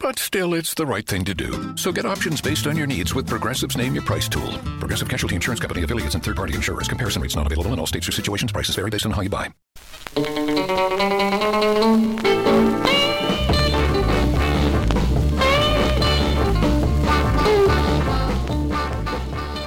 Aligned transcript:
But 0.00 0.20
still, 0.20 0.54
it's 0.54 0.74
the 0.74 0.86
right 0.86 1.04
thing 1.04 1.24
to 1.24 1.34
do. 1.34 1.76
So 1.76 1.90
get 1.90 2.06
options 2.06 2.40
based 2.40 2.68
on 2.68 2.76
your 2.76 2.86
needs 2.86 3.16
with 3.16 3.26
Progressive's 3.26 3.76
Name 3.76 3.94
Your 3.94 4.04
Price 4.04 4.28
tool. 4.28 4.52
Progressive 4.78 5.08
Casualty 5.08 5.34
Insurance 5.34 5.58
Company 5.58 5.82
affiliates 5.82 6.14
and 6.14 6.22
third-party 6.22 6.54
insurers. 6.54 6.86
Comparison 6.86 7.20
rates 7.20 7.34
not 7.34 7.46
available 7.46 7.72
in 7.72 7.80
all 7.80 7.86
states 7.86 8.08
or 8.08 8.12
situations. 8.12 8.52
Prices 8.52 8.76
vary 8.76 8.90
based 8.90 9.06
on 9.06 9.12
how 9.12 9.22
you 9.22 9.28
buy. 9.28 9.52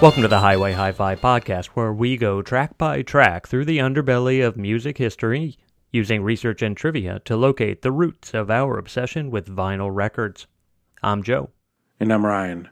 Welcome 0.02 0.24
to 0.24 0.30
the 0.30 0.40
Highway 0.40 0.72
Hi-Fi 0.72 1.18
podcast, 1.18 1.68
where 1.68 1.94
we 1.94 2.18
go 2.18 2.42
track 2.42 2.78
by 2.78 3.04
track 3.04 3.48
through 3.48 3.66
the 3.66 3.78
underbelly 3.78 4.44
of 4.44 4.58
music 4.58 4.98
history, 4.98 5.58
using 5.92 6.24
research 6.24 6.62
and 6.62 6.76
trivia 6.76 7.20
to 7.26 7.36
locate 7.36 7.82
the 7.82 7.92
roots 7.92 8.34
of 8.34 8.50
our 8.50 8.78
obsession 8.78 9.30
with 9.30 9.54
vinyl 9.54 9.94
records. 9.94 10.48
I'm 11.04 11.24
Joe. 11.24 11.50
And 12.00 12.12
I'm 12.12 12.26
Ryan. 12.26 12.70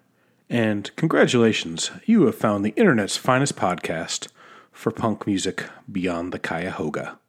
And 0.49 0.89
congratulations, 0.95 1.91
you 2.05 2.25
have 2.25 2.35
found 2.35 2.65
the 2.65 2.73
internet's 2.75 3.17
finest 3.17 3.55
podcast 3.55 4.27
for 4.71 4.91
punk 4.91 5.27
music 5.27 5.65
beyond 5.91 6.31
the 6.31 6.39
Cuyahoga. 6.39 7.19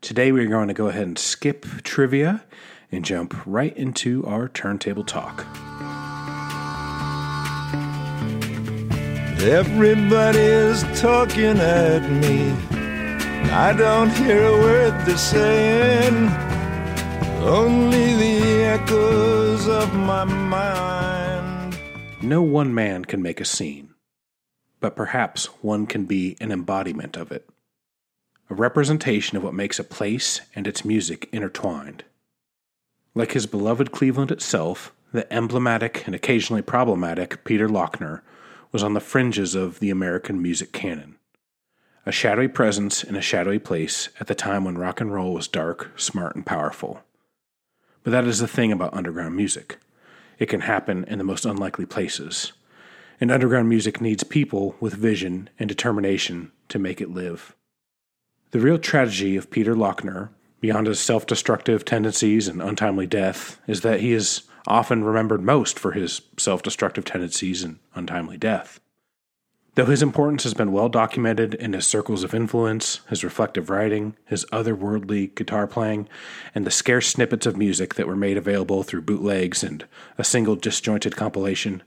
Today 0.00 0.32
we're 0.32 0.46
going 0.46 0.68
to 0.68 0.74
go 0.74 0.88
ahead 0.88 1.06
and 1.06 1.18
skip 1.18 1.66
trivia 1.82 2.44
and 2.90 3.04
jump 3.04 3.34
right 3.44 3.76
into 3.76 4.24
our 4.24 4.48
turntable 4.48 5.04
talk. 5.04 5.44
Everybody's 9.42 10.82
talking 11.00 11.58
at 11.58 12.10
me. 12.10 12.79
I 13.52 13.72
don't 13.72 14.10
hear 14.10 14.44
a 14.46 14.52
word 14.52 15.06
they're 15.06 15.16
saying, 15.16 16.28
only 17.42 18.14
the 18.14 18.64
echoes 18.64 19.66
of 19.66 19.94
my 19.94 20.24
mind. 20.24 21.78
No 22.22 22.42
one 22.42 22.74
man 22.74 23.04
can 23.04 23.22
make 23.22 23.40
a 23.40 23.44
scene, 23.44 23.94
but 24.78 24.94
perhaps 24.94 25.46
one 25.62 25.86
can 25.86 26.04
be 26.04 26.36
an 26.40 26.52
embodiment 26.52 27.16
of 27.16 27.32
it, 27.32 27.48
a 28.48 28.54
representation 28.54 29.36
of 29.36 29.42
what 29.42 29.54
makes 29.54 29.78
a 29.78 29.84
place 29.84 30.40
and 30.54 30.66
its 30.66 30.84
music 30.84 31.28
intertwined. 31.32 32.04
Like 33.14 33.32
his 33.32 33.46
beloved 33.46 33.90
Cleveland 33.90 34.30
itself, 34.30 34.92
the 35.12 35.30
emblematic 35.32 36.06
and 36.06 36.14
occasionally 36.14 36.62
problematic 36.62 37.42
Peter 37.44 37.68
Laughner 37.68 38.20
was 38.70 38.82
on 38.82 38.94
the 38.94 39.00
fringes 39.00 39.54
of 39.54 39.80
the 39.80 39.90
American 39.90 40.40
music 40.40 40.72
canon. 40.72 41.16
A 42.06 42.12
shadowy 42.12 42.48
presence 42.48 43.04
in 43.04 43.14
a 43.14 43.20
shadowy 43.20 43.58
place 43.58 44.08
at 44.18 44.26
the 44.26 44.34
time 44.34 44.64
when 44.64 44.78
rock 44.78 45.00
and 45.02 45.12
roll 45.12 45.34
was 45.34 45.46
dark, 45.46 45.92
smart, 45.96 46.34
and 46.34 46.46
powerful. 46.46 47.02
But 48.02 48.12
that 48.12 48.24
is 48.24 48.38
the 48.38 48.48
thing 48.48 48.72
about 48.72 48.94
underground 48.94 49.36
music. 49.36 49.78
It 50.38 50.46
can 50.46 50.62
happen 50.62 51.04
in 51.04 51.18
the 51.18 51.24
most 51.24 51.44
unlikely 51.44 51.84
places. 51.84 52.52
And 53.20 53.30
underground 53.30 53.68
music 53.68 54.00
needs 54.00 54.24
people 54.24 54.76
with 54.80 54.94
vision 54.94 55.50
and 55.58 55.68
determination 55.68 56.52
to 56.70 56.78
make 56.78 57.02
it 57.02 57.10
live. 57.10 57.54
The 58.52 58.60
real 58.60 58.78
tragedy 58.78 59.36
of 59.36 59.50
Peter 59.50 59.74
Laughner, 59.74 60.30
beyond 60.60 60.86
his 60.86 60.98
self 60.98 61.26
destructive 61.26 61.84
tendencies 61.84 62.48
and 62.48 62.62
untimely 62.62 63.06
death, 63.06 63.60
is 63.66 63.82
that 63.82 64.00
he 64.00 64.12
is 64.12 64.44
often 64.66 65.04
remembered 65.04 65.42
most 65.42 65.78
for 65.78 65.92
his 65.92 66.22
self 66.38 66.62
destructive 66.62 67.04
tendencies 67.04 67.62
and 67.62 67.78
untimely 67.94 68.38
death. 68.38 68.80
Though 69.76 69.86
his 69.86 70.02
importance 70.02 70.42
has 70.42 70.54
been 70.54 70.72
well 70.72 70.88
documented 70.88 71.54
in 71.54 71.74
his 71.74 71.86
circles 71.86 72.24
of 72.24 72.34
influence, 72.34 73.00
his 73.08 73.22
reflective 73.22 73.70
writing, 73.70 74.16
his 74.24 74.44
otherworldly 74.46 75.34
guitar 75.34 75.68
playing, 75.68 76.08
and 76.54 76.66
the 76.66 76.72
scarce 76.72 77.08
snippets 77.08 77.46
of 77.46 77.56
music 77.56 77.94
that 77.94 78.08
were 78.08 78.16
made 78.16 78.36
available 78.36 78.82
through 78.82 79.02
bootlegs 79.02 79.62
and 79.62 79.86
a 80.18 80.24
single 80.24 80.56
disjointed 80.56 81.16
compilation, 81.16 81.84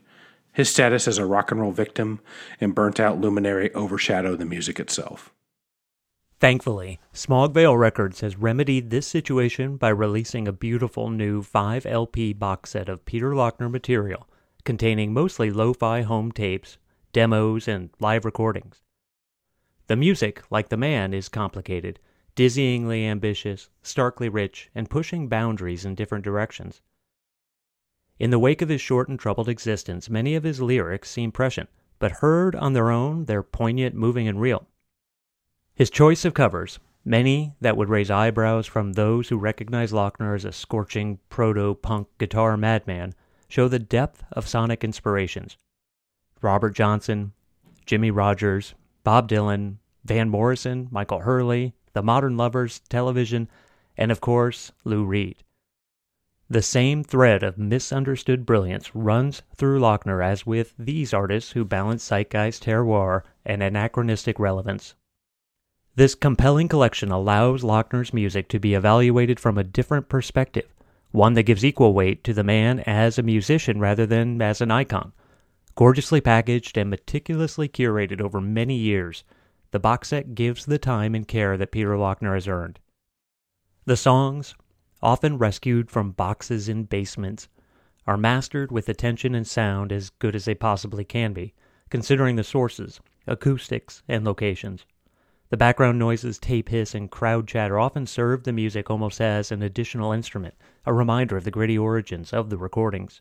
his 0.52 0.70
status 0.70 1.06
as 1.06 1.18
a 1.18 1.26
rock 1.26 1.50
and 1.50 1.60
roll 1.60 1.72
victim 1.72 2.20
and 2.58 2.74
burnt 2.74 2.98
out 2.98 3.20
luminary 3.20 3.72
overshadow 3.74 4.34
the 4.34 4.46
music 4.46 4.80
itself. 4.80 5.30
Thankfully, 6.40 7.00
Smog 7.12 7.52
Veil 7.52 7.76
Records 7.76 8.20
has 8.20 8.36
remedied 8.36 8.90
this 8.90 9.06
situation 9.06 9.76
by 9.76 9.88
releasing 9.90 10.48
a 10.48 10.52
beautiful 10.52 11.10
new 11.10 11.42
5 11.42 11.86
LP 11.86 12.32
box 12.32 12.70
set 12.70 12.88
of 12.88 13.04
Peter 13.04 13.32
Laughner 13.32 13.70
material 13.70 14.26
containing 14.64 15.12
mostly 15.12 15.50
lo 15.50 15.72
fi 15.72 16.02
home 16.02 16.32
tapes, 16.32 16.78
demos, 17.14 17.66
and 17.66 17.88
live 18.00 18.26
recordings. 18.26 18.82
The 19.86 19.96
music, 19.96 20.42
like 20.50 20.68
the 20.68 20.76
man, 20.76 21.14
is 21.14 21.30
complicated, 21.30 22.00
dizzyingly 22.36 23.04
ambitious, 23.04 23.70
starkly 23.82 24.28
rich, 24.28 24.68
and 24.74 24.90
pushing 24.90 25.28
boundaries 25.28 25.84
in 25.84 25.94
different 25.94 26.24
directions. 26.24 26.82
In 28.18 28.30
the 28.30 28.38
wake 28.38 28.62
of 28.62 28.68
his 28.68 28.80
short 28.80 29.08
and 29.08 29.18
troubled 29.18 29.48
existence, 29.48 30.10
many 30.10 30.34
of 30.34 30.42
his 30.42 30.60
lyrics 30.60 31.08
seem 31.10 31.30
prescient, 31.30 31.70
but 31.98 32.20
heard 32.20 32.56
on 32.56 32.72
their 32.72 32.90
own, 32.90 33.26
they're 33.26 33.42
poignant, 33.42 33.94
moving, 33.94 34.26
and 34.26 34.40
real. 34.40 34.66
His 35.74 35.90
choice 35.90 36.24
of 36.24 36.34
covers, 36.34 36.78
many 37.04 37.54
that 37.60 37.76
would 37.76 37.88
raise 37.88 38.10
eyebrows 38.10 38.66
from 38.66 38.92
those 38.92 39.28
who 39.28 39.38
recognize 39.38 39.92
Laughner 39.92 40.34
as 40.34 40.44
a 40.44 40.52
scorching 40.52 41.18
proto 41.28 41.74
punk 41.74 42.08
guitar 42.18 42.56
madman, 42.56 43.14
show 43.48 43.68
the 43.68 43.78
depth 43.78 44.24
of 44.32 44.48
sonic 44.48 44.82
inspirations. 44.82 45.56
Robert 46.44 46.74
Johnson, 46.74 47.32
Jimmy 47.86 48.10
Rogers, 48.10 48.74
Bob 49.02 49.28
Dylan, 49.28 49.78
Van 50.04 50.28
Morrison, 50.28 50.88
Michael 50.90 51.20
Hurley, 51.20 51.72
The 51.94 52.02
Modern 52.02 52.36
Lovers, 52.36 52.80
Television, 52.88 53.48
and 53.96 54.12
of 54.12 54.20
course, 54.20 54.70
Lou 54.84 55.04
Reed. 55.04 55.42
The 56.50 56.60
same 56.60 57.02
thread 57.02 57.42
of 57.42 57.56
misunderstood 57.56 58.44
brilliance 58.44 58.94
runs 58.94 59.42
through 59.56 59.80
Laughner 59.80 60.22
as 60.22 60.44
with 60.44 60.74
these 60.78 61.14
artists 61.14 61.52
who 61.52 61.64
balance 61.64 62.04
zeitgeist 62.04 62.62
terroir 62.62 63.22
and 63.46 63.62
anachronistic 63.62 64.38
relevance. 64.38 64.94
This 65.96 66.14
compelling 66.14 66.68
collection 66.68 67.10
allows 67.10 67.62
Laughner's 67.62 68.12
music 68.12 68.48
to 68.48 68.58
be 68.58 68.74
evaluated 68.74 69.40
from 69.40 69.56
a 69.56 69.64
different 69.64 70.10
perspective, 70.10 70.68
one 71.12 71.32
that 71.34 71.44
gives 71.44 71.64
equal 71.64 71.94
weight 71.94 72.22
to 72.24 72.34
the 72.34 72.44
man 72.44 72.80
as 72.80 73.18
a 73.18 73.22
musician 73.22 73.80
rather 73.80 74.04
than 74.04 74.42
as 74.42 74.60
an 74.60 74.70
icon. 74.70 75.12
Gorgeously 75.76 76.20
packaged 76.20 76.78
and 76.78 76.88
meticulously 76.88 77.68
curated 77.68 78.20
over 78.20 78.40
many 78.40 78.76
years, 78.76 79.24
the 79.72 79.80
box 79.80 80.08
set 80.08 80.36
gives 80.36 80.66
the 80.66 80.78
time 80.78 81.16
and 81.16 81.26
care 81.26 81.56
that 81.56 81.72
Peter 81.72 81.96
Laughner 81.96 82.34
has 82.34 82.46
earned. 82.46 82.78
The 83.84 83.96
songs, 83.96 84.54
often 85.02 85.36
rescued 85.36 85.90
from 85.90 86.12
boxes 86.12 86.68
in 86.68 86.84
basements, 86.84 87.48
are 88.06 88.16
mastered 88.16 88.70
with 88.70 88.88
attention 88.88 89.34
and 89.34 89.46
sound 89.46 89.90
as 89.90 90.10
good 90.10 90.36
as 90.36 90.44
they 90.44 90.54
possibly 90.54 91.04
can 91.04 91.32
be, 91.32 91.54
considering 91.90 92.36
the 92.36 92.44
sources, 92.44 93.00
acoustics, 93.26 94.04
and 94.06 94.24
locations. 94.24 94.86
The 95.48 95.56
background 95.56 95.98
noises, 95.98 96.38
tape 96.38 96.68
hiss, 96.68 96.94
and 96.94 97.10
crowd 97.10 97.48
chatter 97.48 97.80
often 97.80 98.06
serve 98.06 98.44
the 98.44 98.52
music 98.52 98.90
almost 98.90 99.20
as 99.20 99.50
an 99.50 99.62
additional 99.62 100.12
instrument, 100.12 100.54
a 100.86 100.92
reminder 100.92 101.36
of 101.36 101.42
the 101.42 101.50
gritty 101.50 101.76
origins 101.76 102.32
of 102.32 102.48
the 102.48 102.58
recordings. 102.58 103.20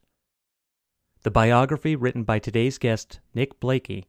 The 1.23 1.31
biography 1.31 1.95
written 1.95 2.23
by 2.23 2.39
today's 2.39 2.77
guest, 2.77 3.21
Nick 3.33 3.59
Blakey, 3.61 4.07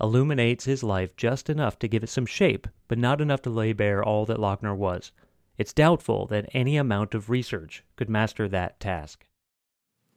illuminates 0.00 0.64
his 0.64 0.82
life 0.82 1.16
just 1.16 1.48
enough 1.48 1.78
to 1.78 1.88
give 1.88 2.02
it 2.02 2.08
some 2.08 2.26
shape, 2.26 2.66
but 2.88 2.98
not 2.98 3.20
enough 3.20 3.40
to 3.42 3.50
lay 3.50 3.72
bare 3.72 4.02
all 4.02 4.26
that 4.26 4.38
Laughner 4.38 4.76
was. 4.76 5.12
It's 5.58 5.72
doubtful 5.72 6.26
that 6.26 6.50
any 6.52 6.76
amount 6.76 7.14
of 7.14 7.30
research 7.30 7.84
could 7.94 8.10
master 8.10 8.48
that 8.48 8.80
task. 8.80 9.26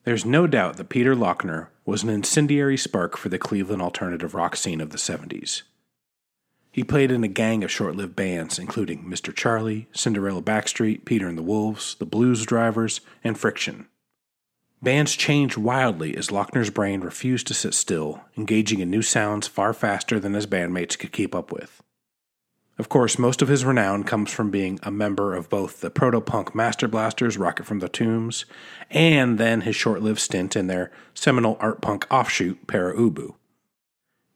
There's 0.05 0.25
no 0.25 0.47
doubt 0.47 0.77
that 0.77 0.89
Peter 0.89 1.15
Laughner 1.15 1.67
was 1.85 2.01
an 2.01 2.09
incendiary 2.09 2.77
spark 2.77 3.15
for 3.15 3.29
the 3.29 3.37
Cleveland 3.37 3.83
alternative 3.83 4.33
rock 4.33 4.55
scene 4.55 4.81
of 4.81 4.89
the 4.89 4.97
70s. 4.97 5.61
He 6.71 6.83
played 6.83 7.11
in 7.11 7.23
a 7.23 7.27
gang 7.27 7.63
of 7.63 7.71
short 7.71 7.95
lived 7.95 8.15
bands, 8.15 8.57
including 8.57 9.03
Mr. 9.03 9.35
Charlie, 9.35 9.87
Cinderella 9.91 10.41
Backstreet, 10.41 11.05
Peter 11.05 11.27
and 11.27 11.37
the 11.37 11.43
Wolves, 11.43 11.95
The 11.99 12.05
Blues 12.07 12.43
Drivers, 12.43 13.01
and 13.23 13.37
Friction. 13.37 13.87
Bands 14.81 15.15
changed 15.15 15.57
wildly 15.57 16.15
as 16.15 16.29
Laughner's 16.29 16.69
brain 16.69 17.01
refused 17.01 17.47
to 17.47 17.53
sit 17.53 17.73
still, 17.73 18.21
engaging 18.37 18.79
in 18.79 18.89
new 18.89 19.01
sounds 19.01 19.47
far 19.47 19.73
faster 19.73 20.19
than 20.19 20.33
his 20.33 20.47
bandmates 20.47 20.97
could 20.97 21.11
keep 21.11 21.35
up 21.35 21.51
with. 21.51 21.83
Of 22.77 22.87
course, 22.87 23.19
most 23.19 23.41
of 23.41 23.49
his 23.49 23.65
renown 23.65 24.05
comes 24.05 24.31
from 24.31 24.51
being 24.51 24.79
a 24.83 24.89
member 24.89 25.35
of 25.35 25.49
both 25.49 25.81
the 25.81 25.89
proto 25.89 26.21
punk 26.21 26.55
Master 26.55 26.87
Blasters, 26.87 27.37
Rocket 27.37 27.65
from 27.65 27.79
the 27.79 27.89
Tombs, 27.89 28.45
and 28.89 29.37
then 29.37 29.61
his 29.61 29.75
short 29.75 30.01
lived 30.01 30.21
stint 30.21 30.55
in 30.55 30.67
their 30.67 30.89
seminal 31.13 31.57
art 31.59 31.81
punk 31.81 32.07
offshoot, 32.09 32.65
Pere 32.67 32.93
Ubu. 32.95 33.35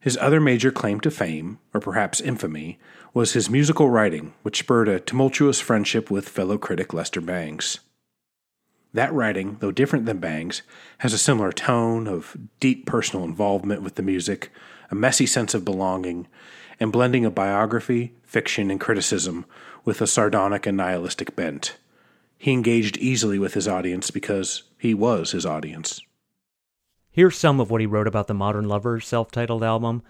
His 0.02 0.18
other 0.18 0.42
major 0.42 0.72
claim 0.72 1.00
to 1.00 1.10
fame, 1.10 1.60
or 1.74 1.80
perhaps 1.80 2.20
infamy, 2.20 2.80
was 3.14 3.32
his 3.32 3.50
musical 3.50 3.90
writing, 3.90 4.34
which 4.42 4.60
spurred 4.60 4.90
a 4.90 5.00
tumultuous 5.00 5.62
friendship 5.62 6.12
with 6.12 6.28
fellow 6.28 6.58
critic 6.58 6.94
Lester 6.94 7.22
Bangs. 7.22 7.80
That 8.94 9.14
writing, 9.14 9.58
though 9.60 9.72
different 9.72 10.06
than 10.06 10.20
Bangs, 10.20 10.62
has 11.00 11.14
a 11.14 11.18
similar 11.18 11.52
tone 11.52 12.08
of 12.08 12.38
deep 12.60 12.86
personal 12.86 13.26
involvement 13.26 13.82
with 13.82 13.96
the 13.96 14.04
music, 14.04 14.52
a 14.92 14.96
messy 14.96 15.26
sense 15.26 15.54
of 15.54 15.66
belonging, 15.66 16.28
and 16.80 16.92
blending 16.92 17.26
of 17.26 17.34
biography, 17.34 18.14
fiction, 18.24 18.70
and 18.70 18.80
criticism 18.80 19.46
with 19.84 20.00
a 20.02 20.08
sardonic 20.08 20.68
and 20.68 20.78
nihilistic 20.78 21.36
bent. 21.36 21.78
He 22.38 22.52
engaged 22.52 22.98
easily 22.98 23.40
with 23.40 23.56
his 23.56 23.68
audience 23.68 24.12
because 24.12 24.64
he 24.78 24.94
was 24.94 25.32
his 25.32 25.46
audience. 25.46 26.02
Here's 27.10 27.38
some 27.38 27.60
of 27.60 27.72
what 27.72 27.82
he 27.82 27.88
wrote 27.88 28.08
about 28.08 28.28
the 28.28 28.34
Modern 28.34 28.68
Lovers 28.68 29.08
self 29.08 29.32
titled 29.32 29.64
album, 29.64 30.04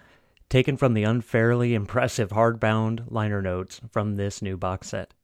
taken 0.50 0.76
from 0.76 0.94
the 0.94 1.04
unfairly 1.04 1.74
impressive 1.74 2.30
hardbound 2.30 3.04
liner 3.10 3.40
notes 3.40 3.80
from 3.90 4.16
this 4.16 4.42
new 4.42 4.56
box 4.56 4.88
set. 4.88 5.14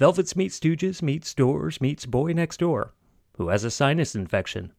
Velvets 0.00 0.34
meets 0.34 0.58
Stooges 0.58 1.02
meets 1.02 1.34
Doors 1.34 1.78
meets 1.78 2.06
Boy 2.06 2.32
Next 2.32 2.56
Door, 2.56 2.94
who 3.36 3.48
has 3.48 3.64
a 3.64 3.70
sinus 3.70 4.14
infection. 4.14 4.72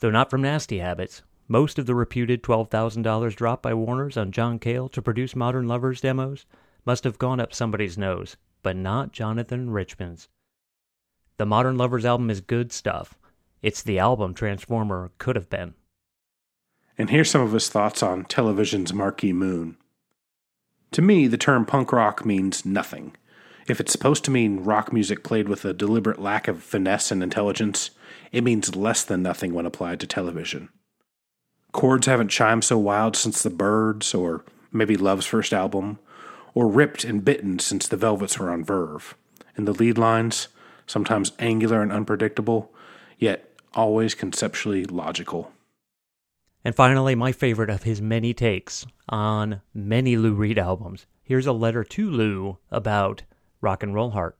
Though 0.00 0.10
not 0.10 0.28
from 0.28 0.42
nasty 0.42 0.80
habits, 0.80 1.22
most 1.48 1.78
of 1.78 1.86
the 1.86 1.94
reputed 1.94 2.42
$12,000 2.42 3.34
dropped 3.34 3.62
by 3.62 3.72
Warner's 3.72 4.18
on 4.18 4.32
John 4.32 4.58
Cale 4.58 4.90
to 4.90 5.00
produce 5.00 5.34
Modern 5.34 5.66
Lovers 5.66 6.02
demos 6.02 6.44
must 6.84 7.04
have 7.04 7.16
gone 7.16 7.40
up 7.40 7.54
somebody's 7.54 7.96
nose, 7.96 8.36
but 8.62 8.76
not 8.76 9.12
Jonathan 9.12 9.70
Richman's. 9.70 10.28
The 11.38 11.46
Modern 11.46 11.78
Lovers 11.78 12.04
album 12.04 12.28
is 12.28 12.42
good 12.42 12.70
stuff, 12.70 13.14
it's 13.62 13.82
the 13.82 13.98
album 13.98 14.34
Transformer 14.34 15.10
could 15.16 15.36
have 15.36 15.48
been. 15.48 15.72
And 16.98 17.08
here's 17.08 17.30
some 17.30 17.40
of 17.40 17.52
his 17.52 17.70
thoughts 17.70 18.02
on 18.02 18.26
television's 18.26 18.92
Marquee 18.92 19.32
Moon. 19.32 19.78
To 20.90 21.00
me, 21.00 21.28
the 21.28 21.38
term 21.38 21.64
punk 21.64 21.92
rock 21.94 22.26
means 22.26 22.66
nothing. 22.66 23.16
If 23.68 23.80
it's 23.80 23.92
supposed 23.92 24.24
to 24.24 24.30
mean 24.30 24.62
rock 24.62 24.92
music 24.92 25.24
played 25.24 25.48
with 25.48 25.64
a 25.64 25.72
deliberate 25.72 26.20
lack 26.20 26.46
of 26.46 26.62
finesse 26.62 27.10
and 27.10 27.22
intelligence, 27.22 27.90
it 28.30 28.44
means 28.44 28.76
less 28.76 29.02
than 29.02 29.22
nothing 29.22 29.54
when 29.54 29.66
applied 29.66 29.98
to 30.00 30.06
television. 30.06 30.68
Chords 31.72 32.06
haven't 32.06 32.28
chimed 32.28 32.64
so 32.64 32.78
wild 32.78 33.16
since 33.16 33.42
the 33.42 33.50
Byrds, 33.50 34.14
or 34.14 34.44
maybe 34.72 34.96
Love's 34.96 35.26
first 35.26 35.52
album, 35.52 35.98
or 36.54 36.68
ripped 36.68 37.04
and 37.04 37.24
bitten 37.24 37.58
since 37.58 37.88
the 37.88 37.96
Velvets 37.96 38.38
were 38.38 38.50
on 38.50 38.64
Verve. 38.64 39.16
And 39.56 39.66
the 39.66 39.74
lead 39.74 39.98
lines, 39.98 40.48
sometimes 40.86 41.32
angular 41.38 41.82
and 41.82 41.92
unpredictable, 41.92 42.72
yet 43.18 43.50
always 43.74 44.14
conceptually 44.14 44.84
logical. 44.84 45.52
And 46.64 46.74
finally, 46.74 47.14
my 47.14 47.32
favorite 47.32 47.70
of 47.70 47.82
his 47.82 48.00
many 48.00 48.32
takes 48.32 48.86
on 49.08 49.60
many 49.74 50.16
Lou 50.16 50.34
Reed 50.34 50.58
albums. 50.58 51.06
Here's 51.22 51.46
a 51.46 51.52
letter 51.52 51.84
to 51.84 52.10
Lou 52.10 52.58
about 52.70 53.22
Rock 53.60 53.82
and 53.82 53.94
Roll 53.94 54.10
Heart. 54.10 54.38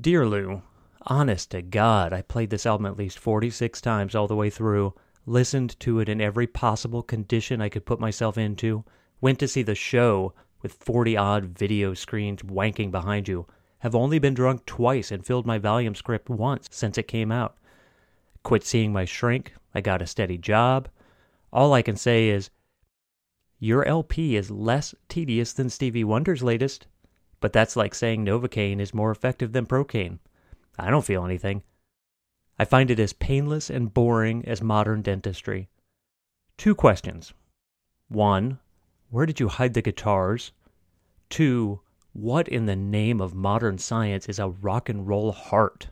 Dear 0.00 0.26
Lou, 0.26 0.62
honest 1.02 1.50
to 1.52 1.62
God, 1.62 2.12
I 2.12 2.22
played 2.22 2.50
this 2.50 2.66
album 2.66 2.86
at 2.86 2.96
least 2.96 3.18
46 3.18 3.80
times 3.80 4.14
all 4.14 4.26
the 4.26 4.36
way 4.36 4.50
through, 4.50 4.94
listened 5.26 5.78
to 5.80 6.00
it 6.00 6.08
in 6.08 6.20
every 6.20 6.46
possible 6.46 7.02
condition 7.02 7.60
I 7.60 7.68
could 7.68 7.86
put 7.86 8.00
myself 8.00 8.38
into, 8.38 8.84
went 9.20 9.38
to 9.40 9.48
see 9.48 9.62
the 9.62 9.74
show 9.74 10.34
with 10.62 10.72
40 10.72 11.16
odd 11.16 11.44
video 11.58 11.94
screens 11.94 12.42
wanking 12.42 12.90
behind 12.90 13.28
you, 13.28 13.46
have 13.80 13.94
only 13.94 14.18
been 14.18 14.34
drunk 14.34 14.66
twice 14.66 15.12
and 15.12 15.24
filled 15.24 15.46
my 15.46 15.58
Valium 15.58 15.96
script 15.96 16.28
once 16.28 16.68
since 16.70 16.98
it 16.98 17.06
came 17.08 17.30
out. 17.30 17.56
Quit 18.42 18.64
seeing 18.64 18.92
my 18.92 19.04
shrink. 19.04 19.54
I 19.74 19.80
got 19.80 20.02
a 20.02 20.06
steady 20.06 20.38
job. 20.38 20.88
All 21.52 21.72
I 21.72 21.82
can 21.82 21.96
say 21.96 22.28
is, 22.28 22.50
your 23.60 23.84
LP 23.84 24.36
is 24.36 24.50
less 24.50 24.94
tedious 25.08 25.52
than 25.52 25.68
Stevie 25.68 26.04
Wonder's 26.04 26.42
latest, 26.42 26.86
but 27.40 27.52
that's 27.52 27.76
like 27.76 27.94
saying 27.94 28.24
Novocaine 28.24 28.80
is 28.80 28.94
more 28.94 29.10
effective 29.10 29.52
than 29.52 29.66
Procaine. 29.66 30.18
I 30.78 30.90
don't 30.90 31.04
feel 31.04 31.24
anything. 31.24 31.62
I 32.58 32.64
find 32.64 32.90
it 32.90 32.98
as 32.98 33.12
painless 33.12 33.70
and 33.70 33.94
boring 33.94 34.44
as 34.46 34.62
modern 34.62 35.02
dentistry. 35.02 35.68
Two 36.56 36.74
questions. 36.74 37.32
One, 38.08 38.58
where 39.10 39.26
did 39.26 39.38
you 39.40 39.48
hide 39.48 39.74
the 39.74 39.82
guitars? 39.82 40.52
Two, 41.30 41.80
what 42.12 42.48
in 42.48 42.66
the 42.66 42.76
name 42.76 43.20
of 43.20 43.34
modern 43.34 43.78
science 43.78 44.28
is 44.28 44.38
a 44.38 44.48
rock 44.48 44.88
and 44.88 45.06
roll 45.06 45.32
heart? 45.32 45.88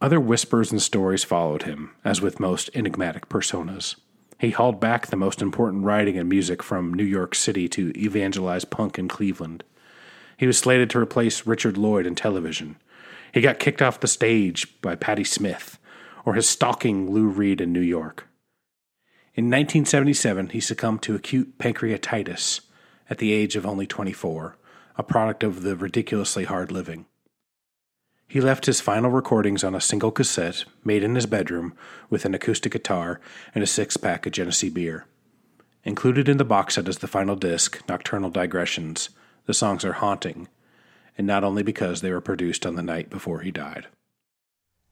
Other 0.00 0.20
whispers 0.20 0.70
and 0.70 0.82
stories 0.82 1.24
followed 1.24 1.62
him, 1.62 1.92
as 2.04 2.20
with 2.20 2.38
most 2.38 2.68
enigmatic 2.74 3.30
personas. 3.30 3.96
He 4.38 4.50
hauled 4.50 4.78
back 4.78 5.06
the 5.06 5.16
most 5.16 5.40
important 5.40 5.84
writing 5.84 6.18
and 6.18 6.28
music 6.28 6.62
from 6.62 6.92
New 6.92 7.04
York 7.04 7.34
City 7.34 7.66
to 7.70 7.98
evangelize 7.98 8.66
punk 8.66 8.98
in 8.98 9.08
Cleveland. 9.08 9.64
He 10.36 10.46
was 10.46 10.58
slated 10.58 10.90
to 10.90 10.98
replace 10.98 11.46
Richard 11.46 11.76
Lloyd 11.78 12.06
in 12.06 12.14
television. 12.14 12.76
He 13.32 13.40
got 13.40 13.58
kicked 13.58 13.82
off 13.82 14.00
the 14.00 14.06
stage 14.06 14.80
by 14.80 14.94
Patti 14.94 15.24
Smith, 15.24 15.78
or 16.24 16.34
his 16.34 16.48
stalking 16.48 17.10
Lou 17.10 17.28
Reed 17.28 17.60
in 17.60 17.72
New 17.72 17.80
York. 17.80 18.28
In 19.34 19.46
1977, 19.46 20.50
he 20.50 20.60
succumbed 20.60 21.02
to 21.02 21.14
acute 21.14 21.58
pancreatitis 21.58 22.60
at 23.08 23.18
the 23.18 23.32
age 23.32 23.56
of 23.56 23.66
only 23.66 23.86
24, 23.86 24.56
a 24.96 25.02
product 25.02 25.42
of 25.42 25.62
the 25.62 25.76
ridiculously 25.76 26.44
hard 26.44 26.72
living. 26.72 27.06
He 28.28 28.40
left 28.40 28.66
his 28.66 28.80
final 28.80 29.10
recordings 29.10 29.62
on 29.62 29.74
a 29.74 29.80
single 29.80 30.10
cassette 30.10 30.64
made 30.84 31.04
in 31.04 31.14
his 31.14 31.26
bedroom 31.26 31.74
with 32.10 32.24
an 32.24 32.34
acoustic 32.34 32.72
guitar 32.72 33.20
and 33.54 33.62
a 33.62 33.68
six 33.68 33.96
pack 33.96 34.26
of 34.26 34.32
Genesee 34.32 34.70
beer. 34.70 35.06
Included 35.84 36.28
in 36.28 36.36
the 36.36 36.44
box 36.44 36.74
set 36.74 36.88
is 36.88 36.98
the 36.98 37.06
final 37.06 37.36
disc, 37.36 37.80
Nocturnal 37.88 38.30
Digressions. 38.30 39.10
The 39.46 39.54
songs 39.54 39.84
are 39.84 39.94
haunting, 39.94 40.48
and 41.16 41.26
not 41.26 41.44
only 41.44 41.62
because 41.62 42.00
they 42.00 42.12
were 42.12 42.20
produced 42.20 42.66
on 42.66 42.74
the 42.74 42.82
night 42.82 43.10
before 43.10 43.40
he 43.40 43.50
died. 43.50 43.86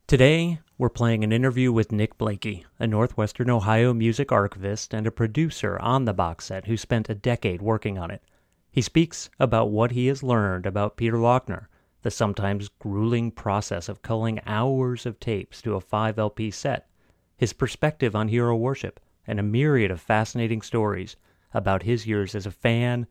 Today, 0.06 0.61
we're 0.78 0.88
playing 0.88 1.23
an 1.25 1.32
interview 1.32 1.73
with 1.73 1.92
Nick 1.92 2.18
Blakey, 2.18 2.64
a 2.78 2.87
Northwestern 2.87 3.50
Ohio 3.50 3.92
music 3.92 4.32
archivist 4.32 4.94
and 4.94 5.06
a 5.06 5.11
producer 5.11 5.78
on 5.78 6.04
the 6.04 6.12
box 6.12 6.46
set 6.46 6.66
who 6.66 6.76
spent 6.76 7.08
a 7.08 7.14
decade 7.14 7.62
working 7.62 7.99
on 7.99 8.11
it. 8.11 8.23
He 8.70 8.82
speaks 8.82 9.30
about 9.38 9.70
what 9.70 9.92
he 9.92 10.06
has 10.06 10.23
learned 10.23 10.66
about 10.66 10.96
Peter 10.96 11.16
Laughner 11.16 11.66
the 12.04 12.11
sometimes 12.11 12.68
grueling 12.68 13.30
process 13.30 13.88
of 13.88 14.02
culling 14.02 14.38
hours 14.44 15.06
of 15.06 15.18
tapes 15.18 15.62
to 15.62 15.75
a 15.75 15.80
5 15.80 16.18
LP 16.18 16.50
set, 16.50 16.87
his 17.34 17.54
perspective 17.54 18.14
on 18.14 18.28
hero 18.28 18.54
worship, 18.54 19.00
and 19.26 19.40
a 19.40 19.42
myriad 19.42 19.90
of 19.90 20.02
fascinating 20.02 20.61
stories 20.61 21.16
about 21.54 21.84
his 21.84 22.06
years 22.06 22.34
as 22.34 22.44
a 22.44 22.50
fan, 22.50 23.06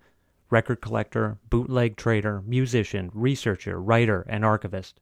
record 0.54 0.82
collector, 0.82 1.40
bootleg 1.50 1.98
trader, 1.98 2.44
musician, 2.46 3.10
researcher, 3.12 3.82
writer, 3.82 4.24
and 4.30 4.46
archivist. 4.46 5.00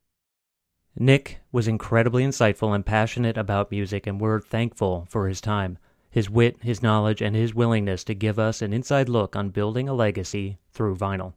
Nick 0.98 1.40
was 1.52 1.68
incredibly 1.68 2.24
insightful 2.24 2.74
and 2.74 2.86
passionate 2.86 3.38
about 3.38 3.70
music, 3.70 4.08
and 4.08 4.22
we're 4.22 4.40
thankful 4.40 5.06
for 5.10 5.28
his 5.28 5.42
time, 5.42 5.78
his 6.10 6.30
wit, 6.30 6.56
his 6.64 6.82
knowledge, 6.82 7.22
and 7.22 7.36
his 7.36 7.54
willingness 7.54 8.06
to 8.06 8.16
give 8.16 8.40
us 8.40 8.62
an 8.62 8.72
inside 8.72 9.10
look 9.10 9.36
on 9.36 9.50
building 9.50 9.90
a 9.90 9.94
legacy 9.94 10.58
through 10.72 10.96
vinyl. 10.96 11.34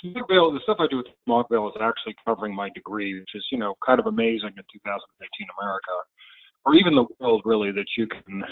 Smog 0.00 0.26
Veil, 0.30 0.50
the 0.50 0.60
stuff 0.62 0.78
I 0.80 0.86
do 0.90 0.96
with 0.96 1.06
Smog 1.26 1.46
Veil 1.50 1.68
is 1.68 1.74
actually 1.82 2.16
covering 2.24 2.54
my 2.54 2.70
degree, 2.74 3.20
which 3.20 3.34
is, 3.34 3.44
you 3.52 3.58
know, 3.58 3.74
kind 3.86 4.00
of 4.00 4.06
amazing 4.06 4.56
in 4.56 4.64
2018 4.72 5.46
America, 5.60 5.92
or 6.64 6.74
even 6.76 6.94
the 6.94 7.04
world, 7.20 7.42
really, 7.44 7.72
that 7.72 7.86
you 7.98 8.06
can 8.06 8.42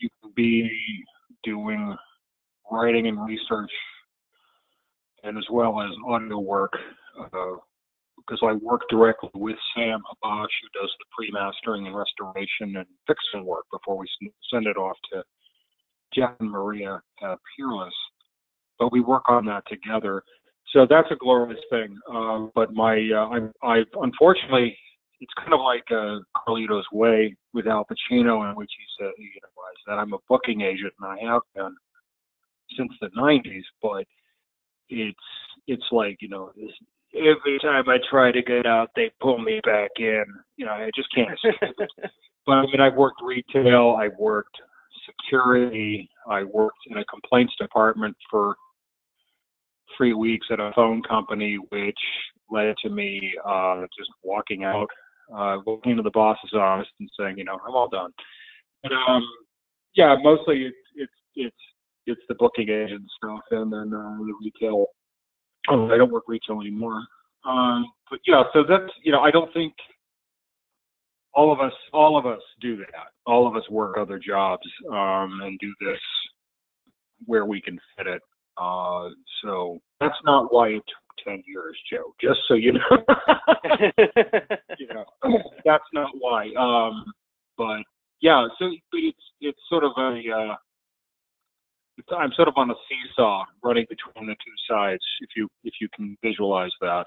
you 0.00 0.08
can 0.20 0.32
be 0.34 0.68
doing 1.44 1.96
writing 2.70 3.06
and 3.06 3.24
research, 3.26 3.70
and 5.24 5.38
as 5.38 5.44
well 5.50 5.80
as 5.80 5.90
audio 6.06 6.38
work, 6.38 6.72
uh, 7.20 7.56
because 8.16 8.40
I 8.42 8.52
work 8.52 8.82
directly 8.90 9.30
with 9.34 9.56
Sam 9.74 10.00
Habash, 10.00 10.48
who 10.62 10.80
does 10.80 10.90
the 10.98 11.04
pre-mastering 11.16 11.86
and 11.86 11.96
restoration 11.96 12.76
and 12.76 12.86
fixing 13.06 13.44
work 13.46 13.64
before 13.72 13.96
we 13.96 14.06
send 14.52 14.66
it 14.66 14.76
off 14.76 14.96
to 15.12 15.22
Jeff 16.14 16.32
and 16.40 16.50
Maria 16.50 17.00
uh, 17.24 17.36
Peerless. 17.56 17.94
But 18.78 18.92
we 18.92 19.00
work 19.00 19.24
on 19.28 19.44
that 19.46 19.64
together 19.68 20.22
so 20.72 20.86
that's 20.88 21.10
a 21.10 21.16
glorious 21.16 21.60
thing. 21.70 21.96
Um, 22.08 22.50
but 22.54 22.72
my, 22.72 22.94
uh, 23.14 23.48
I 23.62 23.82
unfortunately, 24.00 24.76
it's 25.20 25.32
kind 25.38 25.52
of 25.52 25.60
like 25.60 25.84
uh, 25.90 26.18
Carlito's 26.36 26.86
Way 26.92 27.36
with 27.52 27.66
Al 27.66 27.84
Pacino, 27.84 28.48
in 28.48 28.56
which 28.56 28.70
he 28.78 28.84
said, 28.98 29.10
you 29.18 29.28
know, 29.42 29.48
that 29.86 29.98
I'm 29.98 30.12
a 30.12 30.18
booking 30.28 30.60
agent, 30.60 30.92
and 31.00 31.10
I 31.10 31.32
have 31.32 31.42
been 31.54 31.74
since 32.76 32.92
the 33.00 33.08
'90s. 33.18 33.62
But 33.82 34.04
it's, 34.90 35.18
it's 35.66 35.86
like, 35.92 36.18
you 36.20 36.28
know, 36.28 36.52
this, 36.56 36.70
every 37.14 37.58
time 37.60 37.88
I 37.88 37.98
try 38.10 38.32
to 38.32 38.42
get 38.42 38.66
out, 38.66 38.90
they 38.94 39.10
pull 39.20 39.38
me 39.38 39.60
back 39.64 39.90
in. 39.98 40.24
You 40.56 40.66
know, 40.66 40.72
I 40.72 40.90
just 40.94 41.08
can't. 41.14 41.38
but 42.46 42.52
I 42.52 42.62
mean, 42.62 42.80
I've 42.80 42.94
worked 42.94 43.20
retail, 43.22 43.96
I've 43.98 44.16
worked 44.18 44.56
security, 45.06 46.08
I 46.28 46.44
worked 46.44 46.78
in 46.86 46.98
a 46.98 47.04
complaints 47.06 47.54
department 47.58 48.16
for 48.30 48.56
three 49.96 50.14
weeks 50.14 50.46
at 50.50 50.60
a 50.60 50.72
phone 50.74 51.02
company, 51.02 51.58
which 51.70 51.98
led 52.50 52.74
to 52.82 52.90
me 52.90 53.32
uh, 53.46 53.82
just 53.96 54.10
walking 54.22 54.64
out, 54.64 54.88
uh, 55.34 55.58
walking 55.66 55.92
into 55.92 56.02
the 56.02 56.10
boss's 56.10 56.52
office 56.54 56.88
and 56.98 57.10
saying, 57.18 57.38
you 57.38 57.44
know, 57.44 57.58
I'm 57.66 57.74
all 57.74 57.88
done. 57.88 58.12
But 58.82 58.92
um, 58.92 59.22
yeah, 59.94 60.16
mostly 60.22 60.64
it's 60.64 60.76
it's 60.96 61.12
it's 61.34 61.56
it's 62.10 62.20
the 62.28 62.34
booking 62.34 62.68
agent 62.68 63.02
stuff, 63.16 63.40
and 63.50 63.72
then 63.72 63.92
uh, 63.94 64.18
the 64.18 64.34
retail. 64.42 64.86
Oh, 65.68 65.90
I 65.90 65.96
don't 65.96 66.12
work 66.12 66.24
retail 66.26 66.60
anymore. 66.60 67.02
Um, 67.44 67.86
but 68.10 68.20
yeah, 68.26 68.42
so 68.52 68.64
that's 68.68 68.92
you 69.02 69.12
know, 69.12 69.20
I 69.20 69.30
don't 69.30 69.52
think 69.52 69.72
all 71.34 71.52
of 71.52 71.60
us 71.60 71.72
all 71.92 72.18
of 72.18 72.26
us 72.26 72.42
do 72.60 72.76
that. 72.76 73.12
All 73.26 73.46
of 73.46 73.56
us 73.56 73.68
work 73.70 73.96
other 73.98 74.18
jobs 74.18 74.66
um, 74.90 75.40
and 75.42 75.58
do 75.58 75.72
this 75.80 76.00
where 77.26 77.46
we 77.46 77.60
can 77.60 77.78
fit 77.96 78.06
it. 78.06 78.22
Uh, 78.56 79.08
so 79.42 79.78
that's 80.00 80.18
not 80.24 80.52
why 80.52 80.68
it 80.68 80.82
took 80.86 81.26
10 81.26 81.42
years, 81.46 81.78
Joe, 81.90 82.14
just 82.20 82.40
so 82.48 82.54
you 82.54 82.72
know. 82.72 82.80
you 84.78 84.86
know, 84.88 85.04
that's 85.64 85.84
not 85.92 86.10
why. 86.18 86.50
Um, 86.58 87.04
but 87.56 87.82
yeah, 88.20 88.46
so 88.58 88.70
but 88.90 89.00
it's, 89.00 89.24
it's 89.40 89.60
sort 89.68 89.84
of 89.84 89.92
a, 89.96 90.20
uh, 90.30 90.54
I'm 92.16 92.32
sort 92.34 92.48
of 92.48 92.54
on 92.56 92.70
a 92.70 92.74
seesaw 92.88 93.44
running 93.62 93.86
between 93.88 94.26
the 94.26 94.34
two 94.34 94.74
sides, 94.74 95.02
if 95.20 95.30
you, 95.36 95.48
if 95.64 95.74
you 95.80 95.88
can 95.94 96.16
visualize 96.22 96.72
that. 96.80 97.04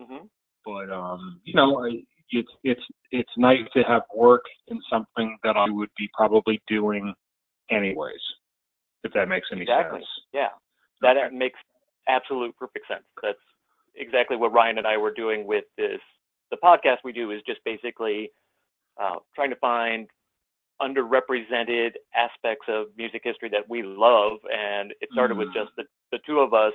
Mm-hmm. 0.00 0.26
But, 0.64 0.90
um, 0.92 1.40
you 1.44 1.54
know, 1.54 1.84
I, 1.84 2.02
it's, 2.30 2.50
it's, 2.64 2.82
it's 3.12 3.30
nice 3.36 3.60
to 3.74 3.82
have 3.82 4.02
work 4.14 4.42
in 4.68 4.80
something 4.90 5.36
that 5.44 5.56
I 5.56 5.70
would 5.70 5.90
be 5.96 6.08
probably 6.14 6.60
doing 6.68 7.14
anyways, 7.70 8.20
if 9.04 9.12
that 9.14 9.28
makes 9.28 9.48
any 9.52 9.62
exactly. 9.62 10.00
sense. 10.00 10.08
Yeah 10.32 10.48
that 11.02 11.16
okay. 11.16 11.34
makes 11.34 11.58
absolute 12.08 12.56
perfect 12.56 12.86
sense. 12.88 13.04
That's 13.22 13.38
exactly 13.94 14.36
what 14.36 14.52
Ryan 14.52 14.78
and 14.78 14.86
I 14.86 14.96
were 14.96 15.12
doing 15.12 15.46
with 15.46 15.64
this. 15.76 16.00
The 16.50 16.56
podcast 16.62 16.98
we 17.04 17.12
do 17.12 17.30
is 17.32 17.40
just 17.46 17.60
basically 17.64 18.30
uh, 19.00 19.16
trying 19.34 19.50
to 19.50 19.56
find 19.56 20.08
underrepresented 20.80 21.92
aspects 22.14 22.66
of 22.68 22.86
music 22.96 23.22
history 23.24 23.48
that 23.50 23.68
we 23.68 23.82
love, 23.82 24.38
and 24.52 24.92
it 25.00 25.08
started 25.12 25.34
mm. 25.34 25.38
with 25.38 25.48
just 25.54 25.70
the, 25.76 25.84
the 26.12 26.18
two 26.26 26.40
of 26.40 26.54
us 26.54 26.72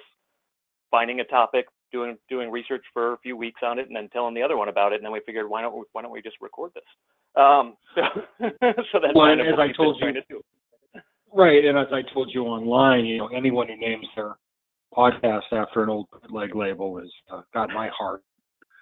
finding 0.90 1.20
a 1.20 1.24
topic, 1.24 1.66
doing 1.92 2.18
doing 2.30 2.50
research 2.50 2.84
for 2.94 3.14
a 3.14 3.18
few 3.20 3.38
weeks 3.38 3.62
on 3.64 3.80
it, 3.80 3.88
and 3.88 3.96
then 3.96 4.10
telling 4.10 4.34
the 4.34 4.42
other 4.42 4.58
one 4.58 4.70
about 4.70 4.94
it. 4.94 4.96
And 4.96 5.06
then 5.06 5.12
we 5.12 5.22
figured, 5.26 5.50
why 5.50 5.62
don't 5.62 5.76
we, 5.76 5.84
why 5.92 6.02
don't 6.02 6.12
we 6.12 6.22
just 6.22 6.38
record 6.42 6.72
this? 6.74 6.84
Um, 7.36 7.76
so 7.96 8.02
so 8.92 9.00
that's 9.02 9.16
well, 9.16 9.28
kind 9.28 9.42
of 9.42 9.48
as 9.48 9.60
I 9.60 9.72
told 9.72 10.02
you, 10.02 10.42
Right, 11.34 11.64
and 11.64 11.78
as 11.78 11.88
I 11.94 12.02
told 12.14 12.30
you 12.34 12.44
online, 12.44 13.06
you 13.06 13.18
know, 13.18 13.28
anyone 13.28 13.68
who 13.68 13.78
names 13.78 14.06
their 14.16 14.36
podcast 14.94 15.54
after 15.54 15.84
an 15.84 15.90
old 15.90 16.08
leg 16.30 16.56
label 16.56 16.98
has 16.98 17.10
uh, 17.32 17.42
got 17.54 17.70
my 17.70 17.90
heart 17.98 18.22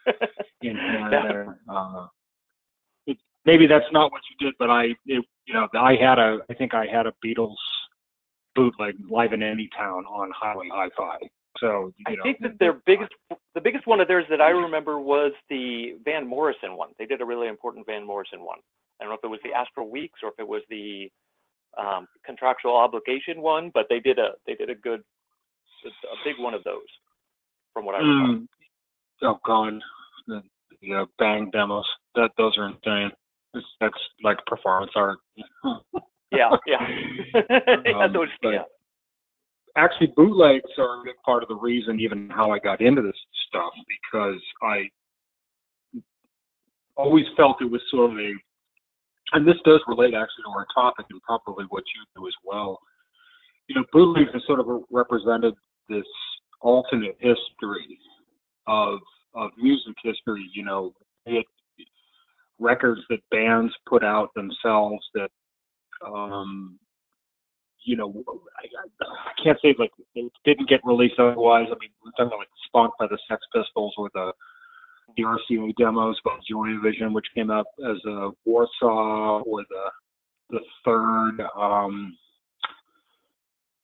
in 0.64 0.76
there. 1.12 1.60
Uh, 1.70 2.08
it, 2.08 2.19
maybe 3.46 3.68
that's 3.68 3.92
not 3.92 4.12
what 4.12 4.22
you 4.30 4.48
did, 4.48 4.56
but 4.60 4.70
I, 4.70 4.86
it, 5.06 5.26
you 5.46 5.54
know, 5.54 5.68
I 5.78 5.96
had 5.96 6.20
a, 6.20 6.40
I 6.50 6.54
think 6.54 6.74
I 6.74 6.86
had 6.86 7.06
a 7.06 7.14
Beatles 7.26 7.56
bootleg 8.56 8.96
live 9.10 9.34
in 9.34 9.44
any 9.44 9.70
town 9.78 10.06
on 10.06 10.32
Highway 10.36 10.70
Hi-Fi. 10.72 11.18
So 11.58 11.92
I 12.08 12.16
know, 12.16 12.24
think 12.24 12.40
that 12.42 12.60
their 12.60 12.74
biggest, 12.86 13.12
the 13.56 13.62
biggest 13.62 13.88
one 13.88 14.00
of 14.00 14.08
theirs 14.08 14.26
that 14.30 14.42
I 14.42 14.50
remember 14.50 15.00
was 15.00 15.32
the 15.50 15.98
Van 16.06 16.28
Morrison 16.28 16.78
one. 16.78 16.90
They 16.98 17.06
did 17.06 17.22
a 17.22 17.26
really 17.26 17.48
important 17.48 17.86
Van 17.86 18.06
Morrison 18.06 18.42
one. 18.42 18.60
I 19.00 19.04
don't 19.04 19.12
know 19.12 19.18
if 19.18 19.24
it 19.24 19.28
was 19.28 19.40
the 19.44 19.54
Astral 19.54 19.90
Weeks 19.90 20.20
or 20.24 20.30
if 20.30 20.36
it 20.40 20.48
was 20.48 20.62
the 20.70 21.10
um, 21.78 22.08
contractual 22.26 22.76
obligation 22.76 23.42
one, 23.42 23.72
but 23.74 23.86
they 23.90 24.00
did 24.00 24.20
a 24.20 24.32
they 24.46 24.56
did 24.56 24.70
a 24.70 24.76
good 24.76 25.02
a 25.86 26.16
big 26.26 26.36
one 26.40 26.54
of 26.54 26.64
those 26.64 26.88
from 27.74 27.86
what 27.86 27.96
I 27.96 28.00
remember. 28.00 28.42
Mm. 28.42 28.48
Oh 29.22 29.40
God, 29.46 29.74
the, 30.28 30.42
the 30.82 30.94
uh, 30.96 31.06
bang 31.18 31.50
demos 31.52 31.86
that 32.16 32.32
those 32.38 32.58
are 32.58 32.68
insane. 32.68 33.12
It's, 33.54 33.66
that's 33.80 33.98
like 34.24 34.38
performance 34.46 34.92
art. 34.96 35.18
yeah, 36.32 36.50
yeah. 36.66 36.78
um, 37.96 38.14
those, 38.14 38.28
yeah. 38.44 38.64
Actually, 39.76 40.14
bootlegs 40.16 40.70
are 40.78 41.02
a 41.02 41.04
big 41.04 41.16
part 41.24 41.44
of 41.44 41.50
the 41.50 41.56
reason, 41.56 42.00
even 42.00 42.30
how 42.30 42.52
I 42.52 42.60
got 42.60 42.82
into 42.82 43.02
this 43.02 43.16
stuff, 43.48 43.72
because 43.88 44.42
I 44.62 44.90
always 46.98 47.26
felt 47.38 47.62
it 47.62 47.72
was 47.72 47.82
sort 47.90 48.12
of 48.12 48.18
a 48.18 48.34
and 49.32 49.48
this 49.48 49.56
does 49.64 49.80
relate 49.88 50.14
actually 50.14 50.44
to 50.44 50.50
our 50.50 50.66
topic 50.74 51.06
and 51.10 51.22
probably 51.22 51.66
what 51.70 51.84
you 51.96 52.22
do 52.22 52.28
as 52.28 52.34
well. 52.44 52.80
You 53.68 53.76
know, 53.76 53.86
bootlegs 53.94 54.32
have 54.34 54.42
sort 54.48 54.60
of 54.60 54.68
represented 54.92 55.54
this 55.88 56.06
alternate 56.62 57.16
history 57.20 58.00
of 58.68 59.00
of 59.36 59.52
music 59.58 59.94
history. 60.04 60.50
You 60.54 60.66
know, 60.66 60.94
it, 61.26 61.46
records 62.60 63.02
that 63.10 63.20
bands 63.32 63.74
put 63.88 64.04
out 64.04 64.34
themselves 64.36 65.04
that, 65.14 65.30
um, 66.06 66.78
you 67.84 67.96
know, 67.96 68.14
I, 68.28 68.66
I 69.06 69.44
can't 69.44 69.58
say 69.62 69.74
like 69.80 69.92
it 70.16 70.32
didn't 70.46 70.70
get 70.70 70.82
released 70.84 71.20
otherwise. 71.20 71.68
I 71.68 71.78
mean, 71.80 71.92
we're 72.04 72.12
talking 72.12 72.28
about 72.28 72.40
like 72.40 72.50
Spunk 72.68 72.94
by 73.00 73.08
the 73.08 73.18
Sex 73.28 73.42
Pistols 73.54 73.94
or 73.98 74.10
the 74.14 74.32
the 75.18 75.24
RCA 75.24 75.76
demos 75.76 76.18
by 76.24 76.38
Joy 76.48 76.68
Division, 76.68 77.14
which 77.14 77.26
came 77.34 77.50
out 77.50 77.66
as 77.80 77.98
a 78.06 78.30
Warsaw 78.46 79.42
or 79.42 79.64
the 79.70 79.92
the 80.50 80.60
third 80.86 81.42
um, 81.58 82.16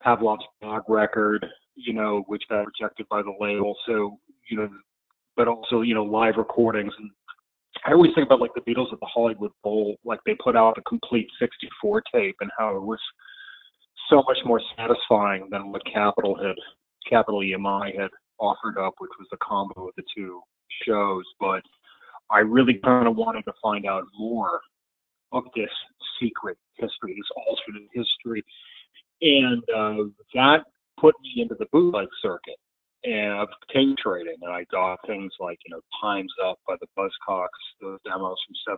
Pavlov's 0.04 0.46
Dog 0.62 0.84
record, 0.88 1.46
you 1.76 1.94
know, 1.94 2.24
which 2.28 2.44
got 2.50 2.66
rejected 2.66 3.08
by 3.10 3.22
the 3.22 3.34
label. 3.40 3.76
So, 3.88 4.18
you 4.50 4.58
know, 4.58 4.70
but 5.36 5.48
also, 5.48 5.82
you 5.82 5.94
know, 5.94 6.04
live 6.04 6.36
recordings. 6.38 6.94
And 6.98 7.12
I 7.84 7.92
always 7.92 8.12
think 8.16 8.26
about 8.26 8.42
like 8.42 8.54
the 8.56 8.62
Beatles 8.62 8.94
at 8.94 9.00
the 9.00 9.08
Hollywood 9.08 9.52
Bowl, 9.64 9.98
like 10.04 10.20
they 10.26 10.36
put 10.44 10.56
out 10.56 10.78
a 10.78 10.82
complete 10.84 11.28
64 11.40 12.04
tape 12.14 12.36
and 12.42 12.50
how 12.58 12.76
it 12.76 12.82
was 12.82 13.00
so 14.10 14.24
much 14.28 14.38
more 14.46 14.62
satisfying 14.78 15.48
than 15.52 15.72
what 15.72 15.82
Capitol 15.86 16.36
had, 16.36 16.56
Capitol 17.10 17.42
EMI 17.42 18.00
had 18.00 18.10
offered 18.40 18.78
up, 18.78 18.94
which 19.00 19.12
was 19.20 19.28
the 19.32 19.38
combo 19.38 19.88
of 19.88 19.94
the 19.98 20.04
two 20.16 20.42
shows, 20.86 21.24
but 21.40 21.62
I 22.30 22.40
really 22.40 22.80
kind 22.84 23.08
of 23.08 23.16
wanted 23.16 23.44
to 23.44 23.54
find 23.62 23.86
out 23.86 24.04
more 24.18 24.62
of 25.32 25.44
this 25.56 25.70
secret 26.22 26.58
history, 26.76 27.16
this 27.16 27.30
alternate 27.48 27.90
history, 27.94 28.44
and 29.22 29.64
uh, 29.76 30.10
that 30.34 30.66
put 31.00 31.16
me 31.22 31.42
into 31.42 31.56
the 31.56 31.66
bootleg 31.72 32.08
circuit 32.22 32.56
and 33.06 33.40
of 33.40 33.50
tape 33.74 33.98
trading. 33.98 34.38
And 34.42 34.52
I 34.52 34.66
got 34.72 35.00
things 35.08 35.32
like 35.40 35.60
you 35.66 35.76
know 35.76 35.82
Times 36.02 36.32
Up 36.46 36.60
by 36.68 36.76
the 36.82 36.88
Buzzcocks, 36.98 37.48
those 37.82 38.00
demos 38.06 38.38
from 38.66 38.78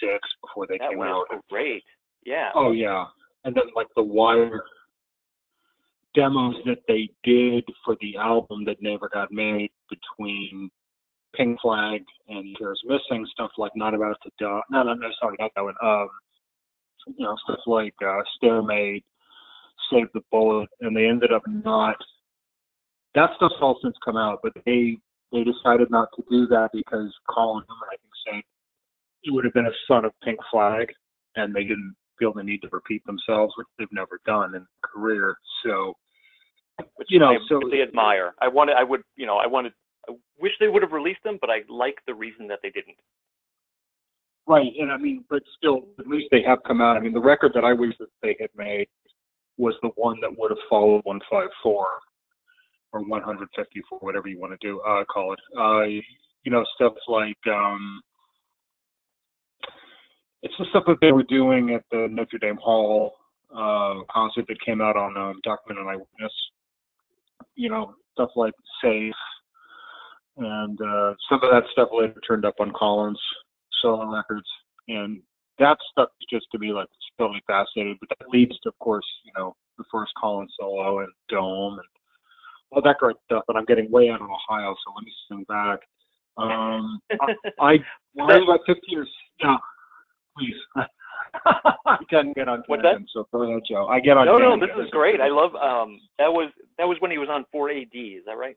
'76 0.00 0.18
before 0.42 0.66
they 0.66 0.78
that 0.78 0.90
came 0.90 1.02
out. 1.02 1.26
Great, 1.50 1.82
yeah. 2.24 2.50
Oh 2.54 2.72
yeah, 2.72 3.06
and 3.44 3.54
then 3.54 3.64
like 3.74 3.88
the 3.96 4.02
Wire 4.02 4.62
demos 6.14 6.56
that 6.64 6.82
they 6.88 7.08
did 7.22 7.64
for 7.84 7.96
the 8.00 8.16
album 8.16 8.64
that 8.64 8.76
never 8.80 9.08
got 9.08 9.30
made 9.30 9.70
between 9.88 10.70
Pink 11.34 11.60
Flag 11.60 12.02
and 12.28 12.56
There's 12.58 12.82
Missing 12.84 13.26
stuff 13.32 13.50
like 13.58 13.72
Not 13.76 13.94
About 13.94 14.16
to 14.22 14.30
Die. 14.40 14.60
No, 14.70 14.82
no, 14.82 14.94
no, 14.94 15.08
sorry, 15.20 15.36
not 15.38 15.52
that 15.54 15.62
one. 15.62 15.74
Um, 15.82 16.08
you 17.16 17.24
know, 17.24 17.36
stuff 17.44 17.60
like 17.66 17.94
uh, 18.04 18.20
Stairmaid, 18.36 19.02
Save 19.90 20.08
the 20.14 20.20
Bullet, 20.30 20.68
and 20.80 20.96
they 20.96 21.06
ended 21.06 21.32
up 21.32 21.42
not. 21.46 21.96
That 23.14 23.30
stuff's 23.36 23.54
all 23.60 23.78
since 23.82 23.96
come 24.04 24.16
out, 24.16 24.40
but 24.42 24.52
they 24.66 24.98
they 25.32 25.44
decided 25.44 25.90
not 25.90 26.08
to 26.16 26.24
do 26.30 26.46
that 26.48 26.70
because 26.72 27.12
Colin 27.28 27.64
Newman, 27.68 27.88
I 27.92 27.96
think, 27.96 28.12
said 28.26 28.42
it 29.24 29.32
would 29.32 29.44
have 29.44 29.54
been 29.54 29.66
a 29.66 29.76
son 29.86 30.04
of 30.04 30.12
Pink 30.22 30.38
Flag, 30.50 30.88
and 31.36 31.54
they 31.54 31.62
didn't 31.62 31.94
feel 32.18 32.32
the 32.32 32.42
need 32.42 32.62
to 32.62 32.68
repeat 32.72 33.04
themselves, 33.06 33.52
which 33.56 33.66
they've 33.78 33.88
never 33.92 34.20
done 34.26 34.54
in 34.54 34.62
their 34.62 34.82
career. 34.82 35.36
So, 35.64 35.94
which 36.96 37.08
you 37.10 37.18
know, 37.18 37.28
I 37.28 37.38
so 37.48 37.56
really 37.56 37.82
admire. 37.82 38.34
I 38.40 38.48
wanted, 38.48 38.76
I 38.76 38.84
would, 38.84 39.02
you 39.16 39.26
know, 39.26 39.36
I 39.36 39.46
wanted, 39.46 39.72
I 40.08 40.12
wish 40.40 40.52
they 40.60 40.68
would 40.68 40.82
have 40.82 40.92
released 40.92 41.22
them, 41.24 41.38
but 41.40 41.50
I 41.50 41.62
like 41.68 41.96
the 42.06 42.14
reason 42.14 42.46
that 42.48 42.60
they 42.62 42.70
didn't. 42.70 42.96
Right, 44.46 44.72
and 44.80 44.90
I 44.90 44.96
mean, 44.96 45.24
but 45.28 45.42
still, 45.58 45.88
at 45.98 46.06
least 46.06 46.28
they 46.30 46.42
have 46.42 46.58
come 46.66 46.80
out. 46.80 46.96
I 46.96 47.00
mean, 47.00 47.12
the 47.12 47.20
record 47.20 47.52
that 47.54 47.64
I 47.64 47.74
wish 47.74 47.94
that 47.98 48.08
they 48.22 48.34
had 48.40 48.48
made 48.56 48.88
was 49.58 49.74
the 49.82 49.90
one 49.96 50.18
that 50.22 50.30
would 50.38 50.50
have 50.50 50.58
followed 50.70 51.02
154 51.04 51.86
or 52.92 53.02
154, 53.02 53.98
whatever 54.00 54.28
you 54.28 54.40
want 54.40 54.58
to 54.58 54.66
do, 54.66 54.80
uh, 54.80 55.04
call 55.04 55.32
it. 55.32 55.40
Uh, 55.58 55.84
you 56.44 56.50
know, 56.50 56.64
stuff 56.74 56.94
like 57.08 57.36
um, 57.46 58.00
it's 60.42 60.54
the 60.58 60.66
stuff 60.70 60.84
that 60.86 60.98
they 61.00 61.12
were 61.12 61.24
doing 61.24 61.74
at 61.74 61.82
the 61.90 62.08
Notre 62.10 62.38
Dame 62.38 62.56
Hall 62.56 63.14
uh, 63.50 64.02
concert 64.10 64.46
that 64.48 64.60
came 64.64 64.80
out 64.80 64.96
on 64.96 65.16
um, 65.16 65.40
Document 65.42 65.80
and 65.80 65.90
Eyewitness. 65.90 66.32
You 67.54 67.70
know, 67.70 67.94
stuff 68.14 68.30
like 68.36 68.54
Safe, 68.82 69.12
and 70.36 70.80
uh, 70.80 71.14
some 71.28 71.40
of 71.42 71.50
that 71.50 71.64
stuff 71.72 71.88
later 71.92 72.20
turned 72.26 72.44
up 72.44 72.54
on 72.60 72.72
Colin's 72.72 73.20
solo 73.82 74.06
records, 74.14 74.46
and 74.86 75.20
that 75.58 75.76
stuff 75.90 76.08
just 76.30 76.46
to 76.52 76.58
me 76.58 76.72
like 76.72 76.88
totally 77.18 77.42
fascinating. 77.46 77.98
But 78.00 78.10
that 78.18 78.28
leads 78.28 78.58
to, 78.60 78.68
of 78.68 78.78
course, 78.78 79.06
you 79.24 79.32
know, 79.36 79.56
the 79.76 79.84
first 79.90 80.12
Colin's 80.20 80.54
solo 80.58 81.00
and 81.00 81.12
Dome 81.28 81.74
and 81.74 81.88
all 82.70 82.82
that 82.82 82.98
great 82.98 83.16
stuff. 83.24 83.44
But 83.46 83.56
I'm 83.56 83.64
getting 83.64 83.90
way 83.90 84.10
out 84.10 84.20
of 84.20 84.28
Ohio, 84.28 84.74
so 84.84 84.92
let 84.94 85.04
me 85.04 85.12
sing 85.28 85.44
back. 85.48 85.80
Um, 86.36 87.00
I, 87.20 87.26
I 87.60 87.78
when 88.14 88.30
I 88.30 88.38
was 88.38 88.44
about 88.48 88.60
15 88.66 88.82
years, 88.88 89.10
yeah, 89.40 89.56
please. 90.36 90.54
I 91.44 91.96
can 92.08 92.32
get 92.32 92.48
on 92.48 92.62
What's 92.66 92.82
that? 92.82 92.96
so 93.12 93.26
go 93.32 93.42
ahead, 93.42 93.62
Joe. 93.68 93.86
I 93.88 94.00
get 94.00 94.16
on. 94.16 94.26
No, 94.26 94.38
no, 94.38 94.58
this 94.58 94.70
is 94.82 94.90
great. 94.90 95.20
I 95.20 95.28
love. 95.28 95.54
Um, 95.54 96.00
that 96.18 96.32
was 96.32 96.50
that 96.78 96.86
was 96.86 96.96
when 97.00 97.10
he 97.10 97.18
was 97.18 97.28
on 97.30 97.44
4AD. 97.54 98.18
Is 98.18 98.24
that 98.26 98.38
right? 98.38 98.56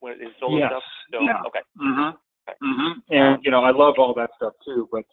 When 0.00 0.18
his 0.20 0.30
solo 0.40 0.58
Yes. 0.58 0.70
stuff. 0.70 0.82
So, 1.12 1.20
Yeah. 1.22 1.42
Okay. 1.46 1.60
Mhm. 1.80 2.14
Mm-hmm. 2.62 2.92
And 3.10 3.44
you 3.44 3.50
know, 3.50 3.64
I 3.64 3.70
love 3.70 3.94
all 3.98 4.14
that 4.14 4.30
stuff 4.36 4.52
too. 4.64 4.88
But 4.92 5.04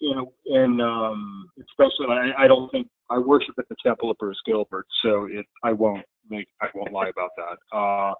you 0.00 0.14
know, 0.14 0.32
and 0.46 0.80
um, 0.80 1.50
especially, 1.60 2.06
I, 2.10 2.44
I 2.44 2.46
don't 2.46 2.70
think 2.70 2.88
I 3.10 3.18
worship 3.18 3.54
at 3.58 3.68
the 3.68 3.76
temple 3.84 4.10
of 4.10 4.18
Bruce 4.18 4.40
Gilbert, 4.46 4.86
so 5.02 5.26
it. 5.30 5.46
I 5.64 5.72
won't 5.72 6.04
make. 6.28 6.48
I 6.60 6.66
won't 6.74 6.92
lie 6.92 7.08
about 7.08 7.30
that. 7.36 7.76
Uh, 7.76 8.14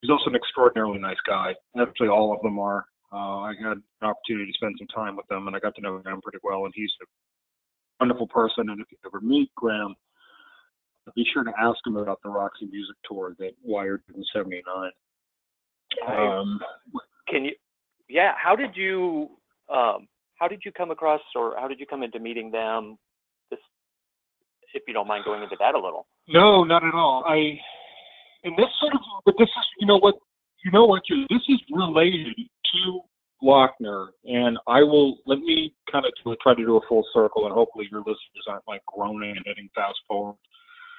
he's 0.00 0.10
also 0.10 0.30
an 0.30 0.36
extraordinarily 0.36 0.98
nice 0.98 1.20
guy. 1.26 1.54
Actually, 1.80 2.08
all 2.08 2.34
of 2.34 2.42
them 2.42 2.58
are. 2.58 2.84
Uh, 3.12 3.38
I 3.40 3.52
had 3.58 3.78
an 3.78 3.82
opportunity 4.02 4.50
to 4.50 4.56
spend 4.56 4.74
some 4.78 4.88
time 4.88 5.16
with 5.16 5.26
them, 5.28 5.46
and 5.46 5.56
I 5.56 5.60
got 5.60 5.74
to 5.76 5.80
know 5.80 5.98
Graham 5.98 6.20
pretty 6.20 6.38
well. 6.42 6.64
And 6.64 6.74
he's 6.74 6.90
a 7.02 7.06
wonderful 8.00 8.26
person. 8.26 8.68
And 8.68 8.80
if 8.80 8.86
you 8.90 8.98
ever 9.06 9.20
meet 9.20 9.50
Graham, 9.54 9.94
be 11.14 11.24
sure 11.32 11.44
to 11.44 11.52
ask 11.58 11.78
him 11.86 11.96
about 11.96 12.20
the 12.24 12.30
Roxy 12.30 12.66
Music 12.66 12.96
Tour 13.08 13.36
that 13.38 13.52
Wired 13.62 14.02
did 14.06 14.16
in 14.16 14.24
'79. 14.34 14.90
Um, 16.08 16.60
Can 17.28 17.44
you? 17.44 17.52
Yeah. 18.08 18.32
How 18.36 18.56
did 18.56 18.76
you? 18.76 19.30
Um, 19.72 20.08
how 20.38 20.48
did 20.48 20.62
you 20.64 20.72
come 20.72 20.90
across, 20.90 21.20
or 21.34 21.54
how 21.58 21.68
did 21.68 21.80
you 21.80 21.86
come 21.86 22.02
into 22.02 22.18
meeting 22.18 22.50
them? 22.50 22.96
This, 23.50 23.60
if 24.74 24.82
you 24.86 24.94
don't 24.94 25.08
mind 25.08 25.24
going 25.24 25.42
into 25.42 25.56
that 25.58 25.74
a 25.74 25.78
little. 25.78 26.06
No, 26.28 26.64
not 26.64 26.84
at 26.84 26.94
all. 26.94 27.24
I 27.26 27.58
and 28.44 28.56
this 28.56 28.66
sort 28.80 28.94
of, 28.94 29.00
but 29.24 29.34
this 29.38 29.48
is, 29.48 29.64
you 29.80 29.86
know 29.86 29.98
what, 29.98 30.14
you 30.64 30.70
know 30.70 30.84
what, 30.84 31.02
you 31.08 31.26
this 31.30 31.42
is 31.48 31.60
related 31.70 32.36
to 32.36 33.00
Laughner, 33.42 34.08
and 34.24 34.58
I 34.66 34.82
will 34.82 35.18
let 35.26 35.38
me 35.40 35.74
kind 35.90 36.04
of 36.06 36.12
try 36.40 36.54
to 36.54 36.64
do 36.64 36.76
a 36.76 36.80
full 36.88 37.04
circle, 37.12 37.46
and 37.46 37.54
hopefully 37.54 37.86
your 37.90 38.00
listeners 38.00 38.46
aren't 38.48 38.64
like 38.66 38.82
groaning 38.86 39.36
and 39.36 39.44
hitting 39.44 39.68
fast 39.74 39.98
forward. 40.08 40.36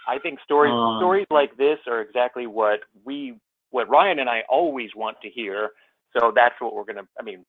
I 0.08 0.20
think 0.20 0.40
stories 0.44 0.72
Um, 0.72 1.00
stories 1.00 1.28
like 1.30 1.56
this 1.58 1.80
are 1.88 2.02
exactly 2.02 2.48
what 2.48 2.80
we, 3.04 3.40
what 3.72 3.90
Ryan 3.90 4.20
and 4.20 4.30
I 4.30 4.44
always 4.50 4.90
want 4.96 5.18
to 5.22 5.30
hear. 5.30 5.72
So 6.18 6.32
that's 6.34 6.56
what 6.60 6.74
we're 6.74 6.86
gonna. 6.86 7.08
I 7.20 7.24
mean, 7.24 7.46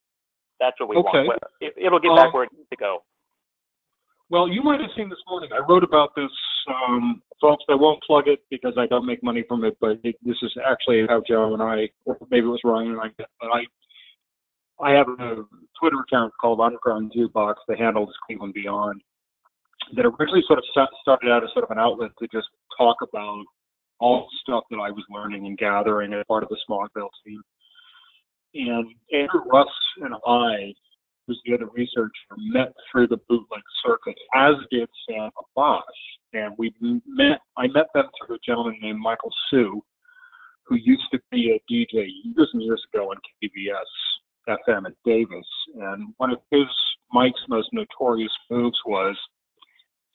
that's 0.61 0.79
what 0.81 0.89
we 0.89 0.97
Okay. 0.97 1.27
want. 1.27 1.41
It, 1.61 1.75
it'll 1.77 1.99
get 2.01 2.15
back 2.15 2.27
Um, 2.27 2.33
where 2.33 2.45
it 2.45 2.51
needs 2.53 2.69
to 2.71 2.77
go. 2.77 3.03
Well, 4.31 4.47
you 4.49 4.63
might 4.63 4.81
have 4.81 4.91
seen 4.95 5.09
this 5.09 5.23
morning. 5.27 5.51
I 5.53 5.59
wrote 5.59 5.83
about 5.85 6.15
this, 6.15 6.31
um, 6.69 7.23
folks. 7.41 7.65
I 7.69 7.75
won't 7.75 8.03
plug 8.03 8.29
it 8.29 8.41
because 8.51 8.75
I 8.77 8.87
don't 8.87 9.07
make 9.07 9.23
money 9.23 9.43
from 9.49 9.65
it. 9.65 9.77
But 9.81 10.01
it, 10.05 10.17
this 10.23 10.37
is 10.43 10.53
actually 10.67 11.07
how 11.09 11.23
Joe 11.27 11.55
and 11.55 11.63
I, 11.63 11.89
or 12.05 12.19
maybe 12.31 12.47
it 12.47 12.51
was 12.51 12.61
Ryan 12.63 12.93
and 12.93 13.01
I, 13.01 13.09
but 13.41 13.49
I, 13.51 13.65
I 14.81 14.91
have 14.93 15.09
a 15.09 15.45
Twitter 15.81 16.01
account 16.01 16.33
called 16.41 16.61
Underground 16.61 17.13
Jukebox 17.17 17.55
The 17.69 17.77
handle 17.77 18.09
is 18.09 18.15
Cleveland 18.27 18.55
Beyond. 18.55 19.01
That 19.97 20.05
originally 20.05 20.45
sort 20.47 20.59
of 20.59 20.65
started 21.01 21.31
out 21.31 21.43
as 21.43 21.51
sort 21.55 21.65
of 21.65 21.71
an 21.71 21.79
outlet 21.79 22.11
to 22.19 22.29
just 22.31 22.49
talk 22.77 22.97
about 23.03 23.43
all 24.01 24.29
the 24.31 24.39
stuff 24.43 24.65
that 24.71 24.77
I 24.77 24.91
was 24.91 25.05
learning 25.11 25.47
and 25.47 25.57
gathering 25.57 26.13
as 26.13 26.23
part 26.29 26.43
of 26.43 26.51
the 26.51 26.59
Smog 26.67 26.91
Veil 26.95 27.09
team. 27.27 27.41
And 28.55 28.87
Andrew 29.13 29.43
Russ 29.51 29.69
and 30.01 30.15
I 30.27 30.75
who's 31.29 31.41
the 31.45 31.55
other 31.55 31.67
researcher, 31.67 32.11
met 32.39 32.73
through 32.91 33.07
the 33.07 33.19
bootleg 33.29 33.63
circuit, 33.85 34.17
as 34.35 34.55
did 34.71 34.89
Sam 35.09 35.31
Abash. 35.57 35.83
And 36.33 36.55
we 36.59 36.75
met, 37.07 37.41
I 37.57 37.69
met 37.69 37.87
them 37.95 38.07
through 38.19 38.37
a 38.37 38.39
gentleman 38.45 38.79
named 38.81 38.99
Michael 38.99 39.33
Sue, 39.51 39.83
who 40.67 40.77
used 40.77 41.05
to 41.13 41.21
be 41.31 41.53
a 41.53 41.73
DJ 41.73 42.09
years 42.25 42.51
and 42.53 42.63
years 42.63 42.83
ago 42.93 43.11
on 43.11 43.17
KDVS 43.43 44.57
FM 44.67 44.87
at 44.87 44.93
Davis. 45.05 45.47
And 45.81 46.15
one 46.17 46.31
of 46.31 46.39
his, 46.51 46.67
Mike's 47.13 47.41
most 47.49 47.69
notorious 47.73 48.33
moves 48.51 48.79
was 48.87 49.17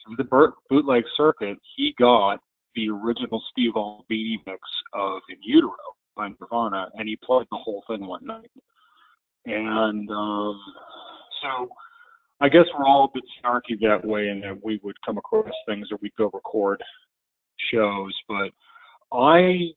through 0.04 0.18
the 0.18 0.52
bootleg 0.70 1.04
circuit, 1.16 1.58
he 1.76 1.96
got 1.98 2.40
the 2.76 2.90
original 2.90 3.42
Steve 3.52 3.74
Albini 3.76 4.42
mix 4.46 4.60
of 4.94 5.22
In 5.30 5.38
Utero 5.44 5.72
by 6.16 6.30
Nirvana, 6.30 6.90
and 6.96 7.08
he 7.08 7.18
played 7.24 7.48
the 7.52 7.58
whole 7.58 7.84
thing 7.88 8.06
one 8.06 8.26
night. 8.26 8.52
And 9.46 10.10
um, 10.10 10.60
so 11.42 11.70
I 12.42 12.50
guess 12.50 12.66
we're 12.78 12.86
all 12.86 13.06
a 13.06 13.12
bit 13.14 13.24
snarky 13.44 13.80
that 13.82 14.06
way 14.06 14.30
in 14.30 14.42
that 14.42 14.64
we 14.64 14.80
would 14.84 14.96
come 15.06 15.18
across 15.18 15.50
things 15.68 15.88
or 15.92 15.98
we'd 16.02 16.16
go 16.18 16.30
record 16.34 16.82
shows. 17.72 18.14
But 18.28 18.52
I 19.16 19.72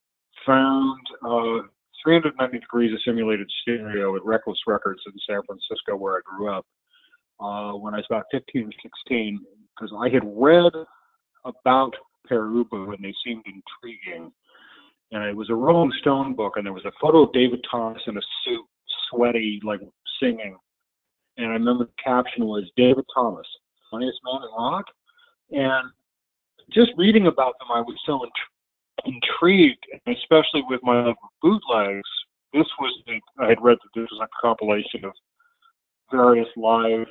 found 0.46 1.00
uh, 1.24 1.66
390 2.04 2.58
Degrees 2.58 2.92
of 2.92 3.00
Simulated 3.04 3.50
Stereo 3.62 4.16
at 4.16 4.24
Reckless 4.24 4.58
Records 4.66 5.00
in 5.06 5.12
San 5.28 5.42
Francisco, 5.46 5.96
where 5.96 6.16
I 6.16 6.20
grew 6.24 6.52
up, 6.52 6.66
uh, 7.40 7.72
when 7.72 7.94
I 7.94 7.98
was 7.98 8.06
about 8.08 8.24
15 8.32 8.64
or 8.64 8.70
16, 8.82 9.40
because 9.74 9.92
I 9.98 10.08
had 10.08 10.22
read 10.24 10.72
about 11.44 11.92
Pere 12.28 12.46
Ubu 12.46 12.94
and 12.94 13.04
they 13.04 13.14
seemed 13.24 13.44
intriguing. 13.46 14.32
And 15.12 15.24
it 15.24 15.36
was 15.36 15.50
a 15.50 15.54
Rolling 15.54 15.92
Stone 16.00 16.34
book, 16.34 16.54
and 16.56 16.66
there 16.66 16.72
was 16.72 16.84
a 16.84 16.92
photo 17.00 17.22
of 17.22 17.32
David 17.32 17.64
Thomas 17.70 18.02
in 18.06 18.16
a 18.16 18.20
suit, 18.44 18.64
sweaty, 19.08 19.60
like 19.64 19.80
singing. 20.20 20.56
And 21.36 21.46
I 21.46 21.50
remember 21.50 21.84
the 21.84 22.02
caption 22.02 22.46
was 22.46 22.64
David 22.76 23.04
Thomas, 23.14 23.46
funniest 23.90 24.18
man 24.24 24.42
in 24.42 24.48
rock. 24.58 24.84
And 25.50 25.90
just 26.72 26.92
reading 26.96 27.26
about 27.26 27.54
them, 27.60 27.68
I 27.72 27.80
was 27.80 27.96
so 28.04 28.24
int- 28.24 29.14
intrigued, 29.14 29.84
especially 30.06 30.62
with 30.68 30.80
my 30.82 30.96
love 30.96 31.16
of 31.22 31.30
bootlegs. 31.42 32.08
This 32.52 32.66
was 32.80 33.02
the, 33.06 33.20
I 33.38 33.48
had 33.48 33.62
read 33.62 33.78
that 33.82 34.00
this 34.00 34.08
was 34.10 34.20
a 34.22 34.28
compilation 34.40 35.04
of 35.04 35.12
various 36.10 36.48
live 36.56 37.06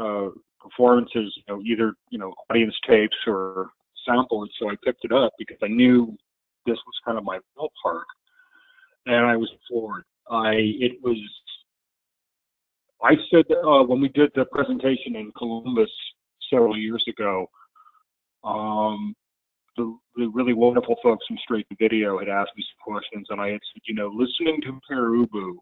uh, 0.00 0.28
performances, 0.60 1.34
you 1.36 1.42
know, 1.48 1.60
either 1.62 1.94
you 2.10 2.18
know 2.18 2.32
audience 2.50 2.74
tapes 2.86 3.16
or 3.26 3.70
samples. 4.06 4.50
So 4.58 4.70
I 4.70 4.76
picked 4.84 5.04
it 5.04 5.12
up 5.12 5.32
because 5.38 5.58
I 5.62 5.68
knew 5.68 6.16
this 6.66 6.78
was 6.86 6.94
kind 7.04 7.18
of 7.18 7.24
my 7.24 7.38
ballpark, 7.56 8.04
and 9.06 9.26
I 9.26 9.36
was 9.36 9.50
floored. 9.68 10.04
I 10.30 10.54
it 10.56 10.92
was. 11.02 11.18
I 13.02 13.14
said 13.30 13.44
uh, 13.50 13.82
when 13.82 14.00
we 14.00 14.08
did 14.08 14.30
the 14.34 14.46
presentation 14.46 15.16
in 15.16 15.30
Columbus 15.36 15.90
several 16.50 16.76
years 16.76 17.04
ago, 17.08 17.46
um, 18.44 19.14
the, 19.76 19.96
the 20.16 20.28
really 20.28 20.54
wonderful 20.54 20.96
folks 21.02 21.26
from 21.26 21.36
Straight 21.42 21.66
to 21.68 21.76
Video 21.78 22.18
had 22.18 22.28
asked 22.28 22.52
me 22.56 22.62
some 22.62 22.94
questions, 22.94 23.26
and 23.30 23.40
I 23.40 23.48
had 23.48 23.60
said, 23.72 23.82
you 23.86 23.94
know, 23.94 24.08
listening 24.08 24.60
to 24.62 24.80
Pere 24.88 25.10
Ubu 25.10 25.56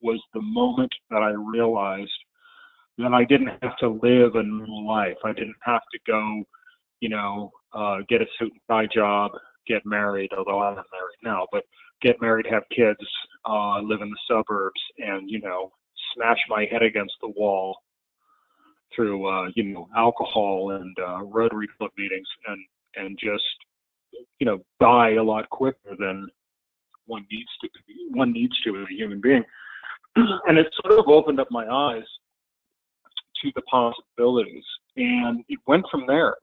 was 0.00 0.20
the 0.34 0.40
moment 0.40 0.92
that 1.10 1.22
I 1.22 1.30
realized 1.30 2.10
that 2.98 3.12
I 3.12 3.24
didn't 3.24 3.52
have 3.62 3.76
to 3.78 3.88
live 3.88 4.34
a 4.34 4.42
normal 4.42 4.86
life. 4.86 5.16
I 5.24 5.32
didn't 5.32 5.56
have 5.62 5.82
to 5.92 5.98
go, 6.06 6.42
you 7.00 7.08
know, 7.08 7.50
uh, 7.72 7.98
get 8.08 8.22
a 8.22 8.26
suit 8.38 8.52
and 8.52 8.60
tie 8.68 8.88
job 8.92 9.30
get 9.66 9.84
married, 9.84 10.30
although 10.36 10.62
I'm 10.62 10.76
not 10.76 10.86
married 10.92 11.18
now, 11.22 11.46
but 11.52 11.64
get 12.02 12.20
married, 12.20 12.46
have 12.50 12.62
kids, 12.74 13.00
uh, 13.48 13.80
live 13.80 14.00
in 14.02 14.10
the 14.10 14.18
suburbs, 14.28 14.80
and 14.98 15.30
you 15.30 15.40
know, 15.40 15.72
smash 16.14 16.38
my 16.48 16.66
head 16.70 16.82
against 16.82 17.14
the 17.20 17.28
wall 17.28 17.76
through 18.94 19.26
uh, 19.26 19.48
you 19.54 19.64
know 19.64 19.88
alcohol 19.96 20.72
and 20.72 20.96
uh, 20.98 21.22
Rotary 21.22 21.68
Club 21.78 21.90
meetings, 21.96 22.28
and 22.46 22.64
and 22.96 23.18
just 23.22 23.44
you 24.38 24.46
know 24.46 24.58
die 24.80 25.14
a 25.14 25.22
lot 25.22 25.48
quicker 25.50 25.96
than 25.98 26.28
one 27.06 27.26
needs 27.30 27.50
to 27.62 27.68
be, 27.86 27.94
one 28.10 28.32
needs 28.32 28.58
to 28.62 28.76
as 28.76 28.86
a 28.90 28.94
human 28.94 29.20
being. 29.20 29.44
and 30.16 30.58
it 30.58 30.66
sort 30.82 30.98
of 30.98 31.08
opened 31.08 31.40
up 31.40 31.48
my 31.50 31.66
eyes 31.66 32.04
to 33.42 33.50
the 33.54 33.62
possibilities, 33.62 34.64
and 34.96 35.44
it 35.48 35.58
went 35.66 35.84
from 35.90 36.04
there. 36.06 36.36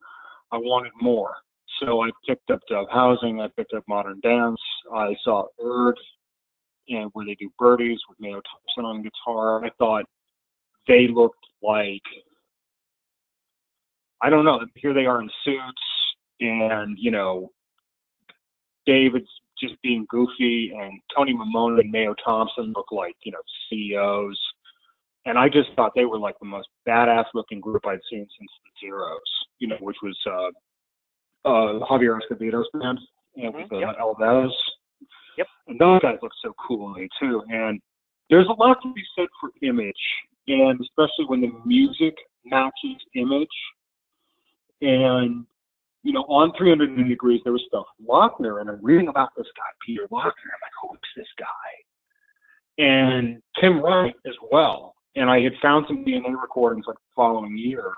I 0.51 0.57
wanted 0.57 0.91
more. 1.01 1.35
So 1.79 2.03
I 2.03 2.09
picked 2.27 2.49
up 2.49 2.59
Dub 2.69 2.87
Housing, 2.91 3.41
I 3.41 3.49
picked 3.55 3.73
up 3.73 3.83
Modern 3.87 4.19
Dance, 4.21 4.59
I 4.93 5.15
saw 5.23 5.45
Erd, 5.63 5.97
and 6.89 7.09
where 7.13 7.25
they 7.25 7.35
do 7.35 7.51
birdies 7.59 7.99
with 8.09 8.19
Mayo 8.19 8.41
Thompson 8.41 8.85
on 8.85 9.03
guitar. 9.03 9.63
I 9.63 9.69
thought 9.77 10.05
they 10.87 11.07
looked 11.07 11.45
like 11.61 12.01
I 14.21 14.29
don't 14.29 14.45
know. 14.45 14.65
Here 14.75 14.93
they 14.93 15.05
are 15.05 15.21
in 15.21 15.29
suits, 15.43 15.81
and 16.39 16.97
you 16.97 17.11
know, 17.11 17.51
David's 18.85 19.29
just 19.61 19.79
being 19.83 20.05
goofy, 20.09 20.71
and 20.75 20.99
Tony 21.15 21.33
Maimone 21.33 21.79
and 21.79 21.91
Mayo 21.91 22.15
Thompson 22.25 22.73
look 22.75 22.91
like 22.91 23.15
you 23.23 23.31
know 23.31 23.41
CEOs. 23.69 24.39
And 25.25 25.37
I 25.37 25.49
just 25.49 25.69
thought 25.75 25.91
they 25.93 26.05
were 26.05 26.17
like 26.17 26.39
the 26.39 26.47
most 26.47 26.69
badass 26.87 27.25
looking 27.33 27.59
group 27.59 27.85
I'd 27.85 27.99
seen 28.09 28.25
since 28.39 28.51
the 28.63 28.87
Zeros, 28.87 29.19
you 29.59 29.67
know, 29.67 29.75
which 29.81 29.97
was 30.01 30.17
uh, 30.25 30.51
uh, 31.47 31.79
Javier 31.85 32.19
Escovedo's 32.19 32.67
band 32.73 32.99
and 33.37 33.53
with 33.53 33.71
uh, 33.71 33.77
yep. 33.77 33.97
Alves. 33.99 34.51
Yep. 35.37 35.47
And 35.67 35.79
those 35.79 36.01
guys 36.01 36.17
look 36.21 36.33
so 36.43 36.53
cool 36.67 36.93
to 36.95 37.07
too. 37.19 37.43
And 37.49 37.79
there's 38.29 38.47
a 38.47 38.61
lot 38.61 38.77
to 38.83 38.93
be 38.93 39.03
said 39.15 39.27
for 39.39 39.49
image, 39.61 39.95
and 40.47 40.79
especially 40.81 41.25
when 41.27 41.41
the 41.41 41.51
music 41.65 42.15
matches 42.45 42.97
image. 43.15 43.47
And 44.81 45.45
you 46.03 46.13
know, 46.13 46.23
on 46.23 46.53
300 46.57 46.95
Degrees, 47.07 47.41
there 47.43 47.53
was 47.53 47.63
stuff 47.67 47.85
Laughner, 48.05 48.61
and 48.61 48.69
I'm 48.69 48.83
reading 48.83 49.07
about 49.07 49.29
this 49.35 49.47
guy, 49.57 49.63
Peter 49.85 50.07
Laughner. 50.11 50.25
I'm 50.25 50.61
like, 50.61 50.71
who's 50.81 50.99
this 51.15 51.27
guy? 51.37 52.83
And 52.83 53.41
Tim 53.59 53.81
Wright 53.81 54.15
as 54.25 54.35
well. 54.51 54.95
And 55.15 55.29
I 55.29 55.41
had 55.41 55.53
found 55.61 55.85
some 55.87 56.05
DNA 56.05 56.39
recordings 56.39 56.85
like 56.87 56.95
the 56.95 57.13
following 57.15 57.57
year, 57.57 57.93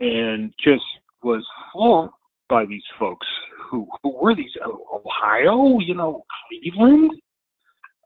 and 0.00 0.52
just 0.64 0.82
was 1.22 1.46
floored 1.72 2.10
by 2.48 2.64
these 2.66 2.82
folks. 2.98 3.26
Who 3.70 3.86
who 4.02 4.16
were 4.16 4.34
these? 4.34 4.52
Ohio, 4.64 5.78
you 5.80 5.94
know, 5.94 6.24
Cleveland. 6.48 7.10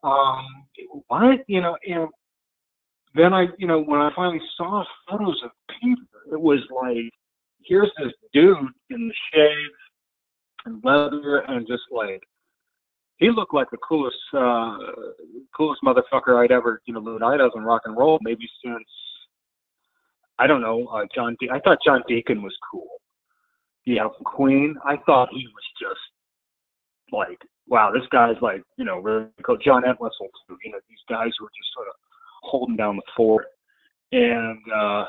Um, 0.02 0.44
what 1.08 1.38
you 1.46 1.60
know, 1.60 1.76
and 1.86 2.08
then 3.14 3.32
I, 3.32 3.46
you 3.58 3.66
know, 3.66 3.82
when 3.82 4.00
I 4.00 4.10
finally 4.16 4.40
saw 4.56 4.84
photos 5.08 5.40
of 5.44 5.50
Peter, 5.80 6.02
it 6.32 6.40
was 6.40 6.60
like 6.70 7.12
here's 7.64 7.90
this 7.98 8.12
dude 8.32 8.58
in 8.90 9.08
the 9.08 9.14
shades 9.32 9.74
and 10.64 10.82
leather 10.84 11.38
and 11.48 11.66
just 11.66 11.82
like 11.90 12.22
he 13.16 13.30
looked 13.30 13.54
like 13.54 13.70
the 13.70 13.76
coolest 13.78 14.16
uh 14.34 14.76
coolest 15.56 15.80
motherfucker 15.84 16.42
I'd 16.42 16.52
ever 16.52 16.80
you 16.86 16.94
know 16.94 17.00
laid 17.00 17.40
eyes 17.40 17.50
on 17.54 17.62
rock 17.62 17.82
and 17.84 17.96
roll 17.96 18.18
maybe 18.22 18.48
since 18.64 18.84
I 20.38 20.46
don't 20.46 20.60
know 20.60 20.86
uh 20.86 21.04
John 21.14 21.36
De- 21.40 21.50
I 21.50 21.60
thought 21.60 21.78
John 21.84 22.02
Deacon 22.08 22.42
was 22.42 22.56
cool 22.70 22.88
yeah 23.84 24.02
from 24.02 24.24
Queen 24.24 24.74
I 24.84 24.96
thought 25.06 25.28
he 25.32 25.46
was 25.46 25.64
just 25.80 26.00
like 27.12 27.38
wow 27.68 27.90
this 27.92 28.06
guy's 28.10 28.40
like 28.42 28.62
you 28.76 28.84
know 28.84 28.98
really 28.98 29.26
cool 29.44 29.58
John 29.58 29.84
Entwistle 29.84 30.30
too 30.48 30.56
you 30.64 30.72
know 30.72 30.78
these 30.88 30.98
guys 31.08 31.30
were 31.40 31.50
just 31.56 31.72
sort 31.74 31.88
of 31.88 31.94
holding 32.42 32.76
down 32.76 32.96
the 32.96 33.02
fort 33.16 33.46
and 34.12 34.58
uh 34.74 35.04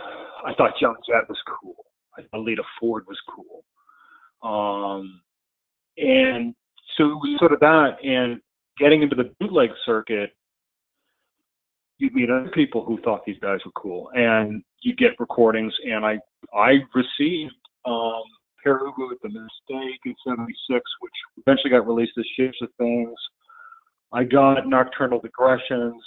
I 0.46 0.54
thought 0.58 0.74
Joan 0.80 0.96
Jett 1.08 1.28
was 1.30 1.40
cool 1.48 1.76
I 2.18 2.22
thought 2.24 2.42
Lita 2.42 2.64
Ford 2.80 3.06
was 3.08 3.20
cool. 3.30 3.64
Um, 4.44 5.22
and 5.98 6.54
so 6.98 7.06
it 7.06 7.16
was 7.16 7.40
sort 7.40 7.54
of 7.54 7.60
that. 7.62 7.98
And 8.04 8.40
getting 8.80 9.02
into 9.02 9.16
the 9.16 9.32
bootleg 9.40 9.70
circuit, 9.86 10.32
you 11.98 12.10
meet 12.14 12.30
other 12.30 12.52
people 12.54 12.84
who 12.84 13.00
thought 13.02 13.26
these 13.26 13.40
guys 13.42 13.60
were 13.66 13.72
cool, 13.76 14.10
and 14.14 14.64
you 14.82 14.96
get 14.96 15.20
recordings. 15.20 15.74
And 15.86 16.06
I 16.06 16.18
I 16.54 16.80
received 16.94 17.54
um, 17.86 18.24
Ubu 18.66 19.12
at 19.12 19.22
the 19.22 19.30
Mistake 19.30 20.00
in 20.06 20.16
'76, 20.26 20.84
which 21.00 21.14
eventually 21.38 21.72
got 21.72 21.88
released 21.88 22.18
as 22.18 22.26
Shapes 22.38 22.58
of 22.62 22.70
Things. 22.78 23.16
I 24.12 24.24
got 24.24 24.68
Nocturnal 24.68 25.20
Digressions, 25.20 26.04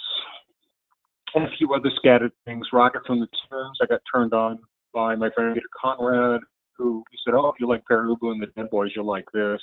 and 1.35 1.45
a 1.45 1.57
few 1.57 1.73
other 1.73 1.91
scattered 1.97 2.31
things. 2.45 2.67
Rocket 2.73 3.05
from 3.05 3.19
the 3.19 3.27
Tombs, 3.49 3.77
I 3.81 3.85
got 3.85 4.01
turned 4.13 4.33
on 4.33 4.59
by 4.93 5.15
my 5.15 5.29
friend 5.31 5.53
Peter 5.53 5.67
Conrad, 5.79 6.41
who 6.77 7.03
said, 7.25 7.33
"Oh, 7.33 7.49
if 7.49 7.59
you 7.59 7.67
like 7.67 7.85
Pere 7.85 8.07
and 8.07 8.41
the 8.41 8.47
Dead 8.55 8.69
Boys, 8.69 8.95
you'll 8.95 9.05
like 9.05 9.29
this." 9.31 9.61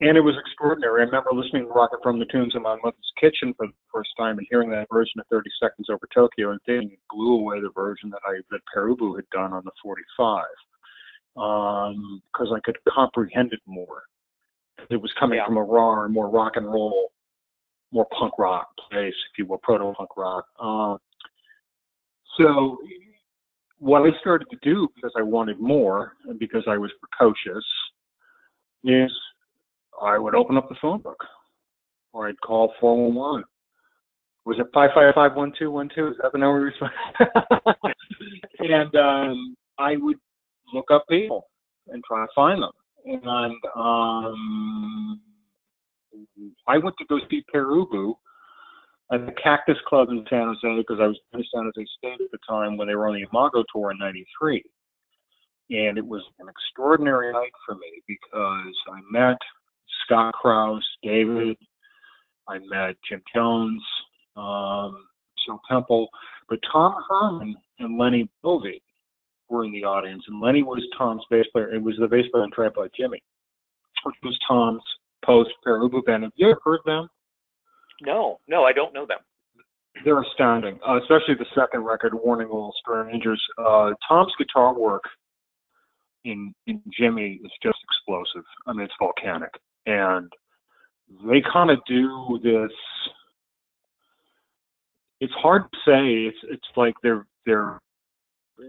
And 0.00 0.18
it 0.18 0.20
was 0.20 0.36
extraordinary. 0.36 1.02
I 1.02 1.04
remember 1.04 1.30
listening 1.32 1.66
to 1.66 1.72
Rocket 1.72 2.02
from 2.02 2.18
the 2.18 2.26
Tombs 2.26 2.54
in 2.54 2.62
my 2.62 2.76
mother's 2.76 3.12
kitchen 3.18 3.54
for 3.54 3.66
the 3.66 3.72
first 3.92 4.10
time 4.18 4.38
and 4.38 4.46
hearing 4.50 4.68
that 4.70 4.88
version 4.92 5.20
of 5.20 5.26
30 5.28 5.50
Seconds 5.60 5.88
Over 5.88 6.06
Tokyo 6.12 6.50
and 6.50 6.60
thinking 6.66 6.92
it 6.92 6.98
blew 7.10 7.34
away 7.34 7.60
the 7.60 7.70
version 7.70 8.10
that 8.10 8.20
I 8.26 8.40
that 8.50 8.60
Pere 8.72 8.88
Ubu 8.88 9.16
had 9.16 9.28
done 9.30 9.52
on 9.52 9.64
the 9.64 9.70
45 9.82 10.44
because 11.34 12.48
um, 12.48 12.54
I 12.54 12.60
could 12.64 12.76
comprehend 12.88 13.52
it 13.52 13.60
more. 13.66 14.02
It 14.90 14.96
was 14.96 15.12
coming 15.18 15.38
yeah. 15.38 15.46
from 15.46 15.56
a 15.56 15.62
raw, 15.62 16.06
more 16.08 16.28
rock 16.28 16.52
and 16.56 16.66
roll, 16.66 17.12
more 17.92 18.06
punk 18.18 18.34
rock 18.38 18.68
place, 18.90 19.14
if 19.32 19.38
you 19.38 19.46
will, 19.46 19.58
proto 19.58 19.92
punk 19.96 20.16
rock. 20.16 20.46
Uh, 20.58 20.96
so 22.36 22.78
what 23.78 24.02
I 24.02 24.10
started 24.20 24.46
to 24.50 24.56
do 24.62 24.88
because 24.94 25.12
I 25.16 25.22
wanted 25.22 25.60
more 25.60 26.12
and 26.26 26.38
because 26.38 26.64
I 26.66 26.78
was 26.78 26.90
precocious 27.00 27.64
is 28.82 29.10
I 30.02 30.18
would 30.18 30.34
open 30.34 30.56
up 30.56 30.68
the 30.68 30.76
phone 30.80 31.00
book 31.00 31.22
or 32.12 32.28
I'd 32.28 32.40
call 32.40 32.72
411. 32.80 33.44
Was 34.44 34.58
it 34.58 34.72
5551212? 34.72 36.10
Is 36.10 36.16
that 36.22 36.32
the 36.32 36.38
number 36.38 36.72
And 38.58 38.94
um, 38.94 39.56
I 39.78 39.96
would 39.96 40.18
look 40.72 40.90
up 40.90 41.04
people 41.08 41.46
and 41.88 42.02
try 42.04 42.24
to 42.24 42.32
find 42.34 42.62
them. 42.62 42.70
And 43.04 43.56
um, 43.76 45.20
I 46.66 46.78
went 46.78 46.96
to 46.98 47.04
go 47.06 47.18
see 47.30 47.44
Pere 47.52 47.66
Ubu 47.66 48.14
at 49.12 49.26
the 49.26 49.32
Cactus 49.32 49.76
Club 49.86 50.08
in 50.10 50.24
San 50.30 50.46
Jose 50.46 50.78
because 50.78 50.98
I 51.00 51.06
was 51.06 51.18
in 51.34 51.44
San 51.54 51.64
Jose 51.64 51.86
State 51.98 52.20
at 52.24 52.30
the 52.32 52.38
time 52.48 52.76
when 52.76 52.88
they 52.88 52.94
were 52.94 53.08
on 53.08 53.14
the 53.14 53.26
Imago 53.30 53.64
tour 53.72 53.90
in 53.90 53.98
'93, 53.98 54.64
and 55.70 55.98
it 55.98 56.06
was 56.06 56.22
an 56.38 56.48
extraordinary 56.48 57.32
night 57.32 57.52
for 57.66 57.74
me 57.74 58.02
because 58.08 58.74
I 58.90 59.00
met 59.10 59.36
Scott 60.04 60.32
Krauss, 60.34 60.84
David, 61.02 61.56
I 62.48 62.58
met 62.58 62.96
Jim 63.08 63.22
Jones, 63.34 63.82
um, 64.36 65.06
Temple, 65.70 66.08
but 66.48 66.58
Tom 66.72 66.94
Herman 67.08 67.54
and 67.78 67.98
Lenny 67.98 68.28
Bovee 68.42 68.80
were 69.48 69.64
in 69.64 69.72
the 69.72 69.84
audience, 69.84 70.24
and 70.28 70.40
Lenny 70.40 70.62
was 70.62 70.82
Tom's 70.96 71.22
bass 71.30 71.46
player. 71.52 71.72
It 71.72 71.82
was 71.82 71.96
the 71.98 72.08
bass 72.08 72.26
player 72.32 72.44
in 72.44 72.50
Tripod 72.50 72.90
Jimmie, 72.98 73.22
which 74.04 74.16
was 74.22 74.38
Tom's 74.48 74.82
post 75.24 75.50
Pere 75.62 75.80
Ubu 75.80 76.04
band. 76.04 76.24
Have 76.24 76.32
you 76.36 76.50
ever 76.50 76.60
heard 76.64 76.80
them? 76.84 77.08
No, 78.02 78.38
no, 78.48 78.64
I 78.64 78.72
don't 78.72 78.94
know 78.94 79.06
them. 79.06 79.18
They're 80.04 80.20
astounding, 80.20 80.78
uh, 80.86 80.98
especially 81.00 81.34
the 81.34 81.46
second 81.54 81.82
record, 81.82 82.14
"Warning 82.14 82.48
All 82.48 82.74
Strangers." 82.80 83.42
Uh, 83.58 83.92
Tom's 84.08 84.34
guitar 84.36 84.74
work 84.74 85.04
in 86.24 86.52
in 86.66 86.82
Jimmy 86.90 87.40
is 87.44 87.52
just 87.62 87.78
explosive. 87.84 88.44
I 88.66 88.72
mean, 88.72 88.86
it's 88.86 88.94
volcanic, 88.98 89.52
and 89.86 90.32
they 91.24 91.40
kind 91.52 91.70
of 91.70 91.78
do 91.86 92.40
this. 92.42 92.72
It's 95.20 95.32
hard 95.34 95.62
to 95.70 95.78
say. 95.86 96.24
It's 96.24 96.38
it's 96.44 96.68
like 96.76 96.94
they're 97.02 97.26
they're 97.46 97.80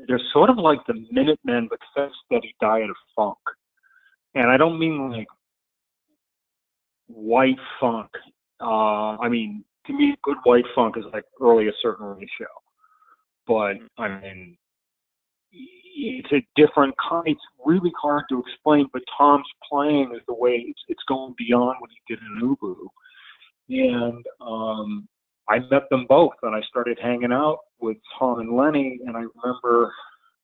they're 0.08 0.22
sort 0.34 0.50
of 0.50 0.58
like 0.58 0.80
the 0.88 1.06
Minutemen, 1.12 1.68
but 1.70 1.80
fed 1.94 2.10
steady 2.26 2.56
diet 2.60 2.90
of 2.90 2.96
funk. 3.16 3.38
And 4.34 4.50
I 4.50 4.58
don't 4.58 4.80
mean 4.80 5.12
like 5.12 5.28
white 7.08 7.60
funk 7.80 8.10
uh, 8.62 9.18
I 9.18 9.30
mean, 9.30 9.64
to 9.88 9.94
me, 9.94 10.16
good 10.24 10.38
white 10.44 10.66
funk 10.74 10.96
is 10.98 11.04
like 11.14 11.26
early 11.42 11.68
a 11.68 11.72
certain 11.82 12.06
ratio, 12.06 12.48
but 13.46 13.76
I 13.98 14.20
mean, 14.20 14.58
it's 15.52 16.32
a 16.32 16.46
different 16.56 16.96
kind. 16.98 17.28
It's 17.28 17.42
really 17.66 17.92
hard 18.02 18.24
to 18.30 18.40
explain, 18.40 18.88
but 18.94 19.02
Tom's 19.18 19.48
playing 19.70 20.14
is 20.16 20.22
the 20.28 20.34
way 20.34 20.64
it's, 20.68 20.82
it's 20.88 21.04
going 21.08 21.36
beyond 21.38 21.78
what 21.80 21.90
he 21.92 22.16
did 22.16 22.24
in 22.24 22.56
Ubu. 22.56 22.76
And 23.70 24.26
um, 24.42 25.08
I 25.48 25.60
met 25.60 25.84
them 25.90 26.06
both, 26.10 26.34
and 26.42 26.56
I 26.56 26.62
started 26.70 26.98
hanging 27.02 27.32
out 27.32 27.60
with 27.80 27.98
Tom 28.18 28.40
and 28.40 28.56
Lenny. 28.56 29.00
And 29.06 29.16
I 29.16 29.24
remember 29.44 29.94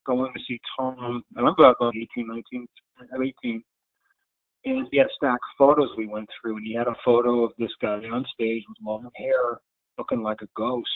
going 0.06 0.34
to 0.34 0.40
see 0.48 0.60
Tom, 0.78 1.24
and 1.36 1.48
I'm 1.48 1.54
about 1.54 1.76
18, 1.82 2.28
19, 2.28 2.68
18, 3.44 3.64
and 4.64 4.88
he 4.92 4.98
had 4.98 5.08
a 5.08 5.14
stack 5.16 5.34
of 5.34 5.58
photos 5.58 5.90
we 5.98 6.08
went 6.08 6.30
through, 6.40 6.58
and 6.58 6.66
he 6.66 6.74
had 6.74 6.88
a 6.88 6.96
photo 7.04 7.44
of 7.44 7.52
this 7.58 7.72
guy 7.82 7.98
on 8.12 8.26
stage 8.34 8.64
with 8.68 8.78
long 8.84 9.10
hair, 9.16 9.60
looking 9.98 10.22
like 10.22 10.42
a 10.42 10.48
ghost. 10.56 10.88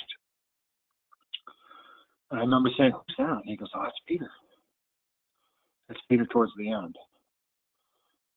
And 2.29 2.39
I 2.39 2.43
remember 2.43 2.69
saying, 2.77 2.91
"Who's 2.91 3.15
that?" 3.17 3.37
And 3.37 3.45
he 3.45 3.55
goes, 3.55 3.69
"Oh, 3.73 3.83
that's 3.83 3.99
Peter. 4.07 4.29
That's 5.87 6.01
Peter 6.09 6.25
towards 6.25 6.51
the 6.57 6.71
end." 6.71 6.95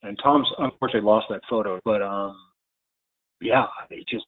And 0.03 0.19
Tom's 0.23 0.49
unfortunately 0.59 1.07
lost 1.07 1.27
that 1.31 1.43
photo, 1.49 1.81
but 1.85 2.03
um, 2.03 2.37
yeah, 3.41 3.67
he 3.91 4.05
just 4.09 4.27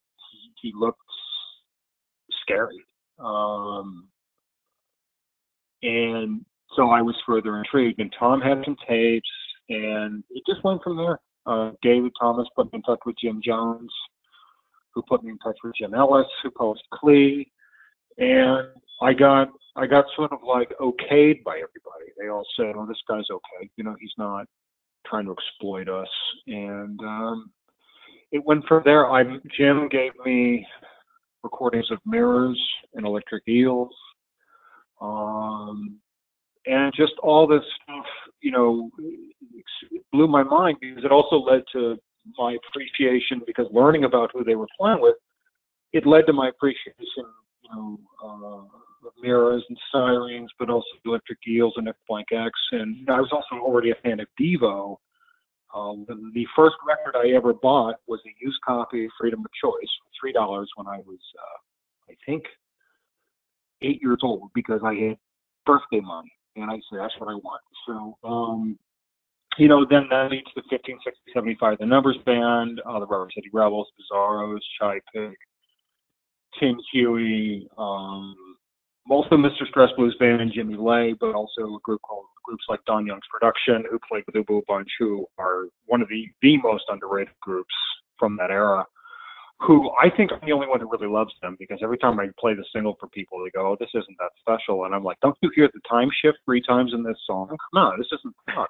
he 0.61 0.72
looked 0.74 1.00
scary. 2.50 2.84
Um, 3.18 4.08
and 5.82 6.44
so 6.76 6.90
I 6.90 7.02
was 7.02 7.16
further 7.26 7.58
intrigued. 7.58 8.00
And 8.00 8.12
Tom 8.18 8.40
had 8.40 8.62
some 8.64 8.76
tapes, 8.88 9.28
and 9.68 10.22
it 10.30 10.42
just 10.46 10.62
went 10.64 10.82
from 10.82 10.96
there. 10.96 11.18
Uh, 11.46 11.72
David 11.82 12.12
Thomas 12.20 12.46
put 12.54 12.72
me 12.72 12.78
in 12.78 12.82
touch 12.82 13.00
with 13.06 13.16
Jim 13.22 13.40
Jones, 13.44 13.90
who 14.94 15.02
put 15.08 15.22
me 15.22 15.30
in 15.30 15.38
touch 15.38 15.56
with 15.64 15.74
Jim 15.78 15.94
Ellis, 15.94 16.26
who 16.42 16.50
posed 16.50 16.82
Clee, 16.92 17.50
and 18.18 18.68
I 19.02 19.12
got 19.14 19.48
I 19.76 19.86
got 19.86 20.04
sort 20.16 20.32
of 20.32 20.40
like 20.46 20.70
okayed 20.80 21.42
by 21.42 21.54
everybody. 21.54 22.12
They 22.20 22.28
all 22.28 22.46
said, 22.56 22.74
"Oh, 22.76 22.86
this 22.86 23.00
guy's 23.08 23.24
okay. 23.30 23.70
You 23.76 23.84
know, 23.84 23.96
he's 23.98 24.12
not 24.18 24.46
trying 25.06 25.24
to 25.26 25.32
exploit 25.32 25.88
us." 25.88 26.08
And 26.46 27.00
um, 27.00 27.50
it 28.32 28.44
went 28.44 28.66
from 28.66 28.82
there. 28.84 29.10
I 29.10 29.24
Jim 29.56 29.88
gave 29.88 30.12
me 30.24 30.66
recordings 31.42 31.90
of 31.90 31.98
mirrors 32.05 32.61
and 32.94 33.07
electric 33.07 33.42
eels, 33.48 33.92
um, 35.00 35.98
and 36.66 36.92
just 36.94 37.12
all 37.22 37.46
this 37.46 37.62
stuff. 37.83 38.07
You 38.42 38.53
know, 38.53 38.90
blew 40.12 40.29
my 40.29 40.42
mind 40.42 40.79
because 40.81 41.05
it 41.05 41.12
also 41.12 41.37
led 41.37 41.62
to 41.72 41.96
my 42.38 42.57
appreciation 42.68 43.42
because 43.46 43.66
learning 43.72 44.05
about 44.05 44.31
who 44.33 44.44
they 44.44 44.55
were 44.55 44.68
playing 44.79 45.00
with, 45.00 45.16
it 45.92 46.07
led 46.07 46.26
to 46.26 46.33
my 46.33 46.48
appreciation. 46.48 47.05
You 47.62 47.70
know. 47.74 48.00
Uh, 48.24 48.79
mirrors 49.22 49.64
and 49.68 49.79
sirens, 49.92 50.50
but 50.59 50.70
also 50.70 50.87
electric 51.05 51.38
eels 51.48 51.74
and 51.76 51.88
F 51.88 51.94
blank 52.09 52.29
X. 52.33 52.50
And 52.72 53.09
I 53.09 53.20
was 53.20 53.31
also 53.33 53.62
already 53.62 53.90
a 53.90 53.94
fan 54.03 54.20
of 54.20 54.26
Devo. 54.40 54.96
Um, 55.74 56.04
the, 56.09 56.14
the 56.35 56.46
first 56.56 56.76
record 56.87 57.18
I 57.18 57.35
ever 57.37 57.52
bought 57.52 57.96
was 58.06 58.20
a 58.26 58.44
used 58.44 58.61
copy 58.66 59.04
of 59.04 59.11
Freedom 59.18 59.40
of 59.40 59.50
Choice, 59.62 59.90
three 60.20 60.33
dollars 60.33 60.68
when 60.76 60.87
I 60.87 60.98
was, 60.98 61.18
uh, 61.38 62.12
I 62.12 62.14
think, 62.26 62.44
eight 63.83 64.00
years 64.02 64.18
old 64.22 64.50
because 64.54 64.80
I 64.85 64.94
had 64.94 65.18
birthday 65.66 66.00
money, 66.00 66.33
and 66.56 66.70
I 66.70 66.74
said 66.74 66.98
that's 67.00 67.14
what 67.18 67.30
I 67.30 67.35
want. 67.35 67.62
So, 67.87 68.28
um, 68.28 68.78
you 69.59 69.68
know, 69.68 69.87
then 69.88 70.06
that 70.11 70.30
leads 70.30 70.52
to 70.54 70.62
15, 70.70 70.98
60, 71.04 71.20
75, 71.35 71.78
the 71.78 71.87
Numbers 71.87 72.18
Band, 72.24 72.80
uh, 72.87 72.98
the 73.00 73.06
Rubber 73.06 73.28
City 73.35 73.50
Rebels, 73.52 73.88
Bizarros, 73.98 74.59
Shy 74.80 75.00
Pig, 75.12 75.35
Tim 76.59 76.76
Huey, 76.92 77.68
um, 77.78 78.35
also 79.08 79.36
Mr. 79.36 79.66
Stress 79.68 79.90
Blues 79.96 80.16
Band 80.18 80.40
and 80.40 80.52
Jimmy 80.52 80.76
Lay, 80.76 81.14
but 81.18 81.34
also 81.34 81.62
a 81.62 81.80
group 81.82 82.00
called 82.02 82.26
groups 82.44 82.64
like 82.68 82.80
Don 82.86 83.06
Young's 83.06 83.26
Production, 83.30 83.84
who 83.90 83.98
played 84.08 84.24
with 84.26 84.34
Ubu 84.34 84.62
Bunch, 84.66 84.88
who 84.98 85.26
are 85.38 85.66
one 85.86 86.02
of 86.02 86.08
the 86.08 86.26
the 86.42 86.56
most 86.58 86.84
underrated 86.88 87.34
groups 87.40 87.74
from 88.18 88.36
that 88.36 88.50
era. 88.50 88.84
Who 89.60 89.90
I 90.02 90.08
think 90.14 90.32
I'm 90.32 90.40
the 90.44 90.52
only 90.52 90.66
one 90.66 90.80
who 90.80 90.88
really 90.90 91.12
loves 91.12 91.32
them 91.42 91.56
because 91.58 91.80
every 91.82 91.98
time 91.98 92.18
I 92.18 92.28
play 92.38 92.54
the 92.54 92.64
single 92.72 92.96
for 92.98 93.08
people, 93.08 93.42
they 93.44 93.50
go, 93.50 93.72
"Oh, 93.72 93.76
this 93.78 93.90
isn't 93.94 94.16
that 94.18 94.30
special," 94.40 94.84
and 94.84 94.94
I'm 94.94 95.04
like, 95.04 95.20
"Don't 95.20 95.36
you 95.42 95.50
hear 95.54 95.68
the 95.72 95.80
time 95.88 96.08
shift 96.22 96.38
three 96.44 96.62
times 96.62 96.92
in 96.94 97.02
this 97.02 97.18
song? 97.26 97.54
On, 97.74 97.98
this 97.98 98.08
isn't 98.12 98.34
fun." 98.54 98.66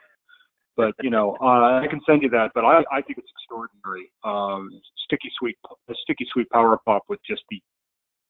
But 0.77 0.95
you 1.03 1.11
know, 1.11 1.37
uh, 1.41 1.81
I 1.81 1.87
can 1.89 2.01
send 2.07 2.23
you 2.23 2.31
that. 2.31 2.51
But 2.55 2.65
I, 2.65 2.81
I 2.91 3.03
think 3.03 3.19
it's 3.19 3.31
extraordinary. 3.39 4.11
Um, 4.25 4.71
sticky 5.05 5.31
sweet, 5.39 5.57
sticky 6.03 6.27
sweet 6.33 6.51
power 6.51 6.77
pop 6.85 7.05
with 7.09 7.21
just 7.25 7.43
the 7.51 7.63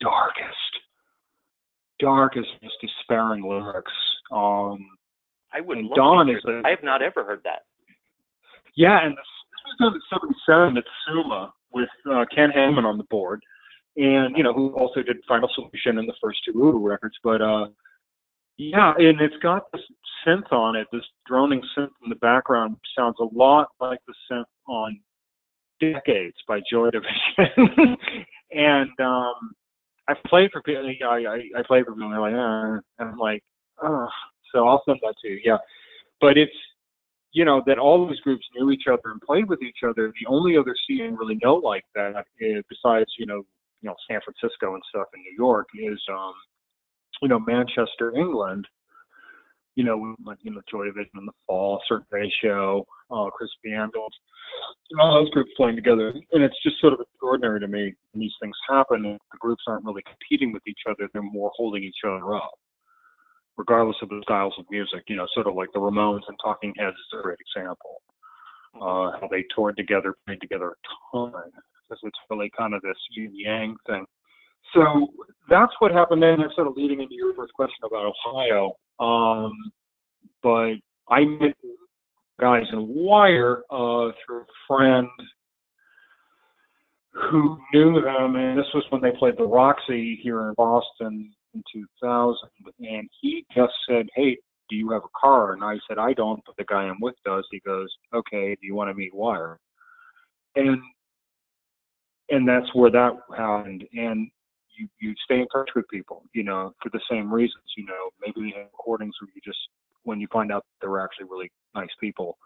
darkest 0.00 0.80
darkest, 2.00 2.48
most 2.62 2.76
despairing 2.80 3.42
lyrics. 3.42 3.92
Um, 4.32 4.86
I 5.52 5.60
would. 5.60 5.78
And 5.78 5.90
Don 5.94 6.28
is. 6.28 6.42
A, 6.46 6.62
I 6.64 6.70
have 6.70 6.82
not 6.82 7.02
ever 7.02 7.24
heard 7.24 7.40
that. 7.44 7.62
Yeah, 8.76 9.04
and 9.04 9.12
this, 9.12 9.18
this 9.18 9.82
was 9.82 10.02
done 10.10 10.28
at 10.30 10.36
'77 10.46 10.76
at 10.78 10.84
Suma 11.06 11.52
with 11.72 11.88
uh, 12.10 12.24
Ken 12.34 12.50
Hammond 12.50 12.86
on 12.86 12.98
the 12.98 13.04
board, 13.04 13.42
and 13.96 14.36
you 14.36 14.42
know 14.42 14.52
who 14.52 14.70
also 14.74 15.02
did 15.02 15.16
Final 15.26 15.50
Solution 15.54 15.98
and 15.98 16.08
the 16.08 16.14
first 16.22 16.40
two 16.44 16.52
Ubu 16.52 16.88
records. 16.88 17.16
But 17.22 17.42
uh, 17.42 17.66
yeah, 18.56 18.92
and 18.98 19.20
it's 19.20 19.36
got 19.42 19.70
this 19.72 19.82
synth 20.26 20.52
on 20.52 20.76
it, 20.76 20.86
this 20.92 21.04
droning 21.26 21.62
synth 21.76 21.90
in 22.04 22.10
the 22.10 22.16
background, 22.16 22.76
sounds 22.96 23.16
a 23.20 23.26
lot 23.34 23.68
like 23.80 24.00
the 24.06 24.14
synth 24.30 24.44
on 24.68 25.00
Decades 25.80 26.36
by 26.46 26.60
Joy 26.70 26.90
Division, 26.90 27.96
and 28.52 28.90
um, 29.00 29.52
I 30.10 30.28
played 30.28 30.50
for 30.52 30.62
people. 30.62 30.84
I 30.86 31.06
I, 31.06 31.60
I 31.60 31.62
played 31.66 31.84
for 31.84 31.92
people. 31.92 32.04
And 32.04 32.12
they're 32.12 32.20
like, 32.20 32.34
uh, 32.34 32.80
and 32.98 33.10
I'm 33.10 33.18
like, 33.18 33.42
oh. 33.82 34.08
So 34.52 34.66
I'll 34.66 34.82
send 34.84 34.98
that 35.02 35.14
to 35.22 35.28
you. 35.28 35.40
Yeah, 35.44 35.58
but 36.20 36.36
it's 36.36 36.52
you 37.32 37.44
know 37.44 37.62
that 37.66 37.78
all 37.78 38.06
those 38.06 38.20
groups 38.20 38.44
knew 38.56 38.70
each 38.70 38.84
other 38.90 39.12
and 39.12 39.20
played 39.20 39.48
with 39.48 39.62
each 39.62 39.78
other. 39.88 40.12
The 40.20 40.26
only 40.26 40.56
other 40.56 40.74
scene 40.86 41.14
really 41.14 41.38
know 41.42 41.54
like 41.56 41.84
that, 41.94 42.24
is, 42.40 42.64
besides 42.68 43.10
you 43.18 43.26
know 43.26 43.42
you 43.82 43.88
know 43.88 43.94
San 44.10 44.20
Francisco 44.24 44.74
and 44.74 44.82
stuff 44.88 45.06
in 45.14 45.20
New 45.22 45.34
York, 45.38 45.68
is 45.74 46.02
um 46.10 46.32
you 47.22 47.28
know 47.28 47.38
Manchester, 47.38 48.12
England. 48.16 48.66
You 49.76 49.84
know, 49.84 50.14
like 50.24 50.38
you 50.42 50.50
know 50.50 50.60
Joy 50.70 50.84
Division 50.86 51.12
in 51.18 51.26
the 51.26 51.32
Fall, 51.46 51.80
Certain 51.88 52.06
Ratio, 52.10 52.84
uh, 53.10 53.30
Crispy 53.30 53.72
Ambulance, 53.72 54.14
all 54.98 55.14
those 55.14 55.30
groups 55.30 55.50
playing 55.56 55.76
together, 55.76 56.08
and 56.08 56.42
it's 56.42 56.60
just 56.62 56.80
sort 56.80 56.92
of 56.92 57.00
extraordinary 57.00 57.60
to 57.60 57.68
me 57.68 57.94
when 58.12 58.20
these 58.20 58.34
things 58.42 58.56
happen. 58.68 59.04
And 59.06 59.18
the 59.32 59.38
groups 59.38 59.62
aren't 59.66 59.84
really 59.84 60.02
competing 60.02 60.52
with 60.52 60.62
each 60.66 60.80
other; 60.88 61.08
they're 61.12 61.22
more 61.22 61.52
holding 61.54 61.84
each 61.84 62.02
other 62.04 62.34
up, 62.34 62.52
regardless 63.56 63.96
of 64.02 64.08
the 64.08 64.20
styles 64.24 64.54
of 64.58 64.64
music. 64.70 65.04
You 65.08 65.16
know, 65.16 65.26
sort 65.34 65.46
of 65.46 65.54
like 65.54 65.68
the 65.72 65.80
Ramones 65.80 66.26
and 66.28 66.36
Talking 66.42 66.74
Heads 66.76 66.96
is 66.96 67.18
a 67.18 67.22
great 67.22 67.38
example. 67.40 68.02
Uh, 68.74 69.18
how 69.20 69.28
they 69.30 69.44
toured 69.54 69.76
together, 69.76 70.14
played 70.26 70.40
together 70.40 70.70
a 70.70 71.16
ton, 71.16 71.32
because 71.32 72.00
it's 72.02 72.18
really 72.28 72.50
kind 72.56 72.74
of 72.74 72.82
this 72.82 72.98
yin 73.10 73.32
yang 73.34 73.76
thing. 73.86 74.04
So 74.74 75.08
that's 75.48 75.72
what 75.80 75.92
happened 75.92 76.22
then. 76.22 76.40
That's 76.40 76.54
sort 76.54 76.66
of 76.66 76.76
leading 76.76 77.00
into 77.00 77.14
your 77.14 77.34
first 77.34 77.52
question 77.54 77.84
about 77.84 78.12
Ohio. 78.26 78.72
Um, 78.98 79.52
but 80.42 80.74
I 81.08 81.24
met 81.24 81.54
guys 82.38 82.64
in 82.72 82.86
Wire 82.88 83.62
uh, 83.70 84.10
through 84.24 84.42
a 84.42 84.46
friend 84.66 85.08
who 87.12 87.58
knew 87.74 88.00
them, 88.00 88.36
and 88.36 88.58
this 88.58 88.66
was 88.72 88.84
when 88.90 89.02
they 89.02 89.10
played 89.18 89.36
the 89.36 89.44
Roxy 89.44 90.18
here 90.22 90.48
in 90.48 90.54
Boston 90.54 91.32
in 91.54 91.62
2000. 91.72 92.36
And 92.78 93.08
he 93.20 93.44
just 93.54 93.72
said, 93.88 94.06
"Hey, 94.14 94.38
do 94.68 94.76
you 94.76 94.90
have 94.90 95.02
a 95.04 95.18
car?" 95.20 95.52
And 95.52 95.64
I 95.64 95.76
said, 95.88 95.98
"I 95.98 96.12
don't, 96.12 96.40
but 96.46 96.56
the 96.56 96.64
guy 96.64 96.84
I'm 96.84 97.00
with 97.00 97.16
does." 97.24 97.46
He 97.50 97.60
goes, 97.60 97.92
"Okay, 98.14 98.54
do 98.60 98.66
you 98.66 98.74
want 98.74 98.90
to 98.90 98.94
meet 98.94 99.14
Wire?" 99.14 99.58
And 100.54 100.80
and 102.30 102.48
that's 102.48 102.72
where 102.74 102.90
that 102.90 103.12
happened. 103.36 103.84
And 103.92 104.30
you 104.80 104.88
you 105.00 105.14
stay 105.24 105.40
in 105.40 105.46
touch 105.48 105.70
with 105.76 105.86
people, 105.88 106.24
you 106.32 106.42
know, 106.42 106.72
for 106.82 106.88
the 106.90 107.00
same 107.10 107.32
reasons. 107.32 107.64
You 107.76 107.86
know, 107.86 108.10
maybe 108.20 108.48
you 108.48 108.54
have 108.56 108.66
recordings 108.66 109.14
where 109.20 109.30
you 109.34 109.40
just 109.44 109.58
when 110.04 110.20
you 110.20 110.26
find 110.32 110.50
out 110.50 110.64
they're 110.80 111.00
actually 111.00 111.26
really 111.30 111.50
nice 111.74 111.90
people, 112.00 112.38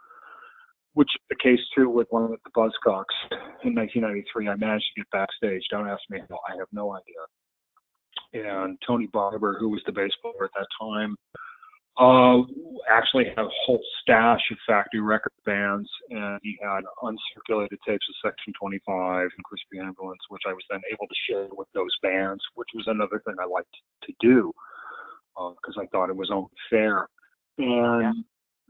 which 0.94 1.10
the 1.30 1.36
case 1.36 1.60
too 1.76 1.88
with 1.88 2.08
one 2.10 2.24
of 2.24 2.30
the 2.30 2.50
Buzzcocks 2.50 3.14
in 3.62 3.74
1993. 3.74 4.48
I 4.48 4.56
managed 4.56 4.86
to 4.94 5.00
get 5.00 5.10
backstage. 5.10 5.62
Don't 5.70 5.88
ask 5.88 6.02
me 6.10 6.20
how. 6.28 6.38
I 6.48 6.56
have 6.58 6.68
no 6.72 6.94
idea. 6.94 7.22
And 8.32 8.78
Tony 8.84 9.06
Barber, 9.06 9.56
who 9.60 9.68
was 9.68 9.82
the 9.86 9.92
bass 9.92 10.10
player 10.20 10.44
at 10.44 10.50
that 10.56 10.66
time, 10.80 11.16
uh, 11.96 12.42
actually 12.90 13.26
had 13.26 13.44
a 13.44 13.48
whole 13.64 13.80
stash 14.02 14.40
of 14.50 14.58
factory 14.66 15.00
record 15.00 15.32
bands, 15.46 15.88
and 16.10 16.40
he 16.42 16.58
had 16.62 16.82
uncirculated 17.02 17.78
tapes 17.86 18.06
of 18.08 18.30
Section 18.30 18.52
25 18.60 19.22
and 19.22 19.44
Crispy 19.44 19.78
Ambulance, 19.78 20.20
which 20.28 20.42
I 20.46 20.52
was 20.52 20.64
then 20.70 20.80
able 20.92 21.06
to 21.06 21.14
share 21.28 21.48
with 21.52 21.68
those 21.74 21.94
bands, 22.02 22.42
which 22.54 22.68
was 22.74 22.84
another 22.88 23.22
thing 23.24 23.36
I 23.40 23.46
liked 23.46 23.74
to 24.04 24.12
do 24.20 24.52
because 25.34 25.74
uh, 25.76 25.82
I 25.82 25.86
thought 25.86 26.10
it 26.10 26.16
was 26.16 26.30
only 26.32 26.50
fair. 26.70 27.08
And 27.58 28.24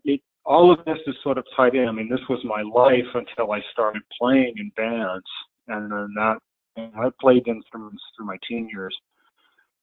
it, 0.04 0.20
all 0.44 0.72
of 0.72 0.84
this 0.84 0.98
is 1.06 1.14
sort 1.22 1.38
of 1.38 1.44
tied 1.56 1.74
in. 1.74 1.88
I 1.88 1.92
mean, 1.92 2.08
this 2.08 2.20
was 2.28 2.40
my 2.44 2.62
life 2.62 3.08
until 3.14 3.52
I 3.52 3.60
started 3.72 4.02
playing 4.18 4.54
in 4.56 4.70
bands, 4.76 5.26
and 5.68 5.90
then 5.90 6.14
that 6.16 6.38
I 6.76 7.08
played 7.20 7.46
instruments 7.48 8.02
through 8.16 8.26
my 8.26 8.36
teen 8.48 8.68
years. 8.68 8.96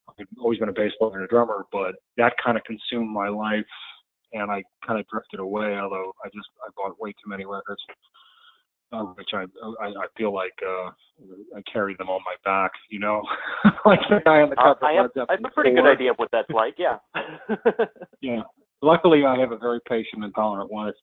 I've 0.09 0.27
always 0.39 0.59
been 0.59 0.69
a 0.69 0.73
bass 0.73 0.91
player 0.99 1.15
and 1.15 1.23
a 1.23 1.27
drummer, 1.27 1.65
but 1.71 1.95
that 2.17 2.33
kind 2.43 2.57
of 2.57 2.63
consumed 2.63 3.09
my 3.09 3.29
life, 3.29 3.65
and 4.33 4.51
I 4.51 4.63
kind 4.85 4.99
of 4.99 5.07
drifted 5.07 5.39
away. 5.39 5.75
Although 5.77 6.13
I 6.23 6.29
just 6.29 6.47
I 6.65 6.69
bought 6.75 6.99
way 6.99 7.11
too 7.11 7.29
many 7.29 7.45
records, 7.45 7.81
uh, 8.91 9.03
which 9.15 9.29
I, 9.33 9.45
I 9.81 9.87
I 9.87 10.05
feel 10.17 10.33
like 10.33 10.53
uh 10.65 10.89
I 11.55 11.61
carry 11.71 11.95
them 11.97 12.09
on 12.09 12.21
my 12.25 12.35
back, 12.43 12.71
you 12.89 12.99
know, 12.99 13.21
like 13.85 13.99
the 14.09 14.19
guy 14.25 14.41
on 14.41 14.49
the 14.49 14.59
uh, 14.59 14.73
cover. 14.73 14.85
I 14.85 14.93
have, 14.93 15.11
I 15.29 15.33
have 15.33 15.45
a 15.45 15.49
pretty 15.49 15.71
good 15.71 15.85
idea 15.85 16.11
of 16.11 16.17
what 16.17 16.29
that's 16.31 16.49
like. 16.49 16.75
Yeah. 16.77 16.97
yeah 18.21 18.41
luckily 18.81 19.25
I 19.25 19.37
have 19.39 19.51
a 19.51 19.57
very 19.57 19.79
patient 19.87 20.23
and 20.23 20.33
tolerant 20.35 20.71
wife. 20.71 20.93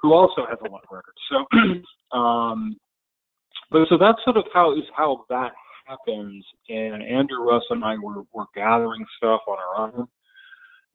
who 0.00 0.12
also 0.12 0.46
has 0.48 0.58
a 0.64 0.70
lot 0.70 0.82
of 0.82 0.90
records. 0.90 1.18
So, 1.30 2.16
um, 2.18 2.76
but 3.70 3.86
so 3.88 3.98
that's 3.98 4.18
sort 4.24 4.36
of 4.36 4.44
how 4.52 4.72
is 4.72 4.84
how 4.96 5.24
that 5.28 5.52
happens. 5.90 6.44
And 6.68 7.02
Andrew 7.02 7.42
Russ 7.42 7.64
and 7.70 7.84
I 7.84 7.96
were 7.98 8.22
were 8.32 8.46
gathering 8.54 9.04
stuff 9.16 9.40
on 9.48 9.58
our 9.58 9.88
own, 9.88 10.06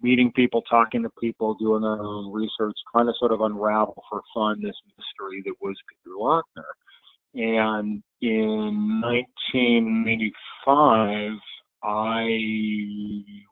meeting 0.02 0.32
people, 0.34 0.62
talking 0.64 1.04
to 1.04 1.10
people, 1.20 1.54
doing 1.56 1.84
our 1.84 2.00
own 2.00 2.32
research, 2.32 2.78
trying 2.92 3.08
to 3.08 3.14
sort 3.20 3.32
of 3.32 3.42
unravel 3.42 4.04
for 4.10 4.22
fun 4.34 4.62
this 4.62 4.76
mystery 4.98 5.42
that 5.46 5.54
was 5.62 5.76
Peter 5.90 6.16
Laughner. 6.18 6.74
And 7.36 8.02
in 8.22 9.02
1985, 9.02 11.40
I 11.84 12.24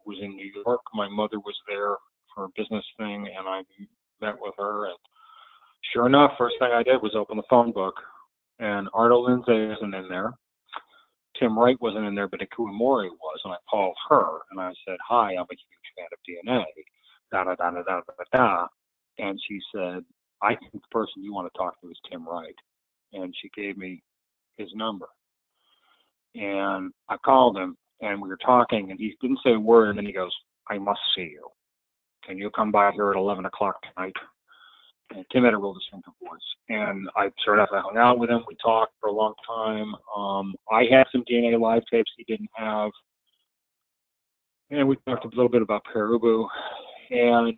was 0.06 0.18
in 0.22 0.36
New 0.36 0.52
York. 0.66 0.82
My 0.94 1.10
mother 1.10 1.40
was 1.40 1.56
there 1.68 1.98
for 2.34 2.46
a 2.46 2.50
business 2.56 2.86
thing, 2.98 3.28
and 3.38 3.48
I 3.48 3.64
met 4.22 4.40
with 4.40 4.54
her. 4.58 4.86
And 4.86 4.98
sure 5.92 6.06
enough, 6.08 6.38
first 6.38 6.56
thing 6.60 6.72
I 6.72 6.84
did 6.84 7.02
was 7.02 7.16
open 7.16 7.36
the 7.36 7.44
phone 7.50 7.74
book, 7.74 7.96
and 8.60 8.88
Arto 8.94 9.22
Lindsay 9.28 9.74
isn't 9.76 9.94
in 9.94 10.08
there. 10.08 10.34
Tim 11.40 11.58
Wright 11.58 11.80
wasn't 11.82 12.06
in 12.06 12.16
there, 12.16 12.28
but 12.28 12.42
Ikue 12.42 12.72
Mori 12.72 13.10
was, 13.10 13.42
and 13.44 13.54
I 13.54 13.58
called 13.70 13.96
her 14.10 14.40
and 14.52 14.60
I 14.60 14.74
said, 14.88 14.98
"Hi, 15.08 15.32
I'm 15.32 15.40
a 15.40 15.48
huge 15.50 15.94
fan 15.98 16.08
of 16.12 16.20
DNA." 16.28 16.66
Da 17.32 17.44
da 17.44 17.56
da 17.56 17.72
da 17.72 17.82
da 17.84 18.02
da 18.02 18.24
da. 18.32 18.68
And 19.18 19.40
she 19.48 19.60
said, 19.74 20.06
"I 20.42 20.56
think 20.56 20.74
the 20.74 20.80
person 20.92 21.24
you 21.24 21.34
want 21.34 21.52
to 21.52 21.58
talk 21.58 21.80
to 21.82 21.90
is 21.90 22.00
Tim 22.10 22.28
Wright," 22.28 22.56
and 23.14 23.36
she 23.36 23.50
gave 23.50 23.78
me 23.78 24.04
his 24.58 24.74
number. 24.76 25.08
And 26.36 26.94
I 27.10 27.18
called 27.18 27.58
him, 27.58 27.78
and 28.02 28.22
we 28.22 28.30
were 28.30 28.38
talking, 28.38 28.92
and 28.92 29.00
he 29.00 29.16
didn't 29.22 29.40
say 29.44 29.54
a 29.54 29.60
word, 29.60 29.90
and 29.90 29.98
then 29.98 30.06
he 30.06 30.12
goes, 30.12 30.36
"I 30.70 30.78
must 30.78 31.02
see 31.16 31.24
you. 31.24 31.50
Can 32.24 32.38
you 32.38 32.50
come 32.52 32.72
by 32.72 32.92
here 32.92 33.12
at 33.12 33.18
11 33.18 33.46
o'clock 33.46 33.82
tonight?" 33.82 34.16
And 35.12 35.26
Tim 35.32 35.44
had 35.44 35.54
a 35.54 35.58
real 35.58 35.74
distinctive 35.74 36.14
voice. 36.22 36.40
And 36.70 37.08
I 37.16 37.30
sort 37.44 37.60
of 37.60 37.68
I 37.72 37.82
hung 37.82 37.98
out 37.98 38.20
with 38.20 38.30
him. 38.30 38.44
We 38.48 38.56
talked 38.64 38.94
for 39.00 39.10
a 39.10 39.14
long 39.14 39.34
time. 39.48 39.94
Um, 40.16 40.56
I 40.72 40.84
had 40.90 41.06
some 41.12 41.24
DNA 41.30 41.60
live 41.60 41.84
tapes 41.92 42.12
he 42.18 42.24
didn't 42.24 42.50
have. 42.56 42.92
And 44.72 44.88
we 44.88 44.96
talked 45.08 45.26
a 45.26 45.30
little 45.30 45.50
bit 45.50 45.62
about 45.62 45.84
Pere 45.92 46.10
Ubu. 46.10 46.48
And 47.12 47.56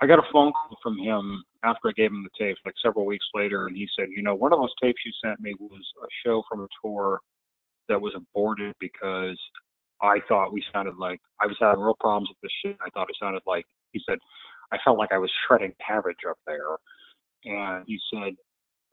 I 0.00 0.06
got 0.06 0.18
a 0.18 0.32
phone 0.32 0.52
call 0.52 0.78
from 0.82 0.98
him 0.98 1.42
after 1.64 1.88
I 1.88 1.92
gave 1.92 2.10
him 2.10 2.24
the 2.24 2.44
tapes, 2.44 2.60
like 2.64 2.74
several 2.84 3.06
weeks 3.06 3.26
later, 3.34 3.66
and 3.66 3.76
he 3.76 3.88
said, 3.98 4.08
you 4.14 4.22
know, 4.22 4.34
one 4.34 4.52
of 4.52 4.60
those 4.60 4.74
tapes 4.80 5.00
you 5.04 5.12
sent 5.24 5.40
me 5.40 5.54
was 5.58 5.82
a 6.02 6.06
show 6.24 6.42
from 6.48 6.60
a 6.60 6.68
tour 6.82 7.20
that 7.88 8.00
was 8.00 8.12
aborted 8.14 8.74
because 8.78 9.38
I 10.00 10.18
thought 10.28 10.52
we 10.52 10.62
sounded 10.72 10.96
like 10.96 11.20
I 11.40 11.46
was 11.46 11.56
having 11.60 11.80
real 11.82 11.96
problems 11.98 12.28
with 12.28 12.38
this 12.42 12.52
shit. 12.64 12.78
I 12.80 12.90
thought 12.90 13.10
it 13.10 13.16
sounded 13.20 13.42
like 13.46 13.64
he 13.92 14.00
said 14.08 14.18
I 14.72 14.78
felt 14.84 14.98
like 14.98 15.12
I 15.12 15.18
was 15.18 15.30
shredding 15.46 15.74
cabbage 15.84 16.24
up 16.28 16.38
there. 16.46 16.76
And 17.44 17.84
he 17.86 17.98
said, 18.12 18.34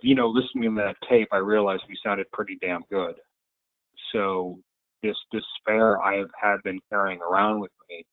you 0.02 0.16
know, 0.16 0.28
listening 0.28 0.76
to 0.76 0.82
that 0.82 0.96
tape, 1.10 1.30
I 1.32 1.38
realized 1.38 1.84
we 1.88 1.98
sounded 2.04 2.32
pretty 2.32 2.58
damn 2.62 2.84
good. 2.92 3.16
So 4.12 4.60
this 5.04 5.18
despair 5.32 6.02
I 6.02 6.18
have 6.18 6.30
had 6.40 6.58
been 6.64 6.80
carrying 6.90 7.22
around 7.22 7.60
with 7.60 7.72
me 7.90 8.06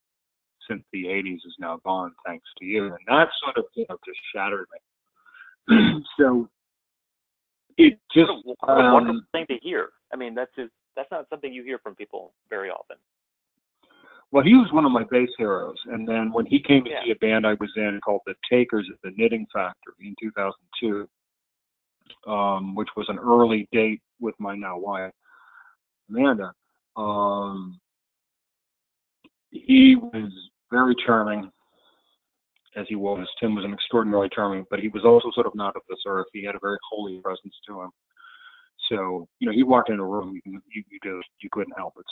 since 0.68 0.82
the 0.92 1.04
80s 1.04 1.36
is 1.36 1.56
now 1.58 1.80
gone, 1.84 2.12
thanks 2.26 2.46
to 2.58 2.64
you. 2.64 2.86
And 2.86 2.98
that 3.06 3.28
sort 3.44 3.58
of, 3.58 3.64
you 3.74 3.84
know, 3.88 3.96
just 4.04 4.18
shattered 4.34 4.66
me. 5.68 6.02
so 6.18 6.48
it 7.78 7.98
just 8.14 8.30
what 8.44 8.56
a 8.68 8.72
um, 8.72 8.92
wonderful 8.92 9.22
thing 9.32 9.46
to 9.48 9.56
hear. 9.62 9.90
I 10.12 10.16
mean, 10.16 10.34
that's 10.34 10.54
just 10.56 10.72
that's 10.96 11.10
not 11.10 11.26
something 11.30 11.52
you 11.52 11.62
hear 11.62 11.78
from 11.78 11.94
people 11.94 12.34
very 12.50 12.70
often. 12.70 12.96
Well, 14.32 14.42
he 14.42 14.54
was 14.54 14.72
one 14.72 14.86
of 14.86 14.92
my 14.92 15.04
bass 15.10 15.28
heroes, 15.36 15.76
and 15.86 16.08
then 16.08 16.32
when 16.32 16.46
he 16.46 16.58
came 16.58 16.84
to 16.84 16.90
Yeah. 16.90 17.04
see 17.04 17.10
a 17.10 17.16
band 17.16 17.46
I 17.46 17.52
was 17.54 17.70
in 17.76 18.00
called 18.00 18.22
the 18.24 18.34
Takers 18.48 18.88
at 18.90 19.00
the 19.02 19.10
Knitting 19.10 19.46
Factory 19.52 20.08
in 20.08 20.16
2002, 20.18 21.06
um, 22.26 22.74
which 22.74 22.88
was 22.96 23.08
an 23.10 23.18
early 23.18 23.68
date 23.72 24.00
with 24.20 24.38
my 24.40 24.54
now 24.56 24.78
wife, 24.78 25.12
Amanda. 26.08 26.54
Um, 26.96 27.78
he 29.50 29.96
was 29.96 30.32
very 30.70 30.94
charming, 30.94 31.52
as 32.74 32.88
he 32.88 32.96
was. 32.96 33.28
Tim 33.38 33.54
was 33.54 33.66
an 33.66 33.74
extraordinarily 33.74 34.30
charming, 34.30 34.64
but 34.70 34.80
he 34.80 34.88
was 34.88 35.04
also 35.04 35.30
sort 35.32 35.46
of 35.46 35.54
not 35.54 35.76
of 35.76 35.82
this 35.90 36.00
earth. 36.06 36.26
He 36.32 36.42
had 36.42 36.54
a 36.54 36.58
very 36.60 36.78
holy 36.90 37.20
presence 37.20 37.60
to 37.66 37.82
him. 37.82 37.90
So, 38.88 39.28
you 39.40 39.46
know, 39.46 39.52
he 39.52 39.62
walked 39.62 39.90
in 39.90 40.00
a 40.00 40.04
room, 40.06 40.40
you, 40.46 40.62
you, 40.70 40.82
you 40.88 40.98
just 41.04 41.28
you 41.42 41.50
couldn't 41.52 41.76
help 41.76 41.92
but 41.96 42.04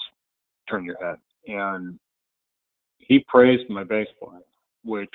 turn 0.69 0.85
your 0.85 0.99
head. 1.03 1.17
And 1.47 1.99
he 3.01 3.25
praised 3.29 3.69
my 3.69 3.85
bass 3.85 4.07
playing, 4.23 4.43
which 4.85 5.11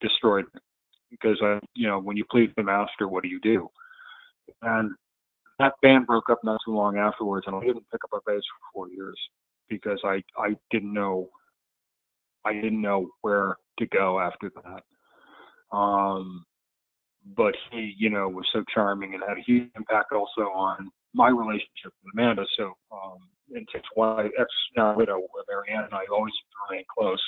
destroyed 0.00 0.46
me 0.54 0.60
because 1.10 1.38
I, 1.42 1.60
you 1.74 1.86
know, 1.86 2.00
when 2.00 2.16
you 2.16 2.24
please 2.30 2.50
the 2.56 2.62
master, 2.62 3.08
what 3.08 3.22
do 3.22 3.28
you 3.28 3.40
do? 3.40 3.68
And 4.62 4.92
that 5.58 5.74
band 5.82 6.06
broke 6.06 6.28
up 6.30 6.40
not 6.44 6.60
too 6.64 6.74
long 6.74 6.98
afterwards, 6.98 7.46
and 7.46 7.56
I 7.56 7.60
didn't 7.60 7.90
pick 7.90 8.00
up 8.04 8.10
a 8.12 8.30
bass 8.30 8.42
for 8.42 8.72
four 8.74 8.88
years 8.88 9.18
because 9.68 10.00
I 10.04 10.22
I 10.38 10.56
didn't 10.70 10.92
know 10.92 11.28
I 12.44 12.52
didn't 12.52 12.80
know 12.80 13.08
where 13.22 13.56
to 13.78 13.86
go 13.86 14.20
after 14.20 14.50
that. 14.64 15.76
Um, 15.76 16.44
but 17.36 17.54
he, 17.72 17.94
you 17.98 18.08
know, 18.10 18.28
was 18.28 18.46
so 18.52 18.62
charming 18.72 19.14
and 19.14 19.22
had 19.26 19.38
a 19.38 19.42
huge 19.42 19.68
impact 19.76 20.12
also 20.12 20.42
on 20.54 20.90
my 21.12 21.28
relationship 21.28 21.92
with 22.04 22.14
Amanda. 22.14 22.44
So, 22.56 22.74
um, 22.92 23.18
and 23.54 23.66
since 23.72 23.84
my 23.96 24.24
ex 24.38 24.48
now 24.76 24.94
widow 24.96 25.20
Marianne 25.48 25.84
and 25.84 25.94
I 25.94 26.04
always 26.12 26.34
remain 26.68 26.84
close. 26.96 27.22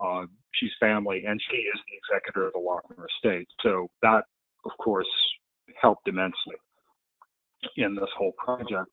Uh, 0.00 0.26
she's 0.54 0.72
family, 0.80 1.24
and 1.26 1.40
she 1.50 1.56
is 1.56 1.80
the 1.88 1.96
executor 1.96 2.46
of 2.46 2.52
the 2.52 2.58
Laughner 2.58 3.06
estate. 3.06 3.48
So 3.62 3.88
that, 4.02 4.24
of 4.64 4.72
course, 4.78 5.06
helped 5.80 6.08
immensely 6.08 6.56
in 7.76 7.94
this 7.94 8.10
whole 8.16 8.32
project. 8.32 8.90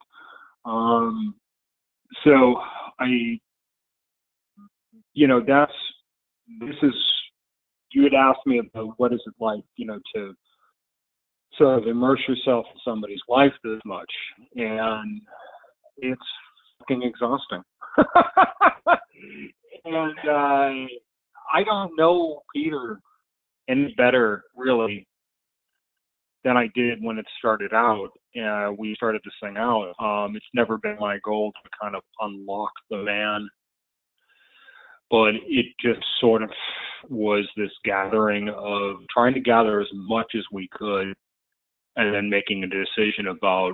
Um, 0.66 1.36
so 2.24 2.62
I, 3.00 3.40
you 5.14 5.28
know, 5.28 5.42
that's 5.46 5.74
this 6.60 6.76
is 6.84 6.94
you 7.92 8.04
had 8.04 8.14
asked 8.14 8.46
me 8.46 8.60
about 8.60 8.94
what 8.98 9.14
is 9.14 9.22
it 9.26 9.34
like, 9.40 9.64
you 9.76 9.86
know, 9.86 10.00
to 10.16 10.34
sort 11.58 11.80
of 11.80 11.88
immerse 11.88 12.22
yourself 12.28 12.66
in 12.74 12.80
somebody's 12.86 13.20
life 13.28 13.52
this 13.64 13.80
much, 13.86 14.12
and 14.56 15.22
it's 15.98 16.22
fucking 16.80 17.04
exhausting. 17.04 17.64
and 19.86 20.18
uh, 20.28 20.88
I 21.54 21.64
don't 21.66 21.96
know 21.98 22.42
Peter 22.54 23.00
any 23.70 23.94
better 23.98 24.44
really 24.56 25.08
than 26.44 26.58
I 26.58 26.68
did 26.74 27.00
when 27.02 27.18
it 27.18 27.26
started 27.38 27.74
out. 27.74 28.10
Uh, 28.36 28.72
we 28.78 28.96
started 28.96 29.22
this 29.24 29.34
thing 29.42 29.58
out. 29.58 29.94
Um, 30.00 30.36
it's 30.36 30.46
never 30.54 30.78
been 30.78 30.98
my 31.00 31.20
goal 31.24 31.52
to 31.52 31.70
kind 31.82 31.96
of 31.96 32.02
unlock 32.20 32.72
the 32.90 32.98
man, 32.98 33.48
but 35.10 35.36
it 35.48 35.66
just 35.80 36.02
sort 36.20 36.42
of 36.42 36.50
was 37.10 37.48
this 37.58 37.72
gathering 37.84 38.50
of 38.50 38.98
trying 39.14 39.34
to 39.34 39.40
gather 39.40 39.82
as 39.82 39.88
much 39.94 40.32
as 40.36 40.44
we 40.52 40.68
could 40.72 41.14
and 41.96 42.14
then 42.14 42.30
making 42.30 42.64
a 42.64 42.68
decision 42.68 43.28
about 43.28 43.74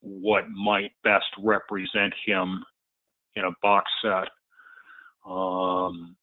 what 0.00 0.44
might 0.50 0.92
best 1.04 1.26
represent 1.42 2.14
him 2.24 2.64
in 3.36 3.44
a 3.44 3.50
box 3.62 3.90
set. 4.02 4.28
Um, 5.28 6.16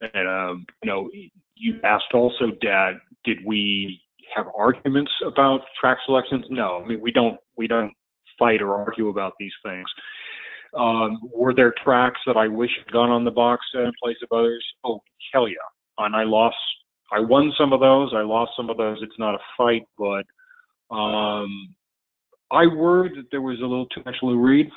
and 0.00 0.28
um, 0.28 0.66
you 0.82 0.90
know, 0.90 1.10
you 1.54 1.80
asked 1.84 2.12
also, 2.14 2.52
Dad, 2.62 2.94
did 3.24 3.38
we 3.44 4.00
have 4.34 4.46
arguments 4.56 5.12
about 5.26 5.60
track 5.78 5.98
selections? 6.06 6.44
No, 6.48 6.82
I 6.82 6.86
mean 6.86 7.00
we 7.00 7.12
don't 7.12 7.38
we 7.56 7.66
don't 7.66 7.92
fight 8.38 8.62
or 8.62 8.74
argue 8.74 9.08
about 9.08 9.34
these 9.38 9.52
things. 9.64 9.86
Um, 10.76 11.18
were 11.34 11.54
there 11.54 11.74
tracks 11.82 12.20
that 12.26 12.36
I 12.36 12.46
wish 12.46 12.70
had 12.78 12.92
gone 12.92 13.10
on 13.10 13.24
the 13.24 13.30
box 13.30 13.64
set 13.72 13.82
in 13.82 13.92
place 14.02 14.16
of 14.22 14.36
others? 14.36 14.64
Oh 14.84 15.00
hell 15.32 15.48
yeah! 15.48 15.56
And 15.98 16.14
I 16.14 16.24
lost. 16.24 16.56
I 17.12 17.20
won 17.20 17.52
some 17.58 17.72
of 17.72 17.80
those. 17.80 18.12
I 18.14 18.22
lost 18.22 18.52
some 18.56 18.70
of 18.70 18.76
those. 18.76 18.98
It's 19.02 19.18
not 19.18 19.34
a 19.34 19.38
fight, 19.58 19.82
but 19.98 20.24
um, 20.94 21.74
I 22.52 22.66
worried 22.66 23.12
that 23.16 23.30
there 23.30 23.42
was 23.42 23.58
a 23.58 23.62
little 23.66 23.86
too 23.86 24.02
much 24.04 24.16
Lou 24.22 24.38
Reed, 24.38 24.70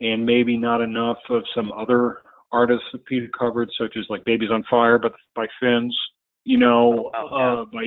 and 0.00 0.24
maybe 0.24 0.56
not 0.56 0.80
enough 0.80 1.18
of 1.30 1.42
some 1.54 1.72
other 1.72 2.22
artists 2.52 2.84
that 2.92 3.04
Peter 3.06 3.28
covered, 3.36 3.70
such 3.78 3.96
as 3.96 4.04
like 4.08 4.24
"Babies 4.24 4.50
on 4.50 4.64
Fire" 4.70 4.98
but 4.98 5.14
by 5.34 5.46
Finns. 5.60 5.96
You 6.44 6.58
know, 6.58 7.10
Oh, 7.14 7.38
yeah. 7.38 7.52
uh, 7.60 7.64
by 7.66 7.86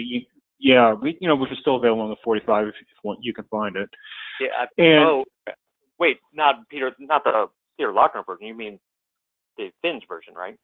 yeah, 0.60 0.94
we 0.94 1.18
you 1.22 1.28
know 1.28 1.36
which 1.36 1.52
is 1.52 1.58
still 1.62 1.76
available 1.76 2.02
on 2.04 2.10
the 2.10 2.16
45 2.24 2.68
if 2.68 2.74
you 2.80 2.86
want, 3.04 3.20
you 3.22 3.34
can 3.34 3.46
find 3.46 3.76
it. 3.76 3.90
Yeah. 4.42 4.48
I, 4.60 4.82
And- 4.82 5.04
oh, 5.06 5.24
wait, 6.00 6.18
not 6.34 6.68
Peter, 6.70 6.92
not 7.00 7.24
the 7.24 7.48
Peter 7.78 7.92
Laughner 7.92 8.26
version. 8.26 8.48
You 8.48 8.56
mean 8.56 8.80
the 9.58 9.72
Finn's 9.82 10.04
version, 10.08 10.34
right? 10.34 10.58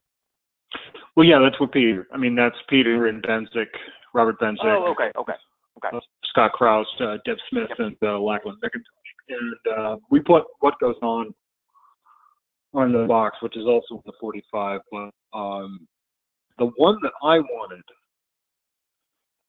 Well, 1.15 1.25
yeah, 1.25 1.37
that's 1.39 1.59
what 1.59 1.71
Peter. 1.71 2.07
I 2.11 2.17
mean, 2.17 2.33
that's 2.35 2.55
Peter 2.67 3.05
and 3.05 3.21
Bensick, 3.21 3.67
Robert 4.15 4.39
Bensick, 4.39 4.63
Oh, 4.63 4.87
okay, 4.91 5.11
okay, 5.15 5.33
okay. 5.77 5.97
Scott 6.33 6.51
Krauss, 6.53 6.87
uh, 6.99 7.17
Deb 7.25 7.37
Smith, 7.49 7.69
and 7.77 7.95
uh, 8.01 8.19
Lachlan 8.19 8.57
McIntosh. 8.63 8.81
And 9.29 9.77
uh, 9.77 9.97
we 10.09 10.19
put 10.19 10.43
what 10.59 10.73
goes 10.79 10.95
on 11.01 11.33
on 12.73 12.91
the 12.91 13.05
box, 13.05 13.37
which 13.41 13.55
is 13.55 13.65
also 13.65 14.01
the 14.05 14.13
45. 14.19 14.81
But 14.91 15.11
um, 15.37 15.87
the 16.57 16.71
one 16.77 16.97
that 17.03 17.11
I 17.23 17.39
wanted 17.39 17.83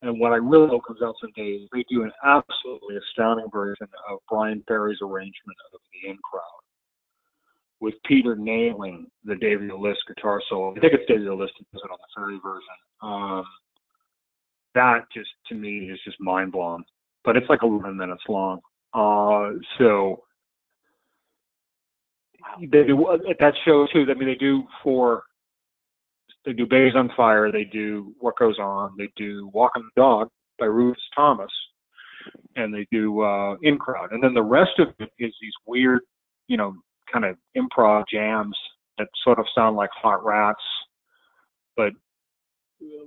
and 0.04 0.20
what 0.20 0.32
I 0.32 0.36
really 0.36 0.68
hope 0.68 0.82
comes 0.86 1.00
out 1.02 1.14
someday 1.18 1.52
is 1.52 1.68
they 1.72 1.84
do 1.88 2.02
an 2.02 2.12
absolutely 2.22 2.96
astounding 2.96 3.46
version 3.50 3.88
of 4.10 4.18
Bryan 4.28 4.62
Ferry's 4.68 4.98
arrangement 5.00 5.56
of 5.72 5.80
the 5.80 6.10
In 6.10 6.18
Crowd 6.18 6.42
with 7.80 7.94
Peter 8.04 8.36
nailing 8.36 9.06
the 9.24 9.36
David 9.36 9.72
List 9.72 10.00
guitar 10.06 10.42
solo. 10.48 10.74
I 10.76 10.80
think 10.80 10.92
it's 10.92 11.08
Davey 11.08 11.24
List 11.24 11.54
that 11.58 11.70
does 11.72 11.82
it 11.84 11.90
on 11.90 11.98
the 11.98 12.12
Ferry 12.14 12.38
version. 12.44 12.76
Um, 13.00 13.44
that 14.74 15.06
just 15.12 15.30
to 15.48 15.54
me 15.54 15.90
is 15.90 15.98
just 16.04 16.20
mind 16.20 16.52
blowing. 16.52 16.84
But 17.24 17.36
it's 17.36 17.48
like 17.48 17.62
11 17.62 17.96
minutes 17.96 18.22
long. 18.28 18.60
Uh, 18.92 19.58
so 19.78 20.22
they 22.60 22.84
do 22.84 23.10
at 23.12 23.38
that 23.40 23.54
show 23.64 23.86
too. 23.92 24.06
I 24.08 24.14
mean, 24.14 24.28
they 24.28 24.34
do 24.34 24.64
for 24.82 25.24
they 26.44 26.52
do 26.52 26.66
Bays 26.66 26.92
on 26.94 27.10
Fire. 27.16 27.50
They 27.50 27.64
do 27.64 28.14
What 28.20 28.36
Goes 28.38 28.58
On. 28.58 28.92
They 28.98 29.10
do 29.16 29.50
Walking 29.52 29.82
the 29.82 30.00
Dog 30.00 30.28
by 30.58 30.66
Rufus 30.66 31.02
Thomas, 31.16 31.50
and 32.56 32.72
they 32.72 32.86
do 32.92 33.22
uh, 33.22 33.56
In 33.62 33.78
Crowd. 33.78 34.12
And 34.12 34.22
then 34.22 34.34
the 34.34 34.42
rest 34.42 34.78
of 34.78 34.88
it 34.98 35.10
is 35.18 35.34
these 35.40 35.52
weird, 35.66 36.00
you 36.48 36.56
know, 36.56 36.74
kind 37.10 37.24
of 37.24 37.36
improv 37.56 38.04
jams 38.12 38.56
that 38.98 39.08
sort 39.24 39.38
of 39.38 39.46
sound 39.54 39.76
like 39.76 39.90
Hot 40.00 40.24
Rats, 40.24 40.62
but 41.76 41.92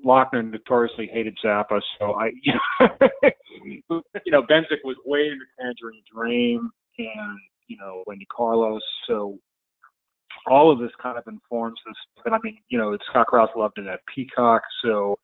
Laughner 0.06 0.50
notoriously 0.50 1.10
hated 1.12 1.38
Zappa, 1.44 1.82
so 2.00 2.14
I, 2.14 2.32
you 2.44 3.82
know, 3.90 4.02
you 4.26 4.32
know, 4.32 4.44
Bensick 4.44 4.80
was 4.84 4.96
way 5.06 5.28
into 5.28 5.46
Tangerine 5.60 6.04
Dream 6.14 6.70
and 6.98 7.40
you 7.68 7.78
know 7.78 8.04
Wendy 8.08 8.28
Carlos, 8.36 8.82
so 9.08 9.38
all 10.48 10.72
of 10.72 10.80
this 10.80 10.92
kind 11.02 11.18
of 11.18 11.24
informs 11.28 11.80
this. 11.86 11.96
But 12.24 12.34
I 12.34 12.38
mean, 12.44 12.58
you 12.70 12.78
know, 12.78 12.98
Scott 13.10 13.28
Krauss 13.28 13.50
loved 13.56 13.78
it 13.78 13.88
at 13.88 14.00
Peacock, 14.14 14.62
so 14.84 15.18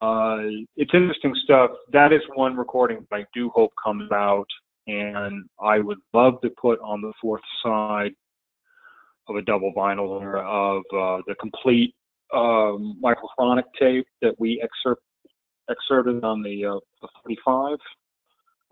uh, 0.00 0.38
it's 0.76 0.94
interesting 0.94 1.34
stuff. 1.42 1.70
That 1.92 2.12
is 2.12 2.20
one 2.34 2.56
recording 2.56 3.06
that 3.10 3.16
I 3.16 3.24
do 3.34 3.50
hope 3.50 3.72
comes 3.82 4.10
out, 4.12 4.46
and 4.86 5.44
I 5.60 5.80
would 5.80 5.98
love 6.14 6.40
to 6.42 6.50
put 6.50 6.78
on 6.80 7.00
the 7.00 7.12
fourth 7.20 7.42
side 7.62 8.12
of 9.28 9.36
a 9.36 9.42
double 9.42 9.72
vinyl 9.76 10.22
of 10.22 10.78
uh, 10.94 11.22
the 11.26 11.34
complete 11.40 11.94
um, 12.34 12.96
Michael 13.00 13.28
Chronic 13.36 13.66
tape 13.78 14.06
that 14.22 14.34
we 14.38 14.62
excerpt 14.62 15.02
excerpted 15.70 16.24
on 16.24 16.42
the, 16.42 16.64
uh, 16.64 16.78
the 17.02 17.08
45, 17.22 17.78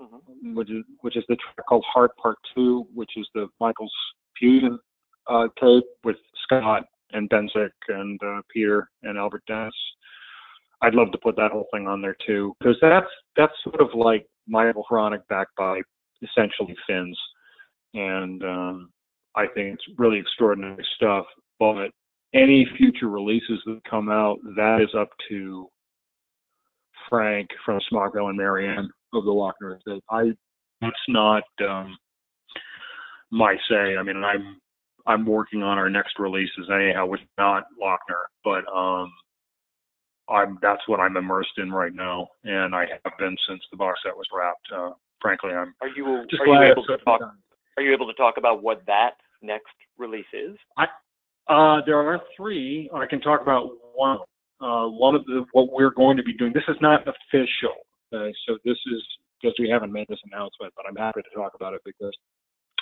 mm-hmm. 0.01 0.55
which 0.55 0.71
is 0.71 0.85
which 1.01 1.17
is 1.17 1.25
the 1.29 1.37
track 1.37 1.67
called 1.69 1.85
Heart 1.93 2.17
Part 2.17 2.37
Two, 2.55 2.87
which 2.95 3.11
is 3.17 3.29
the 3.35 3.49
Michael's 3.61 3.93
fusion 4.39 4.79
uh, 5.29 5.49
tape 5.61 5.85
with 6.05 6.17
Scott 6.45 6.85
and 7.13 7.29
Bensick 7.31 7.71
and 7.89 8.21
uh, 8.23 8.41
Peter 8.53 8.89
and 9.03 9.19
Albert 9.19 9.43
Dennis. 9.47 9.75
I'd 10.83 10.95
love 10.95 11.11
to 11.13 11.19
put 11.19 11.37
that 11.37 11.53
whole 11.53 11.67
thing 11.73 11.87
on 11.87 12.03
there 12.03 12.17
too, 12.27 12.55
because 12.59 12.77
that's 12.81 13.07
that's 13.37 13.53
sort 13.65 13.81
of 13.81 13.89
like 13.95 14.27
Michael 14.47 14.85
Chronic 14.85 15.27
backed 15.29 15.57
by 15.57 15.81
essentially 16.23 16.77
Finns, 16.87 17.19
and 17.95 18.43
um, 18.43 18.91
I 19.35 19.47
think 19.47 19.75
it's 19.75 19.99
really 19.99 20.19
extraordinary 20.19 20.87
stuff. 20.97 21.25
But 21.59 21.91
any 22.37 22.66
future 22.76 23.09
releases 23.09 23.61
that 23.66 23.80
come 23.89 24.11
out, 24.11 24.39
that 24.57 24.80
is 24.82 24.95
up 24.97 25.09
to 25.28 25.68
Frank 27.09 27.49
from 27.64 27.80
Smog 27.89 28.12
Veil 28.14 28.28
and 28.28 28.37
Marianne 28.37 28.91
of 29.12 29.24
the 29.24 29.30
Laughner. 29.30 29.78
I 30.11 30.32
that's 30.80 30.97
not 31.09 31.45
um, 31.66 31.97
my 33.30 33.57
say. 33.68 33.97
I 33.97 34.03
mean, 34.03 34.22
I'm 34.22 34.61
I'm 35.07 35.24
working 35.24 35.62
on 35.62 35.78
our 35.78 35.89
next 35.89 36.18
releases 36.18 36.68
anyhow, 36.72 37.07
which 37.07 37.20
not 37.39 37.64
Laughner, 37.82 38.24
but 38.45 38.64
um, 38.72 39.12
I'm 40.28 40.59
that's 40.61 40.87
what 40.87 41.01
I'm 41.01 41.16
immersed 41.16 41.59
in 41.59 41.72
right 41.72 41.95
now, 41.95 42.28
and 42.45 42.74
I 42.74 42.87
have 43.05 43.18
been 43.18 43.37
since 43.49 43.62
the 43.70 43.76
box 43.76 44.01
set 44.05 44.16
was 44.16 44.26
wrapped. 44.32 44.68
Uh, 44.74 44.91
frankly, 45.20 45.53
I'm. 45.53 45.74
Are 45.80 45.89
you 45.89 46.07
are 46.07 46.47
you 46.47 46.72
able 46.72 46.84
to 46.84 46.99
talk? 46.99 47.20
Are 47.76 47.82
you 47.82 47.93
able 47.93 48.07
to 48.07 48.14
talk 48.14 48.37
about 48.37 48.62
what 48.62 48.84
that 48.87 49.12
next 49.43 49.74
release 49.99 50.26
is? 50.32 50.57
I 50.76 50.87
uh, 51.49 51.81
there 51.87 51.99
are 51.99 52.21
three. 52.37 52.91
I 52.95 53.07
can 53.07 53.21
talk 53.21 53.41
about 53.41 53.71
one. 53.95 54.19
Uh, 54.61 54.87
one 54.87 55.15
of 55.15 55.25
the 55.27 55.45
what 55.53 55.71
we're 55.73 55.91
going 55.91 56.17
to 56.17 56.23
be 56.23 56.33
doing. 56.33 56.53
This 56.53 56.65
is 56.69 56.77
not 56.81 57.03
official, 57.03 57.75
uh, 58.13 58.31
so 58.47 58.57
this 58.65 58.79
is 58.87 59.03
because 59.41 59.55
we 59.59 59.69
haven't 59.69 59.93
made 59.93 60.07
this 60.09 60.19
announcement. 60.33 60.73
But 60.75 60.87
I'm 60.89 60.97
happy 60.97 61.21
to 61.23 61.37
talk 61.37 61.53
about 61.55 61.75
it 61.75 61.83
because 61.85 62.13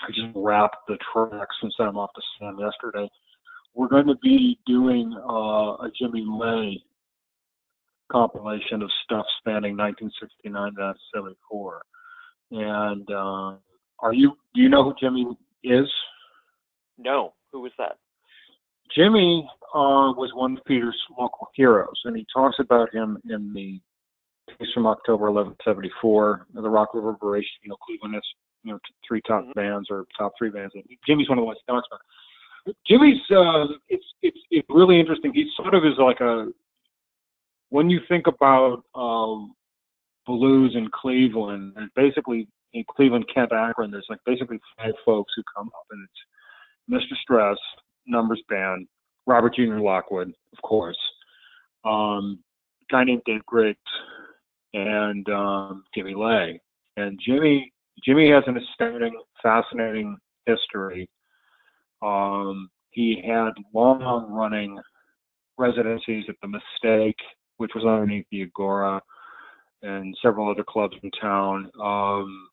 I 0.01 0.09
just 0.09 0.29
wrapped 0.35 0.77
the 0.87 0.97
tracks 1.13 1.57
and 1.63 1.73
sent 1.77 1.89
them 1.89 1.99
off 1.99 2.11
to 2.15 2.23
Sam 2.39 2.59
yesterday. 2.59 3.09
We're 3.75 3.89
going 3.89 4.07
to 4.07 4.17
be 4.23 4.59
doing 4.67 5.13
uh, 5.29 5.83
a 5.83 5.91
Jimmy 5.99 6.25
Lay 6.27 6.81
compilation 8.11 8.83
of 8.83 8.91
stuff 9.05 9.27
spanning 9.41 9.77
1969 9.77 10.75
to 10.77 10.95
74. 11.13 11.83
And 12.53 13.11
uh, 13.11 13.57
are 13.99 14.13
you? 14.13 14.37
Do 14.55 14.61
you 14.61 14.69
know 14.69 14.85
who 14.85 14.95
Jimmy 15.01 15.27
is? 15.65 15.91
No. 16.99 17.35
Who 17.53 17.61
was 17.61 17.73
that? 17.79 17.97
Jimmy 18.97 19.49
uh, 19.75 20.15
was 20.15 20.31
one 20.35 20.57
of 20.57 20.65
Peter's 20.65 21.01
local 21.19 21.49
heroes, 21.55 22.01
and 22.05 22.17
he 22.17 22.27
talks 22.33 22.57
about 22.59 22.95
him 22.95 23.19
in 23.29 23.53
the 23.53 23.81
piece 24.59 24.73
from 24.73 24.87
October 24.87 25.31
1174, 25.31 26.47
the 26.55 26.69
Rock 26.69 26.95
Reverberation. 26.95 27.51
You 27.63 27.71
know, 27.71 27.77
Cleveland 27.85 28.15
has 28.15 28.23
you 28.63 28.73
know 28.73 28.79
three 29.07 29.21
top 29.27 29.43
mm-hmm. 29.43 29.53
bands 29.59 29.89
or 29.91 30.07
top 30.17 30.33
three 30.39 30.51
bands. 30.51 30.73
And 30.75 30.85
Jimmy's 31.07 31.29
one 31.29 31.39
of 31.39 31.43
the 31.43 31.47
ones 31.47 31.59
he 31.67 31.73
talks 31.73 31.87
about. 31.91 32.77
Jimmy's 32.87 33.21
uh, 33.31 33.67
it's 33.89 34.05
it's 34.23 34.39
it's 34.51 34.67
really 34.71 34.99
interesting. 34.99 35.33
He 35.35 35.51
sort 35.57 35.75
of 35.75 35.85
is 35.85 35.99
like 35.99 36.21
a 36.21 36.49
when 37.71 37.91
you 37.91 38.01
think 38.09 38.27
about 38.27 38.85
um, 38.95 39.55
blues 40.27 40.75
in 40.77 40.89
Cleveland, 40.93 41.73
and 41.77 41.91
basically 41.97 42.49
in 42.73 42.85
Cleveland, 42.89 43.27
Kent, 43.33 43.53
Akron, 43.53 43.91
there's 43.91 44.07
like 44.09 44.21
basically 44.25 44.59
five 44.79 44.95
folks 45.05 45.33
who 45.37 45.43
come 45.57 45.69
up, 45.69 45.87
and 45.91 46.07
it's 46.07 47.05
Mr. 47.05 47.17
Stress, 47.23 47.59
numbers 48.07 48.43
band, 48.49 48.87
Robert 49.27 49.55
Jr. 49.55 49.79
Lockwood, 49.79 50.29
of 50.29 50.63
course, 50.63 50.99
um, 51.85 52.39
a 52.83 52.93
guy 52.93 53.05
named 53.05 53.23
Dave 53.27 53.45
Griggs, 53.47 53.79
and 54.75 55.29
um, 55.29 55.85
Jimmy 55.95 56.15
Lay. 56.15 56.61
And 56.97 57.19
Jimmy 57.25 57.73
Jimmy 58.05 58.31
has 58.31 58.45
an 58.47 58.59
astounding, 58.59 59.19
fascinating 59.43 60.17
history. 60.47 61.09
Um, 62.03 62.69
he 62.91 63.23
had 63.25 63.51
long 63.73 64.03
running 64.31 64.79
residencies 65.57 66.25
at 66.29 66.35
the 66.43 66.49
Mistake, 66.49 67.19
which 67.57 67.71
was 67.75 67.85
underneath 67.85 68.27
the 68.31 68.43
Agora, 68.43 69.01
and 69.83 70.17
several 70.23 70.51
other 70.51 70.65
clubs 70.65 70.97
in 71.03 71.11
town. 71.13 71.71
Um, 71.83 72.49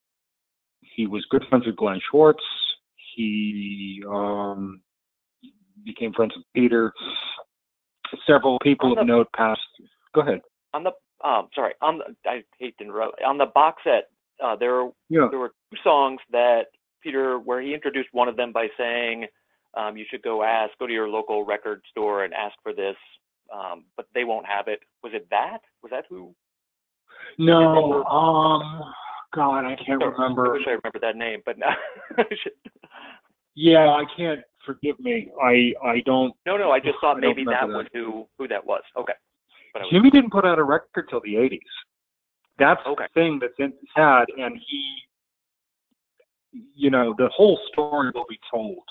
he 0.82 1.08
was 1.08 1.26
good 1.30 1.44
friends 1.50 1.66
with 1.66 1.76
Glenn 1.76 2.00
Schwartz. 2.10 2.44
He 3.16 4.04
um, 4.08 4.82
became 5.86 6.14
friends 6.14 6.34
with 6.36 6.46
Peter. 6.54 6.94
Several 8.28 8.60
people 8.60 8.96
the, 8.96 9.02
of 9.02 9.08
note 9.08 9.28
passed. 9.36 9.62
Go 10.14 10.22
ahead. 10.22 10.42
On 10.74 10.84
the 10.84 10.92
um, 11.24 11.50
sorry, 11.54 11.74
on 11.82 12.00
the 12.00 12.16
I 12.30 12.44
hate 12.60 12.78
to 12.80 12.84
interrupt. 12.84 13.22
On 13.22 13.38
the 13.38 13.46
box 13.46 13.84
set, 13.84 14.10
uh, 14.44 14.56
there 14.56 14.90
yeah. 15.10 15.28
there 15.30 15.40
were 15.40 15.54
two 15.72 15.78
songs 15.84 16.20
that 16.32 16.68
Peter, 17.02 17.40
where 17.40 17.62
he 17.62 17.74
introduced 17.74 18.10
one 18.12 18.28
of 18.28 18.38
them 18.38 18.52
by 18.52 18.68
saying, 18.78 19.28
um, 19.76 19.98
"You 19.98 20.06
should 20.10 20.24
go 20.24 20.44
ask, 20.44 20.78
go 20.80 20.88
to 20.88 20.94
your 20.94 21.10
local 21.10 21.46
record 21.46 21.82
store 21.90 22.24
and 22.24 22.34
ask 22.34 22.56
for 22.64 22.74
this, 22.74 22.96
um, 23.54 23.86
but 23.96 24.08
they 24.14 24.24
won't 24.24 24.46
have 24.48 24.68
it." 24.68 24.80
Was 25.04 25.14
it 25.14 25.28
that? 25.30 25.60
Was 25.84 25.92
that 25.92 26.06
who? 26.10 26.34
No, 27.38 28.04
um, 28.04 28.94
God, 29.34 29.66
I 29.66 29.76
can't 29.76 30.04
remember. 30.04 30.48
I 30.48 30.54
wish 30.54 30.68
I 30.68 30.72
remember 30.72 31.00
that 31.02 31.16
name, 31.16 31.42
but 31.46 31.58
now. 31.58 31.76
yeah, 33.56 33.90
I 33.90 34.04
can't 34.16 34.42
forgive 34.66 35.00
me. 35.00 35.32
I 35.42 35.74
I 35.86 36.02
don't. 36.06 36.34
No, 36.46 36.58
no. 36.58 36.72
I 36.72 36.80
just 36.80 36.98
thought 37.02 37.18
I 37.18 37.20
maybe 37.20 37.44
that 37.46 37.68
was 37.68 37.86
who 37.94 38.28
who 38.38 38.48
that 38.48 38.66
was. 38.66 38.82
Okay. 38.98 39.14
Jimmy 39.92 40.06
was... 40.06 40.12
didn't 40.14 40.32
put 40.32 40.46
out 40.46 40.60
a 40.60 40.64
record 40.64 41.08
till 41.10 41.22
the 41.22 41.36
'80s. 41.36 41.60
That's 42.60 42.82
okay. 42.86 43.06
the 43.14 43.20
thing 43.20 43.40
that's 43.42 43.54
in 43.60 43.72
his 43.72 43.90
head, 43.96 44.26
and 44.38 44.60
he, 44.68 44.98
you 46.76 46.90
know, 46.90 47.16
the 47.18 47.30
whole 47.30 47.60
story 47.72 48.12
will 48.14 48.26
be 48.30 48.40
told. 48.50 48.84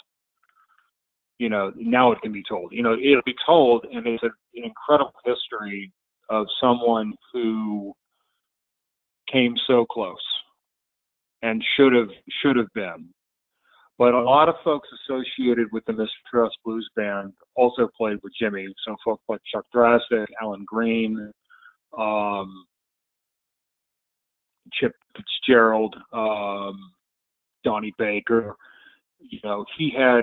You 1.39 1.49
know, 1.49 1.73
now 1.77 2.13
it 2.13 2.21
can 2.21 2.33
be 2.33 2.43
told. 2.47 2.73
You 2.73 2.83
know, 2.83 2.95
it'll 2.95 3.23
be 3.25 3.37
told, 3.47 3.87
and 3.91 4.07
it's 4.07 4.23
a, 4.23 4.27
an 4.27 4.65
incredible 4.65 5.15
history 5.25 5.93
of 6.29 6.47
someone 6.61 7.15
who 7.33 7.95
came 9.31 9.55
so 9.67 9.87
close 9.87 10.17
and 11.43 11.63
should 11.77 11.93
have 11.95 12.09
should 12.43 12.57
have 12.57 12.73
been 12.75 13.09
but 14.01 14.15
a 14.15 14.23
lot 14.23 14.49
of 14.49 14.55
folks 14.65 14.89
associated 15.05 15.71
with 15.73 15.85
the 15.85 15.93
Mr. 15.93 16.09
Stress 16.27 16.51
Blues 16.65 16.89
Band 16.97 17.35
also 17.55 17.87
played 17.95 18.17
with 18.23 18.33
Jimmy. 18.41 18.67
Some 18.87 18.97
folks 19.05 19.23
like 19.29 19.43
Chuck 19.53 19.67
Drastic, 19.75 20.27
Alan 20.41 20.65
Green, 20.67 21.31
um, 21.99 22.65
Chip 24.73 24.95
Fitzgerald, 25.15 25.95
um, 26.15 26.93
Donnie 27.63 27.93
Baker. 27.99 28.57
You 29.19 29.39
know, 29.45 29.67
he 29.77 29.93
had 29.95 30.23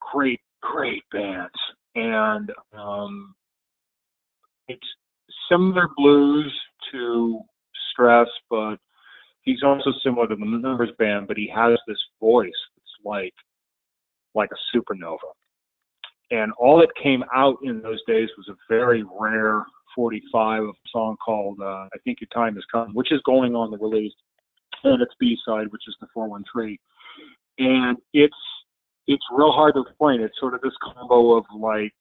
great, 0.00 0.40
great 0.62 1.02
bands, 1.12 1.52
and 1.96 2.50
um, 2.72 3.34
it's 4.68 4.80
similar 5.52 5.90
blues 5.98 6.50
to 6.92 7.40
Stress, 7.92 8.28
but 8.48 8.76
he's 9.42 9.62
also 9.62 9.92
similar 10.02 10.28
to 10.28 10.34
the 10.34 10.46
Numbers 10.46 10.92
Band, 10.98 11.28
but 11.28 11.36
he 11.36 11.52
has 11.54 11.78
this 11.86 12.02
voice 12.22 12.50
like 13.08 13.34
like 14.34 14.50
a 14.52 14.76
supernova. 14.76 15.32
And 16.30 16.52
all 16.58 16.78
that 16.78 16.90
came 17.02 17.24
out 17.34 17.56
in 17.62 17.80
those 17.80 18.00
days 18.06 18.28
was 18.36 18.48
a 18.50 18.56
very 18.68 19.02
rare 19.18 19.64
45 19.94 20.62
of 20.62 20.68
a 20.68 20.88
song 20.92 21.16
called 21.24 21.58
uh, 21.60 21.88
"I 21.92 21.98
Think 22.04 22.18
Your 22.20 22.28
Time 22.32 22.54
Has 22.54 22.64
Come," 22.70 22.94
which 22.94 23.10
is 23.10 23.20
going 23.24 23.54
on 23.56 23.70
the 23.70 23.78
release, 23.78 24.12
and 24.84 25.02
its 25.02 25.14
B 25.18 25.36
side, 25.46 25.66
which 25.70 25.88
is 25.88 25.96
the 26.00 26.06
413. 26.12 26.76
And 27.58 27.96
it's 28.12 28.36
it's 29.06 29.24
real 29.32 29.52
hard 29.52 29.74
to 29.74 29.80
explain. 29.80 30.20
It's 30.20 30.38
sort 30.38 30.54
of 30.54 30.60
this 30.60 30.76
combo 30.82 31.36
of 31.36 31.44
like 31.58 31.94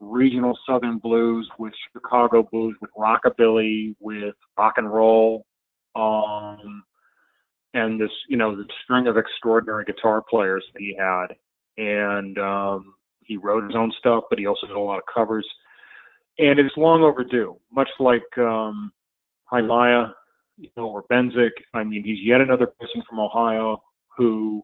regional 0.00 0.58
Southern 0.68 0.98
blues 0.98 1.48
with 1.58 1.72
Chicago 1.92 2.42
blues, 2.50 2.76
with 2.80 2.90
rockabilly, 2.98 3.94
with 4.00 4.34
rock 4.58 4.74
and 4.76 4.92
roll, 4.92 5.46
um, 5.94 6.82
and 7.74 8.00
this, 8.00 8.10
you 8.28 8.36
know, 8.36 8.54
the 8.54 8.66
string 8.84 9.06
of 9.06 9.16
extraordinary 9.16 9.84
guitar 9.84 10.22
players 10.22 10.64
that 10.72 10.80
he 10.80 10.96
had. 10.98 11.28
And 11.78 12.38
um, 12.38 12.94
he 13.20 13.36
wrote 13.36 13.64
his 13.64 13.74
own 13.74 13.92
stuff, 13.98 14.24
but 14.28 14.38
he 14.38 14.46
also 14.46 14.66
did 14.66 14.76
a 14.76 14.80
lot 14.80 14.98
of 14.98 15.04
covers. 15.12 15.46
And 16.38 16.58
it's 16.58 16.76
long 16.76 17.02
overdue, 17.02 17.56
much 17.70 17.88
like 17.98 18.22
um, 18.38 18.92
Maya, 19.50 20.08
you 20.56 20.68
know, 20.76 20.88
or 20.88 21.04
Bensick. 21.04 21.50
I 21.74 21.84
mean, 21.84 22.04
he's 22.04 22.20
yet 22.22 22.40
another 22.40 22.66
person 22.66 23.02
from 23.08 23.20
Ohio 23.20 23.82
who 24.16 24.62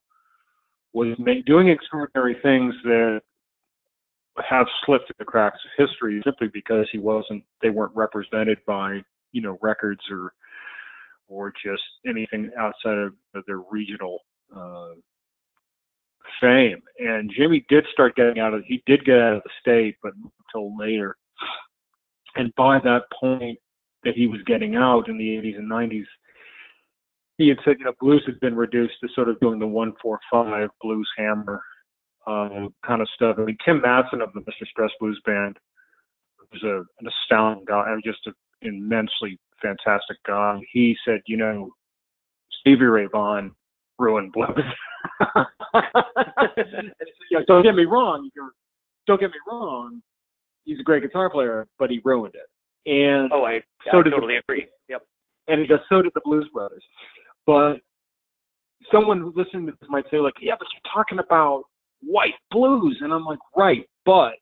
was 0.92 1.16
doing 1.46 1.68
extraordinary 1.68 2.36
things 2.42 2.74
that 2.84 3.20
have 4.48 4.66
slipped 4.84 5.06
through 5.06 5.16
the 5.18 5.24
cracks 5.24 5.59
of 5.64 5.86
history 5.86 6.20
simply 6.24 6.48
because 6.52 6.86
he 6.92 6.98
wasn't 6.98 7.42
they 7.61 7.70
weren't 7.70 7.94
represented 7.94 8.59
by 8.66 9.00
you 9.32 9.42
know 9.42 9.59
records 9.61 10.00
or 10.11 10.32
or 11.28 11.52
just 11.64 11.82
anything 12.06 12.50
outside 12.58 12.98
of, 12.98 13.12
their 13.46 13.60
regional 13.70 14.18
uh, 14.54 14.88
fame. 16.40 16.82
And 16.98 17.32
Jimmy 17.36 17.64
did 17.68 17.86
start 17.92 18.16
getting 18.16 18.40
out 18.40 18.52
of 18.52 18.64
he 18.66 18.82
did 18.86 19.04
get 19.04 19.18
out 19.18 19.36
of 19.36 19.42
the 19.44 19.50
state, 19.60 19.96
but 20.02 20.12
until 20.14 20.76
later. 20.76 21.16
And 22.34 22.52
by 22.56 22.80
that 22.80 23.02
point 23.18 23.58
that 24.04 24.14
he 24.14 24.26
was 24.26 24.40
getting 24.46 24.76
out 24.76 25.08
in 25.08 25.18
the 25.18 25.24
80s 25.24 25.58
and 25.58 25.70
90s, 25.70 26.04
he 27.36 27.48
had 27.48 27.58
said, 27.64 27.76
you 27.78 27.84
know, 27.84 27.92
blues 28.00 28.22
had 28.26 28.40
been 28.40 28.56
reduced 28.56 28.94
to 29.00 29.08
sort 29.14 29.28
of 29.28 29.38
doing 29.40 29.58
the 29.58 29.66
one 29.66 29.92
four 30.02 30.18
five 30.30 30.68
blues 30.82 31.08
hammer 31.16 31.62
um, 32.26 32.74
kind 32.84 33.00
of 33.00 33.08
stuff. 33.14 33.36
I 33.38 33.42
mean, 33.42 33.56
Tim 33.64 33.80
Matson 33.80 34.20
of 34.20 34.32
the 34.32 34.40
Mr. 34.40 34.66
Stress 34.68 34.90
Blues 35.00 35.20
Band 35.24 35.56
was 36.52 36.62
a, 36.64 36.78
an 37.00 37.08
astounding 37.08 37.64
guy, 37.66 37.80
I 37.80 37.96
just 38.04 38.26
an 38.26 38.34
immensely 38.62 39.38
fantastic 39.62 40.16
guy. 40.26 40.61
He 40.72 40.96
said, 41.04 41.20
you 41.26 41.36
know, 41.36 41.70
Stevie 42.61 42.84
Ray 42.84 43.06
Vaughan 43.06 43.52
ruined 43.98 44.32
blues. 44.32 44.48
don't 47.46 47.62
get 47.62 47.74
me 47.74 47.84
wrong. 47.84 48.30
Don't 49.06 49.20
get 49.20 49.30
me 49.30 49.38
wrong. 49.50 50.02
He's 50.64 50.80
a 50.80 50.82
great 50.82 51.02
guitar 51.02 51.30
player, 51.30 51.66
but 51.78 51.90
he 51.90 52.00
ruined 52.04 52.34
it. 52.34 52.48
And 52.90 53.32
oh, 53.32 53.44
I, 53.44 53.61
so 53.90 54.00
I 54.00 54.02
totally 54.02 54.34
the, 54.34 54.40
agree. 54.40 54.66
Yep. 54.88 55.02
And 55.48 55.61
he 55.61 55.66
goes, 55.66 55.80
so 55.88 56.02
did 56.02 56.12
the 56.14 56.20
Blues 56.24 56.48
Brothers. 56.52 56.84
But 57.46 57.80
someone 58.92 59.32
listening 59.34 59.66
to 59.66 59.72
this 59.72 59.88
might 59.88 60.04
say, 60.11 60.18
like, 60.18 60.34
yeah, 60.40 60.54
but 60.59 60.68
you're 60.72 60.92
talking 60.92 61.18
about 61.18 61.64
white 62.00 62.34
blues. 62.50 62.98
And 63.00 63.12
I'm 63.12 63.24
like, 63.24 63.38
right, 63.56 63.88
but 64.04 64.34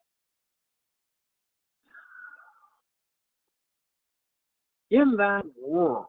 in 4.91 5.17
that 5.17 5.45
world, 5.61 6.07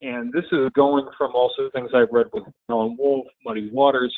and 0.00 0.32
this 0.32 0.44
is 0.52 0.70
going 0.74 1.06
from 1.16 1.34
also 1.34 1.70
things 1.72 1.90
I've 1.94 2.12
read 2.12 2.26
with 2.32 2.44
Alan 2.68 2.96
Wolf, 2.98 3.26
Muddy 3.44 3.70
Waters, 3.72 4.14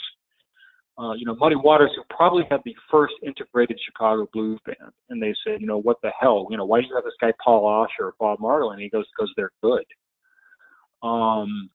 uh, 0.98 1.12
you 1.12 1.26
know, 1.26 1.34
Muddy 1.34 1.56
Waters, 1.56 1.90
who 1.96 2.02
probably 2.14 2.44
had 2.50 2.60
the 2.64 2.74
first 2.90 3.14
integrated 3.22 3.78
Chicago 3.84 4.28
blues 4.32 4.60
band, 4.64 4.92
and 5.10 5.22
they 5.22 5.34
said, 5.44 5.60
you 5.60 5.66
know, 5.66 5.80
what 5.80 5.96
the 6.02 6.10
hell, 6.18 6.46
you 6.50 6.56
know, 6.56 6.64
why 6.64 6.80
do 6.80 6.86
you 6.86 6.94
have 6.94 7.04
this 7.04 7.14
guy 7.20 7.32
Paul 7.42 7.64
Oscher 7.64 8.06
or 8.06 8.14
Bob 8.20 8.38
Margolin? 8.38 8.74
And 8.74 8.82
he 8.82 8.88
goes, 8.88 9.04
because 9.16 9.32
they're 9.36 9.50
good. 9.62 9.84
Um, 11.02 11.68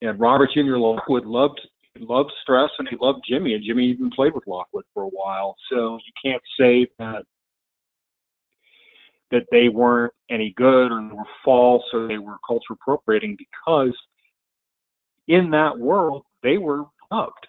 and 0.00 0.18
Robert 0.18 0.50
Jr. 0.54 0.76
Lockwood 0.76 1.26
loved 1.26 1.60
loved 1.98 2.32
Stress 2.42 2.70
and 2.78 2.88
he 2.88 2.96
loved 3.00 3.22
Jimmy, 3.28 3.54
and 3.54 3.64
Jimmy 3.64 3.84
even 3.86 4.10
played 4.10 4.34
with 4.34 4.46
Lockwood 4.46 4.84
for 4.94 5.02
a 5.02 5.08
while. 5.08 5.56
So 5.70 5.98
you 6.06 6.30
can't 6.30 6.42
say 6.58 6.86
that 6.98 7.24
that 9.32 9.46
they 9.50 9.68
weren't 9.68 10.12
any 10.30 10.54
good 10.56 10.92
or 10.92 11.02
were 11.14 11.24
false 11.44 11.82
or 11.92 12.06
they 12.06 12.18
were 12.18 12.36
culture 12.46 12.74
appropriating 12.74 13.36
because 13.36 13.96
in 15.26 15.50
that 15.50 15.76
world 15.76 16.22
they 16.42 16.58
were 16.58 16.84
loved. 17.10 17.46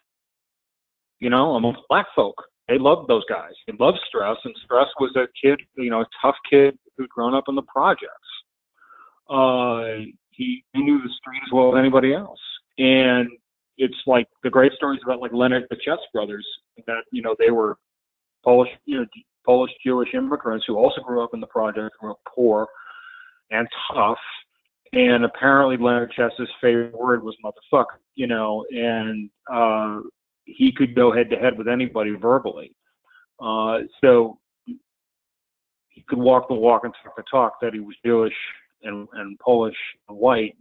You 1.19 1.29
know, 1.29 1.55
amongst 1.55 1.81
black 1.89 2.07
folk, 2.15 2.35
they 2.67 2.77
loved 2.77 3.07
those 3.07 3.23
guys. 3.29 3.51
They 3.67 3.73
loved 3.79 3.99
Stress, 4.07 4.37
and 4.43 4.55
Stress 4.63 4.87
was 4.99 5.15
a 5.15 5.27
kid, 5.41 5.59
you 5.75 5.89
know, 5.89 6.01
a 6.01 6.07
tough 6.21 6.35
kid 6.49 6.77
who'd 6.97 7.09
grown 7.09 7.33
up 7.33 7.45
in 7.47 7.55
the 7.55 7.61
projects. 7.63 8.09
Uh, 9.29 10.05
he, 10.31 10.63
he 10.73 10.81
knew 10.81 11.01
the 11.01 11.13
street 11.19 11.41
as 11.45 11.51
well 11.53 11.75
as 11.75 11.79
anybody 11.79 12.13
else, 12.13 12.39
and 12.77 13.29
it's 13.77 13.95
like 14.05 14.27
the 14.43 14.49
great 14.49 14.73
stories 14.73 14.99
about 15.03 15.19
like 15.19 15.31
Leonard 15.33 15.65
the 15.69 15.77
Chess 15.77 15.99
brothers 16.13 16.45
that 16.87 17.03
you 17.11 17.21
know 17.21 17.35
they 17.39 17.51
were 17.51 17.77
Polish, 18.43 18.69
you 18.85 18.99
know, 18.99 19.05
Polish 19.45 19.71
Jewish 19.85 20.09
immigrants 20.13 20.65
who 20.67 20.77
also 20.77 21.01
grew 21.01 21.23
up 21.23 21.33
in 21.33 21.39
the 21.39 21.47
project, 21.47 21.95
were 22.01 22.15
poor 22.33 22.67
and 23.51 23.67
tough. 23.93 24.17
And 24.93 25.25
apparently 25.25 25.77
Leonard 25.77 26.11
Chess's 26.15 26.49
favorite 26.61 26.93
word 26.93 27.23
was 27.23 27.35
motherfucker, 27.43 27.97
you 28.15 28.27
know, 28.27 28.63
and 28.69 29.29
uh, 29.51 30.01
he 30.45 30.71
could 30.71 30.95
go 30.95 31.11
head 31.11 31.29
to 31.31 31.35
head 31.35 31.57
with 31.57 31.67
anybody 31.67 32.11
verbally. 32.11 32.75
Uh, 33.39 33.79
so 34.01 34.39
he 35.89 36.03
could 36.07 36.19
walk 36.19 36.47
the 36.47 36.53
walk 36.53 36.83
and 36.83 36.93
talk 37.03 37.15
the 37.15 37.23
talk 37.29 37.53
that 37.61 37.73
he 37.73 37.79
was 37.79 37.95
Jewish 38.05 38.33
and, 38.83 39.07
and 39.13 39.37
Polish 39.39 39.75
and 40.07 40.17
white. 40.17 40.55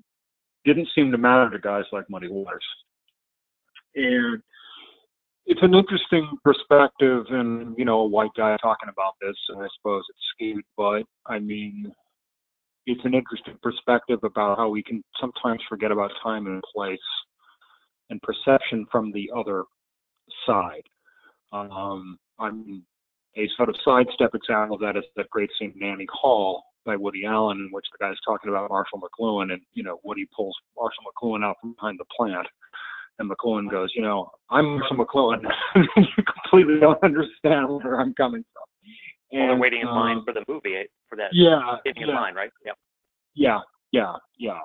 Didn't 0.64 0.88
seem 0.94 1.10
to 1.12 1.18
matter 1.18 1.50
to 1.50 1.58
guys 1.58 1.84
like 1.92 2.08
Muddy 2.08 2.28
Waters. 2.28 2.64
And 3.94 4.42
it's 5.46 5.62
an 5.62 5.74
interesting 5.74 6.28
perspective 6.44 7.24
and 7.30 7.74
you 7.76 7.84
know 7.84 8.00
a 8.00 8.08
white 8.08 8.30
guy 8.36 8.56
talking 8.62 8.88
about 8.88 9.14
this 9.20 9.36
and 9.48 9.62
i 9.62 9.66
suppose 9.76 10.02
it's 10.08 10.18
skewed 10.34 10.64
but 10.76 11.02
i 11.26 11.38
mean 11.38 11.92
it's 12.86 13.04
an 13.04 13.14
interesting 13.14 13.56
perspective 13.62 14.18
about 14.24 14.58
how 14.58 14.68
we 14.68 14.82
can 14.82 15.02
sometimes 15.20 15.60
forget 15.68 15.92
about 15.92 16.10
time 16.22 16.46
and 16.46 16.62
place 16.74 16.98
and 18.10 18.20
perception 18.22 18.84
from 18.90 19.12
the 19.12 19.30
other 19.36 19.62
side. 20.46 20.82
Um, 21.52 22.18
i'm 22.38 22.82
a 23.36 23.48
sort 23.56 23.68
of 23.68 23.76
sidestep 23.84 24.34
example 24.34 24.76
of 24.76 24.80
that 24.82 24.96
is 24.96 25.04
that 25.16 25.30
great 25.30 25.50
scene 25.58 25.72
in 25.80 25.86
Annie 25.86 26.06
Hall 26.12 26.62
by 26.84 26.96
Woody 26.96 27.24
Allen, 27.24 27.58
in 27.58 27.68
which 27.70 27.86
the 27.92 28.04
guy's 28.04 28.16
talking 28.26 28.50
about 28.50 28.70
Marshall 28.70 29.00
McLuhan, 29.00 29.52
and 29.52 29.62
you 29.72 29.82
know 29.82 29.98
Woody 30.04 30.26
pulls 30.36 30.56
Marshall 30.76 31.04
McLuhan 31.06 31.44
out 31.44 31.56
from 31.60 31.74
behind 31.74 31.98
the 31.98 32.04
plant, 32.16 32.46
and 33.18 33.30
McLuhan 33.30 33.70
goes, 33.70 33.90
you 33.94 34.02
know, 34.02 34.30
I'm 34.50 34.78
Marshall 34.78 34.96
McLuhan. 34.96 35.42
you 35.96 36.24
completely 36.24 36.80
don't 36.80 37.02
understand 37.02 37.68
where 37.68 38.00
I'm 38.00 38.14
coming 38.14 38.44
from. 38.52 38.62
And, 39.32 39.40
well, 39.40 39.48
they're 39.48 39.60
waiting 39.60 39.80
in 39.80 39.86
line 39.86 40.18
um, 40.18 40.24
for 40.24 40.34
the 40.34 40.44
movie 40.48 40.76
eh, 40.76 40.84
for 41.08 41.16
that. 41.16 41.30
Yeah, 41.32 41.76
getting 41.84 42.02
yeah. 42.02 42.08
in 42.08 42.14
line, 42.14 42.34
right? 42.34 42.50
Yep. 42.66 42.76
Yeah, 43.34 43.60
yeah, 43.92 44.14
yeah, 44.38 44.58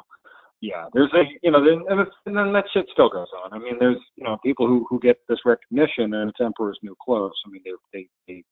yeah. 0.62 0.86
There's 0.94 1.12
a, 1.14 1.24
you 1.42 1.52
know, 1.52 1.60
and, 1.60 2.08
and 2.26 2.38
then 2.38 2.52
that 2.54 2.66
shit 2.74 2.86
still 2.92 3.10
goes 3.10 3.28
on. 3.44 3.54
I 3.54 3.64
mean, 3.64 3.78
there's, 3.80 4.00
you 4.16 4.26
know, 4.26 4.38
people 4.44 4.68
who 4.68 4.86
who 4.90 5.00
get 5.00 5.20
this 5.30 5.40
recognition 5.46 6.14
and 6.14 6.30
it's 6.30 6.42
Emperor's 6.42 6.80
New 6.84 6.96
Clothes. 7.02 7.40
I 7.46 7.50
mean, 7.50 7.62
they 7.64 7.72
they 7.94 8.08
they, 8.28 8.44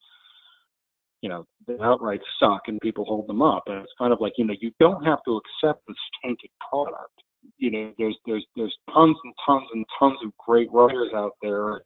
you 1.21 1.27
know, 1.27 1.45
they 1.67 1.75
outright 1.81 2.21
suck 2.39 2.61
and 2.67 2.79
people 2.79 3.03
hold 3.03 3.27
them 3.27 3.41
up. 3.41 3.63
And 3.67 3.79
it's 3.79 3.93
kind 3.97 4.13
of 4.13 4.21
like, 4.21 4.33
you 4.37 4.45
know, 4.45 4.55
you 4.61 4.71
don't 4.79 5.03
have 5.03 5.19
to 5.25 5.41
accept 5.41 5.81
this 5.87 5.97
tainted 6.23 6.51
product 6.69 7.11
you 7.57 7.71
know, 7.71 7.93
there's 7.97 8.17
there's 8.25 8.45
there's 8.55 8.75
tons 8.93 9.17
and 9.23 9.33
tons 9.45 9.67
and 9.73 9.85
tons 9.99 10.17
of 10.23 10.35
great 10.37 10.71
writers 10.71 11.11
out 11.15 11.33
there, 11.41 11.81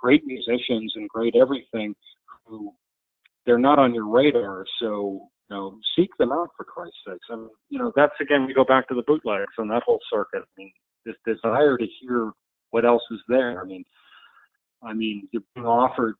great 0.00 0.24
musicians, 0.24 0.92
and 0.96 1.08
great 1.08 1.34
everything 1.34 1.94
who 2.44 2.72
they're 3.44 3.58
not 3.58 3.78
on 3.78 3.94
your 3.94 4.08
radar. 4.08 4.64
So 4.80 5.28
you 5.48 5.56
know, 5.56 5.78
seek 5.96 6.10
them 6.18 6.32
out 6.32 6.50
for 6.56 6.64
Christ's 6.64 6.98
sakes. 7.06 7.26
And 7.28 7.48
you 7.68 7.78
know, 7.78 7.92
that's 7.96 8.14
again 8.20 8.46
we 8.46 8.54
go 8.54 8.64
back 8.64 8.88
to 8.88 8.94
the 8.94 9.04
bootlegs 9.06 9.52
and 9.58 9.70
that 9.70 9.84
whole 9.84 10.00
circuit. 10.12 10.42
I 10.42 10.52
mean, 10.58 10.72
this 11.04 11.16
desire 11.26 11.76
to 11.78 11.86
hear 12.00 12.32
what 12.70 12.84
else 12.84 13.02
is 13.10 13.20
there. 13.28 13.60
I 13.60 13.64
mean, 13.64 13.84
I 14.82 14.92
mean, 14.92 15.28
you're 15.32 15.42
being 15.54 15.66
offered 15.66 16.14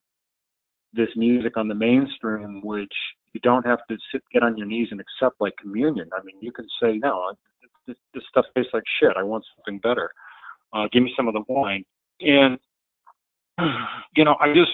this 0.93 1.09
music 1.15 1.57
on 1.57 1.67
the 1.67 1.75
mainstream, 1.75 2.61
which 2.63 2.93
you 3.33 3.39
don't 3.41 3.65
have 3.65 3.79
to 3.89 3.97
sit, 4.11 4.21
get 4.31 4.43
on 4.43 4.57
your 4.57 4.67
knees 4.67 4.89
and 4.91 4.99
accept 4.99 5.39
like 5.39 5.53
communion. 5.61 6.09
I 6.17 6.23
mean, 6.23 6.35
you 6.39 6.51
can 6.51 6.67
say, 6.81 6.97
no, 6.97 7.33
this, 7.87 7.95
this 8.13 8.23
stuff 8.29 8.45
tastes 8.55 8.71
like 8.73 8.83
shit. 8.99 9.13
I 9.17 9.23
want 9.23 9.45
something 9.55 9.79
better. 9.79 10.11
Uh, 10.73 10.87
give 10.91 11.03
me 11.03 11.13
some 11.15 11.27
of 11.27 11.33
the 11.33 11.43
wine. 11.47 11.83
And, 12.21 12.59
you 14.15 14.23
know, 14.23 14.35
I 14.39 14.53
just, 14.53 14.71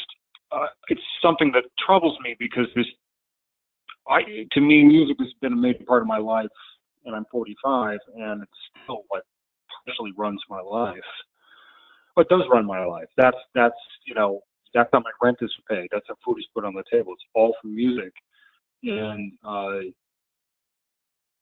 uh, 0.51 0.67
it's 0.89 1.01
something 1.21 1.51
that 1.53 1.63
troubles 1.85 2.17
me 2.23 2.35
because 2.39 2.67
this, 2.75 2.85
I, 4.07 4.21
to 4.51 4.61
me, 4.61 4.83
music 4.83 5.17
has 5.19 5.29
been 5.41 5.53
a 5.53 5.57
major 5.57 5.83
part 5.85 6.01
of 6.01 6.07
my 6.07 6.17
life, 6.17 6.47
and 7.05 7.15
I'm 7.15 7.25
45, 7.31 7.99
and 8.15 8.43
it's 8.43 8.51
still 8.83 9.03
what 9.07 9.23
partially 9.85 10.11
runs 10.17 10.41
my 10.49 10.61
life. 10.61 10.97
But 12.15 12.29
does 12.29 12.43
run 12.51 12.65
my 12.65 12.85
life. 12.85 13.07
That's 13.17 13.37
that's 13.55 13.75
you 14.05 14.13
know 14.13 14.41
that's 14.73 14.89
how 14.93 14.99
my 14.99 15.11
rent 15.21 15.37
is 15.41 15.51
paid. 15.69 15.87
That's 15.91 16.05
how 16.07 16.15
food 16.23 16.37
is 16.37 16.45
put 16.53 16.65
on 16.65 16.73
the 16.73 16.83
table. 16.91 17.13
It's 17.13 17.23
all 17.33 17.55
from 17.61 17.75
music, 17.75 18.13
and 18.83 19.31
uh, 19.47 19.79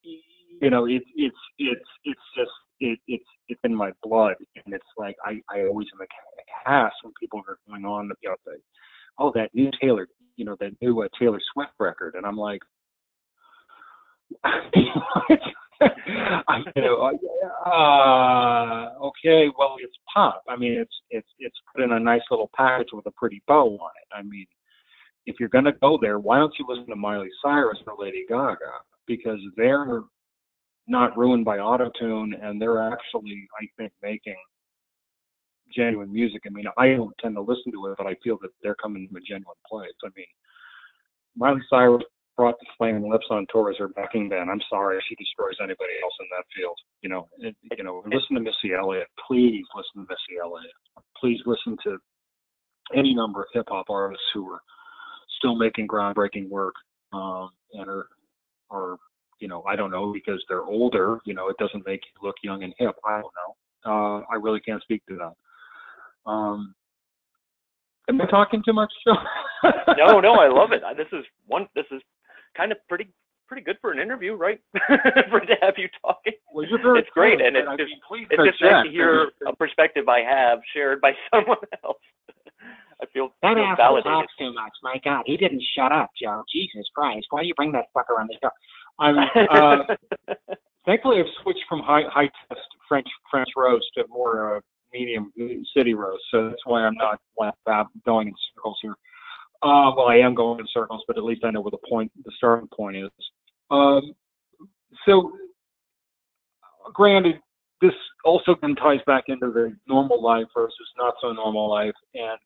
you 0.04 0.70
know 0.70 0.86
it's 0.86 1.06
it's 1.16 1.36
it's 1.58 1.90
it's 2.06 2.22
just 2.36 2.52
it, 2.80 3.00
it's 3.08 3.26
it's 3.50 3.60
in 3.64 3.76
my 3.76 3.92
blood, 4.04 4.36
and 4.64 4.74
it's 4.74 4.86
like 4.98 5.16
I 5.26 5.42
I 5.50 5.66
always 5.66 5.88
am 5.94 6.02
a 6.02 6.08
cast 6.66 6.96
when 7.04 7.14
people 7.20 7.42
are 7.48 7.58
going 7.68 7.86
on 7.86 8.12
you 8.22 8.30
know, 8.30 8.36
the, 8.46 8.54
oh 9.20 9.32
that 9.36 9.54
new 9.54 9.70
Taylor 9.82 10.08
you 10.36 10.46
know 10.46 10.56
that 10.60 10.72
new 10.82 11.02
uh, 11.02 11.08
Taylor 11.20 11.40
Swift 11.54 11.72
record, 11.80 12.16
and 12.16 12.26
I'm 12.26 12.38
like. 12.38 12.62
I, 16.48 16.60
you 16.76 16.82
know, 16.84 17.12
uh, 17.66 19.06
okay, 19.06 19.50
well, 19.58 19.76
it's 19.80 19.98
pop. 20.14 20.44
I 20.48 20.56
mean, 20.56 20.74
it's 20.74 20.94
it's 21.10 21.28
it's 21.40 21.58
put 21.74 21.84
in 21.84 21.92
a 21.92 22.00
nice 22.00 22.22
little 22.30 22.50
package 22.56 22.90
with 22.94 23.06
a 23.08 23.12
pretty 23.12 23.42
bow 23.48 23.66
on 23.66 23.92
it. 24.02 24.16
I 24.16 24.22
mean, 24.22 24.46
if 25.26 25.40
you're 25.40 25.50
going 25.50 25.66
to 25.66 25.74
go 25.74 25.98
there, 26.02 26.20
why 26.20 26.38
don't 26.38 26.54
you 26.58 26.66
listen 26.68 26.88
to 26.88 26.96
Miley 26.96 27.30
Cyrus 27.44 27.78
or 27.88 27.96
Lady 28.04 28.26
Gaga? 28.28 28.58
Because 29.08 29.40
they're 29.56 30.02
not 30.88 31.18
ruined 31.18 31.46
by 31.46 31.58
autotune, 31.58 32.32
and 32.42 32.62
they're 32.62 32.82
actually, 32.82 33.48
I 33.62 33.66
think, 33.78 33.92
making 34.02 34.36
genuine 35.74 36.12
music. 36.12 36.42
I 36.46 36.50
mean, 36.50 36.66
I 36.78 36.90
don't 36.90 37.16
tend 37.20 37.36
to 37.36 37.42
listen 37.42 37.72
to 37.72 37.88
it, 37.88 37.98
but 37.98 38.08
I 38.08 38.16
feel 38.24 38.38
that 38.42 38.50
they're 38.62 38.76
coming 38.76 39.08
from 39.08 39.18
a 39.18 39.22
genuine 39.22 39.56
place. 39.70 39.92
I 40.04 40.10
mean, 40.16 40.26
Miley 41.36 41.62
Cyrus 41.70 42.04
brought 42.36 42.60
the 42.60 42.66
Flaming 42.78 43.10
Lips 43.10 43.28
on 43.30 43.46
tour 43.52 43.70
as 43.70 43.78
her 43.78 43.90
backing 43.90 44.30
band. 44.30 44.50
I'm 44.50 44.62
sorry 44.70 44.98
if 44.98 45.04
she 45.08 45.16
destroys 45.16 45.56
anybody 45.62 45.94
else 46.04 46.14
in 46.20 46.28
that 46.36 46.46
field. 46.56 46.78
You 47.02 47.10
know, 47.10 47.28
it, 47.40 47.56
you 47.78 47.84
know, 47.84 48.04
listen 48.06 48.36
to 48.36 48.42
Missy 48.42 48.74
Elliott. 48.78 49.08
Please 49.28 49.64
listen 49.76 50.06
to 50.06 50.10
Missy 50.10 50.40
Elliott. 50.42 50.74
Please 51.18 51.40
listen 51.46 51.78
to 51.84 51.98
any 52.96 53.14
number 53.14 53.42
of 53.42 53.48
hip 53.54 53.68
hop 53.70 53.90
artists 53.90 54.26
who 54.34 54.50
are 54.52 54.62
still 55.42 55.56
making 55.56 55.88
groundbreaking 55.88 56.48
work 56.50 56.76
um, 57.14 57.50
and 57.74 57.90
are 57.90 58.08
are 58.70 58.98
you 59.40 59.48
know 59.48 59.64
I 59.68 59.76
don't 59.76 59.92
know 59.92 60.14
because 60.14 60.44
they're 60.48 60.64
older. 60.64 61.20
You 61.26 61.34
know, 61.34 61.50
it 61.50 61.58
doesn't 61.58 61.86
make 61.86 62.02
you 62.06 62.28
look 62.28 62.36
young 62.44 62.64
and 62.64 62.74
hip. 62.78 62.96
I 63.06 63.22
don't 63.22 63.34
know. 63.36 63.56
Uh, 63.84 64.20
I 64.32 64.36
really 64.40 64.60
can't 64.60 64.82
speak 64.84 65.04
to 65.08 65.18
that. 65.18 66.32
Um, 66.32 66.76
am 68.08 68.22
I 68.22 68.26
talking 68.28 68.62
too 68.64 68.74
much, 68.74 68.92
Joe? 69.06 69.16
no, 69.98 70.20
no, 70.20 70.36
I 70.36 70.48
love 70.48 70.72
it. 70.72 70.84
This 70.96 71.08
is 71.12 71.26
one. 71.48 71.68
This 71.76 71.86
is 71.92 72.02
kind 72.56 72.72
of 72.72 72.78
pretty 72.88 73.08
pretty 73.48 73.64
good 73.64 73.78
for 73.82 73.92
an 73.92 74.00
interview, 74.00 74.34
right? 74.34 74.62
for 75.30 75.40
to 75.42 75.56
have 75.62 75.74
you 75.78 75.90
talking. 76.02 76.34
Well, 76.54 76.66
you're 76.66 76.82
very 76.82 77.00
it's 77.00 77.10
great, 77.14 77.42
and 77.42 77.58
it's 77.58 77.68
just 77.78 77.92
it's 78.30 78.44
just 78.44 78.62
nice 78.62 78.86
to 78.86 78.92
hear 78.92 79.32
a 79.46 79.56
perspective 79.56 80.08
I 80.08 80.22
have 80.22 80.60
shared 80.74 81.02
by 81.02 81.12
someone 81.34 81.58
else. 81.84 81.98
I 83.02 83.06
feel, 83.14 83.30
that 83.42 83.56
feel 83.56 83.64
asshole 83.64 83.76
validated. 83.76 84.12
talks 84.12 84.34
too 84.38 84.54
much. 84.54 84.72
My 84.84 85.00
God, 85.04 85.24
he 85.26 85.38
didn't 85.38 85.64
shut 85.76 85.92
up, 85.92 86.12
Joe. 86.22 86.44
Jesus 86.52 86.86
Christ, 86.96 87.28
why 87.30 87.42
do 87.42 87.48
you 87.48 87.54
bring 87.56 87.72
that 87.72 87.86
fucker 87.96 88.20
on 88.20 88.28
the 88.28 88.38
show? 88.42 88.50
I'm 89.00 89.18
uh, 89.18 90.36
thankfully 90.86 91.20
I've 91.20 91.34
switched 91.42 91.64
from 91.68 91.82
high 91.82 92.04
high 92.10 92.30
test 92.48 92.62
French 92.88 93.08
French 93.30 93.50
roast 93.58 93.88
to 93.98 94.06
more 94.10 94.58
uh, 94.58 94.60
medium 94.94 95.32
city 95.76 95.94
roast, 95.94 96.24
so 96.32 96.50
that's 96.50 96.66
why 96.66 96.82
I'm 96.82 96.96
not 96.96 97.20
going 98.06 98.28
in 98.28 98.34
circles 98.56 98.78
here. 98.82 98.96
Uh, 99.64 99.94
well, 99.96 100.08
I 100.08 100.18
am 100.18 100.34
going 100.34 100.60
in 100.60 100.66
circles, 100.74 101.04
but 101.08 101.18
at 101.18 101.24
least 101.24 101.44
I 101.44 101.52
know 101.52 101.62
where 101.62 101.72
the 101.72 101.90
point, 101.90 102.12
the 102.26 102.32
starting 102.36 102.68
point 102.76 102.98
is. 102.98 103.10
Um, 103.70 104.14
so, 105.06 105.34
granted, 106.94 107.40
this 107.80 107.94
also 108.26 108.56
then 108.62 108.76
ties 108.76 109.00
back 109.06 109.26
into 109.28 109.52
the 109.52 109.76
normal 109.88 110.22
life 110.22 110.48
versus 110.56 110.76
not 110.98 111.14
so 111.22 111.32
normal 111.32 111.70
life, 111.70 111.94
and 112.16 112.40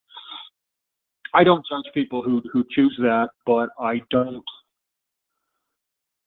I 1.35 1.43
don't 1.43 1.65
judge 1.69 1.91
people 1.93 2.21
who 2.21 2.41
who 2.51 2.63
choose 2.71 2.95
that, 2.99 3.27
but 3.45 3.69
I 3.77 4.01
don't. 4.09 4.43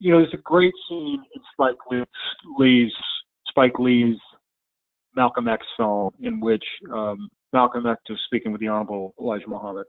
You 0.00 0.12
know, 0.12 0.18
there's 0.20 0.34
a 0.34 0.42
great 0.44 0.74
scene 0.88 1.24
in 1.34 1.42
Spike 1.52 1.78
Lee's 2.58 2.92
Spike 3.48 3.78
Lee's 3.78 4.18
Malcolm 5.16 5.48
X 5.48 5.66
film 5.76 6.12
in 6.20 6.40
which 6.40 6.64
um, 6.92 7.30
Malcolm 7.54 7.86
X 7.86 8.00
is 8.10 8.18
speaking 8.26 8.52
with 8.52 8.60
the 8.60 8.68
Honorable 8.68 9.14
Elijah 9.18 9.48
Muhammad, 9.48 9.86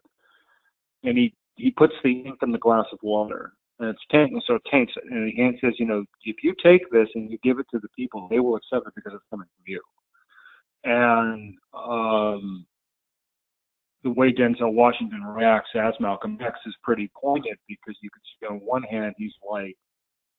and 1.03 1.17
he 1.17 1.35
he 1.57 1.69
puts 1.69 1.93
the 2.01 2.21
ink 2.21 2.39
in 2.41 2.53
the 2.53 2.57
glass 2.57 2.85
of 2.93 2.99
water, 3.03 3.51
and 3.79 3.89
it's 3.89 4.05
tainted, 4.09 4.41
so 4.47 4.55
it 4.55 4.61
taints 4.71 4.93
it. 4.95 5.03
And 5.11 5.27
he 5.27 5.59
says, 5.59 5.73
you 5.77 5.85
know, 5.85 6.05
if 6.23 6.37
you 6.43 6.55
take 6.63 6.89
this 6.91 7.09
and 7.15 7.29
you 7.29 7.37
give 7.43 7.59
it 7.59 7.65
to 7.71 7.79
the 7.79 7.89
people, 7.89 8.29
they 8.29 8.39
will 8.39 8.55
accept 8.55 8.87
it 8.87 8.95
because 8.95 9.13
it's 9.13 9.29
coming 9.29 9.47
from 9.57 9.63
you. 9.67 9.81
And 10.85 11.55
um, 11.73 12.65
the 14.03 14.11
way 14.11 14.31
Denzel 14.31 14.73
Washington 14.73 15.23
reacts 15.23 15.71
as 15.75 15.93
Malcolm 15.99 16.37
X 16.41 16.57
is 16.65 16.75
pretty 16.83 17.11
poignant 17.19 17.59
because 17.67 17.95
you 18.01 18.09
can 18.09 18.21
see 18.39 18.53
on 18.53 18.59
one 18.65 18.83
hand 18.83 19.13
he's 19.17 19.33
like, 19.49 19.75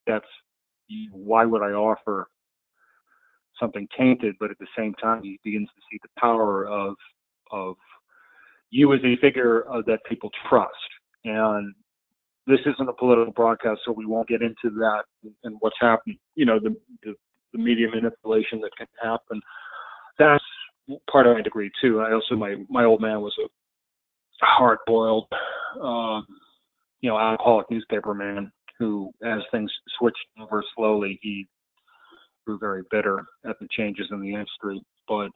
that's 0.07 0.25
why 1.11 1.45
would 1.45 1.61
I 1.61 1.71
offer 1.71 2.27
something 3.59 3.87
tainted, 3.97 4.35
but 4.39 4.51
at 4.51 4.57
the 4.59 4.67
same 4.77 4.93
time 4.95 5.21
he 5.23 5.39
begins 5.43 5.69
to 5.75 5.81
see 5.91 5.99
the 6.01 6.09
power 6.19 6.67
of 6.67 6.95
of 7.51 7.75
you 8.71 8.93
as 8.93 9.01
a 9.03 9.17
figure 9.17 9.69
uh, 9.71 9.81
that 9.85 9.99
people 10.09 10.29
trust. 10.49 10.71
And 11.25 11.73
this 12.47 12.59
isn't 12.65 12.89
a 12.89 12.93
political 12.93 13.33
broadcast, 13.33 13.81
so 13.85 13.91
we 13.91 14.05
won't 14.05 14.27
get 14.27 14.41
into 14.41 14.75
that 14.77 15.03
and 15.43 15.55
what's 15.59 15.75
happening. 15.79 16.17
You 16.35 16.45
know, 16.45 16.59
the, 16.59 16.75
the, 17.03 17.13
the 17.53 17.59
media 17.59 17.87
manipulation 17.93 18.61
that 18.61 18.71
can 18.77 18.87
happen. 19.01 19.41
That's 20.17 20.43
part 21.09 21.27
of 21.27 21.35
my 21.35 21.41
degree 21.41 21.71
too. 21.81 22.01
I 22.01 22.13
also 22.13 22.35
my 22.35 22.55
my 22.69 22.83
old 22.85 23.01
man 23.01 23.21
was 23.21 23.35
a 23.39 23.47
hard-boiled, 24.45 25.27
um, 25.81 26.25
you 27.01 27.09
know, 27.09 27.17
alcoholic 27.17 27.69
newspaper 27.69 28.13
man 28.13 28.51
who, 28.79 29.11
as 29.23 29.41
things 29.51 29.71
switched 29.99 30.17
over 30.41 30.63
slowly, 30.75 31.19
he 31.21 31.47
grew 32.45 32.57
very 32.57 32.81
bitter 32.89 33.23
at 33.45 33.59
the 33.59 33.67
changes 33.71 34.07
in 34.11 34.19
the 34.19 34.33
industry. 34.33 34.81
But 35.07 35.29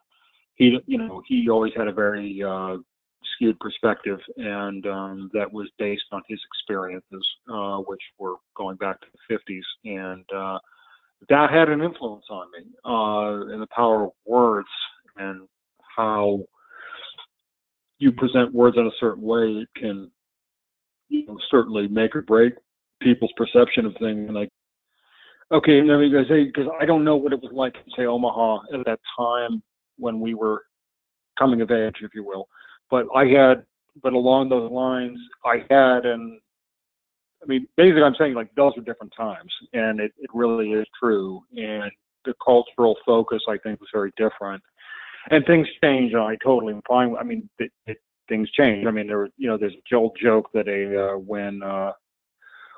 he, 0.56 0.80
you 0.88 0.98
know, 0.98 1.22
he 1.28 1.50
always 1.50 1.74
had 1.76 1.88
a 1.88 1.94
very 1.94 2.42
uh, 2.42 2.78
skewed 3.36 3.60
perspective, 3.60 4.20
and 4.38 4.86
um, 4.88 5.30
that 5.34 5.52
was 5.52 5.70
based 5.78 6.06
on 6.12 6.22
his 6.28 6.40
experiences, 6.46 7.28
uh, 7.52 7.78
which 7.80 8.02
were 8.18 8.36
going 8.56 8.78
back 8.78 9.00
to 9.02 9.08
the 9.14 9.36
50s, 9.36 9.62
and 9.86 10.26
uh, 10.36 10.58
that 11.30 11.52
had 11.52 11.70
an 11.70 11.82
influence 11.82 12.26
on 12.30 12.48
me, 12.52 12.66
uh, 12.86 13.54
and 13.54 13.62
the 13.62 13.68
power 13.68 14.06
of 14.06 14.12
words 14.26 14.68
and 15.18 15.48
how 15.96 16.40
you 18.00 18.12
present 18.12 18.54
words 18.54 18.78
in 18.78 18.88
a 18.88 18.92
certain 19.00 19.24
way 19.24 19.66
can 19.76 20.12
you 21.10 21.26
know, 21.26 21.38
certainly 21.50 21.88
make 21.88 22.16
or 22.16 22.22
break 22.22 22.54
people's 23.02 23.32
perception 23.38 23.86
of 23.86 23.94
things. 24.00 24.28
And 24.28 24.38
I, 24.38 24.50
okay, 25.52 25.82
let 25.82 26.00
me 26.00 26.12
say 26.28 26.46
because 26.46 26.68
I 26.80 26.86
don't 26.86 27.04
know 27.04 27.16
what 27.16 27.34
it 27.34 27.42
was 27.42 27.52
like 27.54 27.76
in 27.76 27.94
say 27.96 28.06
Omaha 28.06 28.60
at 28.74 28.86
that 28.86 29.00
time 29.18 29.62
when 29.98 30.20
we 30.20 30.34
were 30.34 30.64
coming 31.40 31.62
of 31.62 31.72
age, 31.72 31.96
if 32.02 32.12
you 32.14 32.24
will 32.24 32.48
but 32.90 33.08
I 33.16 33.26
had, 33.26 33.66
but 34.02 34.14
along 34.14 34.50
those 34.50 34.72
lines, 34.72 35.20
I 35.44 35.58
had, 35.70 36.06
and 36.06 36.40
I 37.42 37.46
mean, 37.46 37.68
basically, 37.78 38.04
I'm 38.04 38.16
saying 38.18 38.34
like 38.34 38.54
those 38.56 38.74
were 38.76 38.84
different 38.84 39.14
times, 39.16 39.52
and 39.74 40.00
it, 40.00 40.12
it 40.18 40.30
really 40.34 40.72
is 40.72 40.86
true. 41.00 41.42
And 41.56 41.92
the 42.26 42.34
cultural 42.44 42.96
focus, 43.06 43.42
I 43.48 43.58
think, 43.58 43.80
was 43.80 43.90
very 43.94 44.12
different. 44.18 44.62
And 45.32 45.46
things 45.46 45.68
change, 45.84 46.14
and 46.14 46.22
I 46.22 46.38
totally 46.44 46.74
am 46.74 46.82
fine. 46.88 47.16
I 47.16 47.24
mean, 47.24 47.50
it, 47.58 47.72
it, 47.88 47.98
things 48.30 48.50
change. 48.52 48.86
I 48.86 48.92
mean, 48.92 49.08
there, 49.08 49.28
you 49.38 49.48
know, 49.48 49.58
there's 49.58 49.74
a 49.74 49.96
old 49.96 50.18
joke 50.22 50.50
that 50.54 50.68
a 50.68 51.14
uh, 51.14 51.18
when 51.18 51.64
uh, 51.64 51.92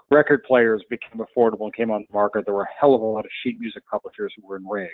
record 0.10 0.44
players 0.44 0.84
became 0.90 1.22
affordable 1.22 1.64
and 1.64 1.76
came 1.76 1.92
on 1.92 2.06
the 2.08 2.14
market, 2.14 2.46
there 2.46 2.54
were 2.54 2.64
a 2.64 2.80
hell 2.80 2.96
of 2.96 3.02
a 3.02 3.06
lot 3.06 3.26
of 3.26 3.32
sheet 3.44 3.60
music 3.60 3.84
publishers 3.90 4.34
who 4.36 4.48
were 4.48 4.58
enraged. 4.58 4.92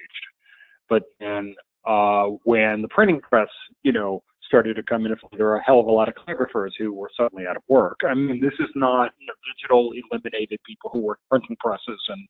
But 0.89 1.03
then 1.19 1.55
uh, 1.85 2.25
when 2.43 2.81
the 2.81 2.87
printing 2.87 3.21
press, 3.21 3.49
you 3.83 3.91
know, 3.91 4.23
started 4.45 4.75
to 4.75 4.83
come 4.83 5.05
in, 5.05 5.15
there 5.37 5.45
were 5.45 5.55
a 5.55 5.63
hell 5.63 5.79
of 5.79 5.87
a 5.87 5.91
lot 5.91 6.07
of 6.07 6.15
calligraphers 6.15 6.71
who 6.77 6.93
were 6.93 7.09
suddenly 7.17 7.47
out 7.47 7.57
of 7.57 7.63
work. 7.67 7.99
I 8.07 8.13
mean, 8.13 8.41
this 8.41 8.53
is 8.59 8.69
not 8.75 9.11
you 9.19 9.27
know, 9.27 9.33
digital 9.55 9.91
eliminated 10.11 10.59
people 10.65 10.89
who 10.91 10.99
work 10.99 11.19
printing 11.29 11.55
presses 11.59 12.01
and 12.09 12.27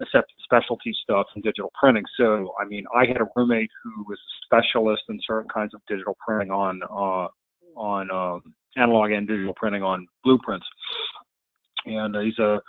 accepted 0.00 0.34
specialty 0.42 0.94
stuff 1.02 1.26
and 1.34 1.42
digital 1.42 1.72
printing. 1.78 2.04
So, 2.18 2.52
I 2.60 2.66
mean, 2.66 2.84
I 2.94 3.06
had 3.06 3.20
a 3.20 3.28
roommate 3.34 3.70
who 3.82 4.04
was 4.08 4.18
a 4.18 4.32
specialist 4.46 5.02
in 5.08 5.18
certain 5.26 5.48
kinds 5.48 5.74
of 5.74 5.80
digital 5.88 6.16
printing 6.26 6.50
on 6.50 6.80
uh, 6.90 7.28
on 7.78 8.10
um, 8.10 8.54
analog 8.76 9.10
and 9.10 9.26
digital 9.26 9.54
printing 9.54 9.82
on 9.82 10.06
blueprints, 10.24 10.66
and 11.86 12.16
he's 12.24 12.38
a 12.38 12.60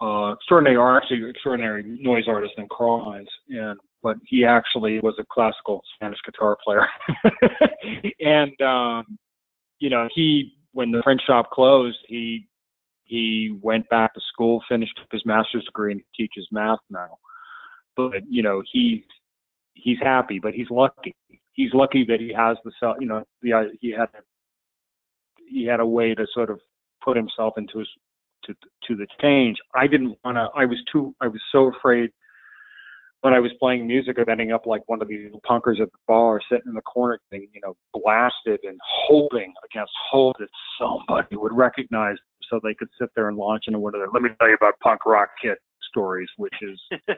uh, 0.00 0.32
extraordinary, 0.32 0.76
or 0.76 0.96
actually 0.96 1.28
extraordinary 1.28 1.82
noise 1.84 2.24
artist 2.28 2.54
in 2.56 2.68
Carl 2.70 3.04
Hines, 3.04 3.28
and 3.48 3.78
but 4.02 4.16
he 4.24 4.44
actually 4.44 5.00
was 5.00 5.14
a 5.18 5.24
classical 5.30 5.82
Spanish 5.94 6.18
guitar 6.24 6.56
player. 6.64 6.86
and 8.20 8.60
um, 8.60 9.18
you 9.80 9.90
know, 9.90 10.08
he 10.14 10.54
when 10.72 10.92
the 10.92 11.02
print 11.02 11.20
shop 11.26 11.50
closed, 11.50 11.98
he 12.06 12.46
he 13.08 13.56
went 13.62 13.88
back 13.88 14.14
to 14.14 14.20
school, 14.32 14.62
finished 14.68 14.98
up 15.00 15.08
his 15.10 15.24
master's 15.24 15.64
degree, 15.64 15.92
and 15.92 16.02
he 16.12 16.24
teaches 16.24 16.46
math 16.52 16.78
now. 16.90 17.18
But 17.96 18.22
you 18.28 18.42
know, 18.42 18.62
he's 18.70 19.02
he's 19.74 19.98
happy, 20.00 20.38
but 20.38 20.54
he's 20.54 20.70
lucky. 20.70 21.16
He's 21.52 21.72
lucky 21.72 22.04
that 22.08 22.20
he 22.20 22.32
has 22.32 22.56
the 22.64 22.72
self. 22.78 22.98
You 23.00 23.08
know, 23.08 23.24
the 23.42 23.52
uh, 23.54 23.62
he 23.80 23.90
had 23.90 24.08
he 25.48 25.64
had 25.64 25.80
a 25.80 25.86
way 25.86 26.14
to 26.14 26.26
sort 26.32 26.50
of 26.50 26.60
put 27.02 27.16
himself 27.16 27.54
into 27.56 27.78
his 27.78 27.88
to 28.44 28.54
to 28.86 28.96
the 28.96 29.06
change. 29.20 29.56
I 29.74 29.86
didn't 29.86 30.16
want 30.24 30.36
to. 30.36 30.48
I 30.54 30.66
was 30.66 30.78
too. 30.92 31.14
I 31.20 31.28
was 31.28 31.40
so 31.50 31.72
afraid 31.74 32.10
when 33.22 33.34
I 33.34 33.40
was 33.40 33.50
playing 33.58 33.86
music 33.86 34.18
of 34.18 34.28
ending 34.28 34.52
up 34.52 34.66
like 34.66 34.82
one 34.86 35.02
of 35.02 35.08
these 35.08 35.30
punkers 35.48 35.80
at 35.80 35.90
the 35.90 35.98
bar, 36.06 36.40
sitting 36.50 36.68
in 36.68 36.74
the 36.74 36.82
corner, 36.82 37.18
getting 37.30 37.48
you 37.52 37.60
know 37.62 37.76
blasted 37.92 38.60
and 38.62 38.78
hoping 38.84 39.52
against 39.64 39.92
hope 40.10 40.36
that 40.38 40.48
somebody 40.80 41.36
would 41.36 41.52
recognize, 41.52 42.16
so 42.50 42.60
they 42.62 42.74
could 42.74 42.88
sit 43.00 43.10
there 43.14 43.28
and 43.28 43.36
launch 43.36 43.64
into 43.66 43.78
one 43.78 43.94
of 43.94 44.00
their 44.00 44.08
"Let 44.12 44.22
me 44.22 44.30
tell 44.38 44.48
you 44.48 44.54
about 44.54 44.78
punk 44.80 45.06
rock 45.06 45.30
kid" 45.40 45.56
stories, 45.88 46.28
which 46.36 46.54
is 46.62 46.80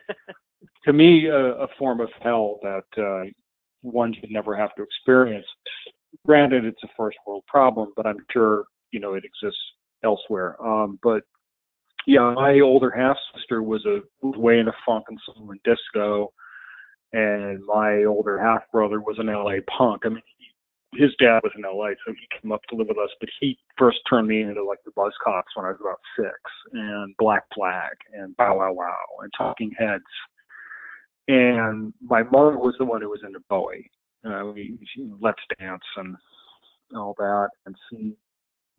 to 0.84 0.92
me 0.92 1.26
a, 1.26 1.52
a 1.54 1.68
form 1.78 2.00
of 2.00 2.08
hell 2.20 2.58
that 2.62 3.02
uh, 3.02 3.30
one 3.82 4.14
should 4.14 4.30
never 4.30 4.56
have 4.56 4.74
to 4.76 4.82
experience. 4.82 5.46
Granted, 6.26 6.64
it's 6.64 6.82
a 6.84 6.88
first 6.96 7.18
world 7.26 7.44
problem, 7.46 7.92
but 7.96 8.06
I'm 8.06 8.24
sure 8.32 8.64
you 8.90 9.00
know 9.00 9.14
it 9.14 9.24
exists 9.24 9.60
elsewhere. 10.04 10.56
Um, 10.64 10.98
but 11.02 11.22
yeah, 12.06 12.32
my 12.34 12.60
older 12.60 12.90
half 12.90 13.16
sister 13.34 13.62
was 13.62 13.84
a 13.86 14.00
was 14.22 14.36
way 14.36 14.58
into 14.58 14.72
funk 14.86 15.04
and 15.08 15.18
soul 15.26 15.50
and 15.50 15.60
disco, 15.62 16.32
and 17.12 17.64
my 17.64 18.04
older 18.04 18.40
half 18.40 18.62
brother 18.72 19.00
was 19.00 19.16
an 19.18 19.26
LA 19.26 19.56
punk. 19.76 20.02
I 20.04 20.08
mean, 20.08 20.22
his 20.94 21.10
dad 21.18 21.40
was 21.42 21.52
in 21.56 21.62
LA, 21.62 21.90
so 22.04 22.12
he 22.12 22.40
came 22.40 22.52
up 22.52 22.62
to 22.68 22.76
live 22.76 22.88
with 22.88 22.98
us. 22.98 23.10
But 23.20 23.28
he 23.40 23.58
first 23.78 23.98
turned 24.08 24.26
me 24.28 24.42
into 24.42 24.64
like 24.64 24.80
the 24.84 24.90
Buzzcocks 24.92 25.54
when 25.54 25.66
I 25.66 25.70
was 25.70 25.78
about 25.80 26.00
six, 26.16 26.34
and 26.72 27.14
Black 27.18 27.44
Flag, 27.54 27.92
and 28.12 28.36
Bow 28.36 28.58
Wow 28.58 28.72
Wow, 28.72 29.06
and 29.22 29.32
Talking 29.36 29.72
Heads. 29.78 30.02
And 31.28 31.92
my 32.02 32.22
mother 32.24 32.58
was 32.58 32.74
the 32.78 32.84
one 32.84 33.02
who 33.02 33.10
was 33.10 33.20
into 33.24 33.40
Bowie. 33.48 33.90
Uh, 34.24 34.50
we, 34.52 34.78
she, 34.94 35.08
Let's 35.20 35.40
Dance 35.58 35.82
and 35.96 36.16
all 36.94 37.14
that, 37.18 37.50
and 37.66 37.76
she 37.88 38.14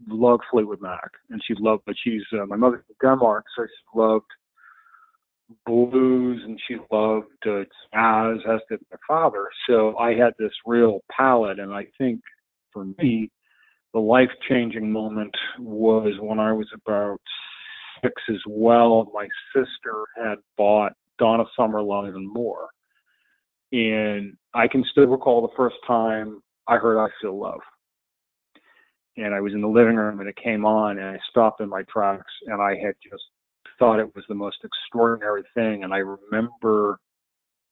loved 0.08 0.44
Fleetwood 0.52 0.82
Mac, 0.82 1.10
and 1.30 1.42
she 1.46 1.54
loved. 1.58 1.84
But 1.86 1.96
she's 2.04 2.24
uh, 2.34 2.46
my 2.46 2.58
mother's 2.58 2.84
from 2.88 3.12
Denmark, 3.12 3.46
so 3.56 3.66
she 3.66 4.00
loved 4.00 4.26
blues 5.66 6.42
and 6.46 6.60
she 6.68 6.78
loved 6.92 7.28
uh, 7.46 7.64
jazz, 7.94 8.38
as 8.50 8.60
did 8.70 8.80
my 8.92 8.98
father. 9.08 9.48
So 9.68 9.98
I 9.98 10.14
had 10.14 10.34
this 10.38 10.52
real 10.66 11.00
palette, 11.16 11.60
and 11.60 11.74
I 11.74 11.88
think 11.98 12.22
for 12.72 12.86
me, 12.86 13.30
the 13.94 14.00
life-changing 14.00 14.90
moment 14.90 15.36
was 15.60 16.14
when 16.20 16.40
I 16.40 16.54
was 16.54 16.68
about 16.74 17.20
six 18.02 18.14
as 18.30 18.42
well. 18.48 19.12
My 19.14 19.28
sister 19.54 20.06
had 20.18 20.36
bought 20.58 20.94
Donna 21.20 21.44
Summer 21.58 21.82
Love 21.82 22.16
and 22.16 22.32
More. 22.32 22.70
And 23.74 24.36
I 24.54 24.68
can 24.68 24.84
still 24.92 25.08
recall 25.08 25.42
the 25.42 25.56
first 25.56 25.76
time 25.86 26.42
I 26.68 26.78
heard 26.78 27.00
I 27.00 27.10
Feel 27.22 27.40
Love 27.40 27.62
and 29.18 29.34
I 29.34 29.42
was 29.42 29.54
in 29.54 29.62
the 29.62 29.68
living 29.68 29.96
room 29.96 30.20
and 30.20 30.30
it 30.30 30.36
came 30.42 30.66
on 30.66 30.98
and 30.98 31.08
I 31.08 31.20
stopped 31.30 31.62
in 31.62 31.70
my 31.70 31.84
tracks 31.84 32.32
and 32.48 32.62
I 32.62 32.76
had 32.76 32.96
just 33.04 33.24
thought 33.82 34.00
it 34.00 34.16
was 34.16 34.24
the 34.30 34.36
most 34.36 34.58
extraordinary 34.64 35.44
thing 35.56 35.84
and 35.84 35.92
I 35.92 35.98
remember 35.98 37.00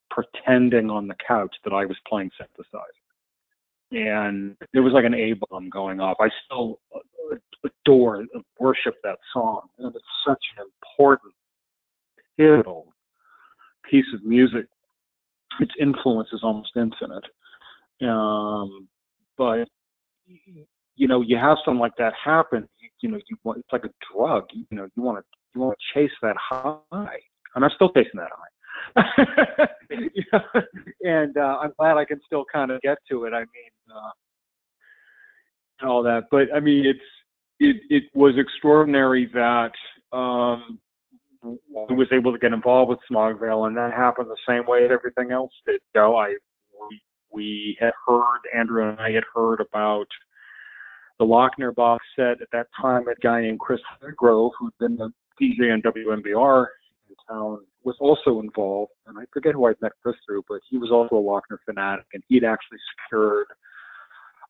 pretending 0.10 0.90
on 0.90 1.08
the 1.08 1.14
couch 1.26 1.56
that 1.64 1.72
I 1.72 1.86
was 1.86 1.96
playing 2.08 2.32
synthesizer. 2.42 2.82
And 3.92 4.56
it 4.74 4.80
was 4.80 4.92
like 4.92 5.06
an 5.06 5.14
A 5.14 5.34
bomb 5.34 5.70
going 5.70 6.00
off. 6.00 6.18
I 6.20 6.30
still 6.46 6.80
adore, 7.64 8.26
worship 8.60 8.96
that 9.04 9.20
song. 9.32 9.62
And 9.78 9.96
it's 9.96 10.06
such 10.28 10.44
an 10.58 10.66
important, 10.66 11.34
pivotal 12.38 12.92
piece 13.90 14.06
of 14.16 14.24
music. 14.24 14.66
Its 15.60 15.72
influence 15.80 16.30
is 16.34 16.42
almost 16.42 16.72
infinite. 16.76 17.26
Um, 18.02 18.88
but 19.38 19.68
you 20.96 21.08
know, 21.08 21.22
you 21.22 21.38
have 21.38 21.58
something 21.64 21.80
like 21.80 21.96
that 21.98 22.14
happen, 22.24 22.68
you, 22.80 22.90
you 23.02 23.10
know, 23.10 23.20
you 23.30 23.38
want 23.44 23.60
it's 23.60 23.72
like 23.72 23.86
a 23.86 23.90
drug. 24.14 24.46
You 24.54 24.66
know, 24.72 24.88
you 24.96 25.04
want 25.04 25.18
to 25.20 25.39
you 25.56 25.62
want 25.62 25.78
to 25.78 26.00
chase 26.00 26.12
that 26.22 26.36
high. 26.38 26.78
And 27.56 27.66
I'm 27.66 27.72
still 27.76 27.90
chasing 27.90 28.12
that 28.16 28.30
high. 28.32 28.48
and 31.02 31.36
uh, 31.38 31.58
I'm 31.62 31.74
glad 31.78 31.98
I 31.98 32.06
can 32.06 32.20
still 32.26 32.46
kind 32.52 32.72
of 32.72 32.82
get 32.82 32.98
to 33.10 33.26
it. 33.26 33.34
I 33.34 33.40
mean, 33.40 33.72
uh, 33.94 34.12
all 35.88 36.04
that. 36.04 36.24
But 36.32 36.48
I 36.56 36.60
mean, 36.60 36.86
it's 36.86 37.00
it 37.60 37.78
it 37.90 38.04
was 38.14 38.36
extraordinary 38.38 39.30
that 39.34 39.72
um, 40.12 40.80
I 41.44 41.94
was 41.94 42.08
able 42.12 42.32
to 42.32 42.40
get 42.40 42.54
involved 42.54 42.90
with 42.90 43.00
Smog 43.08 43.40
Veil, 43.40 43.66
and 43.66 43.78
that 43.78 43.94
happened 43.94 44.30
the 44.30 44.38
same 44.48 44.66
way 44.68 44.84
that 44.84 44.92
everything 44.92 45.32
else 45.32 45.52
did. 45.66 45.82
You 45.96 46.02
know, 46.02 46.16
I 46.16 46.36
we, 46.90 47.02
we 47.32 47.78
had 47.80 47.94
heard 48.08 48.40
Andrew 48.56 48.90
and 48.90 49.00
I 49.00 49.12
had 49.12 49.24
heard 49.34 49.62
about 49.62 50.08
the 51.20 51.26
Laughner 51.26 51.76
box 51.76 52.06
set 52.16 52.42
at 52.42 52.48
that 52.54 52.68
time, 52.82 53.08
a 53.08 53.16
guy 53.22 53.42
named 53.42 53.60
Chris 53.60 53.82
Grove, 54.16 54.54
who'd 54.58 54.78
been 54.80 54.96
the 54.96 55.12
DJ 55.42 55.74
on 55.74 55.82
WMBR 55.82 56.66
in 57.10 57.16
town, 57.28 57.60
was 57.84 57.96
also 58.00 58.40
involved. 58.40 58.92
And 59.08 59.18
I 59.18 59.24
forget 59.34 59.54
who 59.54 59.66
I'd 59.68 59.82
met 59.82 59.94
Chris 60.04 60.16
through, 60.26 60.44
but 60.48 60.60
he 60.70 60.78
was 60.78 60.92
also 60.92 61.16
a 61.16 61.22
Laughner 61.22 61.58
fanatic, 61.66 62.06
and 62.14 62.24
he'd 62.28 62.44
actually 62.44 62.80
secured 63.08 63.48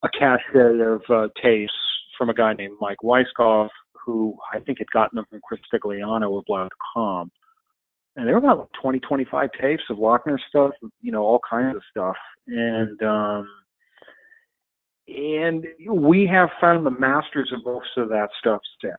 a 0.04 0.10
cache 0.10 0.42
of 0.56 1.02
uh, 1.10 1.28
tapes 1.42 1.74
from 2.18 2.30
a 2.30 2.34
guy 2.34 2.54
named 2.54 2.78
Mike 2.80 3.00
Weiskopf, 3.04 3.70
who 4.06 4.36
I 4.54 4.60
think 4.60 4.80
had 4.80 4.92
gotten 4.92 5.18
them 5.18 5.26
from 5.30 5.42
Chris 5.48 5.62
Stigliano 5.72 6.38
of 6.38 6.46
Loud.com. 6.48 7.32
And 8.16 8.28
there 8.28 8.34
were 8.34 8.40
about 8.40 8.60
like 8.60 8.82
20, 8.82 9.00
25 9.00 9.50
tapes 9.62 9.84
of 9.90 9.98
Laughner 9.98 10.38
stuff, 10.50 10.72
you 11.02 11.12
know, 11.12 11.24
all 11.24 11.40
kinds 11.50 11.76
of 11.76 11.82
stuff. 11.90 12.16
And 12.48 13.02
um, 13.04 13.48
and 15.08 15.66
we 15.90 16.28
have 16.28 16.50
found 16.62 16.86
the 16.86 16.92
masters 16.92 17.52
of 17.56 17.66
most 17.66 17.90
of 17.98 18.10
that 18.10 18.30
stuff 18.40 18.62
since. 18.82 18.96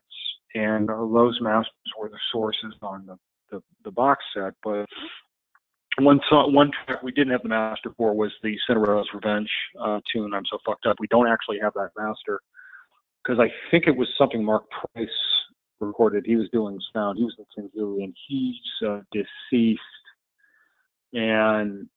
And 0.55 0.89
those 0.89 1.39
masters 1.41 1.75
were 1.99 2.09
the 2.09 2.19
sources 2.33 2.75
on 2.83 3.07
the, 3.07 3.17
the, 3.51 3.63
the 3.85 3.91
box 3.91 4.25
set. 4.35 4.55
But 4.63 4.87
one 5.99 6.21
song, 6.29 6.53
one 6.55 6.71
track 6.87 7.03
we 7.03 7.13
didn't 7.13 7.33
have 7.33 7.43
the 7.43 7.49
master 7.49 7.93
for 7.97 8.15
was 8.15 8.33
the 8.43 8.57
Cinderella's 8.67 9.09
Revenge 9.15 9.51
uh, 9.81 10.01
tune. 10.13 10.35
I'm 10.35 10.45
so 10.51 10.59
fucked 10.67 10.87
up. 10.87 10.97
We 10.99 11.07
don't 11.09 11.29
actually 11.29 11.59
have 11.63 11.75
that 11.75 11.91
master 11.97 12.41
because 13.23 13.39
I 13.39 13.51
think 13.71 13.87
it 13.87 13.97
was 13.97 14.09
something 14.19 14.45
Mark 14.45 14.65
Price 14.71 15.09
recorded. 15.81 16.25
He 16.27 16.37
was 16.37 16.49
doing 16.53 16.79
sound. 16.93 17.19
He 17.19 17.25
was 17.25 17.37
in 17.39 17.71
King 17.73 18.03
and 18.03 18.15
he's 18.29 18.89
uh, 18.89 19.01
deceased. 19.13 19.81
And 21.13 21.89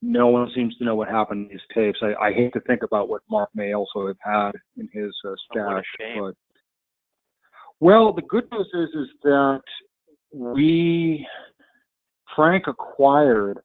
no 0.00 0.28
one 0.28 0.50
seems 0.54 0.76
to 0.76 0.84
know 0.84 0.94
what 0.94 1.08
happened 1.08 1.48
to 1.48 1.52
his 1.52 1.62
tapes. 1.74 1.98
I, 2.02 2.14
I 2.26 2.32
hate 2.32 2.52
to 2.52 2.60
think 2.60 2.82
about 2.82 3.08
what 3.08 3.22
Mark 3.30 3.50
may 3.54 3.74
also 3.74 4.06
have 4.06 4.16
had 4.20 4.52
in 4.76 4.88
his 4.92 5.12
uh, 5.26 5.34
stash. 5.50 5.84
Oh, 6.00 6.26
but 6.26 6.34
well, 7.84 8.14
the 8.14 8.22
good 8.22 8.50
news 8.50 8.70
is 8.72 8.88
is 8.98 9.08
that 9.24 9.60
we 10.32 11.26
Frank 12.34 12.66
acquired 12.66 13.58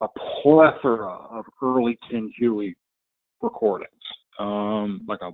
a 0.00 0.08
plethora 0.42 1.18
of 1.30 1.44
early 1.62 1.96
Tin 2.10 2.32
Huey 2.36 2.74
recordings, 3.40 3.92
um, 4.40 5.02
like 5.06 5.20
a 5.22 5.30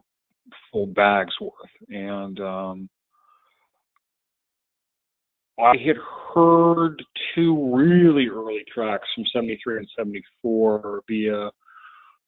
full 0.71 0.89
bag's 0.89 1.33
worth, 1.41 1.55
and 1.89 2.39
um, 2.41 2.91
I 5.59 5.73
had 5.79 5.97
heard 6.35 7.03
two 7.35 7.75
really 7.75 8.29
early 8.29 8.65
tracks 8.71 9.09
from 9.15 9.25
73 9.33 9.79
and 9.79 9.89
74 9.97 11.05
via 11.09 11.51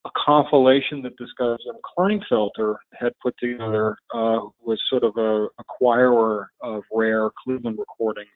a 0.05 0.09
compilation 0.17 1.01
that 1.03 1.13
this 1.19 1.29
guy 1.37 1.55
Jim 1.63 1.75
Kleinfelter 1.97 2.75
had 2.93 3.13
put 3.21 3.35
together, 3.37 3.95
uh, 4.13 4.39
was 4.63 4.81
sort 4.89 5.03
of 5.03 5.15
a 5.17 5.47
acquirer 5.61 6.47
of 6.61 6.83
rare 6.91 7.29
Cleveland 7.43 7.77
recordings. 7.77 8.29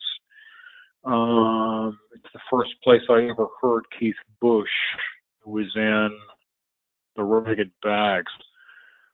Um, 1.04 1.98
it's 2.14 2.34
the 2.34 2.40
first 2.52 2.72
place 2.84 3.02
I 3.10 3.30
ever 3.30 3.48
heard 3.62 3.84
Keith 4.00 4.16
Bush, 4.42 4.68
who 5.42 5.52
was 5.52 5.72
in 5.76 6.10
the 7.16 7.24
Ragged 7.24 7.72
Bags. 7.84 8.32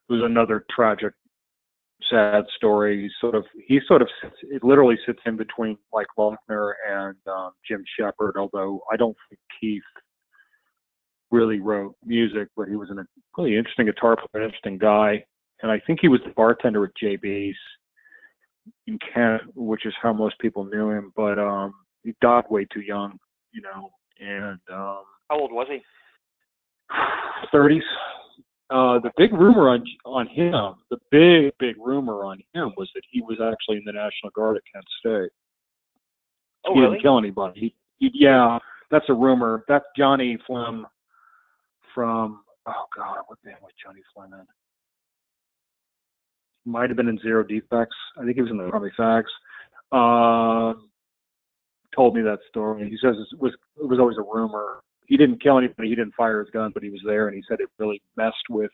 Was 0.09 0.21
another 0.23 0.65
tragic 0.69 1.13
sad 2.09 2.43
story. 2.57 3.03
He 3.03 3.09
sort 3.19 3.35
of 3.35 3.45
he 3.65 3.79
sort 3.87 4.01
of 4.01 4.09
sits, 4.21 4.35
it 4.43 4.63
literally 4.63 4.97
sits 5.05 5.19
in 5.25 5.37
between 5.37 5.77
like 5.93 6.07
Laughner 6.17 6.73
and 6.89 7.15
um, 7.27 7.51
Jim 7.67 7.83
Shepard. 7.97 8.35
Although 8.37 8.81
I 8.91 8.97
don't 8.97 9.15
think 9.29 9.39
Keith 9.59 9.81
really 11.31 11.59
wrote 11.59 11.95
music, 12.05 12.49
but 12.55 12.67
he 12.67 12.75
was 12.75 12.89
a 12.89 13.05
really 13.37 13.57
interesting 13.57 13.85
guitar 13.85 14.15
player, 14.15 14.45
interesting 14.45 14.77
guy. 14.77 15.23
And 15.61 15.71
I 15.71 15.79
think 15.85 15.99
he 16.01 16.07
was 16.07 16.19
the 16.25 16.33
bartender 16.35 16.85
at 16.85 16.91
JB's 17.01 17.57
in 18.87 18.99
Kent, 19.13 19.43
which 19.55 19.85
is 19.85 19.93
how 20.01 20.13
most 20.13 20.37
people 20.39 20.65
knew 20.65 20.89
him. 20.89 21.11
But 21.15 21.39
um, 21.39 21.73
he 22.03 22.13
died 22.21 22.45
way 22.49 22.65
too 22.65 22.81
young, 22.81 23.17
you 23.51 23.61
know. 23.61 23.91
And 24.19 24.59
um, 24.71 25.03
how 25.29 25.39
old 25.39 25.51
was 25.51 25.67
he? 25.69 25.81
30s, 27.53 27.81
uh, 28.69 28.99
the 28.99 29.11
big 29.17 29.33
rumor 29.33 29.69
on 29.69 29.83
on 30.05 30.27
him, 30.27 30.75
the 30.89 30.97
big 31.09 31.53
big 31.59 31.75
rumor 31.77 32.25
on 32.25 32.39
him 32.53 32.71
was 32.77 32.89
that 32.95 33.03
he 33.09 33.21
was 33.21 33.37
actually 33.41 33.77
in 33.77 33.83
the 33.85 33.91
National 33.91 34.31
Guard 34.33 34.57
at 34.57 34.63
Kent 34.73 34.85
State. 34.99 35.31
Oh, 36.65 36.73
he 36.73 36.79
really? 36.79 36.93
didn't 36.93 37.03
kill 37.03 37.17
anybody. 37.17 37.59
He, 37.59 37.75
he, 37.97 38.11
yeah, 38.13 38.59
that's 38.89 39.05
a 39.09 39.13
rumor. 39.13 39.63
That's 39.67 39.85
Johnny 39.97 40.37
Flynn 40.45 40.85
from 41.93 42.43
oh 42.67 42.85
god, 42.95 43.17
what 43.27 43.39
the 43.43 43.51
hell 43.51 43.59
was 43.63 43.71
Johnny 43.83 44.01
Flynn 44.13 44.31
in? 44.33 44.45
Might 46.71 46.89
have 46.89 46.97
been 46.97 47.07
in 47.07 47.19
Zero 47.19 47.43
Defects. 47.43 47.95
I 48.17 48.23
think 48.23 48.35
he 48.35 48.41
was 48.41 48.51
in 48.51 48.57
the 48.57 48.69
Army 48.69 48.91
Facts. 48.95 49.31
Um, 49.91 50.89
told 51.95 52.15
me 52.15 52.21
that 52.21 52.39
story. 52.49 52.89
He 52.89 52.97
says 53.01 53.15
it 53.31 53.39
was 53.39 53.53
it 53.81 53.87
was 53.87 53.99
always 53.99 54.17
a 54.17 54.21
rumor. 54.21 54.81
He 55.07 55.17
didn't 55.17 55.41
kill 55.41 55.57
anybody. 55.57 55.89
He 55.89 55.95
didn't 55.95 56.15
fire 56.15 56.39
his 56.39 56.49
gun, 56.51 56.71
but 56.73 56.83
he 56.83 56.89
was 56.89 57.01
there, 57.05 57.27
and 57.27 57.35
he 57.35 57.43
said 57.49 57.59
it 57.59 57.69
really 57.79 58.01
messed 58.15 58.47
with 58.49 58.71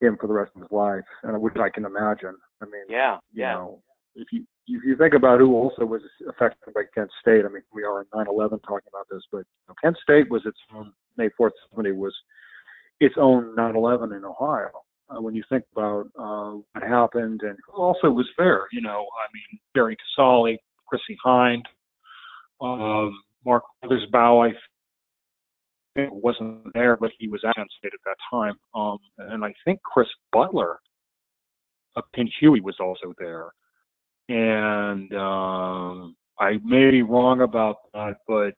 him 0.00 0.16
for 0.20 0.26
the 0.26 0.34
rest 0.34 0.52
of 0.54 0.62
his 0.62 0.70
life, 0.70 1.04
and 1.22 1.40
which 1.40 1.56
I 1.56 1.70
can 1.70 1.84
imagine. 1.84 2.36
I 2.60 2.66
mean, 2.66 2.84
Yeah, 2.88 3.14
you 3.32 3.42
yeah. 3.42 3.54
know, 3.54 3.82
if 4.14 4.28
you 4.30 4.44
if 4.68 4.84
you 4.84 4.96
think 4.96 5.14
about 5.14 5.40
who 5.40 5.54
also 5.54 5.84
was 5.84 6.02
affected 6.28 6.74
by 6.74 6.82
Kent 6.94 7.10
State, 7.20 7.44
I 7.44 7.48
mean, 7.48 7.62
we 7.72 7.82
are 7.84 8.00
in 8.02 8.06
9/11 8.14 8.62
talking 8.62 8.88
about 8.88 9.06
this, 9.10 9.22
but 9.32 9.44
Kent 9.82 9.96
State 10.02 10.30
was 10.30 10.44
its 10.44 10.58
own 10.74 10.92
May 11.16 11.28
4th, 11.40 11.52
70 11.70 11.92
was 11.92 12.14
its 13.00 13.14
own 13.18 13.54
9/11 13.56 14.16
in 14.16 14.24
Ohio. 14.24 14.70
Uh, 15.08 15.20
when 15.20 15.34
you 15.34 15.44
think 15.48 15.64
about 15.76 16.06
uh, 16.18 16.58
what 16.72 16.82
happened 16.82 17.42
and 17.42 17.56
who 17.66 17.80
also 17.80 18.10
was 18.10 18.28
there, 18.38 18.66
you 18.72 18.80
know, 18.80 19.06
I 19.06 19.26
mean, 19.32 19.60
Jerry 19.74 19.96
Casale, 19.96 20.58
Chrissie 20.86 21.16
Hynde, 21.24 21.66
um, 22.60 23.16
Mark 23.44 23.62
Mothersbaugh, 23.84 24.50
I 24.50 24.54
think 25.94 26.12
wasn't 26.12 26.72
there, 26.74 26.96
but 26.96 27.12
he 27.18 27.28
was 27.28 27.40
at 27.44 27.54
State 27.78 27.92
at 27.94 28.00
that 28.04 28.16
time, 28.30 28.54
um, 28.74 28.98
and 29.18 29.44
I 29.44 29.54
think 29.64 29.80
Chris 29.82 30.08
Butler 30.32 30.78
of 31.94 32.04
Tin 32.14 32.28
Huey 32.40 32.60
was 32.60 32.76
also 32.80 33.14
there 33.18 33.52
and 34.28 35.12
um, 35.14 36.16
I 36.38 36.58
may 36.64 36.90
be 36.90 37.02
wrong 37.02 37.42
about 37.42 37.76
that, 37.94 38.16
but 38.26 38.54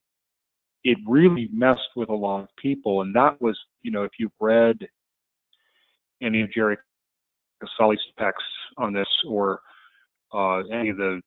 it 0.89 0.97
really 1.07 1.51
messed 1.53 1.91
with 1.97 2.09
a 2.09 2.14
lot 2.14 2.41
of 2.41 2.49
people. 2.57 3.03
And 3.03 3.14
that 3.14 3.41
was, 3.43 3.59
you 3.82 3.91
know, 3.91 4.05
if 4.05 4.12
you've 4.18 4.32
read 4.41 4.78
any 6.22 6.41
of 6.41 6.51
Jerry 6.51 6.78
Casale's 7.61 8.01
texts 8.18 8.49
on 8.78 8.95
this 8.95 9.07
or 9.28 9.61
uh, 10.32 10.61
any 10.72 10.89
of 10.89 10.97
the 10.97 11.20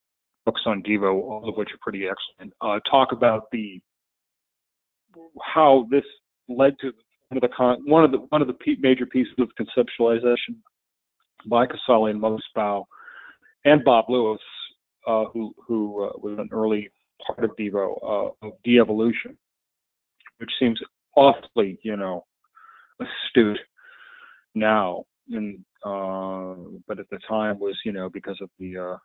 books 0.48 0.62
on 0.66 0.82
Devo, 0.82 1.14
all 1.14 1.48
of 1.48 1.56
which 1.58 1.70
are 1.70 1.78
pretty 1.80 2.08
excellent, 2.08 2.54
uh, 2.62 2.80
talk 2.90 3.12
about 3.12 3.44
the 3.52 3.80
how 5.44 5.88
this 5.92 6.06
led 6.50 6.74
to 6.80 6.92
one 7.30 7.38
of 7.38 7.42
the 7.42 7.56
con- 7.56 7.82
one 7.86 8.04
of 8.04 8.12
the 8.12 8.18
one 8.30 8.42
of 8.42 8.48
the 8.48 8.58
major 8.80 9.06
pieces 9.06 9.34
of 9.38 9.50
conceptualization 9.60 10.56
by 11.46 11.68
Casale 11.68 12.08
and 12.08 12.20
Mothersbaugh 12.20 12.84
and 13.66 13.84
Bob 13.84 14.06
Lewis, 14.10 14.40
uh, 15.06 15.26
who 15.26 15.54
who 15.68 16.06
uh, 16.06 16.12
was 16.18 16.40
an 16.40 16.50
early 16.52 16.90
part 17.26 17.44
of 17.44 17.52
Devo, 17.58 17.98
uh, 18.04 18.48
of 18.48 18.54
de-evolution, 18.64 19.38
which 20.42 20.52
seems 20.60 20.80
awfully, 21.16 21.80
you 21.84 21.96
know, 21.96 22.26
astute 23.00 23.60
now, 24.56 25.06
and 25.30 25.60
uh, 25.86 26.56
but 26.88 27.00
at 27.00 27.10
the 27.12 27.20
time 27.28 27.60
was, 27.60 27.78
you 27.86 27.94
know, 27.94 28.10
because 28.10 28.38
of 28.42 28.50
the 28.60 28.78
uh, 28.78 28.98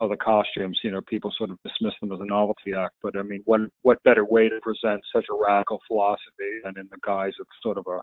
of 0.00 0.10
the 0.10 0.16
costumes, 0.16 0.80
you 0.82 0.90
know, 0.90 1.02
people 1.02 1.30
sort 1.36 1.50
of 1.50 1.58
dismissed 1.62 1.96
them 2.00 2.12
as 2.12 2.20
a 2.20 2.24
novelty 2.24 2.72
act. 2.76 2.94
But 3.02 3.16
I 3.16 3.22
mean, 3.22 3.42
what 3.44 3.60
what 3.82 4.02
better 4.04 4.24
way 4.24 4.48
to 4.48 4.58
present 4.62 5.02
such 5.14 5.26
a 5.30 5.36
radical 5.38 5.80
philosophy 5.86 6.64
than 6.64 6.78
in 6.78 6.88
the 6.90 6.98
guise 7.06 7.34
of 7.38 7.46
sort 7.62 7.76
of 7.76 7.86
a 7.86 8.00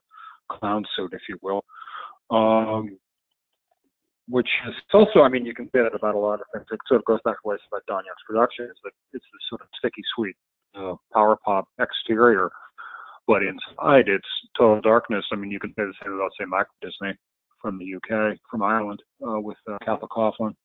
clown 0.54 0.86
suit, 0.96 1.14
if 1.14 1.22
you 1.28 1.38
will. 1.42 1.66
Um, 2.30 2.98
which 4.28 4.50
is 4.68 4.74
also, 4.92 5.22
I 5.22 5.30
mean, 5.30 5.46
you 5.46 5.54
can 5.54 5.66
say 5.66 5.84
that 5.84 5.94
about 5.94 6.16
a 6.16 6.20
lot 6.20 6.40
of 6.42 6.48
things. 6.52 6.66
It 6.72 6.80
sort 6.88 7.00
of 7.00 7.06
goes 7.06 7.20
back 7.24 7.36
to 7.36 7.40
what 7.44 7.54
I 7.54 7.58
said 7.58 7.82
about 7.86 8.06
Young's 8.06 8.26
production, 8.28 8.66
is 8.66 8.78
that 8.84 8.92
it's 9.14 9.26
this 9.32 9.50
sort 9.50 9.62
of 9.62 9.68
sticky 9.78 10.02
sweet 10.16 10.36
uh, 10.78 10.96
power 11.14 11.38
pop 11.44 11.68
exterior, 11.80 12.50
but 13.28 13.42
inside 13.44 14.08
it's 14.08 14.28
total 14.58 14.82
darkness. 14.82 15.26
I 15.32 15.36
mean, 15.36 15.52
you 15.52 15.60
can 15.60 15.72
say 15.72 15.84
the 15.84 15.94
same 16.04 16.14
about, 16.14 16.32
say, 16.40 16.46
Microdisney 16.46 17.14
from 17.62 17.80
the 17.80 17.96
UK, 17.96 18.38
from 18.50 18.62
Ireland, 18.64 19.02
uh, 19.28 19.40
with 19.40 19.58
uh, 19.70 19.78
Cathal 19.84 20.08
Coughlan. 20.08 20.56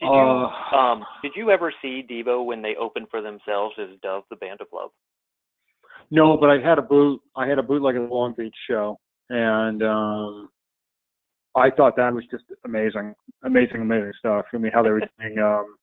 Did 0.00 0.06
you 0.06 0.12
Uh, 0.12 0.76
um 0.76 1.04
did 1.22 1.32
you 1.36 1.50
ever 1.50 1.72
see 1.80 2.04
Devo 2.08 2.44
when 2.44 2.60
they 2.60 2.74
opened 2.76 3.06
for 3.10 3.20
themselves 3.20 3.74
as 3.78 3.88
Dove 4.02 4.24
the 4.30 4.36
Band 4.36 4.60
of 4.60 4.66
Love? 4.72 4.90
No, 6.10 6.36
but 6.36 6.50
I 6.50 6.58
had 6.58 6.78
a 6.78 6.82
boot. 6.82 7.20
I 7.36 7.46
had 7.46 7.58
a 7.58 7.62
bootleg 7.62 7.96
at 7.96 8.08
the 8.08 8.14
Long 8.14 8.34
Beach 8.36 8.54
show, 8.68 8.98
and 9.30 9.82
um, 9.82 10.48
I 11.56 11.70
thought 11.70 11.96
that 11.96 12.12
was 12.12 12.24
just 12.30 12.44
amazing, 12.64 13.14
amazing, 13.44 13.82
amazing 13.82 14.12
stuff. 14.18 14.46
I 14.52 14.58
mean, 14.58 14.72
how 14.72 14.82
they 14.82 14.90
were 14.90 15.00
doing. 15.20 15.38
Um, 15.38 15.76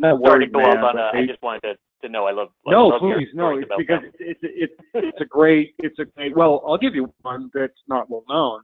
not 0.00 0.20
Sorry 0.24 0.46
to 0.46 0.50
go 0.50 0.58
man, 0.60 0.78
off 0.78 0.84
on 0.84 0.96
but 0.96 0.96
a, 0.96 1.10
they- 1.12 1.18
I 1.20 1.26
just 1.26 1.42
wanted 1.42 1.60
to, 1.62 1.74
to 2.02 2.08
know 2.08 2.24
I 2.26 2.32
love, 2.32 2.48
love 2.66 2.72
no, 2.72 2.86
love 2.88 3.00
please, 3.00 3.28
no. 3.34 3.56
It's 3.58 3.68
because 3.76 4.00
them. 4.02 4.12
it's 4.18 4.40
it's 4.42 4.72
it's 4.94 5.20
a 5.20 5.24
great 5.26 5.74
it's 5.78 5.98
a 5.98 6.04
great. 6.06 6.34
Well, 6.36 6.62
I'll 6.66 6.78
give 6.78 6.94
you 6.94 7.12
one 7.22 7.50
that's 7.54 7.72
not 7.88 8.08
well 8.08 8.24
known. 8.28 8.62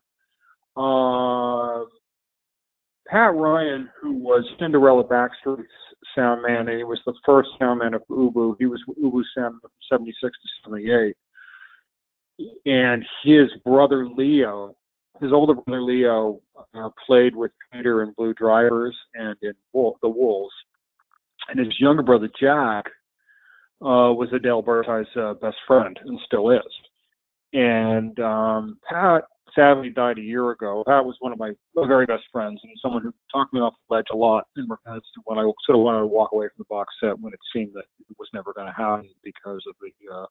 Uh, 0.77 1.85
Pat 3.09 3.35
Ryan, 3.35 3.89
who 4.01 4.13
was 4.15 4.45
Cinderella 4.59 5.05
Backstreet's 5.05 5.69
sound 6.15 6.43
man, 6.43 6.69
and 6.69 6.79
he 6.79 6.85
was 6.85 6.99
the 7.07 7.15
first 7.25 7.51
sound 7.59 7.81
man 7.81 7.95
of 7.95 8.03
Ubu. 8.11 8.57
He 8.59 8.67
was 8.67 8.83
Ubu 8.89 9.23
sound 9.37 9.61
from 9.61 9.71
'76 9.91 10.21
to 10.21 10.49
'78, 10.65 11.17
and 12.67 13.05
his 13.23 13.49
brother 13.65 14.09
Leo, 14.09 14.75
his 15.21 15.33
older 15.33 15.55
brother 15.55 15.83
Leo, 15.83 16.41
uh, 16.75 16.89
played 17.07 17.37
with 17.37 17.53
Peter 17.73 18.03
in 18.03 18.13
Blue 18.17 18.33
Drivers 18.35 18.97
and 19.15 19.37
in 19.43 19.53
the 19.75 20.09
Wolves, 20.09 20.55
and 21.49 21.59
his 21.59 21.81
younger 21.81 22.03
brother 22.03 22.29
Jack 22.41 22.87
uh, 23.83 24.13
was 24.13 24.29
Adele 24.33 24.63
Bertei's 24.63 25.09
uh, 25.17 25.35
best 25.35 25.57
friend 25.67 25.99
and 26.05 26.19
still 26.27 26.51
is. 26.51 26.61
And 27.53 28.19
um, 28.21 28.79
Pat 28.89 29.25
sadly 29.55 29.91
died 29.91 30.19
a 30.19 30.23
year 30.23 30.51
ago. 30.51 30.83
Pat 30.87 31.05
was 31.05 31.17
one 31.21 31.33
of 31.33 31.39
my 31.39 31.53
very 31.87 32.07
best 32.07 32.25
friends 32.31 32.61
and 32.63 32.73
someone 32.83 33.03
who 33.03 33.13
talked 33.33 33.53
me 33.53 33.61
off 33.61 33.75
the 33.89 33.97
ledge 33.97 34.07
a 34.13 34.17
lot 34.17 34.47
in 34.57 34.67
regards 34.69 35.07
to 35.15 35.21
when 35.25 35.39
I 35.39 35.43
sort 35.43 35.77
of 35.77 35.81
wanted 35.81 36.01
to 36.01 36.07
walk 36.07 36.33
away 36.33 36.47
from 36.47 36.65
the 36.65 36.75
box 36.75 36.95
set 37.01 37.19
when 37.19 37.33
it 37.33 37.41
seemed 37.55 37.73
that 37.75 37.85
it 38.09 38.17
was 38.19 38.29
never 38.35 38.53
going 38.53 38.67
to 38.67 38.73
happen 38.73 39.09
because 39.25 39.63
of 39.69 39.75
the 39.81 40.15
uh, 40.15 40.27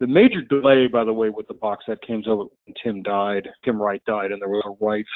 the 0.00 0.06
major 0.06 0.40
delay, 0.40 0.86
by 0.86 1.04
the 1.04 1.12
way, 1.12 1.28
with 1.28 1.46
the 1.46 1.54
box 1.54 1.84
set 1.84 2.00
came 2.00 2.22
over 2.26 2.44
when 2.44 2.74
Tim 2.82 3.02
died. 3.02 3.46
Tim 3.64 3.80
Wright 3.80 4.02
died, 4.06 4.32
and 4.32 4.40
there 4.40 4.48
was 4.48 4.62
a 4.64 4.84
rights 4.84 5.10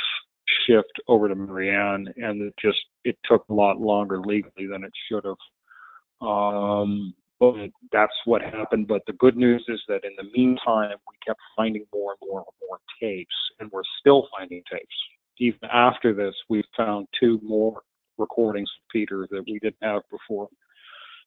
shift 0.67 1.01
over 1.09 1.29
to 1.29 1.35
Marianne, 1.35 2.13
and 2.17 2.43
it 2.43 2.55
just 2.61 2.79
it 3.05 3.17
took 3.25 3.45
a 3.49 3.55
lot 3.55 3.81
longer 3.81 4.21
legally 4.21 4.67
than 4.67 4.85
it 4.85 4.93
should 5.09 5.25
have. 5.25 6.27
Um, 6.27 7.15
but 7.41 7.71
that's 7.93 8.15
what 8.25 8.43
happened. 8.43 8.89
But 8.89 9.03
the 9.07 9.13
good 9.15 9.37
news 9.37 9.65
is 9.69 9.83
that 9.89 10.05
in 10.05 10.13
the 10.17 10.31
meantime, 10.37 10.97
we 11.09 11.17
kept 11.27 11.41
finding 11.57 11.85
more 11.93 12.13
and 12.13 12.29
more 12.29 12.41
and 12.41 12.69
more 12.69 12.79
tapes, 13.01 13.35
and 13.61 13.71
we're 13.73 13.83
still 14.01 14.29
finding 14.37 14.63
tapes. 14.71 14.95
Even 15.39 15.69
after 15.73 16.15
this, 16.15 16.35
we 16.49 16.63
found 16.77 17.09
two 17.19 17.41
more 17.43 17.83
recordings 18.19 18.71
of 18.79 18.89
Peter 18.93 19.27
that 19.31 19.45
we 19.47 19.59
didn't 19.59 19.77
have 19.83 20.03
before. 20.11 20.49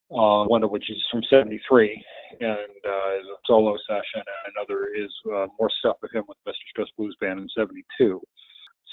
Uh, 0.09 0.45
one 0.45 0.63
of 0.63 0.72
which 0.72 0.89
is 0.89 1.03
from 1.11 1.22
'73 1.30 2.01
and 2.39 2.49
uh, 2.49 3.18
is 3.20 3.26
a 3.26 3.38
solo 3.45 3.76
session, 3.89 4.24
and 4.24 4.53
another 4.55 4.88
is 4.95 5.11
uh, 5.34 5.47
more 5.59 5.70
stuff 5.80 5.97
with 6.01 6.13
him 6.13 6.24
with 6.30 6.38
Mr. 6.47 6.53
Ghost 6.78 6.93
Blues 6.97 7.15
Band 7.20 7.39
in 7.39 7.49
'72. 7.49 8.22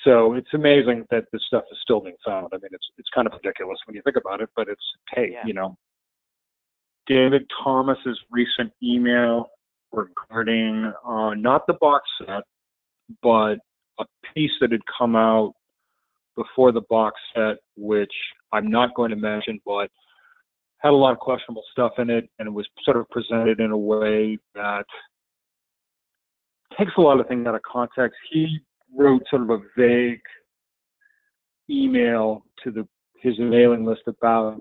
So 0.05 0.35
it's 0.35 0.53
amazing 0.53 1.07
that 1.11 1.25
this 1.33 1.43
stuff 1.47 1.65
is 1.73 1.79
still 1.83 2.01
being 2.01 2.17
found. 2.25 2.49
I 2.53 2.57
mean, 2.57 2.71
it's 2.73 2.87
it's 2.99 3.09
kind 3.15 3.27
of 3.27 3.33
ridiculous 3.33 3.79
when 3.87 3.97
you 3.97 4.03
think 4.03 4.17
about 4.17 4.41
it, 4.43 4.51
but 4.55 4.69
it's 4.69 4.83
hey, 5.13 5.31
Yeah. 5.33 5.47
you 5.47 5.55
know, 5.55 5.77
David 7.07 7.51
Thomas's 7.63 8.19
recent 8.31 8.73
email 8.83 9.49
regarding 9.93 10.93
uh, 11.07 11.35
not 11.35 11.67
the 11.67 11.75
box 11.75 12.05
set, 12.19 12.43
but 13.23 13.57
a 13.99 14.05
piece 14.35 14.51
that 14.61 14.73
had 14.73 14.81
come 14.99 15.17
out 15.17 15.55
before 16.37 16.73
the 16.73 16.83
box 16.91 17.19
set, 17.35 17.57
which 17.77 18.13
I'm 18.53 18.71
not 18.71 18.95
going 18.95 19.11
to 19.11 19.17
mention, 19.17 19.61
but 19.65 19.89
had 20.79 20.91
a 20.91 20.97
lot 20.97 21.13
of 21.13 21.19
questionable 21.19 21.63
stuff 21.73 21.93
in 21.99 22.11
it, 22.11 22.29
and 22.39 22.49
it 22.49 22.53
was 22.53 22.67
sort 22.85 22.97
of 22.97 23.09
presented 23.09 23.61
in 23.61 23.71
a 23.71 23.79
way 23.79 24.37
that 24.55 24.85
takes 26.79 26.93
a 26.99 27.01
lot 27.01 27.21
of 27.21 27.29
things 27.29 27.47
out 27.47 27.55
of 27.55 27.63
context. 27.63 28.17
He 28.31 28.59
wrote 28.97 29.23
sort 29.31 29.43
of 29.43 29.51
a 29.51 29.61
vague 29.77 30.21
email 31.71 32.45
to 32.63 32.71
the 32.71 32.87
his 33.21 33.39
mailing 33.39 33.85
list 33.85 34.03
about 34.07 34.61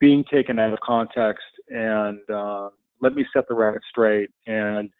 being 0.00 0.24
taken 0.30 0.58
out 0.58 0.72
of 0.72 0.80
context 0.80 1.44
and 1.68 2.18
uh, 2.30 2.68
let 3.00 3.14
me 3.14 3.24
set 3.32 3.46
the 3.48 3.54
record 3.54 3.82
straight. 3.88 4.28
And 4.46 4.90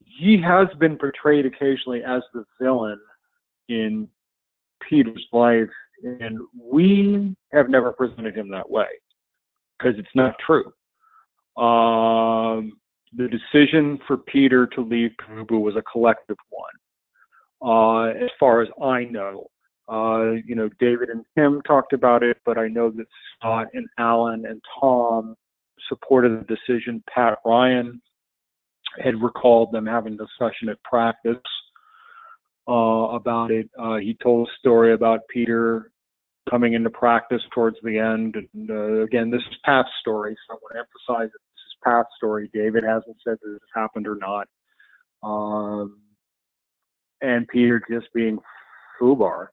he 0.00 0.40
has 0.42 0.68
been 0.78 0.98
portrayed 0.98 1.46
occasionally 1.46 2.02
as 2.06 2.22
the 2.34 2.44
villain 2.60 3.00
in 3.68 4.08
Peter's 4.86 5.26
life 5.32 5.68
and 6.02 6.38
we 6.60 7.34
have 7.52 7.68
never 7.68 7.92
presented 7.92 8.36
him 8.36 8.50
that 8.50 8.68
way 8.68 8.86
because 9.78 9.98
it's 9.98 10.08
not 10.14 10.34
true. 10.44 10.72
Um, 11.62 12.78
the 13.16 13.28
decision 13.28 13.98
for 14.06 14.16
Peter 14.16 14.66
to 14.66 14.80
leave 14.80 15.10
Pere 15.18 15.44
Ubu 15.44 15.60
was 15.60 15.76
a 15.76 15.82
collective 15.82 16.36
one, 16.50 17.68
uh, 17.68 18.10
as 18.24 18.30
far 18.38 18.62
as 18.62 18.68
I 18.82 19.04
know. 19.04 19.48
Uh, 19.88 20.32
you 20.44 20.54
know, 20.54 20.68
David 20.80 21.10
and 21.10 21.24
Tim 21.36 21.62
talked 21.62 21.92
about 21.92 22.22
it, 22.22 22.38
but 22.44 22.58
I 22.58 22.68
know 22.68 22.90
that 22.90 23.06
Scott 23.38 23.68
and 23.72 23.86
Alan 23.98 24.44
and 24.46 24.60
Tom 24.80 25.36
supported 25.88 26.40
the 26.40 26.56
decision. 26.56 27.02
Pat 27.12 27.38
Ryan 27.44 28.00
had 29.02 29.22
recalled 29.22 29.72
them 29.72 29.86
having 29.86 30.14
a 30.14 30.16
discussion 30.16 30.68
at 30.68 30.82
practice 30.82 31.36
uh, 32.68 32.72
about 32.72 33.50
it. 33.50 33.70
Uh, 33.78 33.96
he 33.96 34.16
told 34.22 34.48
a 34.48 34.50
story 34.58 34.92
about 34.92 35.20
Peter 35.28 35.92
coming 36.50 36.74
into 36.74 36.90
practice 36.90 37.42
towards 37.54 37.76
the 37.82 37.98
end. 37.98 38.36
And 38.54 38.70
uh, 38.70 39.02
again, 39.02 39.30
this 39.30 39.42
is 39.42 39.56
Pat's 39.64 39.88
story, 40.00 40.36
so 40.46 40.54
I 40.54 40.58
want 40.62 40.74
to 40.74 40.78
emphasize 40.78 41.32
that 41.32 41.45
Pat's 41.86 42.08
story. 42.16 42.50
David 42.52 42.84
hasn't 42.84 43.16
said 43.24 43.36
that 43.42 43.50
this 43.52 43.60
happened 43.74 44.06
or 44.06 44.16
not. 44.16 44.48
Um, 45.22 46.00
and 47.20 47.46
Peter 47.48 47.82
just 47.90 48.12
being 48.14 48.38
foobar 49.00 49.48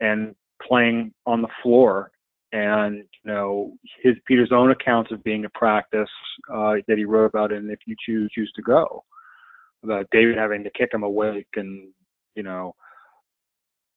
and 0.00 0.34
playing 0.66 1.12
on 1.26 1.42
the 1.42 1.48
floor. 1.62 2.10
And 2.52 2.96
you 2.96 3.32
know 3.32 3.72
his 4.02 4.14
Peter's 4.26 4.52
own 4.52 4.70
accounts 4.70 5.10
of 5.10 5.22
being 5.24 5.44
a 5.44 5.50
practice 5.50 6.08
uh, 6.52 6.74
that 6.86 6.96
he 6.96 7.04
wrote 7.04 7.26
about 7.26 7.52
in 7.52 7.68
"If 7.68 7.80
You 7.86 7.96
Choose, 8.06 8.30
Choose 8.32 8.52
to 8.54 8.62
Go," 8.62 9.04
about 9.82 10.06
David 10.12 10.38
having 10.38 10.62
to 10.64 10.70
kick 10.70 10.94
him 10.94 11.02
awake, 11.02 11.48
and 11.56 11.88
you 12.36 12.44
know, 12.44 12.74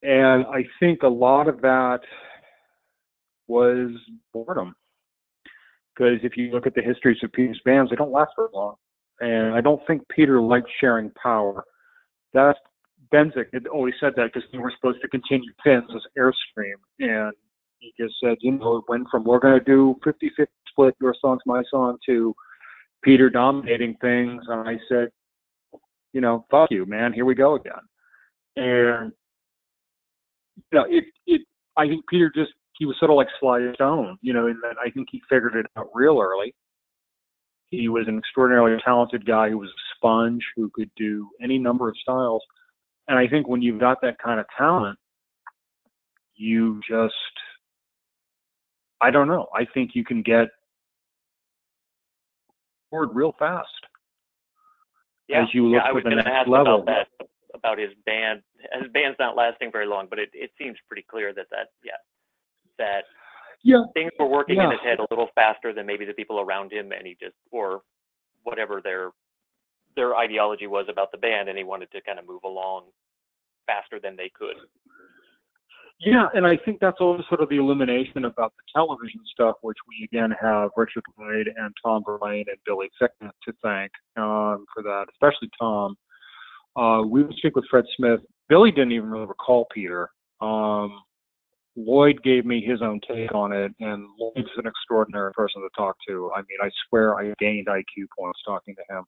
and 0.01 0.45
I 0.47 0.65
think 0.79 1.03
a 1.03 1.07
lot 1.07 1.47
of 1.47 1.61
that 1.61 1.99
was 3.47 3.91
boredom. 4.33 4.75
Because 5.99 6.19
if 6.23 6.37
you 6.37 6.49
look 6.51 6.65
at 6.65 6.75
the 6.75 6.81
histories 6.81 7.17
of 7.23 7.33
Peter's 7.33 7.59
bands, 7.65 7.89
they 7.89 7.97
don't 7.97 8.11
last 8.11 8.31
very 8.37 8.47
long. 8.53 8.75
And 9.19 9.53
I 9.53 9.59
don't 9.59 9.85
think 9.85 10.07
Peter 10.07 10.41
liked 10.41 10.69
sharing 10.79 11.11
power. 11.21 11.65
That's 12.33 12.57
Bensick 13.13 13.47
had 13.51 13.67
always 13.67 13.95
said 13.99 14.13
that 14.15 14.31
because 14.33 14.47
they 14.51 14.59
were 14.59 14.71
supposed 14.75 15.01
to 15.01 15.09
continue 15.09 15.51
Finn's 15.63 15.89
as 15.93 16.01
Airstream. 16.17 16.75
And 16.99 17.33
he 17.79 17.93
just 17.99 18.15
said, 18.23 18.37
you 18.39 18.51
know, 18.51 18.77
it 18.77 18.85
went 18.87 19.07
from 19.11 19.25
we're 19.25 19.39
going 19.39 19.59
to 19.59 19.65
do 19.65 19.95
50 20.03 20.31
50 20.37 20.53
split, 20.69 20.95
your 21.01 21.15
song's 21.19 21.41
my 21.45 21.63
song, 21.69 21.97
to 22.05 22.33
Peter 23.03 23.29
dominating 23.29 23.95
things. 23.99 24.43
And 24.47 24.69
I 24.69 24.77
said, 24.87 25.09
you 26.13 26.21
know, 26.21 26.45
fuck 26.49 26.71
you, 26.71 26.85
man, 26.85 27.11
here 27.11 27.25
we 27.25 27.35
go 27.35 27.55
again. 27.55 27.73
And 28.55 29.11
you 30.71 30.79
know, 30.79 30.85
it 30.87 31.05
it 31.25 31.41
I 31.75 31.87
think 31.87 32.07
Peter 32.07 32.31
just 32.33 32.51
he 32.79 32.85
was 32.85 32.95
sort 32.97 33.11
of 33.11 33.17
like 33.17 33.27
Sly 33.39 33.71
Stone, 33.75 34.17
you 34.21 34.33
know, 34.33 34.47
in 34.47 34.59
that 34.61 34.77
I 34.83 34.89
think 34.89 35.09
he 35.11 35.21
figured 35.29 35.55
it 35.55 35.65
out 35.77 35.89
real 35.93 36.19
early. 36.19 36.55
He 37.69 37.89
was 37.89 38.07
an 38.07 38.17
extraordinarily 38.17 38.81
talented 38.83 39.25
guy 39.25 39.49
who 39.49 39.59
was 39.59 39.69
a 39.69 39.83
sponge 39.95 40.41
who 40.55 40.71
could 40.73 40.89
do 40.95 41.29
any 41.43 41.59
number 41.59 41.87
of 41.87 41.95
styles. 42.01 42.41
And 43.07 43.19
I 43.19 43.27
think 43.27 43.47
when 43.47 43.61
you've 43.61 43.79
got 43.79 44.01
that 44.01 44.17
kind 44.17 44.39
of 44.39 44.45
talent, 44.57 44.97
you 46.35 46.79
just 46.89 47.13
I 49.01 49.11
don't 49.11 49.27
know. 49.27 49.47
I 49.53 49.65
think 49.73 49.91
you 49.93 50.05
can 50.05 50.21
get 50.21 50.47
forward 52.89 53.09
real 53.13 53.35
fast. 53.37 53.67
Yeah, 55.27 55.43
as 55.43 55.49
you 55.53 55.67
look 55.67 55.81
yeah, 55.81 55.85
I 55.85 55.89
for 55.89 55.95
was 55.95 56.03
the 56.05 56.09
going 56.11 56.23
to 56.23 56.23
next 56.23 56.39
ask 56.39 56.47
level. 56.47 56.81
about 56.81 56.85
that, 57.19 57.27
about 57.53 57.77
his 57.77 57.91
band. 58.05 58.41
His 58.73 58.91
band's 58.93 59.17
not 59.19 59.35
lasting 59.35 59.71
very 59.71 59.85
long, 59.85 60.07
but 60.09 60.17
it, 60.17 60.29
it 60.33 60.51
seems 60.57 60.77
pretty 60.87 61.05
clear 61.09 61.33
that 61.33 61.45
that 61.51 61.67
yeah, 61.83 61.91
that 62.79 63.05
Yeah. 63.61 63.83
things 63.93 64.11
were 64.17 64.25
working 64.25 64.59
in 64.59 64.71
his 64.71 64.79
head 64.81 64.99
a 64.99 65.07
little 65.11 65.29
faster 65.35 65.73
than 65.73 65.85
maybe 65.85 66.05
the 66.05 66.13
people 66.13 66.39
around 66.39 66.71
him, 66.71 66.91
and 66.91 67.05
he 67.05 67.15
just 67.15 67.35
or 67.51 67.83
whatever 68.43 68.81
their 68.81 69.11
their 69.95 70.15
ideology 70.15 70.67
was 70.67 70.87
about 70.89 71.11
the 71.11 71.17
band, 71.17 71.49
and 71.49 71.57
he 71.57 71.63
wanted 71.63 71.91
to 71.91 72.01
kind 72.01 72.19
of 72.19 72.25
move 72.25 72.43
along 72.43 72.85
faster 73.67 73.99
than 73.99 74.15
they 74.15 74.29
could. 74.29 74.55
Yeah, 75.99 76.27
and 76.33 76.47
I 76.47 76.55
think 76.55 76.79
that's 76.79 77.01
also 77.01 77.23
sort 77.27 77.41
of 77.41 77.49
the 77.49 77.57
illumination 77.57 78.23
about 78.23 78.53
the 78.55 78.63
television 78.73 79.19
stuff, 79.33 79.57
which 79.61 79.77
we 79.87 80.05
again 80.05 80.33
have 80.39 80.69
Richard 80.77 81.03
Lloyd 81.17 81.49
and 81.53 81.75
Tom 81.83 82.03
Verlaine 82.05 82.45
and 82.47 82.57
Billy 82.65 82.89
Ficca 82.97 83.31
to 83.43 83.53
thank 83.61 83.91
um, 84.15 84.65
for 84.73 84.81
that, 84.83 85.07
especially 85.11 85.49
Tom. 85.59 85.97
Uh, 86.77 87.01
we 87.05 87.23
would 87.23 87.35
speak 87.35 87.55
with 87.55 87.65
Fred 87.69 87.83
Smith. 87.97 88.21
Billy 88.47 88.71
didn't 88.71 88.93
even 88.93 89.09
really 89.09 89.25
recall 89.25 89.67
Peter. 89.73 90.09
Um, 90.39 91.01
Lloyd 91.85 92.21
gave 92.23 92.45
me 92.45 92.61
his 92.61 92.81
own 92.81 92.99
take 93.07 93.33
on 93.33 93.53
it, 93.53 93.71
and 93.79 94.05
Lloyd's 94.19 94.49
an 94.57 94.67
extraordinary 94.67 95.31
person 95.33 95.61
to 95.61 95.69
talk 95.77 95.95
to. 96.07 96.31
I 96.35 96.39
mean, 96.39 96.57
I 96.61 96.69
swear 96.87 97.17
I 97.17 97.33
gained 97.39 97.67
IQ 97.67 98.05
points 98.17 98.39
talking 98.45 98.75
to 98.75 98.95
him. 98.95 99.03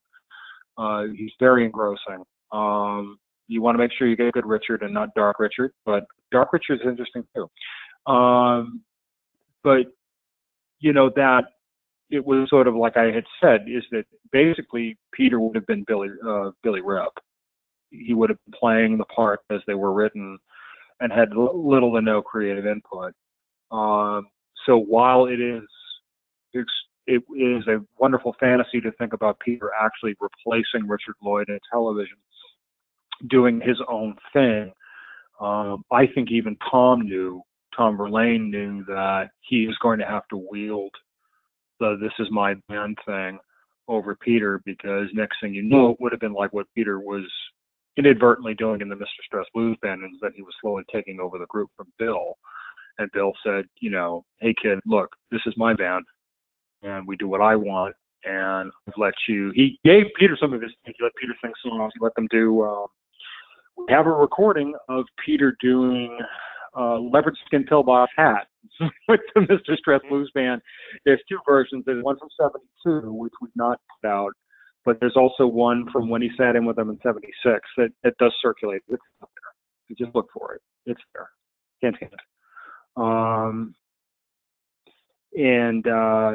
Uh, 0.77 1.03
he's 1.15 1.31
very 1.39 1.65
engrossing. 1.65 2.23
Um, 2.51 3.17
you 3.47 3.61
want 3.61 3.75
to 3.75 3.79
make 3.79 3.91
sure 3.97 4.07
you 4.07 4.15
get 4.15 4.27
a 4.27 4.31
good 4.31 4.45
Richard 4.45 4.83
and 4.83 4.93
not 4.93 5.13
Dark 5.15 5.39
Richard, 5.39 5.73
but 5.85 6.05
Dark 6.31 6.53
Richard 6.53 6.75
is 6.75 6.87
interesting 6.87 7.23
too. 7.35 8.11
Um, 8.11 8.81
but 9.63 9.87
you 10.79 10.93
know 10.93 11.11
that 11.15 11.43
it 12.09 12.25
was 12.25 12.49
sort 12.49 12.67
of 12.67 12.75
like 12.75 12.97
I 12.97 13.11
had 13.11 13.25
said, 13.41 13.65
is 13.67 13.83
that 13.91 14.05
basically 14.31 14.97
Peter 15.13 15.39
would 15.39 15.55
have 15.55 15.67
been 15.67 15.83
Billy 15.85 16.09
uh, 16.25 16.51
Billy 16.63 16.81
Rip. 16.81 17.11
He 17.89 18.13
would 18.13 18.29
have 18.29 18.39
been 18.45 18.57
playing 18.57 18.97
the 18.97 19.05
part 19.05 19.41
as 19.49 19.59
they 19.67 19.73
were 19.73 19.93
written, 19.93 20.39
and 21.01 21.11
had 21.11 21.35
little 21.35 21.93
to 21.93 22.01
no 22.01 22.21
creative 22.21 22.65
input. 22.65 23.13
Um, 23.71 24.27
so 24.65 24.77
while 24.77 25.25
it 25.25 25.41
is 25.41 25.63
it 27.07 27.23
is 27.35 27.67
a 27.67 27.83
wonderful 27.99 28.35
fantasy 28.39 28.79
to 28.81 28.91
think 28.93 29.13
about 29.13 29.39
Peter 29.39 29.71
actually 29.81 30.15
replacing 30.19 30.87
Richard 30.87 31.15
Lloyd 31.21 31.49
in 31.49 31.59
television, 31.71 32.17
doing 33.27 33.59
his 33.59 33.77
own 33.89 34.15
thing. 34.31 34.71
Um, 35.39 35.83
I 35.91 36.05
think 36.13 36.29
even 36.31 36.55
Tom 36.69 37.01
knew, 37.01 37.41
Tom 37.75 37.97
Verlaine 37.97 38.51
knew 38.51 38.85
that 38.85 39.29
he 39.41 39.63
is 39.63 39.75
going 39.81 39.97
to 39.99 40.05
have 40.05 40.27
to 40.29 40.45
wield 40.51 40.91
the 41.79 41.97
"this 41.99 42.13
is 42.19 42.27
my 42.31 42.53
band" 42.69 42.97
thing 43.05 43.39
over 43.87 44.15
Peter 44.15 44.61
because 44.65 45.07
next 45.13 45.37
thing 45.41 45.53
you 45.53 45.63
know, 45.63 45.91
it 45.91 45.97
would 45.99 46.11
have 46.11 46.21
been 46.21 46.33
like 46.33 46.53
what 46.53 46.67
Peter 46.75 46.99
was 46.99 47.25
inadvertently 47.97 48.53
doing 48.53 48.81
in 48.81 48.89
the 48.89 48.95
Mr. 48.95 49.05
Stress 49.25 49.45
Blues 49.53 49.77
Band, 49.81 50.03
is 50.03 50.19
that 50.21 50.33
he 50.35 50.41
was 50.41 50.53
slowly 50.61 50.83
taking 50.91 51.19
over 51.19 51.37
the 51.37 51.45
group 51.47 51.69
from 51.75 51.87
Bill. 51.99 52.37
And 52.97 53.11
Bill 53.11 53.33
said, 53.43 53.65
you 53.79 53.89
know, 53.89 54.25
hey 54.39 54.53
kid, 54.61 54.79
look, 54.85 55.09
this 55.31 55.41
is 55.45 55.53
my 55.57 55.73
band, 55.73 56.05
and 56.83 57.07
we 57.07 57.15
do 57.15 57.27
what 57.27 57.41
I 57.41 57.55
want, 57.55 57.95
and 58.25 58.71
I've 58.87 58.93
let 58.97 59.13
you. 59.27 59.51
He 59.55 59.79
gave 59.83 60.05
Peter 60.17 60.37
some 60.39 60.53
of 60.53 60.61
his. 60.61 60.71
He 60.83 60.93
let 61.01 61.15
Peter 61.15 61.33
sing 61.43 61.53
songs. 61.63 61.93
He 61.95 62.03
let 62.03 62.15
them 62.15 62.27
do. 62.29 62.63
Um, 62.63 62.87
we 63.77 63.85
have 63.89 64.05
a 64.05 64.11
recording 64.11 64.73
of 64.89 65.05
Peter 65.25 65.55
doing 65.61 66.17
uh, 66.77 66.99
Leopard 66.99 67.35
Skin 67.45 67.63
Pillbox 67.63 68.11
Hat 68.15 68.47
with 69.07 69.21
the 69.33 69.41
Mr. 69.41 69.77
Stress 69.77 70.01
Blues 70.09 70.31
Band. 70.33 70.61
There's 71.05 71.21
two 71.27 71.39
versions. 71.47 71.83
There's 71.85 72.03
one 72.03 72.17
from 72.19 72.29
'72, 72.39 73.11
which 73.11 73.33
we've 73.41 73.51
not 73.55 73.79
put 74.01 74.09
out, 74.09 74.33
but 74.85 74.99
there's 74.99 75.15
also 75.15 75.45
one 75.45 75.85
from 75.91 76.09
when 76.09 76.21
he 76.21 76.29
sat 76.37 76.55
in 76.55 76.65
with 76.65 76.75
them 76.75 76.89
in 76.89 76.99
'76 77.03 77.33
that, 77.77 77.89
that 78.03 78.17
does 78.17 78.33
circulate. 78.41 78.81
It's 78.87 79.01
there. 79.19 79.27
You 79.87 79.95
just 79.95 80.15
look 80.15 80.29
for 80.33 80.55
it. 80.55 80.61
It's 80.85 81.01
there. 81.13 81.29
Hint, 81.81 81.97
hint. 81.99 82.13
Um, 82.95 83.75
and 85.33 85.87
uh, 85.87 86.33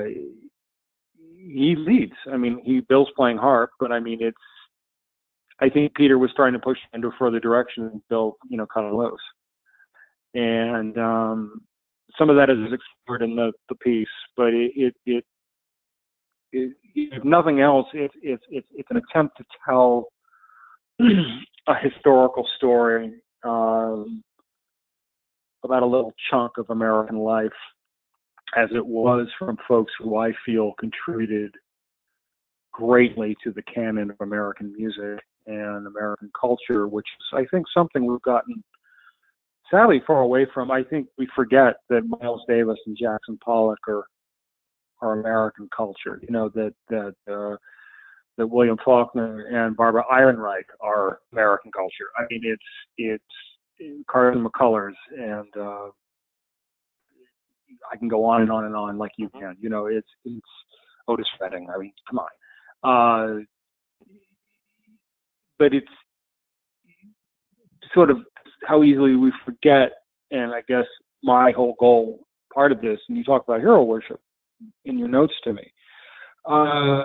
he 1.36 1.76
leads. 1.76 2.14
I 2.32 2.36
mean, 2.36 2.60
he 2.64 2.80
Bill's 2.80 3.10
playing 3.16 3.38
harp, 3.38 3.70
but 3.78 3.92
I 3.92 4.00
mean, 4.00 4.18
it's. 4.20 4.36
I 5.58 5.70
think 5.70 5.94
Peter 5.94 6.18
was 6.18 6.30
trying 6.36 6.52
to 6.52 6.58
push 6.58 6.78
into 6.92 7.08
a 7.08 7.12
further 7.18 7.40
direction, 7.40 7.84
and 7.84 8.02
Bill, 8.10 8.36
you 8.48 8.58
know, 8.58 8.66
kind 8.66 8.86
of 8.86 8.92
loose. 8.92 9.20
And 10.34 10.98
um, 10.98 11.62
some 12.18 12.28
of 12.28 12.36
that 12.36 12.50
is 12.50 12.58
explored 12.72 13.22
in 13.22 13.36
the, 13.36 13.52
the 13.70 13.74
piece, 13.76 14.06
but 14.36 14.52
it 14.52 14.72
it, 14.76 14.94
it, 15.06 15.24
it 16.52 16.76
if 16.94 17.24
nothing 17.24 17.60
else, 17.60 17.86
it, 17.92 18.10
it, 18.22 18.40
it, 18.48 18.64
it's 18.72 18.90
an 18.90 18.96
attempt 18.96 19.36
to 19.36 19.44
tell 19.68 20.08
a 21.00 21.74
historical 21.82 22.46
story 22.56 23.12
um, 23.44 24.22
about 25.62 25.82
a 25.82 25.86
little 25.86 26.12
chunk 26.30 26.52
of 26.58 26.70
American 26.70 27.18
life 27.18 27.50
as 28.56 28.68
it 28.74 28.84
was 28.84 29.28
from 29.38 29.58
folks 29.68 29.92
who 29.98 30.16
I 30.16 30.32
feel 30.44 30.72
contributed 30.78 31.52
greatly 32.72 33.36
to 33.44 33.52
the 33.52 33.62
canon 33.62 34.10
of 34.10 34.16
American 34.20 34.72
music 34.76 35.22
and 35.46 35.86
American 35.86 36.30
culture, 36.38 36.88
which 36.88 37.06
is, 37.20 37.38
I 37.38 37.44
think, 37.50 37.66
something 37.74 38.06
we've 38.06 38.22
gotten 38.22 38.62
sadly 39.70 40.02
far 40.06 40.20
away 40.20 40.46
from. 40.52 40.70
I 40.70 40.82
think 40.84 41.08
we 41.18 41.28
forget 41.34 41.74
that 41.90 42.08
Miles 42.20 42.42
Davis 42.48 42.78
and 42.86 42.96
Jackson 42.96 43.38
Pollock 43.44 43.78
are 43.88 44.04
are 45.00 45.20
American 45.20 45.68
culture. 45.76 46.20
You 46.22 46.30
know 46.30 46.48
that 46.50 46.74
that 46.88 47.14
uh, 47.30 47.56
that 48.36 48.46
William 48.46 48.76
Faulkner 48.84 49.46
and 49.46 49.76
Barbara 49.76 50.04
Ehrenreich 50.12 50.64
are 50.80 51.20
American 51.32 51.72
culture. 51.72 52.08
I 52.18 52.24
mean, 52.30 52.42
it's 52.44 52.62
it's 52.98 54.04
Carson 54.08 54.44
McCullers 54.44 54.94
and 55.16 55.48
uh, 55.56 55.88
I 57.92 57.96
can 57.96 58.08
go 58.08 58.24
on 58.24 58.42
and 58.42 58.50
on 58.50 58.64
and 58.64 58.76
on 58.76 58.98
like 58.98 59.12
you 59.16 59.28
can. 59.30 59.56
You 59.60 59.68
know, 59.68 59.86
it's 59.86 60.08
it's 60.24 60.46
Otis 61.08 61.26
Redding. 61.40 61.68
I 61.74 61.78
mean, 61.78 61.92
come 62.08 62.20
on. 62.20 62.28
Uh, 62.82 63.44
but 65.58 65.72
it's 65.72 65.86
sort 67.94 68.10
of 68.10 68.18
how 68.66 68.82
easily 68.82 69.16
we 69.16 69.32
forget, 69.44 69.92
and 70.30 70.52
I 70.52 70.62
guess 70.68 70.84
my 71.22 71.52
whole 71.52 71.74
goal, 71.80 72.26
part 72.52 72.72
of 72.72 72.80
this, 72.80 72.98
and 73.08 73.16
you 73.16 73.24
talk 73.24 73.44
about 73.46 73.60
hero 73.60 73.82
worship 73.82 74.20
in 74.84 74.98
your 74.98 75.08
notes 75.08 75.34
to 75.44 75.52
me. 75.52 75.72
Uh, 76.44 77.04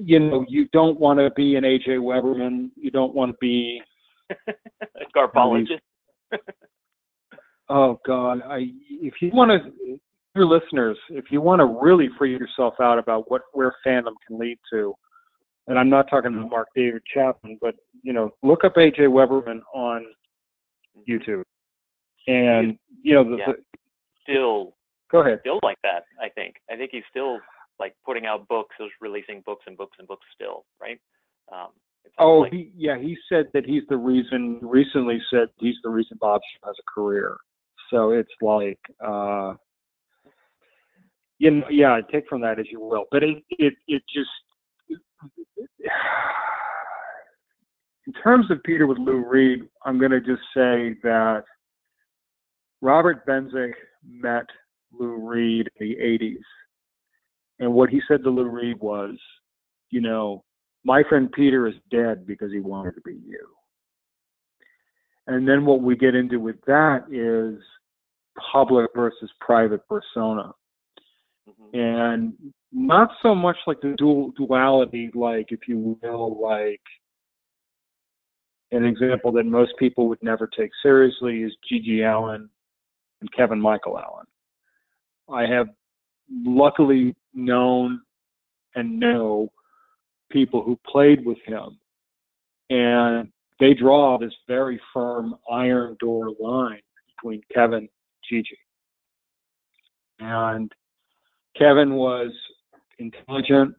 you 0.00 0.18
know, 0.18 0.44
you 0.48 0.68
don't 0.72 0.98
want 0.98 1.18
to 1.18 1.30
be 1.30 1.56
an 1.56 1.64
AJ 1.64 1.98
Weberman. 1.98 2.70
You 2.76 2.90
don't 2.90 3.14
want 3.14 3.32
to 3.32 3.36
be 3.40 3.80
a 4.30 5.16
garbologist. 5.16 5.80
oh 7.68 8.00
God, 8.06 8.42
I 8.42 8.70
if 8.88 9.14
you 9.20 9.30
want 9.32 9.50
to, 9.50 9.98
your 10.34 10.46
listeners, 10.46 10.96
if 11.10 11.26
you 11.30 11.40
want 11.40 11.60
to 11.60 11.66
really 11.66 12.08
free 12.18 12.32
yourself 12.32 12.74
out 12.80 12.98
about 12.98 13.30
what 13.30 13.42
where 13.52 13.74
fandom 13.86 14.14
can 14.26 14.38
lead 14.38 14.58
to, 14.72 14.94
and 15.68 15.78
I'm 15.78 15.90
not 15.90 16.08
talking 16.10 16.34
about 16.34 16.50
Mark 16.50 16.68
David 16.74 17.02
Chapman, 17.12 17.58
but 17.60 17.74
you 18.02 18.12
know, 18.12 18.30
look 18.42 18.64
up 18.64 18.74
AJ 18.74 19.00
Weberman 19.00 19.60
on 19.74 20.06
YouTube, 21.08 21.44
and 22.26 22.78
you 23.02 23.14
know 23.14 23.24
the, 23.24 23.36
yeah. 23.36 23.46
the 23.46 23.78
still 24.22 24.74
go 25.12 25.20
ahead. 25.20 25.38
still 25.40 25.60
like 25.62 25.78
that. 25.82 26.04
I 26.20 26.28
think. 26.30 26.56
I 26.70 26.76
think 26.76 26.90
he's 26.92 27.04
still 27.10 27.38
like 27.78 27.94
putting 28.04 28.26
out 28.26 28.48
books, 28.48 28.74
is 28.80 28.90
releasing 29.00 29.42
books 29.46 29.64
and 29.66 29.76
books 29.76 29.96
and 29.98 30.08
books 30.08 30.26
still, 30.34 30.64
right? 30.80 30.98
Um, 31.52 31.68
Oh, 32.18 32.40
like, 32.40 32.52
he, 32.52 32.70
yeah, 32.76 32.98
he 32.98 33.16
said 33.28 33.46
that 33.54 33.64
he's 33.64 33.84
the 33.88 33.96
reason. 33.96 34.58
Recently, 34.62 35.20
said 35.30 35.48
he's 35.58 35.76
the 35.82 35.88
reason 35.88 36.18
Bob 36.20 36.40
has 36.64 36.74
a 36.78 36.90
career. 36.90 37.36
So 37.90 38.10
it's 38.10 38.32
like, 38.40 38.78
uh, 39.04 39.54
you 41.38 41.50
know, 41.50 41.66
yeah, 41.70 42.00
take 42.10 42.28
from 42.28 42.40
that 42.42 42.58
as 42.58 42.66
you 42.70 42.80
will. 42.80 43.06
But 43.10 43.22
it, 43.22 43.42
it, 43.50 43.74
it 43.88 44.02
just, 44.14 44.30
in 48.06 48.12
terms 48.22 48.50
of 48.50 48.62
Peter 48.64 48.86
with 48.86 48.98
Lou 48.98 49.24
Reed, 49.26 49.60
I'm 49.84 49.98
going 49.98 50.12
to 50.12 50.20
just 50.20 50.42
say 50.54 50.96
that 51.02 51.44
Robert 52.80 53.26
Bensick 53.26 53.72
met 54.06 54.46
Lou 54.98 55.28
Reed 55.28 55.68
in 55.80 55.88
the 55.88 55.96
80s. 55.96 56.42
And 57.58 57.72
what 57.72 57.90
he 57.90 58.00
said 58.08 58.24
to 58.24 58.30
Lou 58.30 58.48
Reed 58.48 58.78
was, 58.80 59.16
you 59.90 60.00
know, 60.00 60.44
my 60.84 61.02
friend 61.08 61.30
Peter 61.30 61.66
is 61.66 61.74
dead 61.90 62.26
because 62.26 62.50
he 62.50 62.60
wanted 62.60 62.94
to 62.94 63.00
be 63.02 63.18
you. 63.26 63.46
And 65.26 65.46
then 65.46 65.64
what 65.64 65.80
we 65.80 65.96
get 65.96 66.14
into 66.14 66.40
with 66.40 66.56
that 66.66 67.04
is 67.10 67.62
public 68.52 68.90
versus 68.94 69.30
private 69.40 69.86
persona. 69.88 70.52
mhm. 71.48 71.74
And 71.74 72.52
not 72.72 73.10
so 73.20 73.34
much 73.34 73.56
like 73.66 73.80
the 73.80 73.94
dual 73.98 74.30
duality, 74.32 75.10
like 75.14 75.52
if 75.52 75.68
you 75.68 75.98
will, 76.02 76.40
like 76.40 76.80
an 78.72 78.84
example 78.84 79.30
that 79.32 79.44
most 79.44 79.76
people 79.78 80.08
would 80.08 80.22
never 80.22 80.46
take 80.46 80.70
seriously 80.82 81.42
is 81.42 81.56
GG 81.70 82.02
Allin 82.04 82.48
and 83.20 83.32
Kevin 83.32 83.60
Michael 83.60 83.98
Allin. 83.98 84.26
I 85.30 85.46
have 85.46 85.68
luckily 86.44 87.14
known 87.34 88.00
and 88.74 88.98
know 88.98 89.50
people 90.30 90.62
who 90.62 90.78
played 90.86 91.24
with 91.24 91.38
him, 91.44 91.78
and 92.70 93.30
they 93.60 93.74
draw 93.74 94.18
this 94.18 94.32
very 94.48 94.80
firm 94.92 95.34
iron 95.50 95.96
door 96.00 96.30
line 96.40 96.80
between 97.06 97.42
Kevin 97.54 97.88
and 97.88 97.88
GG. 98.30 98.46
And 100.18 100.72
Kevin 101.56 101.94
was 101.94 102.30
intelligent, 102.98 103.74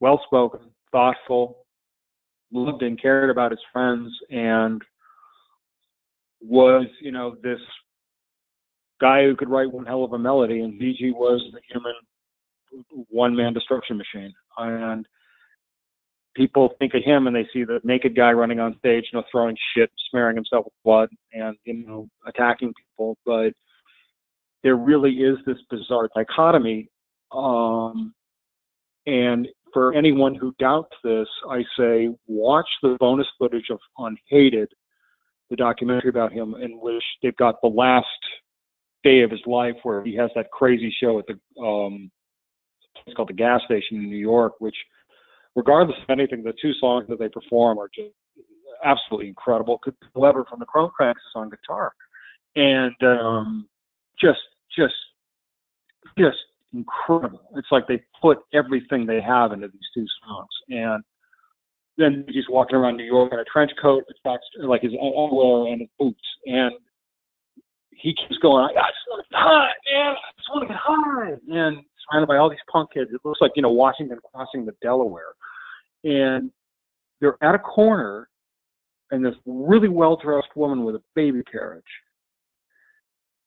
well 0.00 0.20
spoken, 0.26 0.60
thoughtful, 0.90 1.58
loved 2.52 2.82
and 2.82 3.00
cared 3.00 3.30
about 3.30 3.52
his 3.52 3.60
friends, 3.72 4.10
and 4.30 4.82
was, 6.42 6.86
you 7.00 7.12
know, 7.12 7.36
this 7.42 7.60
guy 9.00 9.24
who 9.24 9.36
could 9.36 9.48
write 9.50 9.72
one 9.72 9.86
hell 9.86 10.04
of 10.04 10.12
a 10.12 10.18
melody. 10.18 10.60
And 10.60 10.80
GG 10.80 11.14
was 11.14 11.42
the 11.52 11.60
human 11.68 11.94
one 13.08 13.34
man 13.34 13.52
destruction 13.52 13.96
machine. 13.96 14.32
And 14.56 15.06
people 16.34 16.74
think 16.78 16.94
of 16.94 17.02
him 17.04 17.26
and 17.26 17.34
they 17.34 17.48
see 17.52 17.64
the 17.64 17.80
naked 17.84 18.14
guy 18.14 18.32
running 18.32 18.60
on 18.60 18.76
stage, 18.78 19.06
you 19.12 19.18
know, 19.18 19.24
throwing 19.30 19.56
shit, 19.74 19.90
smearing 20.10 20.36
himself 20.36 20.64
with 20.64 20.74
blood, 20.84 21.08
and 21.32 21.56
you 21.64 21.86
know, 21.86 22.08
attacking 22.26 22.72
people. 22.74 23.16
But 23.26 23.52
there 24.62 24.76
really 24.76 25.12
is 25.12 25.38
this 25.46 25.58
bizarre 25.70 26.08
dichotomy. 26.14 26.88
Um, 27.32 28.14
and 29.06 29.48
for 29.72 29.94
anyone 29.94 30.34
who 30.34 30.54
doubts 30.58 30.94
this, 31.02 31.28
I 31.48 31.64
say 31.78 32.10
watch 32.26 32.68
the 32.82 32.96
bonus 33.00 33.26
footage 33.38 33.70
of 33.70 33.78
Unhated, 33.98 34.68
the 35.48 35.56
documentary 35.56 36.10
about 36.10 36.32
him, 36.32 36.54
in 36.54 36.80
which 36.80 37.02
they've 37.22 37.36
got 37.36 37.56
the 37.62 37.68
last 37.68 38.06
day 39.02 39.22
of 39.22 39.30
his 39.30 39.40
life 39.46 39.76
where 39.82 40.04
he 40.04 40.14
has 40.16 40.30
that 40.34 40.50
crazy 40.50 40.94
show 41.00 41.18
at 41.18 41.26
the 41.26 41.62
um, 41.62 42.10
it's 43.06 43.16
called 43.16 43.28
the 43.28 43.34
gas 43.34 43.60
station 43.64 43.96
in 43.96 44.10
New 44.10 44.16
York, 44.16 44.54
which 44.58 44.76
regardless 45.56 45.96
of 46.02 46.10
anything, 46.10 46.42
the 46.42 46.52
two 46.60 46.72
songs 46.74 47.06
that 47.08 47.18
they 47.18 47.28
perform 47.28 47.78
are 47.78 47.88
just 47.94 48.14
absolutely 48.84 49.28
incredible. 49.28 49.80
Whoever 50.14 50.44
from 50.44 50.58
the 50.58 50.66
Chrome 50.66 50.90
Cranks 50.94 51.20
is 51.20 51.32
on 51.34 51.50
guitar, 51.50 51.92
and 52.56 52.94
um, 53.02 53.68
just, 54.20 54.40
just, 54.76 54.94
just 56.18 56.38
incredible. 56.72 57.40
It's 57.56 57.68
like 57.70 57.86
they 57.86 58.02
put 58.20 58.38
everything 58.52 59.06
they 59.06 59.20
have 59.20 59.52
into 59.52 59.68
these 59.68 59.88
two 59.94 60.06
songs, 60.26 60.48
and 60.68 61.02
then 61.96 62.24
he's 62.28 62.48
walking 62.48 62.76
around 62.76 62.96
New 62.96 63.04
York 63.04 63.32
in 63.32 63.38
a 63.38 63.44
trench 63.44 63.72
coat, 63.80 64.04
it's 64.08 64.20
like 64.62 64.82
his 64.82 64.92
underwear 64.92 65.72
and 65.72 65.80
his 65.80 65.90
boots, 65.98 66.20
and 66.46 66.72
he 67.90 68.14
keeps 68.14 68.38
going. 68.40 68.64
I 68.64 68.68
just 68.72 69.06
want 69.08 69.24
to 69.24 69.30
get 69.30 69.38
high, 69.38 69.70
man. 69.92 70.12
I 70.12 70.32
just 70.36 70.48
want 70.52 70.62
to 70.62 70.68
get 70.68 70.80
high, 70.80 71.30
and 71.30 71.84
surrounded 72.10 72.26
by 72.26 72.36
all 72.36 72.50
these 72.50 72.58
punk 72.70 72.92
kids. 72.92 73.10
It 73.12 73.20
looks 73.24 73.40
like 73.40 73.52
you 73.56 73.62
know 73.62 73.70
Washington 73.70 74.18
crossing 74.32 74.64
the 74.64 74.74
Delaware, 74.82 75.34
and 76.04 76.50
they're 77.20 77.36
at 77.42 77.54
a 77.54 77.58
corner, 77.58 78.28
and 79.10 79.24
this 79.24 79.34
really 79.46 79.88
well 79.88 80.16
dressed 80.16 80.48
woman 80.56 80.84
with 80.84 80.94
a 80.94 81.02
baby 81.14 81.42
carriage, 81.50 81.82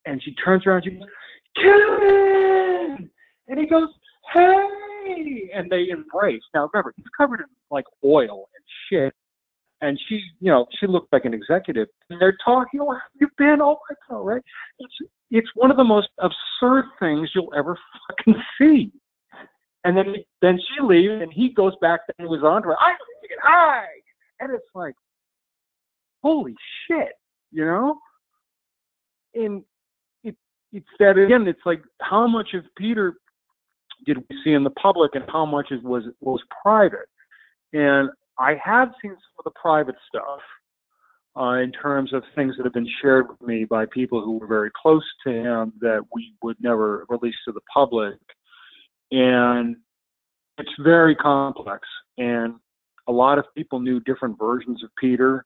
and 0.06 0.22
she 0.24 0.34
turns 0.36 0.66
around. 0.66 0.84
She 0.84 0.92
goes, 0.92 1.08
Kevin, 1.56 3.10
and 3.48 3.60
he 3.60 3.68
goes, 3.68 3.90
hey, 4.34 5.50
and 5.54 5.70
they 5.70 5.90
embrace. 5.90 6.42
Now 6.54 6.70
remember, 6.72 6.94
he's 6.96 7.06
covered 7.18 7.42
in 7.42 7.46
like 7.72 7.86
oil 8.04 8.50
and 8.56 8.64
shit. 8.90 9.14
And 9.84 10.00
she, 10.08 10.24
you 10.40 10.50
know, 10.50 10.66
she 10.80 10.88
looked 10.88 11.12
like 11.12 11.26
an 11.26 11.34
executive. 11.34 11.90
And 12.10 12.20
they're 12.20 12.38
talking, 12.44 12.80
oh, 12.80 12.94
how 12.94 12.94
have 12.94 13.02
you 13.20 13.28
been? 13.38 13.62
Oh 13.62 13.78
my 13.90 13.96
God, 14.10 14.22
right? 14.22 14.42
It's 14.80 14.94
it's 15.30 15.50
one 15.56 15.72
of 15.72 15.78
the 15.78 15.84
most 15.84 16.08
absurd 16.20 16.86
things 17.00 17.30
you'll 17.36 17.54
ever 17.54 17.78
fucking 18.08 18.42
see. 18.58 18.94
And 19.84 19.98
then 19.98 20.16
then 20.42 20.58
she 20.58 20.82
leaves, 20.82 21.22
and 21.22 21.34
he 21.34 21.50
goes 21.50 21.74
back 21.82 22.00
entourage. 22.18 22.78
I 22.80 22.92
want 22.92 23.00
to 23.24 23.28
get 23.28 23.38
high, 23.42 23.88
and 24.40 24.54
it's 24.54 24.64
like, 24.74 24.94
holy 26.24 26.56
shit, 26.88 27.12
you 27.52 27.66
know. 27.66 27.98
And 29.36 29.64
it 30.24 30.38
it's 30.72 30.88
that 31.00 31.18
again. 31.18 31.46
It's 31.46 31.66
like 31.66 31.82
how 32.00 32.26
much 32.26 32.54
of 32.54 32.64
Peter 32.78 33.16
did 34.06 34.18
we 34.18 34.38
see 34.46 34.54
in 34.54 34.64
the 34.64 34.70
public, 34.70 35.16
and 35.16 35.26
how 35.28 35.46
much 35.46 35.72
is 35.72 35.84
was 35.84 36.06
was 36.22 36.42
private. 36.64 37.10
And 37.74 38.10
I 38.40 38.56
have 38.64 38.90
seen 39.02 39.12
some 39.12 39.36
of 39.40 39.46
the 39.46 39.60
private 39.60 39.96
stuff 40.08 40.40
uh, 41.38 41.60
in 41.62 41.72
terms 41.72 42.14
of 42.14 42.24
things 42.36 42.56
that 42.58 42.64
have 42.66 42.74
been 42.74 42.90
shared 43.02 43.28
with 43.30 43.42
me 43.42 43.66
by 43.66 43.86
people 43.88 44.22
who 44.22 44.38
were 44.38 44.48
very 44.48 44.72
close 44.80 45.04
to 45.26 45.32
him 45.32 45.74
that 45.82 46.02
we 46.14 46.34
would 46.42 46.58
never 46.60 47.06
release 47.10 47.36
to 47.46 47.52
the 47.52 47.62
public. 47.74 48.20
And 49.12 49.76
it's 50.58 50.72
very 50.80 51.16
complex. 51.16 51.88
And 52.18 52.56
a 53.08 53.12
lot 53.12 53.38
of 53.38 53.46
people 53.56 53.80
knew 53.80 54.00
different 54.02 54.38
versions 54.38 54.84
of 54.84 54.90
Peter. 55.00 55.46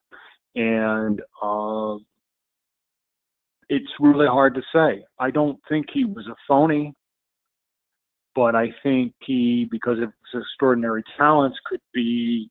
And 0.54 1.20
um, 1.42 2.04
it's 3.68 3.90
really 4.00 4.26
hard 4.26 4.54
to 4.54 4.62
say. 4.74 5.04
I 5.18 5.30
don't 5.30 5.58
think 5.68 5.86
he 5.92 6.04
was 6.04 6.26
a 6.26 6.36
phony, 6.46 6.94
but 8.34 8.54
I 8.54 8.72
think 8.82 9.14
he, 9.20 9.66
because 9.70 9.98
of 9.98 10.12
his 10.32 10.42
extraordinary 10.42 11.02
talents, 11.16 11.58
could 11.66 11.80
be 11.92 12.50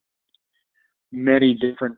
many 1.18 1.54
different 1.54 1.98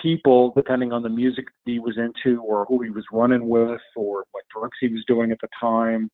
people 0.00 0.52
depending 0.54 0.92
on 0.92 1.02
the 1.02 1.08
music 1.08 1.46
he 1.64 1.78
was 1.78 1.96
into 1.96 2.42
or 2.42 2.66
who 2.66 2.82
he 2.82 2.90
was 2.90 3.04
running 3.10 3.48
with 3.48 3.80
or 3.96 4.24
what 4.32 4.44
drugs 4.54 4.76
he 4.80 4.88
was 4.88 5.02
doing 5.06 5.32
at 5.32 5.38
the 5.40 5.48
time. 5.60 6.10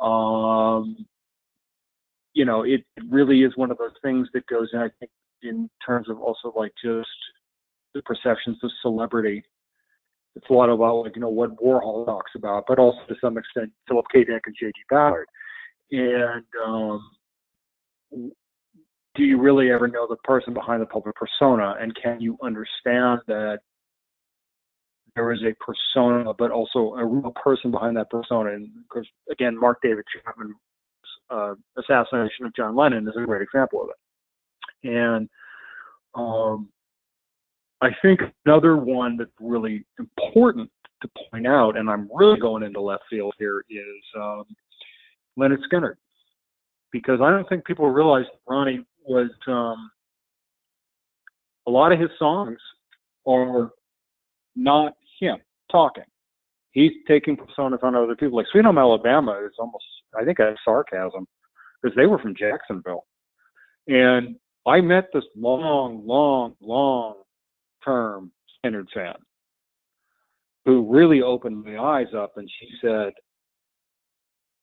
Um 0.00 1.06
you 2.34 2.44
know 2.44 2.62
it, 2.62 2.84
really 3.08 3.42
is 3.42 3.56
one 3.56 3.70
of 3.70 3.78
those 3.78 3.92
things 4.02 4.26
that 4.32 4.46
goes 4.46 4.70
in 4.72 4.78
i 4.78 4.88
think 4.98 5.10
in 5.42 5.68
terms 5.86 6.08
of 6.08 6.18
also 6.18 6.50
like 6.56 6.72
just 6.82 7.08
the 7.94 8.02
perceptions 8.02 8.58
of 8.62 8.70
celebrity. 8.80 9.42
It's 10.34 10.48
a 10.48 10.52
lot 10.52 10.70
about 10.70 11.04
like 11.04 11.14
you 11.14 11.20
know 11.20 11.28
what 11.28 11.56
warhol 11.62 12.06
talks 12.06 12.32
about 12.34 12.64
but 12.66 12.78
also 12.78 13.00
to 13.08 13.14
some 13.20 13.36
extent 13.36 13.70
philip 13.86 14.06
k. 14.12 14.24
Dick 14.24 14.42
and 14.46 14.56
j.g 14.58 14.72
ballard. 14.88 15.26
And 15.90 16.44
um, 16.64 17.10
do 19.14 19.24
you 19.24 19.38
really 19.38 19.70
ever 19.70 19.88
know 19.88 20.06
the 20.08 20.16
person 20.16 20.54
behind 20.54 20.80
the 20.80 20.86
public 20.86 21.14
persona? 21.16 21.74
And 21.80 21.94
can 22.00 22.20
you 22.20 22.38
understand 22.42 23.20
that 23.26 23.60
there 25.14 25.32
is 25.32 25.40
a 25.42 25.54
persona, 25.62 26.32
but 26.32 26.50
also 26.50 26.94
a 26.94 27.04
real 27.04 27.32
person 27.42 27.70
behind 27.70 27.96
that 27.96 28.10
persona? 28.10 28.52
And 28.52 28.64
of 28.64 28.88
course, 28.88 29.06
again, 29.30 29.58
Mark 29.58 29.78
David 29.82 30.04
Chapman's 30.24 30.54
uh, 31.30 31.54
assassination 31.78 32.46
of 32.46 32.54
John 32.54 32.74
Lennon 32.74 33.06
is 33.06 33.14
a 33.16 33.26
great 33.26 33.42
example 33.42 33.82
of 33.82 33.90
it. 33.90 34.88
And 34.88 35.28
um, 36.14 36.68
I 37.82 37.90
think 38.00 38.20
another 38.46 38.76
one 38.76 39.16
that's 39.16 39.30
really 39.40 39.84
important 39.98 40.70
to 41.02 41.08
point 41.30 41.46
out, 41.46 41.76
and 41.76 41.90
I'm 41.90 42.08
really 42.14 42.38
going 42.38 42.62
into 42.62 42.80
left 42.80 43.04
field 43.10 43.34
here, 43.38 43.64
is 43.68 44.04
um, 44.16 44.44
Lynyrd 45.38 45.58
Skynyrd. 45.70 45.96
Because 46.92 47.20
I 47.22 47.30
don't 47.30 47.48
think 47.48 47.64
people 47.64 47.88
realize 47.88 48.26
Ronnie 48.46 48.84
was 49.06 49.30
um, 49.46 49.90
a 51.66 51.70
lot 51.70 51.92
of 51.92 52.00
his 52.00 52.10
songs 52.18 52.58
are 53.26 53.70
not 54.56 54.94
him 55.20 55.36
talking. 55.70 56.04
He's 56.72 56.92
taking 57.06 57.36
personas 57.36 57.82
on 57.82 57.94
other 57.94 58.16
people. 58.16 58.36
Like 58.36 58.46
Sweet 58.50 58.64
Home 58.64 58.78
Alabama 58.78 59.40
is 59.44 59.52
almost, 59.58 59.84
I 60.18 60.24
think, 60.24 60.38
a 60.38 60.54
sarcasm 60.64 61.26
because 61.82 61.94
they 61.96 62.06
were 62.06 62.18
from 62.18 62.34
Jacksonville. 62.34 63.04
And 63.88 64.36
I 64.66 64.80
met 64.80 65.08
this 65.12 65.24
long, 65.36 66.06
long, 66.06 66.54
long 66.60 67.16
term 67.84 68.32
Skynyrd 68.64 68.86
fan 68.94 69.14
who 70.64 70.88
really 70.88 71.22
opened 71.22 71.64
my 71.64 71.78
eyes 71.78 72.14
up 72.16 72.36
and 72.36 72.48
she 72.60 72.68
said, 72.80 73.12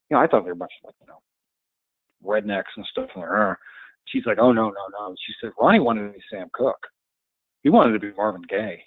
you 0.10 0.16
know, 0.16 0.20
I 0.20 0.28
thought 0.28 0.44
they 0.44 0.52
were 0.52 0.53
a 0.53 0.56
bunch 0.56 0.72
of 0.84 0.88
like, 0.88 0.95
you 1.02 1.07
know, 1.07 1.22
rednecks 2.26 2.76
and 2.78 2.86
stuff 2.90 3.10
like. 3.16 3.57
She's 4.10 4.26
like, 4.26 4.38
oh 4.40 4.52
no, 4.52 4.69
no, 4.69 4.86
no. 4.99 5.15
She 5.26 5.34
said, 5.40 5.52
Ronnie 5.60 5.80
wanted 5.80 6.07
to 6.07 6.14
be 6.14 6.23
Sam 6.31 6.48
Cooke. 6.53 6.88
He 7.61 7.69
wanted 7.69 7.94
to 7.94 7.99
be 7.99 8.15
Marvin 8.15 8.44
Gaye. 8.49 8.84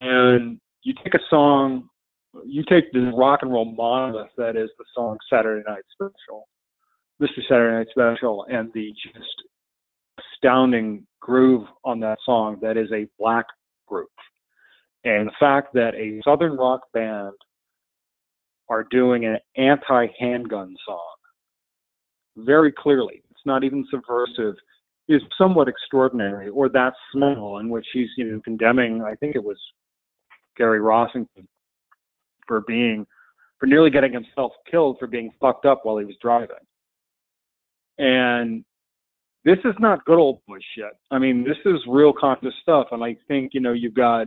And 0.00 0.60
you 0.82 0.94
take 1.02 1.14
a 1.14 1.20
song, 1.28 1.88
you 2.44 2.62
take 2.68 2.92
the 2.92 3.12
rock 3.16 3.40
and 3.42 3.52
roll 3.52 3.64
monolith 3.64 4.30
that 4.36 4.56
is 4.56 4.70
the 4.78 4.84
song 4.94 5.18
Saturday 5.30 5.64
Night 5.68 5.82
Special, 5.92 6.46
Mr. 7.20 7.42
Saturday 7.48 7.76
Night 7.76 7.88
Special, 7.90 8.46
and 8.48 8.70
the 8.74 8.92
just 9.02 9.42
astounding 10.18 11.06
groove 11.20 11.66
on 11.84 11.98
that 12.00 12.18
song 12.24 12.58
that 12.62 12.76
is 12.76 12.90
a 12.92 13.08
black 13.18 13.46
groove. 13.86 14.06
And 15.04 15.28
the 15.28 15.32
fact 15.40 15.74
that 15.74 15.94
a 15.94 16.20
Southern 16.24 16.56
rock 16.56 16.82
band 16.92 17.32
are 18.68 18.86
doing 18.90 19.24
an 19.24 19.38
anti 19.56 20.06
handgun 20.18 20.76
song 20.86 21.14
very 22.36 22.70
clearly 22.70 23.22
it's 23.38 23.46
not 23.46 23.62
even 23.62 23.86
subversive, 23.90 24.56
is 25.08 25.22
somewhat 25.36 25.68
extraordinary. 25.68 26.48
Or 26.48 26.68
that 26.70 26.92
smell 27.12 27.58
in 27.58 27.68
which 27.68 27.86
he's, 27.92 28.08
you 28.16 28.24
know, 28.24 28.40
condemning, 28.44 29.02
I 29.02 29.14
think 29.14 29.36
it 29.36 29.44
was 29.44 29.58
Gary 30.56 30.80
Rossington 30.80 31.46
for 32.46 32.62
being, 32.62 33.06
for 33.60 33.66
nearly 33.66 33.90
getting 33.90 34.12
himself 34.12 34.52
killed 34.68 34.96
for 34.98 35.06
being 35.06 35.30
fucked 35.40 35.66
up 35.66 35.84
while 35.84 35.98
he 35.98 36.04
was 36.04 36.16
driving. 36.20 36.56
And 37.98 38.64
this 39.44 39.58
is 39.64 39.74
not 39.78 40.04
good 40.04 40.18
old 40.18 40.40
boy 40.46 40.58
shit. 40.74 40.92
I 41.10 41.18
mean, 41.18 41.44
this 41.44 41.58
is 41.64 41.80
real 41.86 42.12
conscious 42.12 42.54
stuff. 42.60 42.88
And 42.90 43.02
I 43.02 43.16
think, 43.28 43.54
you 43.54 43.60
know, 43.60 43.72
you've 43.72 43.94
got 43.94 44.26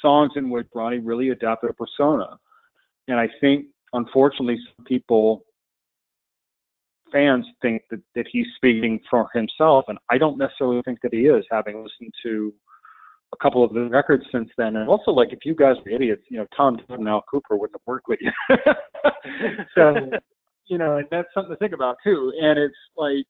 songs 0.00 0.32
in 0.36 0.48
which 0.50 0.66
Ronnie 0.74 0.98
really 0.98 1.28
adapted 1.28 1.70
a 1.70 1.74
persona. 1.74 2.38
And 3.08 3.18
I 3.18 3.28
think, 3.40 3.66
unfortunately, 3.92 4.58
some 4.76 4.84
people 4.86 5.44
fans 7.12 7.46
think 7.62 7.82
that, 7.90 8.00
that 8.14 8.26
he's 8.30 8.46
speaking 8.56 9.00
for 9.08 9.28
himself, 9.34 9.86
and 9.88 9.98
I 10.10 10.18
don't 10.18 10.38
necessarily 10.38 10.82
think 10.82 11.00
that 11.02 11.12
he 11.12 11.26
is, 11.26 11.44
having 11.50 11.82
listened 11.82 12.14
to 12.22 12.52
a 13.32 13.36
couple 13.36 13.62
of 13.62 13.72
the 13.72 13.88
records 13.88 14.24
since 14.32 14.48
then. 14.56 14.76
And 14.76 14.88
also, 14.88 15.10
like, 15.10 15.32
if 15.32 15.40
you 15.44 15.54
guys 15.54 15.76
are 15.86 15.90
idiots, 15.90 16.22
you 16.28 16.38
know, 16.38 16.46
Tom 16.56 16.78
and 16.88 17.08
Al 17.08 17.24
Kooper 17.32 17.58
wouldn't 17.58 17.74
have 17.74 17.86
worked 17.86 18.08
with 18.08 18.18
you. 18.20 18.32
so, 19.74 19.94
you 20.66 20.78
know, 20.78 20.96
and 20.96 21.06
that's 21.10 21.28
something 21.34 21.52
to 21.52 21.58
think 21.58 21.72
about 21.72 21.96
too. 22.02 22.32
And 22.40 22.58
it's 22.58 22.74
like 22.96 23.26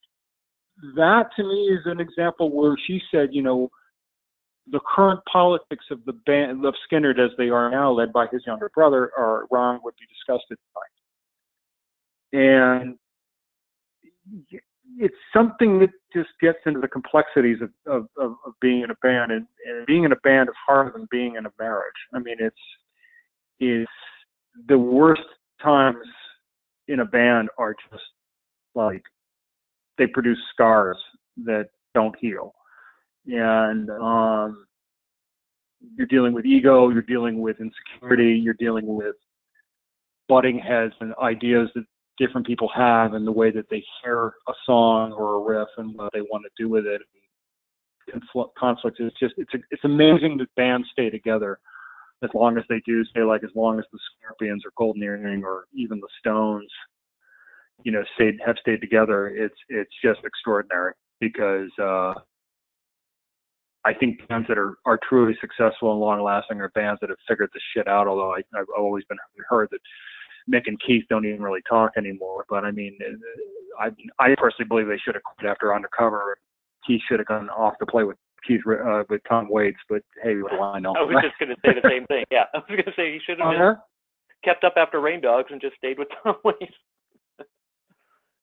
that 0.97 1.29
to 1.37 1.45
me 1.45 1.69
is 1.69 1.81
an 1.87 2.01
example 2.01 2.51
where 2.51 2.77
she 2.87 3.01
said, 3.11 3.31
you 3.33 3.43
know, 3.43 3.71
the 4.71 4.81
current 4.95 5.21
politics 5.31 5.85
of 5.91 6.05
the 6.05 6.13
band 6.13 6.65
of 6.65 6.75
Skynyrd 6.91 7.19
as 7.19 7.31
they 7.37 7.49
are 7.49 7.71
now, 7.71 7.91
led 7.91 8.13
by 8.13 8.27
his 8.31 8.43
younger 8.47 8.71
brother, 8.75 9.11
are 9.19 9.47
Ron 9.51 9.81
would 9.83 9.95
be 9.99 10.07
disgusted 10.07 10.59
by. 10.75 12.39
And 12.39 12.97
it's 14.99 15.15
something 15.33 15.79
that 15.79 15.91
just 16.13 16.31
gets 16.41 16.59
into 16.67 16.81
the 16.81 16.89
complexities 16.89 17.59
of, 17.63 17.71
of, 17.87 18.09
of, 18.19 18.33
of 18.47 18.53
being 18.61 18.83
in 18.83 18.91
a 18.91 18.95
band 19.03 19.33
and, 19.33 19.47
and 19.67 19.87
being 19.87 20.05
in 20.05 20.13
a 20.13 20.17
band 20.17 20.49
is 20.49 20.55
harder 20.67 20.93
than 20.93 21.07
being 21.11 21.37
in 21.37 21.47
a 21.47 21.53
marriage. 21.59 21.95
I 22.15 22.19
mean, 22.19 22.37
it's, 22.39 22.57
is 23.61 23.87
the 24.69 24.79
worst 24.79 25.23
times 25.63 25.97
in 26.89 27.01
a 27.01 27.05
band 27.05 27.49
are 27.59 27.75
just 27.91 28.03
like 28.75 29.03
they 29.99 30.07
produce 30.07 30.39
scars 30.53 30.97
that 31.45 31.69
don't 31.95 32.17
heal. 32.19 32.55
And 33.27 33.91
um, 33.91 34.67
you're 35.97 36.07
dealing 36.07 36.33
with 36.33 36.47
ego, 36.47 36.89
you're 36.89 37.03
dealing 37.03 37.41
with 37.41 37.59
insecurity, 37.61 38.41
you're 38.43 38.55
dealing 38.55 38.87
with 38.87 39.15
butting 40.29 40.59
heads 40.59 40.95
and 41.01 41.15
ideas 41.23 41.69
that 41.75 41.85
different 42.21 42.47
people 42.47 42.71
have 42.77 43.15
and 43.15 43.27
the 43.27 43.33
way 43.33 43.51
that 43.51 43.69
they 43.71 43.83
hear 44.05 44.35
a 44.47 44.53
song 44.67 45.13
or 45.13 45.35
a 45.35 45.41
riff 45.41 45.69
and 45.79 45.95
what 45.97 46.13
they 46.13 46.21
want 46.21 46.45
to 46.45 46.63
do 46.63 46.69
with 46.69 46.87
it. 46.87 47.01
Conflict 48.59 49.01
is 49.01 49.13
just 49.19 49.35
it's 49.39 49.55
a, 49.55 49.59
it's 49.71 49.85
amazing 49.85 50.37
that 50.39 50.55
bands 50.57 50.87
stay 50.93 51.11
together 51.11 51.59
as 52.23 52.31
long 52.35 52.59
as 52.59 52.65
they 52.69 52.83
do 52.85 53.05
stay 53.07 53.23
like 53.23 53.43
as 53.45 53.51
long 53.55 53.79
as 53.79 53.85
the 53.93 53.99
Scorpions 54.19 54.63
or 54.65 54.73
Golden 54.77 55.03
Earring 55.03 55.45
or 55.45 55.65
even 55.73 56.01
the 56.01 56.09
Stones, 56.19 56.69
you 57.83 57.93
know, 57.93 58.03
stayed 58.15 58.39
have 58.45 58.57
stayed 58.61 58.81
together. 58.81 59.29
It's 59.29 59.55
it's 59.69 59.93
just 60.05 60.21
extraordinary 60.25 60.93
because 61.21 61.71
uh, 61.81 62.15
I 63.85 63.95
think 63.95 64.27
bands 64.29 64.49
that 64.49 64.59
are 64.59 64.75
are 64.85 64.99
truly 65.09 65.37
successful 65.41 65.93
and 65.93 66.01
long 66.01 66.23
lasting 66.23 66.61
are 66.61 66.71
bands 66.71 67.01
that 67.01 67.11
have 67.11 67.19
figured 67.29 67.51
this 67.55 67.63
shit 67.75 67.89
out. 67.89 68.07
Although 68.07 68.35
I, 68.35 68.41
I've 68.59 68.67
always 68.77 69.05
been 69.05 69.19
heard 69.49 69.69
that 69.71 69.81
Mick 70.49 70.63
and 70.67 70.81
Keith 70.87 71.05
don't 71.09 71.27
even 71.27 71.43
really 71.43 71.63
talk 71.69 71.93
anymore. 71.97 72.45
But 72.49 72.65
I 72.65 72.71
mean, 72.71 72.99
I 73.79 73.91
I 74.19 74.35
personally 74.37 74.69
believe 74.69 74.87
they 74.87 74.99
should 74.99 75.15
have 75.15 75.23
quit 75.25 75.51
after 75.51 75.75
Undercover. 75.75 76.39
Keith 76.87 77.03
should 77.09 77.19
have 77.19 77.29
gone 77.29 77.51
off 77.51 77.75
to 77.79 77.87
play 77.87 78.05
with 78.05 78.17
Keith 78.47 78.61
uh, 78.67 79.05
with 79.09 79.21
Tom 79.29 79.49
Waits. 79.51 79.79
But 79.89 80.03
hey, 80.23 80.37
what 80.37 80.53
do 80.53 80.61
I 80.61 80.79
know? 80.79 80.95
I 80.97 81.03
was 81.03 81.23
just 81.23 81.39
going 81.39 81.51
to 81.51 81.57
say 81.65 81.75
the 81.81 81.89
same 81.89 82.07
thing. 82.07 82.25
Yeah, 82.31 82.45
I 82.55 82.59
was 82.59 82.67
going 82.69 82.85
to 82.85 82.93
say 82.97 83.13
he 83.13 83.21
should 83.25 83.39
have 83.39 83.49
uh-huh. 83.49 83.75
kept 84.45 84.65
up 84.65 84.75
after 84.77 85.01
Rain 85.01 85.21
Dogs 85.21 85.49
and 85.51 85.61
just 85.61 85.77
stayed 85.77 85.99
with 85.99 86.09
Tom 86.23 86.37
Waits. 86.45 86.75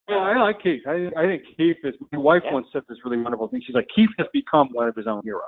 Yeah, 0.10 0.15
I 0.15 0.40
like 0.40 0.61
Keith. 0.61 0.84
I 0.88 1.10
I 1.18 1.26
think 1.26 1.44
Keith 1.57 1.78
is. 1.84 1.95
My 2.11 2.19
wife 2.19 2.44
yeah. 2.45 2.53
once 2.53 2.68
said 2.72 2.84
this 2.88 2.98
really 3.03 3.18
wonderful 3.18 3.48
thing. 3.49 3.61
She's 3.65 3.76
like, 3.76 3.88
Keith 3.94 4.10
has 4.18 4.28
become 4.32 4.69
one 4.72 4.88
of 4.88 4.95
his 4.95 5.07
own 5.07 5.22
heroes. 5.24 5.44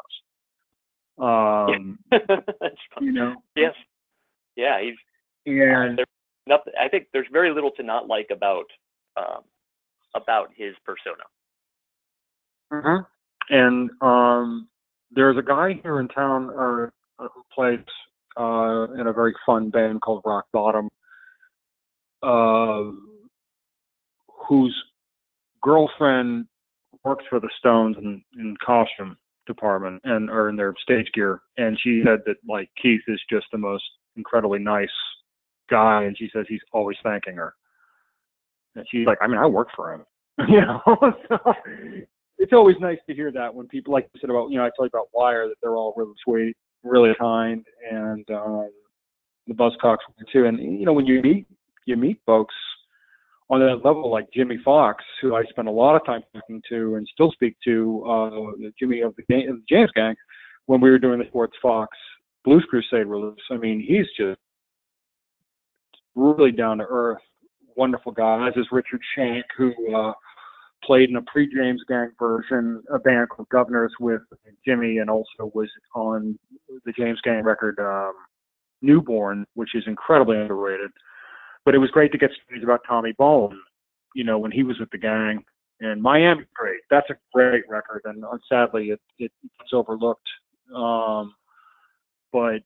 Um, 1.17 1.99
you 3.01 3.11
know. 3.11 3.35
Yes. 3.55 3.73
Yeah, 4.55 4.81
he's. 4.81 4.95
And 5.45 6.01
nothing. 6.49 6.73
I 6.79 6.89
think 6.89 7.07
there's 7.13 7.27
very 7.31 7.53
little 7.53 7.71
to 7.71 7.83
not 7.83 8.07
like 8.07 8.27
about 8.31 8.65
um, 9.15 9.43
about 10.15 10.49
his 10.55 10.73
persona. 10.85 11.23
Mm-hmm. 12.73 13.55
And 13.55 13.89
um, 14.01 14.67
there's 15.11 15.37
a 15.37 15.41
guy 15.41 15.79
here 15.81 15.99
in 15.99 16.07
town 16.09 16.49
uh, 16.49 16.89
who 17.19 17.43
plays 17.53 17.79
uh, 18.37 18.87
in 18.99 19.07
a 19.07 19.13
very 19.13 19.33
fun 19.45 19.69
band 19.69 20.01
called 20.01 20.21
Rock 20.25 20.45
Bottom, 20.53 20.89
uh, 22.21 22.91
whose 24.47 24.75
girlfriend 25.61 26.45
works 27.03 27.25
for 27.29 27.39
the 27.39 27.49
Stones 27.57 27.95
in, 27.97 28.21
in 28.37 28.55
costume 28.63 29.17
department 29.47 29.99
and 30.03 30.29
or 30.29 30.49
in 30.49 30.55
their 30.55 30.73
stage 30.81 31.07
gear, 31.13 31.41
and 31.57 31.77
she 31.81 32.03
said 32.05 32.19
that 32.25 32.35
like 32.47 32.69
Keith 32.81 33.01
is 33.07 33.19
just 33.29 33.47
the 33.51 33.57
most 33.57 33.83
incredibly 34.15 34.59
nice 34.59 34.89
guy, 35.69 36.03
and 36.03 36.17
she 36.17 36.29
says 36.33 36.45
he's 36.47 36.61
always 36.73 36.97
thanking 37.03 37.35
her. 37.35 37.53
And 38.75 38.85
she's 38.89 39.05
like, 39.05 39.17
I 39.21 39.27
mean, 39.27 39.37
I 39.37 39.45
work 39.45 39.69
for 39.75 39.93
him, 39.93 40.05
you 40.47 40.61
know. 40.61 40.81
so 41.29 41.53
it's 42.37 42.53
always 42.53 42.77
nice 42.79 42.99
to 43.07 43.15
hear 43.15 43.31
that 43.31 43.53
when 43.53 43.67
people, 43.67 43.93
like 43.93 44.09
you 44.13 44.19
said 44.21 44.29
about, 44.29 44.49
you 44.49 44.57
know, 44.57 44.65
I 44.65 44.71
tell 44.75 44.85
you 44.85 44.91
about 44.93 45.09
Wire 45.13 45.47
that 45.47 45.55
they're 45.61 45.75
all 45.75 45.93
really 45.97 46.13
sweet, 46.23 46.55
really 46.83 47.13
kind, 47.19 47.65
and 47.89 48.29
um, 48.31 48.69
the 49.47 49.53
Buzzcocks 49.53 49.97
too. 50.31 50.45
And 50.45 50.59
you 50.59 50.85
know, 50.85 50.93
when 50.93 51.05
you 51.05 51.21
meet 51.21 51.47
you 51.85 51.97
meet 51.97 52.19
folks 52.25 52.55
on 53.49 53.59
that 53.59 53.81
level, 53.83 54.11
like 54.11 54.27
Jimmy 54.33 54.57
Fox, 54.63 55.03
who 55.21 55.35
I 55.35 55.43
spent 55.45 55.67
a 55.67 55.71
lot 55.71 55.95
of 55.95 56.05
time 56.05 56.21
talking 56.33 56.61
to 56.69 56.95
and 56.95 57.07
still 57.11 57.31
speak 57.31 57.55
to, 57.65 58.03
uh, 58.07 58.69
Jimmy 58.79 59.01
of 59.01 59.15
the, 59.15 59.23
the 59.27 59.61
James 59.67 59.89
Gang, 59.95 60.15
when 60.67 60.79
we 60.79 60.91
were 60.91 60.99
doing 60.99 61.17
the 61.17 61.25
Sports 61.25 61.57
Fox 61.61 61.97
Blues 62.45 62.65
Crusade 62.69 63.07
release. 63.07 63.39
I 63.51 63.57
mean, 63.57 63.83
he's 63.85 64.05
just 64.17 64.39
really 66.15 66.51
down 66.51 66.79
to 66.79 66.85
earth, 66.89 67.21
wonderful 67.75 68.11
guy, 68.11 68.49
is 68.49 68.67
Richard 68.71 69.01
Shack, 69.15 69.45
who 69.57 69.73
uh, 69.95 70.13
played 70.83 71.09
in 71.09 71.15
a 71.15 71.21
pre-James 71.23 71.81
Gang 71.87 72.11
version, 72.19 72.83
a 72.93 72.99
band 72.99 73.29
called 73.29 73.49
Governors 73.49 73.93
with 73.99 74.21
Jimmy, 74.65 74.97
and 74.97 75.09
also 75.09 75.51
was 75.53 75.69
on 75.95 76.37
the 76.85 76.91
James 76.91 77.19
Gang 77.21 77.43
record 77.43 77.79
um, 77.79 78.13
Newborn, 78.81 79.45
which 79.55 79.75
is 79.75 79.83
incredibly 79.87 80.37
underrated. 80.37 80.91
But 81.65 81.75
it 81.75 81.79
was 81.79 81.91
great 81.91 82.11
to 82.13 82.17
get 82.17 82.31
stories 82.45 82.63
about 82.63 82.81
Tommy 82.87 83.13
Bolin, 83.13 83.57
you 84.15 84.23
know, 84.23 84.39
when 84.39 84.51
he 84.51 84.63
was 84.63 84.79
with 84.79 84.89
the 84.91 84.97
gang. 84.97 85.43
And 85.81 86.01
Miami, 86.01 86.43
great. 86.55 86.81
That's 86.89 87.09
a 87.09 87.15
great 87.33 87.63
record, 87.69 88.01
and 88.03 88.25
uh, 88.25 88.37
sadly, 88.49 88.89
it 88.89 88.99
it 89.17 89.31
gets 89.39 89.71
overlooked. 89.71 90.27
Um, 90.75 91.33
but 92.33 92.59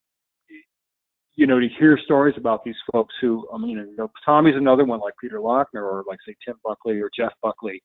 you 1.35 1.47
know, 1.47 1.59
to 1.59 1.67
hear 1.79 1.97
stories 1.97 2.35
about 2.37 2.63
these 2.63 2.75
folks 2.91 3.13
who, 3.19 3.47
I 3.53 3.57
mean, 3.57 3.77
you 3.77 3.95
know, 3.97 4.11
Tommy's 4.23 4.55
another 4.55 4.85
one 4.85 4.99
like 4.99 5.15
Peter 5.19 5.39
Laughner 5.39 5.81
or 5.81 6.03
like 6.07 6.19
say 6.27 6.35
Tim 6.45 6.55
Buckley 6.63 6.99
or 6.99 7.09
Jeff 7.17 7.33
Buckley, 7.41 7.81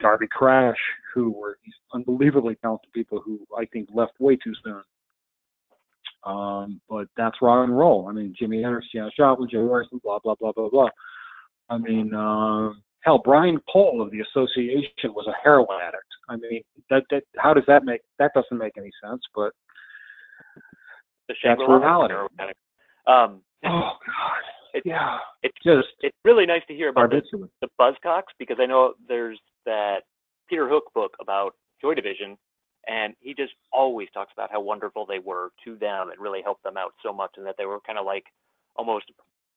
Darby 0.00 0.26
Crash, 0.30 0.78
who 1.14 1.30
were 1.30 1.58
these 1.64 1.74
unbelievably 1.94 2.56
talented 2.56 2.92
people 2.92 3.20
who 3.24 3.40
I 3.56 3.64
think 3.66 3.88
left 3.94 4.18
way 4.18 4.36
too 4.36 4.54
soon. 4.64 4.82
Um, 6.24 6.80
but 6.88 7.06
that's 7.16 7.40
rock 7.40 7.66
and 7.66 7.78
roll. 7.78 8.08
I 8.08 8.12
mean, 8.12 8.34
Jimi 8.40 8.62
Hendrix, 8.62 8.88
Janis 8.92 9.14
Joplin, 9.16 9.48
Joe 9.50 9.68
Harrison, 9.68 10.00
blah 10.02 10.18
blah 10.18 10.34
blah 10.34 10.52
blah 10.52 10.68
blah. 10.68 10.88
I 11.70 11.78
mean, 11.78 12.12
uh, 12.12 12.70
hell, 13.00 13.22
Brian 13.24 13.60
Paul 13.72 14.02
of 14.02 14.10
the 14.10 14.20
Association 14.20 15.14
was 15.14 15.26
a 15.28 15.42
heroin 15.42 15.78
addict. 15.80 16.04
I 16.28 16.36
mean, 16.36 16.62
that 16.90 17.04
that 17.10 17.22
how 17.38 17.54
does 17.54 17.64
that 17.68 17.84
make 17.84 18.02
that 18.18 18.32
doesn't 18.34 18.58
make 18.58 18.76
any 18.76 18.90
sense, 19.02 19.22
but 19.34 19.52
The 21.28 21.34
that's 21.44 21.60
reality. 21.60 22.14
Um, 23.10 23.42
Oh 23.62 23.92
God, 24.06 24.42
it's 24.72 24.86
yeah, 24.86 25.18
it's 25.42 25.56
just 25.64 25.88
it's 26.00 26.16
really 26.24 26.46
nice 26.46 26.62
to 26.68 26.74
hear 26.74 26.88
about 26.88 27.10
the, 27.10 27.48
the 27.60 27.68
Buzzcocks 27.78 28.32
because 28.38 28.56
I 28.58 28.66
know 28.66 28.94
there's 29.06 29.38
that 29.66 30.00
Peter 30.48 30.66
Hook 30.68 30.84
book 30.94 31.14
about 31.20 31.54
Joy 31.82 31.94
Division, 31.94 32.38
and 32.88 33.14
he 33.20 33.34
just 33.34 33.52
always 33.70 34.08
talks 34.14 34.32
about 34.32 34.50
how 34.50 34.60
wonderful 34.62 35.04
they 35.04 35.18
were 35.18 35.50
to 35.64 35.76
them 35.76 36.08
and 36.08 36.18
really 36.18 36.40
helped 36.42 36.62
them 36.62 36.78
out 36.78 36.92
so 37.02 37.12
much, 37.12 37.32
and 37.36 37.46
that 37.46 37.56
they 37.58 37.66
were 37.66 37.80
kind 37.86 37.98
of 37.98 38.06
like 38.06 38.24
almost 38.76 39.06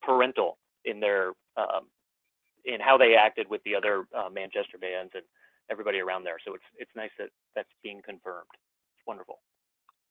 parental 0.02 0.58
in 0.84 1.00
their 1.00 1.30
um, 1.56 1.88
in 2.66 2.82
how 2.82 2.98
they 2.98 3.16
acted 3.16 3.50
with 3.50 3.64
the 3.64 3.76
other 3.76 4.06
uh, 4.14 4.30
Manchester 4.30 4.78
bands 4.78 5.12
and 5.16 5.24
everybody 5.72 6.00
around 6.00 6.26
there. 6.26 6.38
So 6.46 6.54
it's 6.56 6.66
it's 6.78 6.92
nice 6.94 7.12
that 7.20 7.30
that's 7.56 7.70
being 7.84 8.02
confirmed. 8.04 8.52
It's 8.52 9.08
wonderful. 9.08 9.40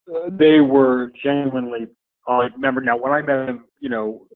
uh, 0.09 0.31
they 0.31 0.61
were 0.61 1.13
genuinely. 1.23 1.89
I 2.29 2.49
remember 2.55 2.81
now 2.81 2.97
when 2.97 3.13
I 3.13 3.23
met 3.23 3.49
him. 3.49 3.65
You 3.81 3.89
know, 3.89 4.27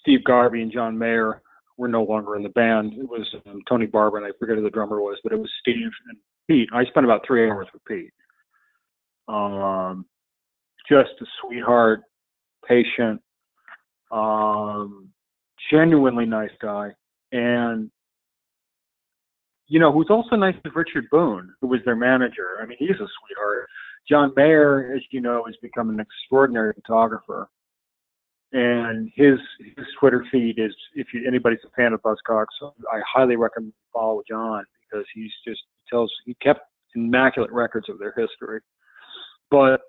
Steve 0.00 0.24
Garvey 0.24 0.62
and 0.62 0.72
John 0.72 0.98
Maher 0.98 1.42
were 1.76 1.88
no 1.88 2.02
longer 2.02 2.36
in 2.36 2.42
the 2.42 2.48
band. 2.50 2.94
It 2.94 3.08
was 3.08 3.26
um, 3.46 3.60
Tony 3.68 3.86
Barber 3.86 4.18
and 4.18 4.26
I 4.26 4.30
forget 4.38 4.56
who 4.56 4.62
the 4.62 4.70
drummer 4.70 5.00
was, 5.00 5.18
but 5.22 5.32
it 5.32 5.38
was 5.38 5.50
Steve 5.60 5.90
and 6.08 6.18
Pete. 6.48 6.68
I 6.72 6.84
spent 6.86 7.04
about 7.04 7.22
three 7.26 7.48
hours 7.48 7.68
with 7.72 7.84
Pete. 7.84 8.12
Um, 9.28 10.06
just 10.88 11.10
a 11.20 11.24
sweetheart, 11.40 12.02
patient, 12.66 13.20
um, 14.10 15.08
genuinely 15.70 16.24
nice 16.24 16.50
guy, 16.62 16.90
and 17.32 17.90
you 19.66 19.78
know 19.78 19.92
who's 19.92 20.08
also 20.08 20.34
nice 20.34 20.54
is 20.64 20.72
Richard 20.74 21.04
Boon, 21.10 21.52
who 21.60 21.66
was 21.66 21.80
their 21.84 21.96
manager. 21.96 22.58
I 22.62 22.66
mean, 22.66 22.78
he's 22.78 22.88
a 22.90 22.94
sweetheart. 22.94 23.68
John 24.08 24.32
Maher, 24.36 24.94
as 24.94 25.02
you 25.10 25.20
know, 25.20 25.44
has 25.46 25.56
become 25.60 25.90
an 25.90 26.00
extraordinary 26.00 26.72
photographer. 26.74 27.48
And 28.52 29.10
his 29.14 29.38
his 29.76 29.86
Twitter 30.00 30.24
feed 30.32 30.58
is, 30.58 30.74
if 30.94 31.08
you, 31.12 31.26
anybody's 31.26 31.58
a 31.66 31.70
fan 31.76 31.92
of 31.92 32.00
Buzzcocks, 32.00 32.46
I 32.62 33.00
highly 33.06 33.36
recommend 33.36 33.74
follow 33.92 34.22
John 34.26 34.64
because 34.80 35.04
he's 35.14 35.32
just 35.46 35.60
he 35.84 35.90
tells 35.90 36.10
he 36.24 36.34
kept 36.34 36.60
immaculate 36.94 37.52
records 37.52 37.90
of 37.90 37.98
their 37.98 38.14
history. 38.16 38.60
But 39.50 39.82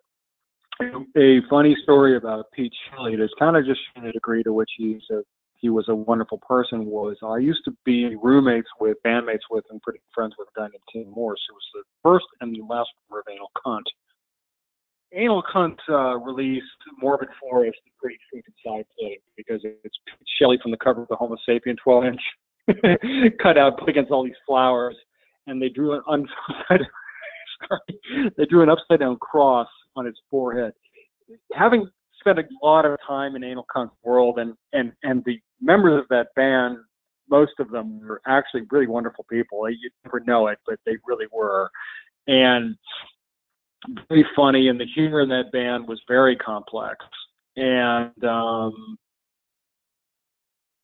a 1.18 1.40
funny 1.50 1.76
story 1.84 2.18
about 2.18 2.52
Pete 2.52 2.74
Shelley 2.90 3.16
that's 3.16 3.34
kind 3.40 3.56
of 3.56 3.66
just 3.66 3.80
the 4.02 4.12
degree 4.12 4.44
to 4.44 4.54
which 4.54 4.70
he's 4.78 5.04
a 5.12 5.22
he 5.60 5.70
was 5.70 5.90
a 5.90 5.96
wonderful 5.96 6.40
person 6.48 6.86
was 6.86 7.18
I 7.22 7.38
used 7.38 7.66
to 7.66 7.76
be 7.84 8.16
roommates 8.16 8.70
with 8.80 8.98
bandmates 9.06 9.48
with 9.52 9.66
and 9.70 9.82
pretty 9.82 10.00
friends 10.14 10.36
with 10.40 10.48
a 10.56 10.60
guy 10.60 10.68
named 10.68 10.84
Tim 10.92 11.14
Morse 11.14 11.42
who 11.50 11.56
was 11.56 11.64
the 11.74 11.84
first 12.02 12.26
and 12.40 12.56
the 12.56 12.62
last 12.62 12.90
member 13.10 13.24
Cunt. 13.66 13.84
Anal 15.14 15.44
Cunt 15.44 15.78
uh, 15.90 16.18
released 16.18 16.66
Morbid 17.02 17.30
Florist, 17.40 17.80
pretty 18.00 18.18
freaking 18.34 18.54
side 18.66 18.86
thing 19.00 19.18
because 19.36 19.60
it's 19.64 19.98
Shelley 20.40 20.60
from 20.62 20.72
the 20.72 20.78
cover 20.78 21.02
of 21.02 21.08
the 21.08 21.16
Homo 21.16 21.36
sapien 21.48 21.78
12 21.78 22.06
inch 22.06 22.22
cut 23.42 23.58
out 23.58 23.80
put 23.80 23.90
against 23.90 24.12
all 24.12 24.24
these 24.24 24.34
flowers, 24.46 24.96
and 25.48 25.62
they 25.62 25.70
drew 25.70 25.94
an 25.94 26.02
un- 26.08 26.28
sorry, 26.70 28.32
they 28.38 28.46
drew 28.46 28.62
an 28.62 28.70
upside 28.70 29.00
down 29.00 29.18
cross 29.18 29.68
on 29.96 30.06
his 30.06 30.16
forehead. 30.30 30.74
Having 31.54 31.90
spent 32.20 32.40
a 32.40 32.44
lot 32.62 32.86
of 32.86 32.98
time 33.06 33.36
in 33.36 33.44
Anal 33.44 33.66
Cunt's 33.76 33.96
world, 34.04 34.38
and 34.40 34.54
and 34.74 34.92
and 35.04 35.24
the 35.26 35.40
members 35.62 36.00
of 36.00 36.08
that 36.10 36.28
band, 36.36 36.78
most 37.30 37.54
of 37.60 37.72
them 37.72 38.00
were 38.02 38.22
actually 38.28 38.62
really 38.70 38.88
wonderful 38.88 39.26
people. 39.30 39.68
You 39.70 39.90
never 40.06 40.20
know 40.20 40.48
it, 40.48 40.60
but 40.68 40.80
they 40.86 40.98
really 41.08 41.28
were, 41.32 41.70
and 42.28 42.76
very 44.08 44.26
funny. 44.36 44.68
And 44.68 44.80
the 44.80 44.86
humor 44.86 45.22
in 45.22 45.30
that 45.30 45.52
band 45.52 45.88
was 45.88 46.02
very 46.08 46.36
complex. 46.36 46.98
And 47.56 48.24
um, 48.24 48.98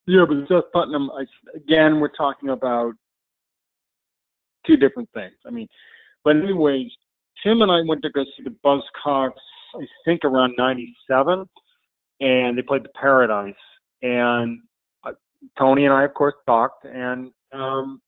yeah, 0.07 0.25
but 0.27 0.47
Seth 0.47 0.71
Putnam, 0.73 1.09
I, 1.11 1.25
again, 1.55 1.99
we're 1.99 2.09
talking 2.09 2.49
about 2.49 2.93
two 4.65 4.77
different 4.77 5.09
things. 5.13 5.35
I 5.45 5.49
mean, 5.49 5.67
but 6.23 6.35
anyways, 6.35 6.91
Tim 7.43 7.61
and 7.61 7.71
I 7.71 7.81
went 7.87 8.01
to 8.03 8.09
go 8.09 8.23
see 8.23 8.43
the 8.43 8.55
Buzzcocks, 8.63 9.31
I 9.75 9.85
think 10.03 10.23
around 10.23 10.53
'97, 10.57 11.45
and 12.19 12.57
they 12.57 12.61
played 12.61 12.83
the 12.83 12.89
Paradise. 12.89 13.53
And 14.01 14.59
uh, 15.03 15.11
Tony 15.57 15.85
and 15.85 15.93
I, 15.93 16.03
of 16.03 16.13
course, 16.13 16.35
talked, 16.45 16.85
and 16.85 17.31
um, 17.51 18.01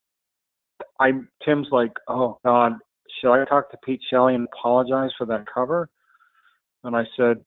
I 0.99 1.13
Tim's 1.43 1.67
like, 1.71 1.93
"Oh 2.07 2.39
God, 2.45 2.73
should 3.19 3.33
I 3.33 3.45
talk 3.45 3.71
to 3.71 3.77
Pete 3.83 4.01
Shelley 4.09 4.35
and 4.35 4.47
apologize 4.53 5.11
for 5.17 5.25
that 5.27 5.45
cover?" 5.51 5.89
And 6.83 6.95
I 6.95 7.05
said, 7.15 7.43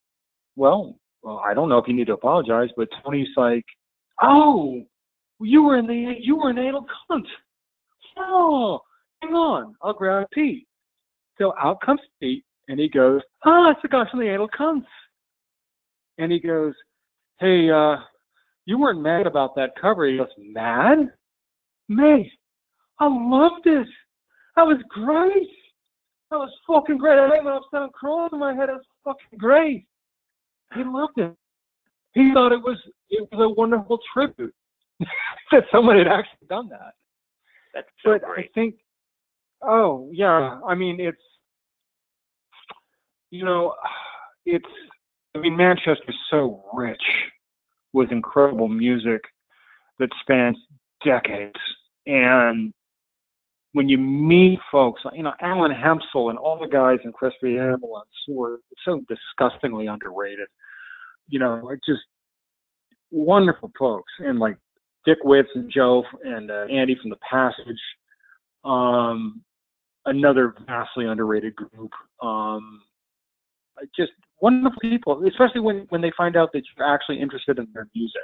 "Well, 0.56 0.98
well 1.22 1.42
I 1.44 1.54
don't 1.54 1.68
know 1.68 1.78
if 1.78 1.88
you 1.88 1.94
need 1.94 2.08
to 2.08 2.14
apologize, 2.14 2.70
but 2.76 2.88
Tony's 3.02 3.28
like, 3.36 3.64
oh, 4.22 4.82
you 5.40 5.62
were 5.62 5.78
in 5.78 5.86
the 5.86 6.16
you 6.20 6.36
were 6.36 6.50
an 6.50 6.58
anal 6.58 6.86
cunt. 7.10 7.26
Oh, 8.18 8.80
hang 9.22 9.34
on, 9.34 9.74
I'll 9.82 9.92
grab 9.92 10.26
Pete." 10.32 10.66
So 11.38 11.54
out 11.58 11.80
comes 11.80 12.00
Pete, 12.20 12.44
and 12.68 12.78
he 12.78 12.88
goes, 12.88 13.22
"Ah, 13.44 13.70
it's 13.70 13.82
the 13.82 13.88
guy 13.88 14.04
from 14.10 14.20
the 14.20 14.28
anal 14.28 14.48
cunts." 14.48 14.86
And 16.18 16.30
he 16.30 16.38
goes, 16.38 16.74
"Hey, 17.38 17.70
uh, 17.70 17.96
you 18.66 18.78
weren't 18.78 19.00
mad 19.00 19.26
about 19.26 19.54
that 19.56 19.74
cover?" 19.80 20.06
He 20.06 20.18
goes, 20.18 20.28
"Mad? 20.36 21.12
Mate, 21.88 22.30
I 22.98 23.08
loved 23.08 23.66
it. 23.66 23.88
That 24.56 24.66
was 24.66 24.78
great. 24.88 25.48
That 26.30 26.38
was 26.38 26.50
fucking 26.66 26.98
great. 26.98 27.18
I 27.18 27.28
went 27.28 27.48
upside 27.48 27.82
and 27.82 27.92
crawled 27.92 28.32
in 28.32 28.38
my 28.38 28.54
head. 28.54 28.68
It 28.68 28.72
was 28.72 28.84
fucking 29.04 29.38
great. 29.38 29.86
He 30.74 30.84
loved 30.84 31.18
it. 31.18 31.34
He 32.12 32.32
thought 32.32 32.52
it 32.52 32.60
was 32.60 32.78
it 33.08 33.28
was 33.32 33.40
a 33.40 33.48
wonderful 33.48 33.98
tribute 34.12 34.54
that 35.52 35.64
someone 35.72 35.96
had 35.98 36.08
actually 36.08 36.46
done 36.48 36.68
that. 36.68 36.94
That's 37.74 37.88
so 38.04 38.12
But 38.12 38.22
great. 38.22 38.46
I 38.46 38.48
think, 38.54 38.74
oh 39.62 40.08
yeah, 40.12 40.60
I 40.66 40.74
mean 40.74 41.00
it's, 41.00 41.18
you 43.30 43.44
know, 43.44 43.74
it's. 44.46 44.64
I 45.34 45.38
mean 45.38 45.56
Manchester's 45.56 46.18
so 46.28 46.64
rich 46.74 47.02
with 47.92 48.10
incredible 48.10 48.68
music 48.68 49.20
that 50.00 50.08
spans 50.22 50.56
decades, 51.04 51.58
and 52.06 52.72
when 53.72 53.88
you 53.88 53.98
meet 53.98 54.58
folks, 54.70 55.02
you 55.12 55.22
know, 55.22 55.32
Alan 55.40 55.72
Hempsall 55.72 56.30
and 56.30 56.38
all 56.38 56.58
the 56.58 56.66
guys 56.66 56.98
in 57.04 57.12
Crispy 57.12 57.58
Ambulance 57.58 58.08
who 58.26 58.42
are 58.42 58.58
so 58.84 59.02
disgustingly 59.08 59.86
underrated, 59.86 60.48
you 61.28 61.38
know, 61.38 61.66
are 61.66 61.78
just 61.86 62.02
wonderful 63.10 63.70
folks. 63.78 64.12
And 64.18 64.38
like 64.38 64.56
Dick 65.06 65.18
Witts 65.22 65.48
and 65.54 65.70
Joe 65.70 66.02
and 66.24 66.50
uh, 66.50 66.66
Andy 66.70 66.96
from 67.00 67.10
The 67.10 67.16
Passage, 67.16 67.80
um, 68.64 69.42
another 70.06 70.54
vastly 70.66 71.06
underrated 71.06 71.54
group. 71.54 71.92
Um, 72.20 72.82
just 73.96 74.12
wonderful 74.40 74.80
people, 74.80 75.24
especially 75.26 75.60
when, 75.60 75.86
when 75.90 76.00
they 76.00 76.12
find 76.16 76.36
out 76.36 76.50
that 76.52 76.62
you're 76.76 76.86
actually 76.86 77.20
interested 77.20 77.58
in 77.58 77.68
their 77.72 77.88
music. 77.94 78.20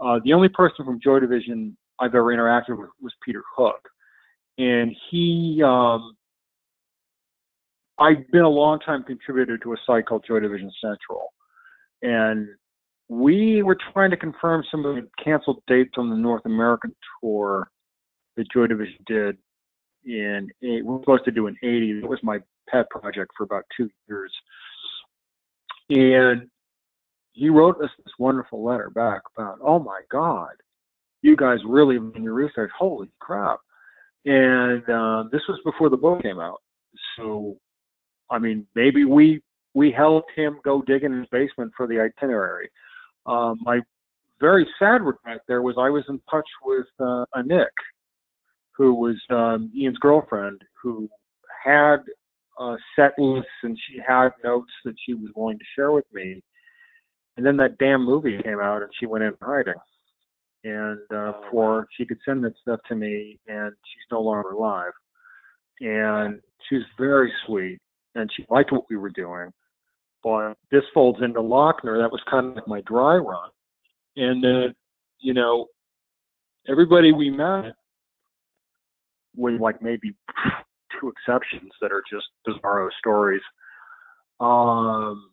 Uh, 0.00 0.18
the 0.24 0.32
only 0.32 0.48
person 0.48 0.84
from 0.84 0.98
Joy 0.98 1.20
Division 1.20 1.76
I've 2.00 2.14
ever 2.14 2.34
interacted 2.34 2.78
with 2.78 2.88
was 3.00 3.12
Peter 3.24 3.42
Hook 3.54 3.91
and 4.58 4.94
he 5.10 5.62
um 5.64 6.16
I've 7.98 8.28
been 8.32 8.42
a 8.42 8.48
long 8.48 8.80
time 8.80 9.04
contributor 9.04 9.58
to 9.58 9.72
a 9.74 9.76
site 9.86 10.06
called 10.06 10.24
Joy 10.26 10.40
Division 10.40 10.72
Central. 10.80 11.32
And 12.02 12.48
we 13.08 13.62
were 13.62 13.76
trying 13.92 14.10
to 14.10 14.16
confirm 14.16 14.64
some 14.70 14.84
of 14.84 14.96
the 14.96 15.08
canceled 15.22 15.62
dates 15.68 15.92
on 15.98 16.10
the 16.10 16.16
North 16.16 16.44
American 16.44 16.94
tour 17.20 17.70
that 18.36 18.50
Joy 18.50 18.66
Division 18.66 18.98
did 19.06 19.36
in 20.04 20.50
we 20.60 20.82
were 20.82 21.00
supposed 21.00 21.24
to 21.26 21.30
do 21.30 21.46
in 21.46 21.56
80. 21.62 22.00
It 22.02 22.08
was 22.08 22.18
my 22.22 22.40
pet 22.68 22.90
project 22.90 23.32
for 23.36 23.44
about 23.44 23.64
two 23.76 23.88
years. 24.08 24.32
And 25.90 26.48
he 27.32 27.50
wrote 27.50 27.80
us 27.80 27.90
this 27.98 28.12
wonderful 28.18 28.64
letter 28.64 28.90
back 28.90 29.20
about, 29.36 29.58
oh 29.62 29.78
my 29.78 30.00
God, 30.10 30.52
you 31.22 31.36
guys 31.36 31.58
really 31.64 31.96
in 31.96 32.22
your 32.22 32.34
research, 32.34 32.70
holy 32.76 33.10
crap. 33.20 33.60
And 34.24 34.88
uh, 34.88 35.24
this 35.32 35.42
was 35.48 35.58
before 35.64 35.90
the 35.90 35.96
book 35.96 36.22
came 36.22 36.38
out. 36.38 36.60
So, 37.16 37.56
I 38.30 38.38
mean, 38.38 38.66
maybe 38.74 39.04
we 39.04 39.42
we 39.74 39.90
helped 39.90 40.30
him 40.36 40.60
go 40.64 40.82
dig 40.82 41.02
in 41.02 41.12
his 41.12 41.26
basement 41.32 41.72
for 41.76 41.86
the 41.86 41.98
itinerary. 41.98 42.68
Um, 43.26 43.58
my 43.62 43.80
very 44.40 44.66
sad 44.78 45.02
regret 45.02 45.40
there 45.48 45.62
was 45.62 45.76
I 45.78 45.88
was 45.88 46.04
in 46.08 46.20
touch 46.30 46.48
with 46.64 46.86
uh, 47.00 47.24
Annik, 47.34 47.66
who 48.76 48.94
was 48.94 49.16
um, 49.30 49.70
Ian's 49.74 49.98
girlfriend, 49.98 50.60
who 50.82 51.08
had 51.64 51.98
uh, 52.58 52.76
set 52.96 53.12
lists 53.18 53.50
and 53.62 53.78
she 53.88 54.00
had 54.06 54.30
notes 54.44 54.72
that 54.84 54.94
she 55.04 55.14
was 55.14 55.30
willing 55.34 55.58
to 55.58 55.64
share 55.76 55.92
with 55.92 56.04
me. 56.12 56.42
And 57.36 57.46
then 57.46 57.56
that 57.58 57.78
damn 57.78 58.04
movie 58.04 58.42
came 58.42 58.60
out 58.60 58.82
and 58.82 58.90
she 58.98 59.06
went 59.06 59.24
in 59.24 59.32
hiding. 59.40 59.74
And 60.64 61.00
uh, 61.14 61.32
before 61.42 61.88
she 61.96 62.06
could 62.06 62.18
send 62.24 62.44
that 62.44 62.54
stuff 62.60 62.80
to 62.88 62.94
me, 62.94 63.38
and 63.48 63.72
she's 63.84 64.06
no 64.10 64.20
longer 64.20 64.50
alive. 64.50 64.92
And 65.80 66.40
she 66.68 66.76
was 66.76 66.84
very 66.98 67.32
sweet 67.46 67.78
and 68.14 68.30
she 68.36 68.46
liked 68.50 68.72
what 68.72 68.84
we 68.88 68.96
were 68.96 69.10
doing. 69.10 69.50
But 70.22 70.54
this 70.70 70.84
folds 70.94 71.20
into 71.22 71.40
Laughner. 71.40 72.00
That 72.00 72.12
was 72.12 72.20
kind 72.30 72.46
of 72.46 72.54
like 72.54 72.68
my 72.68 72.80
dry 72.82 73.16
run. 73.16 73.50
And, 74.16 74.44
uh, 74.44 74.72
you 75.18 75.34
know, 75.34 75.66
everybody 76.68 77.12
we 77.12 77.30
met, 77.30 77.72
with 79.34 79.60
like 79.60 79.82
maybe 79.82 80.14
two 81.00 81.08
exceptions 81.08 81.72
that 81.80 81.90
are 81.90 82.02
just 82.10 82.26
bizarro 82.46 82.88
stories, 82.98 83.40
um, 84.40 85.30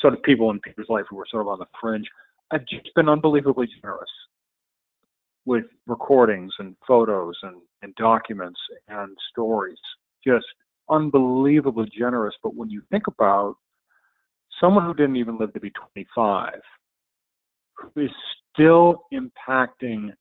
sort 0.00 0.14
of 0.14 0.22
people 0.22 0.50
in 0.50 0.58
Peter's 0.60 0.88
life 0.88 1.04
who 1.08 1.16
were 1.16 1.26
sort 1.30 1.42
of 1.42 1.48
on 1.48 1.58
the 1.58 1.66
fringe, 1.80 2.08
I've 2.50 2.66
just 2.66 2.92
been 2.94 3.08
unbelievably 3.08 3.68
generous 3.80 4.10
with 5.46 5.64
recordings 5.86 6.52
and 6.58 6.76
photos 6.86 7.36
and, 7.42 7.56
and 7.82 7.94
documents 7.94 8.58
and 8.88 9.16
stories. 9.30 9.78
Just 10.26 10.46
unbelievably 10.88 11.90
generous. 11.96 12.34
But 12.42 12.54
when 12.54 12.70
you 12.70 12.82
think 12.90 13.06
about 13.06 13.54
someone 14.60 14.84
who 14.84 14.94
didn't 14.94 15.16
even 15.16 15.38
live 15.38 15.52
to 15.54 15.60
be 15.60 15.70
25, 15.92 16.54
who 17.74 18.00
is 18.02 18.10
still 18.52 19.04
impacting 19.12 20.12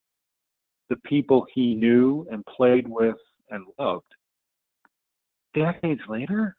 the 0.89 0.95
people 0.97 1.45
he 1.53 1.75
knew 1.75 2.25
and 2.31 2.45
played 2.45 2.87
with 2.87 3.17
and 3.49 3.65
loved, 3.77 4.05
decades 5.53 6.01
later, 6.07 6.55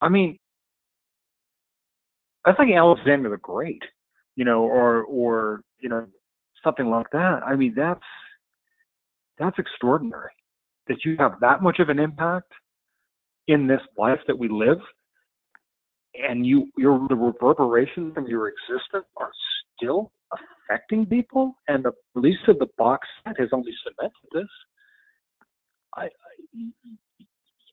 I 0.00 0.08
mean, 0.08 0.38
that's 2.48 2.58
like 2.58 2.68
Alexander 2.74 3.28
the 3.28 3.36
Great, 3.36 3.82
you 4.36 4.44
know, 4.44 4.62
or 4.62 5.04
or 5.04 5.60
you 5.80 5.88
know 5.88 6.06
something 6.64 6.88
like 6.88 7.10
that. 7.12 7.40
I 7.46 7.56
mean, 7.56 7.74
that's 7.76 8.00
that's 9.38 9.58
extraordinary 9.58 10.32
that 10.88 11.04
you 11.04 11.16
have 11.18 11.40
that 11.40 11.62
much 11.62 11.78
of 11.78 11.90
an 11.90 11.98
impact 11.98 12.50
in 13.48 13.66
this 13.66 13.80
life 13.98 14.20
that 14.26 14.38
we 14.38 14.48
live 14.48 14.78
and 16.14 16.46
you 16.46 16.70
your 16.76 17.06
the 17.08 17.14
reverberations 17.14 18.14
from 18.14 18.26
your 18.26 18.48
existence 18.48 19.06
are 19.18 19.30
still 19.76 20.10
affecting 20.32 21.04
people 21.04 21.54
and 21.68 21.84
the 21.84 21.92
release 22.14 22.38
of 22.48 22.58
the 22.58 22.66
box 22.78 23.06
set 23.24 23.38
has 23.38 23.48
only 23.52 23.72
cemented 23.84 24.12
this 24.32 24.48
i 25.96 26.04
I, 26.04 26.08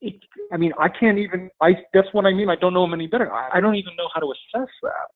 it, 0.01 0.15
I 0.51 0.57
mean 0.57 0.71
i 0.79 0.87
can't 0.89 1.17
even 1.17 1.49
i 1.61 1.71
that's 1.93 2.07
what 2.11 2.25
i 2.25 2.33
mean 2.33 2.49
i 2.49 2.55
don't 2.55 2.73
know 2.73 2.81
them 2.81 2.93
any 2.93 3.07
better 3.07 3.31
I, 3.31 3.57
I 3.57 3.61
don't 3.61 3.75
even 3.75 3.95
know 3.97 4.09
how 4.13 4.19
to 4.19 4.27
assess 4.27 4.69
that 4.83 5.07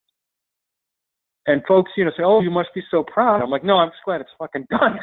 and 1.49 1.63
folks, 1.67 1.91
you 1.97 2.05
know, 2.05 2.11
say, 2.15 2.23
"Oh, 2.23 2.41
you 2.41 2.51
must 2.51 2.69
be 2.75 2.83
so 2.91 3.03
proud." 3.03 3.41
I'm 3.41 3.49
like, 3.49 3.63
"No, 3.63 3.77
I'm 3.77 3.89
just 3.89 4.03
glad 4.05 4.21
it's 4.21 4.29
fucking 4.37 4.67
done." 4.69 4.99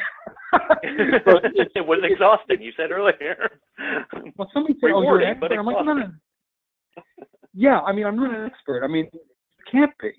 it, 0.83 1.71
it 1.75 1.85
was 1.85 1.99
exhausting. 2.03 2.61
You 2.61 2.71
said 2.75 2.91
earlier. 2.91 3.49
Well, 4.37 4.49
somebody 4.53 4.75
say, 4.75 4.91
"Oh, 4.93 5.01
you're 5.01 5.19
an 5.19 5.29
expert." 5.29 5.51
I'm 5.51 5.65
like, 5.65 5.85
"No, 5.85 5.93
no." 5.93 6.11
Yeah, 7.53 7.79
I 7.81 7.91
mean, 7.91 8.05
I'm 8.05 8.15
not 8.15 8.33
an 8.33 8.45
expert. 8.45 8.83
I 8.83 8.87
mean, 8.87 9.09
you 9.13 9.65
can't 9.71 9.91
be. 9.99 10.11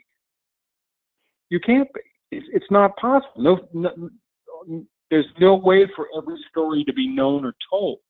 You 1.51 1.61
can't 1.61 1.89
be. 1.95 2.01
It's, 2.31 2.47
it's 2.53 2.67
not 2.71 2.97
possible. 2.97 3.33
No, 3.37 3.69
no, 3.73 4.85
there's 5.11 5.27
no 5.41 5.55
way 5.55 5.87
for 5.97 6.09
every 6.17 6.39
story 6.51 6.85
to 6.85 6.93
be 6.93 7.09
known 7.09 7.45
or 7.45 7.55
told. 7.71 8.01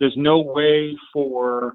There's 0.00 0.16
no 0.16 0.38
way 0.38 0.96
for 1.12 1.74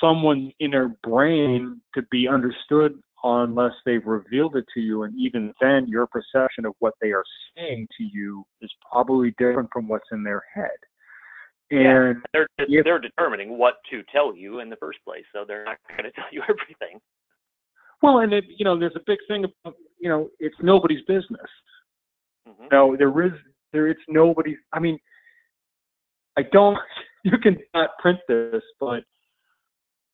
someone's 0.00 0.52
inner 0.58 0.96
brain 1.02 1.80
to 1.94 2.02
be 2.10 2.28
understood 2.28 2.98
unless 3.24 3.72
they've 3.86 4.04
revealed 4.04 4.56
it 4.56 4.64
to 4.74 4.80
you. 4.80 5.04
And 5.04 5.14
even 5.18 5.52
then, 5.60 5.86
your 5.86 6.06
perception 6.06 6.64
of 6.64 6.74
what 6.80 6.94
they 7.00 7.12
are 7.12 7.24
saying 7.56 7.86
to 7.98 8.04
you 8.04 8.44
is 8.60 8.70
probably 8.90 9.30
different 9.38 9.70
from 9.72 9.86
what's 9.86 10.08
in 10.10 10.24
their 10.24 10.42
head. 10.52 10.70
And 11.70 11.80
yeah, 11.80 12.12
they're 12.32 12.48
if, 12.58 12.84
they're 12.84 12.98
determining 12.98 13.56
what 13.56 13.76
to 13.90 14.02
tell 14.12 14.36
you 14.36 14.60
in 14.60 14.68
the 14.68 14.76
first 14.76 14.98
place, 15.06 15.24
so 15.32 15.44
they're 15.46 15.64
not 15.64 15.78
going 15.88 16.04
to 16.04 16.10
tell 16.10 16.26
you 16.30 16.42
everything. 16.48 17.00
Well, 18.02 18.18
and 18.18 18.32
it, 18.32 18.44
you 18.58 18.64
know, 18.64 18.78
there's 18.78 18.96
a 18.96 19.00
big 19.06 19.18
thing 19.28 19.44
about 19.44 19.76
you 19.98 20.08
know, 20.08 20.28
it's 20.40 20.56
nobody's 20.60 21.02
business. 21.06 21.48
Mm-hmm. 22.46 22.66
No, 22.72 22.96
there 22.96 23.24
is 23.24 23.32
there. 23.72 23.88
It's 23.88 24.00
nobody's. 24.08 24.58
I 24.72 24.80
mean, 24.80 24.98
I 26.36 26.42
don't. 26.52 26.78
You 27.24 27.38
can 27.38 27.56
not 27.72 27.90
print 28.00 28.18
this, 28.26 28.64
but 28.80 29.04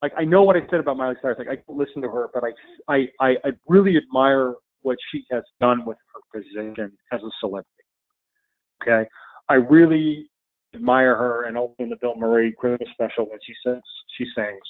like 0.03 0.13
I 0.19 0.25
know 0.25 0.43
what 0.43 0.57
I 0.57 0.61
said 0.71 0.81
about 0.81 0.99
Miley 0.99 1.15
Cyrus. 1.23 1.39
Like 1.39 1.49
I 1.49 1.57
don't 1.67 1.79
listen 1.79 2.03
to 2.03 2.09
her, 2.11 2.29
but 2.35 2.43
I 2.45 3.07
I 3.19 3.37
I, 3.43 3.53
really 3.67 3.97
admire 3.97 4.53
what 4.83 4.99
she 5.11 5.25
has 5.31 5.43
done 5.59 5.87
with 5.87 5.97
her 6.13 6.39
position 6.39 6.93
as 7.11 7.23
a 7.23 7.31
celebrity. 7.41 7.67
Okay, 8.83 9.09
I 9.49 9.55
really 9.55 10.29
admire 10.75 11.17
her, 11.17 11.45
and 11.45 11.57
in 11.79 11.89
the 11.89 11.97
Bill 11.97 12.15
Murray 12.15 12.55
Christmas 12.59 12.91
special 12.93 13.25
when 13.25 13.39
she 13.43 13.55
sings, 13.65 13.83
she 14.19 14.27
sings, 14.37 14.61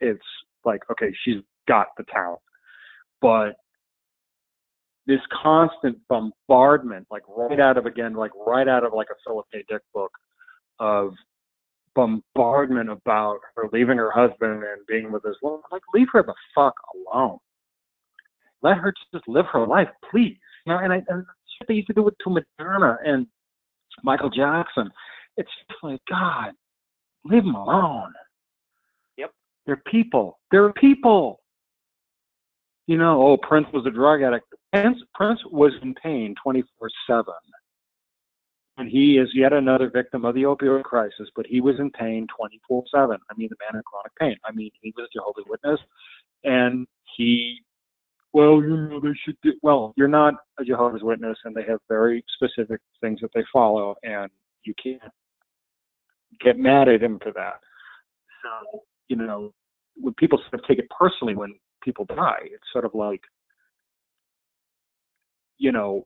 it's 0.00 0.20
like 0.66 0.82
okay, 0.90 1.10
she's 1.24 1.40
got 1.66 1.86
the 1.96 2.04
talent, 2.12 2.42
but 3.22 3.54
this 5.06 5.20
constant 5.42 5.98
bombardment, 6.08 7.06
like 7.10 7.22
right 7.28 7.58
out 7.58 7.76
of 7.76 7.86
again, 7.86 8.14
like 8.14 8.30
right 8.46 8.68
out 8.68 8.84
of 8.84 8.92
like 8.92 9.08
a 9.10 9.16
Philip 9.26 9.46
K. 9.52 9.64
Dick 9.68 9.82
book, 9.92 10.12
of 10.82 11.14
bombardment 11.94 12.90
about 12.90 13.38
her 13.54 13.68
leaving 13.72 13.98
her 13.98 14.10
husband 14.10 14.64
and 14.64 14.84
being 14.88 15.12
with 15.12 15.22
his 15.22 15.36
woman. 15.42 15.60
Like, 15.70 15.82
leave 15.94 16.08
her 16.12 16.22
the 16.22 16.34
fuck 16.54 16.74
alone. 16.94 17.38
Let 18.62 18.78
her 18.78 18.92
just 19.14 19.28
live 19.28 19.46
her 19.52 19.66
life, 19.66 19.88
please. 20.10 20.36
You 20.66 20.72
know, 20.72 20.78
and 20.78 20.92
I 20.92 21.02
and 21.08 21.24
shit 21.58 21.68
they 21.68 21.74
used 21.74 21.88
to 21.88 21.94
do 21.94 22.06
it 22.08 22.14
to 22.24 22.30
Madonna 22.30 22.98
and 23.04 23.26
Michael 24.02 24.30
Jackson. 24.30 24.90
It's 25.36 25.50
just 25.68 25.82
like 25.82 26.00
God, 26.08 26.52
leave 27.24 27.44
them 27.44 27.54
alone. 27.54 28.12
Yep. 29.16 29.30
They're 29.66 29.82
people. 29.90 30.38
They're 30.50 30.72
people. 30.72 31.40
You 32.86 32.98
know, 32.98 33.22
oh, 33.22 33.36
Prince 33.36 33.66
was 33.72 33.86
a 33.86 33.90
drug 33.90 34.22
addict. 34.22 34.46
Prince, 34.72 34.98
Prince 35.14 35.40
was 35.50 35.72
in 35.82 35.94
pain 35.94 36.34
24 36.42 36.90
7 37.08 37.24
and 38.82 38.90
he 38.90 39.16
is 39.16 39.28
yet 39.32 39.52
another 39.52 39.88
victim 39.88 40.24
of 40.24 40.34
the 40.34 40.42
opioid 40.42 40.82
crisis, 40.82 41.28
but 41.36 41.46
he 41.46 41.60
was 41.60 41.78
in 41.78 41.88
pain 41.92 42.26
24 42.36 42.82
7. 42.92 43.16
I 43.30 43.34
mean, 43.36 43.48
the 43.48 43.56
man 43.60 43.76
in 43.78 43.82
chronic 43.84 44.12
pain. 44.18 44.36
I 44.44 44.50
mean, 44.50 44.72
he 44.80 44.92
was 44.96 45.06
a 45.06 45.18
Jehovah's 45.18 45.44
Witness, 45.48 45.78
and 46.42 46.84
he, 47.16 47.60
well, 48.32 48.60
you 48.60 48.76
know, 48.76 48.98
they 48.98 49.14
should 49.24 49.36
do, 49.40 49.52
well, 49.62 49.94
you're 49.96 50.08
not 50.08 50.34
a 50.58 50.64
Jehovah's 50.64 51.04
Witness, 51.04 51.38
and 51.44 51.54
they 51.54 51.62
have 51.62 51.78
very 51.88 52.24
specific 52.34 52.80
things 53.00 53.20
that 53.20 53.30
they 53.36 53.44
follow, 53.52 53.94
and 54.02 54.28
you 54.64 54.74
can't 54.82 55.00
get 56.40 56.58
mad 56.58 56.88
at 56.88 57.04
him 57.04 57.20
for 57.22 57.30
that. 57.34 57.60
So, 58.42 58.80
you 59.06 59.14
know, 59.14 59.52
when 59.94 60.14
people 60.14 60.38
sort 60.38 60.60
of 60.60 60.66
take 60.66 60.80
it 60.80 60.90
personally 60.90 61.36
when 61.36 61.54
people 61.84 62.04
die, 62.04 62.46
it's 62.46 62.66
sort 62.72 62.84
of 62.84 62.94
like, 62.94 63.22
you 65.58 65.70
know, 65.70 66.04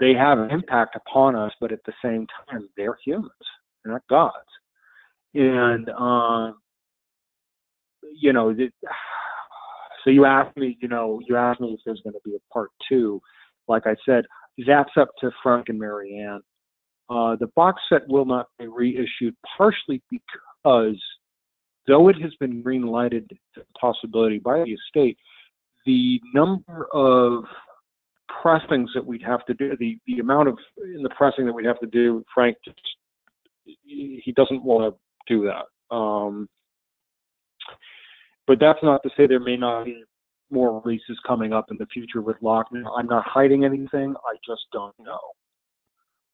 they 0.00 0.14
have 0.14 0.38
an 0.38 0.50
impact 0.50 0.96
upon 0.96 1.34
us, 1.34 1.52
but 1.60 1.72
at 1.72 1.80
the 1.84 1.92
same 2.02 2.26
time, 2.48 2.68
they're 2.76 2.98
humans. 3.04 3.32
They're 3.84 3.92
not 3.92 4.02
gods. 4.08 4.34
And, 5.34 5.88
uh, 5.88 6.52
you 8.14 8.32
know, 8.32 8.52
the, 8.52 8.70
so 10.04 10.10
you 10.10 10.24
asked 10.24 10.56
me, 10.56 10.78
you 10.80 10.88
know, 10.88 11.20
you 11.26 11.36
asked 11.36 11.60
me 11.60 11.74
if 11.74 11.80
there's 11.84 12.00
going 12.02 12.14
to 12.14 12.20
be 12.24 12.36
a 12.36 12.52
part 12.52 12.70
two. 12.88 13.20
Like 13.66 13.86
I 13.86 13.96
said, 14.06 14.24
that's 14.66 14.90
up 14.96 15.10
to 15.20 15.30
Frank 15.42 15.68
and 15.68 15.78
Marianne. 15.78 16.40
Uh, 17.10 17.36
the 17.36 17.48
box 17.56 17.82
set 17.88 18.06
will 18.08 18.26
not 18.26 18.46
be 18.58 18.66
reissued, 18.66 19.34
partially 19.56 20.02
because 20.10 21.00
though 21.86 22.08
it 22.08 22.20
has 22.20 22.34
been 22.38 22.62
green 22.62 22.82
lighted 22.82 23.30
possibility 23.80 24.38
by 24.38 24.62
the 24.62 24.72
estate, 24.72 25.16
the 25.86 26.20
number 26.34 26.86
of 26.92 27.44
pressings 28.42 28.90
that 28.94 29.04
we'd 29.04 29.22
have 29.22 29.44
to 29.46 29.54
do, 29.54 29.76
the, 29.78 29.98
the 30.06 30.18
amount 30.18 30.48
of 30.48 30.58
in 30.82 31.02
the 31.02 31.10
pressing 31.10 31.46
that 31.46 31.52
we'd 31.52 31.66
have 31.66 31.80
to 31.80 31.86
do, 31.86 32.24
Frank 32.34 32.56
just 32.64 32.78
he 33.84 34.32
doesn't 34.36 34.64
want 34.64 34.94
to 34.94 35.34
do 35.34 35.46
that. 35.46 35.94
Um, 35.94 36.48
but 38.46 38.58
that's 38.60 38.78
not 38.82 39.02
to 39.02 39.10
say 39.16 39.26
there 39.26 39.40
may 39.40 39.56
not 39.56 39.84
be 39.84 40.04
more 40.50 40.80
releases 40.80 41.18
coming 41.26 41.52
up 41.52 41.66
in 41.70 41.76
the 41.78 41.86
future 41.86 42.22
with 42.22 42.36
Laughner. 42.42 42.84
I'm 42.96 43.06
not 43.06 43.24
hiding 43.26 43.64
anything. 43.64 44.14
I 44.24 44.36
just 44.46 44.62
don't 44.72 44.94
know. 44.98 45.18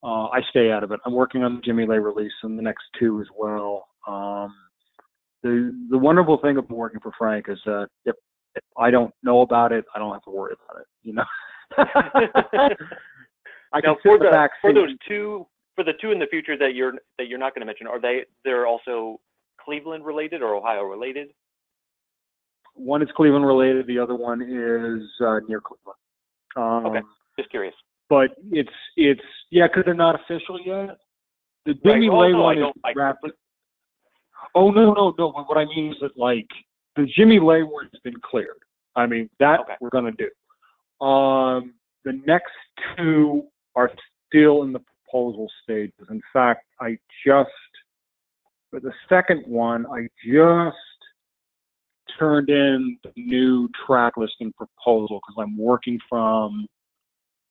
Uh, 0.03 0.29
I 0.29 0.41
stay 0.51 0.71
out 0.71 0.85
of 0.85 0.93
it. 0.93 1.01
I'm 1.05 1.15
working 1.15 1.43
on 1.43 1.57
the 1.57 1.63
Jimmy 1.63 1.87
Lay 1.87 1.99
release 1.99 2.33
and 2.43 2.59
the 2.59 2.63
next 2.63 2.85
two 2.99 3.21
as 3.21 3.27
well. 3.37 3.89
Um, 4.07 4.55
the 5.43 5.73
the 5.91 5.99
wonderful 5.99 6.39
thing 6.39 6.57
about 6.57 6.71
working 6.71 7.01
for 7.01 7.13
Frank 7.19 7.47
is 7.49 7.59
that 7.65 7.89
if, 8.05 8.15
if 8.55 8.63
I 8.79 8.91
don't 8.91 9.13
know 9.23 9.41
about 9.41 9.73
it, 9.73 9.85
I 9.95 9.99
don't 9.99 10.13
have 10.13 10.23
to 10.25 10.31
worry 10.31 10.55
about 10.69 10.81
it. 10.81 10.87
You 11.03 11.15
know. 11.15 11.25
I 11.79 12.77
now 13.83 13.95
can 13.95 13.97
for 14.03 14.19
the 14.19 14.25
the 14.31 14.49
for 14.61 14.73
those 14.73 14.91
two 15.07 15.47
for 15.75 15.85
the 15.85 15.93
two 16.01 16.13
in 16.13 16.19
the 16.19 16.27
future 16.27 16.57
that 16.59 16.75
you're 16.75 16.93
that 17.19 17.29
you're 17.29 17.39
not 17.39 17.55
going 17.55 17.61
to 17.63 17.67
mention, 17.67 17.87
are 17.87 18.01
they 18.01 18.25
they're 18.45 18.67
also 18.67 19.21
Cleveland 19.61 20.05
related 20.05 20.43
or 20.43 20.55
Ohio 20.55 20.83
related? 20.83 21.29
One 22.75 23.03
is 23.03 23.09
Cleveland 23.17 23.47
related. 23.47 23.87
The 23.87 23.99
other 23.99 24.15
one 24.15 24.43
is 24.43 25.03
uh, 25.25 25.41
near 25.49 25.61
Cleveland. 25.61 25.99
Um, 26.57 26.87
Okay, 26.87 27.01
just 27.39 27.51
curious. 27.51 27.75
But 28.09 28.31
it's 28.51 28.71
it's 28.97 29.21
yeah, 29.51 29.67
because 29.67 29.85
they're 29.87 29.95
not 29.95 30.21
official 30.21 30.61
yet. 30.65 30.99
The 31.67 31.73
Right. 31.73 31.83
Jimmy 31.95 32.09
Oh, 32.11 32.19
Lay 32.19 32.33
no, 32.33 32.43
one 32.43 32.59
is 32.59 32.65
don't- 32.95 33.35
Oh 34.55 34.71
no 34.71 34.93
no 34.93 35.15
no! 35.19 35.31
What 35.33 35.59
I 35.59 35.65
mean 35.65 35.93
is 35.93 35.97
that 36.01 36.17
like 36.17 36.47
the 36.97 37.07
Jimmy 37.17 37.41
Lay 37.41 37.63
one 37.63 37.89
has 37.93 38.01
been 38.05 38.15
cleared. 38.23 38.59
I 38.95 39.07
mean 39.07 39.29
that 39.41 39.61
Okay. 39.61 39.75
we're 39.81 39.89
gonna 39.91 40.13
do. 40.13 40.29
Um, 41.05 41.75
the 42.05 42.21
next 42.27 42.53
two 42.97 43.45
are 43.75 43.91
still 44.29 44.63
in 44.63 44.73
the 44.73 44.81
proposal 44.81 45.51
stages. 45.63 46.07
In 46.11 46.23
fact, 46.33 46.65
I 46.81 46.99
just 47.27 47.51
for 48.75 48.81
the 48.81 48.93
second 49.09 49.45
one, 49.47 49.87
I 49.87 50.09
just 50.27 50.77
turned 52.19 52.49
in 52.49 52.99
the 53.05 53.13
new 53.17 53.69
track 53.87 54.15
listing 54.17 54.53
proposal 54.53 55.21
because 55.21 55.37
I'm 55.39 55.57
working 55.57 55.99
from 56.09 56.67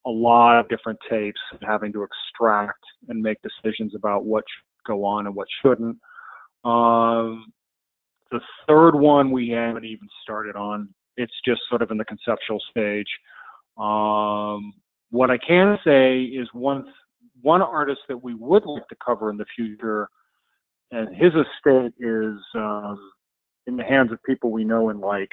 a 0.05 0.09
lot 0.09 0.59
of 0.59 0.67
different 0.67 0.99
tapes 1.09 1.39
and 1.51 1.61
having 1.65 1.93
to 1.93 2.03
extract 2.03 2.83
and 3.07 3.21
make 3.21 3.37
decisions 3.41 3.93
about 3.95 4.25
what 4.25 4.43
should 4.49 4.85
go 4.85 5.05
on 5.05 5.27
and 5.27 5.33
what 5.33 5.47
shouldn't. 5.61 5.97
Um, 6.65 7.53
the 8.31 8.41
third 8.67 8.95
one 8.95 9.31
we 9.31 9.47
haven't 9.49 9.85
even 9.85 10.09
started 10.23 10.57
on. 10.57 10.89
It's 11.15 11.33
just 11.45 11.61
sort 11.69 11.81
of 11.81 11.89
in 11.91 11.97
the 11.97 12.05
conceptual 12.05 12.59
stage. 12.69 13.07
Um, 13.77 14.73
what 15.09 15.31
I 15.31 15.37
can 15.37 15.77
say 15.85 16.21
is 16.21 16.47
one 16.53 16.85
one 17.41 17.61
artist 17.61 17.99
that 18.07 18.23
we 18.23 18.33
would 18.35 18.65
like 18.65 18.87
to 18.87 18.95
cover 19.05 19.29
in 19.29 19.37
the 19.37 19.45
future, 19.55 20.07
and 20.91 21.13
his 21.15 21.33
estate 21.33 21.93
is 21.99 22.37
um, 22.55 23.11
in 23.67 23.75
the 23.75 23.83
hands 23.83 24.11
of 24.11 24.23
people 24.23 24.51
we 24.51 24.63
know 24.63 24.89
and 24.89 25.01
like, 25.01 25.29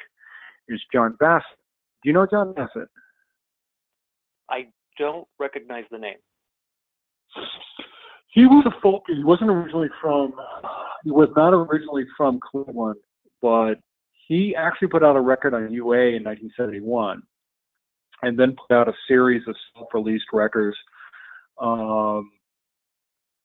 is 0.67 0.81
John 0.93 1.15
Bassette. 1.21 1.41
Do 2.03 2.09
you 2.09 2.13
know 2.13 2.27
John 2.29 2.53
Bassette? 2.53 2.87
I 4.49 4.67
don't 4.97 5.27
recognize 5.39 5.85
the 5.91 5.97
name. 5.97 6.17
He 8.33 8.45
was 8.45 8.65
a 8.65 8.81
folk. 8.81 9.03
He 9.07 9.23
wasn't 9.23 9.49
originally 9.49 9.89
from. 10.01 10.33
He 11.03 11.11
was 11.11 11.29
not 11.35 11.53
originally 11.53 12.05
from 12.15 12.39
Cleveland, 12.39 12.99
but 13.41 13.75
he 14.27 14.55
actually 14.55 14.87
put 14.87 15.03
out 15.03 15.15
a 15.15 15.21
record 15.21 15.53
on 15.53 15.71
UA 15.71 16.15
in 16.15 16.23
1971, 16.23 17.21
and 18.21 18.37
then 18.37 18.55
put 18.55 18.75
out 18.75 18.87
a 18.87 18.93
series 19.07 19.41
of 19.47 19.55
self-released 19.75 20.25
records. 20.33 20.77
Um, 21.59 22.31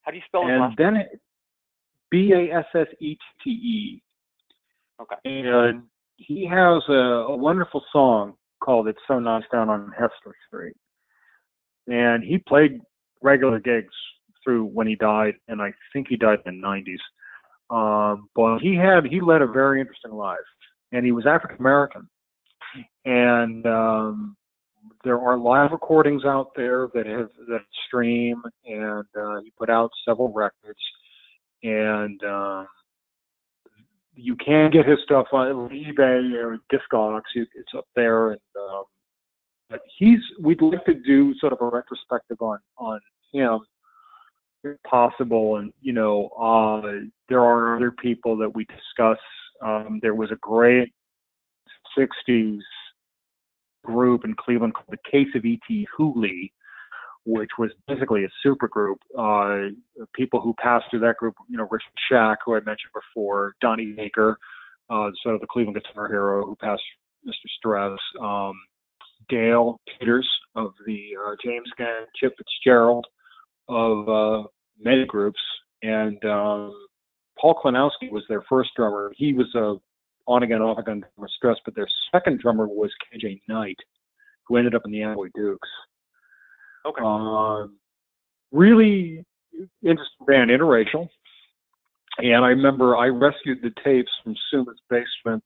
How 0.02 0.10
do 0.10 0.16
you 0.16 0.22
spell 0.26 0.46
and 0.46 0.60
last? 0.60 0.76
then 0.78 1.04
B 2.10 2.32
A 2.32 2.56
S 2.58 2.66
S 2.74 2.86
E 3.00 3.14
T 3.14 3.18
T 3.44 3.50
E. 3.50 4.02
Okay. 5.00 5.16
And 5.24 5.82
he 6.16 6.46
has 6.46 6.82
a, 6.88 6.92
a 7.28 7.36
wonderful 7.36 7.84
song 7.92 8.34
called 8.60 8.88
"It's 8.88 8.98
So 9.06 9.18
Nice 9.18 9.44
Down 9.52 9.68
on 9.68 9.92
Hester 9.92 10.34
Street," 10.46 10.76
and 11.86 12.24
he 12.24 12.38
played 12.38 12.80
regular 13.22 13.60
gigs 13.60 13.92
through 14.42 14.64
when 14.64 14.86
he 14.86 14.94
died, 14.94 15.34
and 15.48 15.60
I 15.60 15.72
think 15.92 16.06
he 16.08 16.16
died 16.16 16.38
in 16.46 16.60
the 16.60 16.66
'90s. 16.66 16.98
Um, 17.68 18.28
but 18.34 18.58
he 18.58 18.76
had 18.76 19.04
he 19.06 19.20
led 19.20 19.42
a 19.42 19.46
very 19.46 19.80
interesting 19.80 20.12
life, 20.12 20.38
and 20.92 21.04
he 21.04 21.12
was 21.12 21.26
African 21.26 21.58
American, 21.58 22.08
and 23.04 23.66
um, 23.66 24.36
there 25.04 25.20
are 25.20 25.38
live 25.38 25.72
recordings 25.72 26.24
out 26.24 26.50
there 26.56 26.88
that 26.94 27.06
have 27.06 27.30
that 27.48 27.64
stream, 27.86 28.42
and 28.64 29.06
uh, 29.18 29.40
he 29.40 29.52
put 29.58 29.70
out 29.70 29.90
several 30.06 30.32
records, 30.32 30.80
and 31.62 32.22
um, 32.24 32.66
you 34.14 34.36
can 34.36 34.70
get 34.70 34.86
his 34.86 34.98
stuff 35.04 35.26
on 35.32 35.68
eBay 35.70 36.34
or 36.34 36.58
Discogs. 36.72 37.22
It's 37.34 37.74
up 37.76 37.86
there, 37.94 38.30
and 38.30 38.40
um, 38.58 38.84
but 39.68 39.80
he's 39.98 40.20
we'd 40.40 40.62
like 40.62 40.84
to 40.84 40.94
do 40.94 41.34
sort 41.38 41.52
of 41.52 41.60
a 41.60 41.66
retrospective 41.66 42.40
on 42.40 42.58
on 42.78 43.00
him 43.32 43.60
if 44.64 44.82
possible. 44.82 45.56
And 45.56 45.72
you 45.80 45.92
know 45.92 46.28
uh 46.28 47.06
there 47.28 47.40
are 47.40 47.76
other 47.76 47.90
people 47.90 48.36
that 48.38 48.54
we 48.54 48.64
discuss. 48.66 49.18
Um 49.62 49.98
there 50.02 50.14
was 50.14 50.30
a 50.30 50.36
great 50.36 50.92
60s 51.98 52.60
group 53.86 54.24
in 54.24 54.34
Cleveland 54.34 54.74
called 54.74 54.88
the 54.90 55.10
Case 55.10 55.28
of 55.34 55.44
E.T. 55.44 55.86
Hooley 55.96 56.52
which 57.28 57.50
was 57.58 57.72
basically 57.88 58.24
a 58.24 58.28
super 58.42 58.68
group 58.68 58.98
uh 59.18 59.68
people 60.14 60.40
who 60.40 60.54
passed 60.62 60.84
through 60.90 61.00
that 61.00 61.16
group 61.16 61.34
you 61.48 61.56
know 61.56 61.68
Richard 61.70 61.92
Shack 62.10 62.38
who 62.44 62.54
I 62.54 62.60
mentioned 62.60 62.92
before 62.94 63.54
Donnie 63.60 63.92
Baker 63.96 64.38
uh 64.90 65.10
sort 65.22 65.34
of 65.34 65.40
the 65.40 65.46
Cleveland 65.48 65.76
guitar 65.82 66.08
hero 66.08 66.44
who 66.46 66.56
passed 66.56 66.82
Mr. 67.26 67.48
Stress 67.58 67.98
um 68.20 68.54
Dale 69.28 69.80
Peters 69.98 70.28
of 70.54 70.72
the 70.86 71.10
uh, 71.26 71.34
James 71.44 71.70
Gang, 71.76 72.06
Chip 72.14 72.34
Fitzgerald 72.36 73.06
of 73.68 74.08
uh, 74.08 74.48
many 74.80 75.04
groups, 75.04 75.40
and 75.82 76.22
um, 76.24 76.72
Paul 77.38 77.60
Klinowski 77.62 78.10
was 78.10 78.24
their 78.28 78.42
first 78.48 78.70
drummer. 78.76 79.12
He 79.16 79.32
was 79.32 79.52
a 79.54 79.74
on 80.26 80.42
again, 80.42 80.62
off 80.62 80.78
again 80.78 81.04
drummer 81.14 81.28
stress, 81.36 81.56
but 81.64 81.74
their 81.74 81.88
second 82.12 82.40
drummer 82.40 82.66
was 82.66 82.90
KJ 83.12 83.42
Knight, 83.48 83.78
who 84.46 84.56
ended 84.56 84.74
up 84.74 84.82
in 84.84 84.92
the 84.92 85.02
Amboy 85.02 85.28
Dukes. 85.34 85.68
Okay. 86.84 87.02
Um, 87.02 87.76
really 88.52 89.24
interesting 89.82 90.26
band, 90.26 90.50
interracial. 90.50 91.08
And 92.18 92.44
I 92.44 92.48
remember 92.48 92.96
I 92.96 93.08
rescued 93.08 93.58
the 93.62 93.72
tapes 93.84 94.10
from 94.24 94.34
Suma's 94.50 94.80
basement 94.88 95.44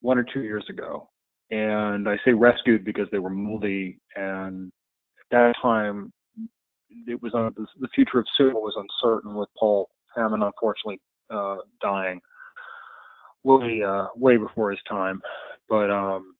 one 0.00 0.18
or 0.18 0.24
two 0.24 0.42
years 0.42 0.64
ago. 0.68 1.08
And 1.50 2.08
I 2.08 2.16
say 2.24 2.32
rescued 2.32 2.84
because 2.84 3.08
they 3.12 3.18
were 3.18 3.30
moldy. 3.30 3.98
And 4.16 4.72
at 5.20 5.26
that 5.36 5.54
time, 5.60 6.12
it 7.06 7.20
was 7.22 7.34
on, 7.34 7.54
the 7.56 7.88
future 7.94 8.18
of 8.18 8.26
Suma 8.36 8.58
was 8.58 8.74
uncertain 8.76 9.34
with 9.34 9.48
Paul 9.58 9.88
Hamann 10.16 10.42
unfortunately 10.42 11.00
uh, 11.30 11.56
dying 11.80 12.20
way 13.44 13.82
uh, 13.86 14.06
way 14.16 14.36
before 14.36 14.70
his 14.70 14.80
time. 14.88 15.20
But 15.68 15.90
um, 15.90 16.34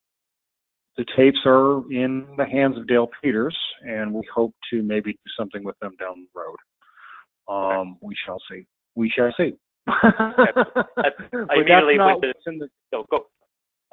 the 0.96 1.04
tapes 1.16 1.38
are 1.46 1.78
in 1.90 2.26
the 2.36 2.44
hands 2.44 2.76
of 2.76 2.86
Dale 2.86 3.08
Peters, 3.22 3.56
and 3.82 4.12
we 4.12 4.22
hope 4.32 4.54
to 4.70 4.82
maybe 4.82 5.12
do 5.12 5.30
something 5.38 5.64
with 5.64 5.78
them 5.80 5.92
down 5.98 6.26
the 6.34 6.40
road. 6.40 6.56
Um, 7.48 7.98
we 8.00 8.14
shall 8.26 8.40
see. 8.50 8.66
We 8.94 9.10
shall 9.10 9.32
see. 9.36 9.54
I 9.88 10.44
immediately 11.56 11.98
went 11.98 12.22
to 12.22 12.32
in 12.46 12.58
the- 12.58 12.68
so 12.92 13.04
go. 13.10 13.26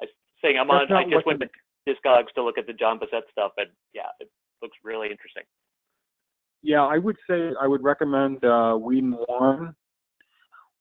I 0.02 0.06
saying 0.42 0.58
I'm 0.60 0.70
on. 0.70 0.92
I 0.92 1.04
just 1.10 1.26
went 1.26 1.42
to 1.42 1.50
Discogs 1.88 2.32
to 2.36 2.44
look 2.44 2.58
at 2.58 2.68
the 2.68 2.74
John 2.74 3.00
Bassette 3.00 3.30
stuff, 3.32 3.54
and 3.58 3.70
yeah, 3.94 4.10
it 4.20 4.30
looks 4.62 4.78
really 4.84 5.10
interesting. 5.10 5.44
Yeah, 6.62 6.84
I 6.84 6.98
would 6.98 7.16
say 7.30 7.52
I 7.60 7.68
would 7.68 7.82
recommend 7.84 8.44
uh, 8.44 8.76
Whedon 8.76 9.14
One, 9.28 9.74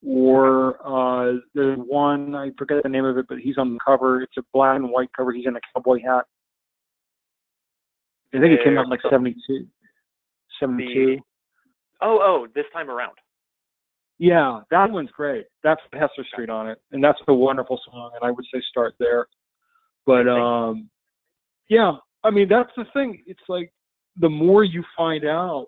or 0.05 0.77
uh, 0.85 1.39
there's 1.53 1.77
one 1.79 2.35
I 2.35 2.51
forget 2.57 2.83
the 2.83 2.89
name 2.89 3.05
of 3.05 3.17
it, 3.17 3.25
but 3.27 3.39
he's 3.39 3.57
on 3.57 3.73
the 3.73 3.79
cover. 3.85 4.21
It's 4.21 4.37
a 4.37 4.43
black 4.53 4.77
and 4.77 4.89
white 4.89 5.09
cover. 5.15 5.31
He's 5.31 5.45
in 5.45 5.55
a 5.55 5.59
cowboy 5.73 5.99
hat. 6.01 6.25
I 8.33 8.39
think 8.39 8.53
it 8.53 8.63
came 8.63 8.77
out 8.77 8.85
in 8.85 8.89
like 8.89 9.03
Uh, 9.05 9.09
72. 9.09 9.65
72. 10.59 11.17
Oh, 12.01 12.19
oh, 12.21 12.47
this 12.53 12.65
time 12.71 12.89
around. 12.89 13.17
Yeah, 14.19 14.61
that 14.69 14.91
one's 14.91 15.09
great. 15.11 15.45
That's 15.63 15.81
Hester 15.93 16.25
Street 16.31 16.49
on 16.49 16.69
it, 16.69 16.79
and 16.91 17.03
that's 17.03 17.19
a 17.27 17.33
wonderful 17.33 17.79
song. 17.89 18.11
And 18.15 18.27
I 18.27 18.31
would 18.31 18.45
say 18.53 18.61
start 18.69 18.93
there. 18.99 19.27
But 20.05 20.27
um, 20.27 20.89
yeah, 21.69 21.93
I 22.23 22.29
mean 22.29 22.49
that's 22.49 22.71
the 22.75 22.85
thing. 22.93 23.23
It's 23.25 23.39
like 23.47 23.71
the 24.19 24.29
more 24.29 24.63
you 24.63 24.83
find 24.97 25.25
out, 25.25 25.67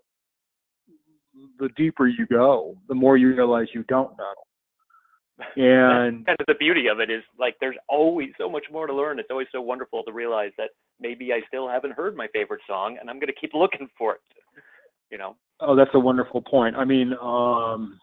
the 1.59 1.69
deeper 1.75 2.07
you 2.07 2.25
go. 2.27 2.75
The 2.87 2.95
more 2.95 3.17
you 3.17 3.33
realize 3.35 3.67
you 3.73 3.83
don't 3.87 4.11
know. 4.17 4.33
And 5.55 6.25
kind 6.25 6.37
of 6.39 6.45
the 6.47 6.55
beauty 6.55 6.87
of 6.87 6.99
it 6.99 7.09
is 7.09 7.23
like 7.39 7.55
there's 7.59 7.77
always 7.89 8.29
so 8.37 8.49
much 8.49 8.65
more 8.71 8.87
to 8.87 8.93
learn. 8.93 9.19
It's 9.19 9.29
always 9.31 9.47
so 9.51 9.61
wonderful 9.61 10.03
to 10.03 10.11
realize 10.11 10.51
that 10.57 10.69
maybe 10.99 11.33
I 11.33 11.41
still 11.47 11.67
haven't 11.67 11.93
heard 11.93 12.15
my 12.15 12.27
favorite 12.33 12.61
song, 12.67 12.97
and 12.99 13.09
I'm 13.09 13.17
going 13.17 13.27
to 13.27 13.39
keep 13.39 13.51
looking 13.53 13.87
for 13.97 14.13
it. 14.13 14.21
You 15.09 15.17
know. 15.17 15.35
Oh, 15.59 15.75
that's 15.75 15.91
a 15.93 15.99
wonderful 15.99 16.41
point. 16.41 16.75
I 16.75 16.85
mean, 16.85 17.13
um, 17.21 17.99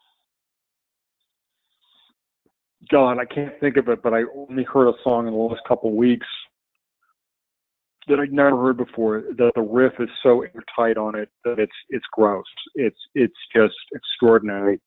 God, 2.91 3.19
I 3.19 3.25
can't 3.25 3.59
think 3.61 3.77
of 3.77 3.89
it, 3.89 4.03
but 4.03 4.15
I 4.15 4.23
only 4.37 4.63
heard 4.65 4.89
a 4.89 4.93
song 5.03 5.27
in 5.27 5.33
the 5.33 5.39
last 5.39 5.63
couple 5.67 5.91
of 5.91 5.97
weeks 5.97 6.27
that 8.09 8.21
I'd 8.21 8.33
never 8.33 8.57
heard 8.57 8.77
before. 8.77 9.23
That 9.37 9.53
the 9.55 9.63
riff 9.63 9.95
is 9.99 10.09
so 10.23 10.43
airtight 10.43 10.97
on 10.97 11.15
it 11.15 11.29
that 11.45 11.59
it's 11.59 11.73
it's 11.91 12.05
gross. 12.13 12.45
It's 12.75 12.99
it's 13.15 13.37
just 13.55 13.75
extraordinary. 13.95 14.81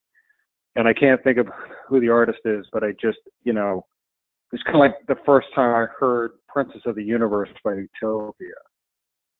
And 0.76 0.88
I 0.88 0.94
can't 0.94 1.22
think 1.24 1.38
of 1.38 1.48
who 1.88 2.00
the 2.00 2.10
artist 2.10 2.40
is, 2.46 2.66
but 2.72 2.84
I 2.84 2.92
just 3.02 3.20
you 3.44 3.54
know, 3.54 3.86
it's 4.52 4.64
kind 4.64 4.76
of 4.76 4.82
like 4.82 4.96
the 5.08 5.22
first 5.26 5.48
time 5.56 5.74
I 5.74 5.88
heard 6.00 6.32
"Princess 6.48 6.82
of 6.86 6.96
the 6.96 7.04
Universe" 7.04 7.50
by 7.64 7.74
Utopia, 7.74 8.50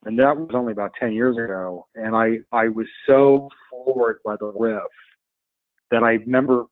and 0.06 0.18
that 0.20 0.38
was 0.38 0.52
only 0.54 0.74
about 0.74 0.92
ten 1.00 1.14
years 1.14 1.38
ago. 1.38 1.88
And 1.96 2.16
I 2.16 2.40
I 2.52 2.68
was 2.68 2.88
so 3.08 3.50
floored 3.70 4.18
by 4.26 4.36
the 4.40 4.52
riff 4.56 4.84
that 5.92 6.04
I 6.04 6.14
remember 6.14 6.66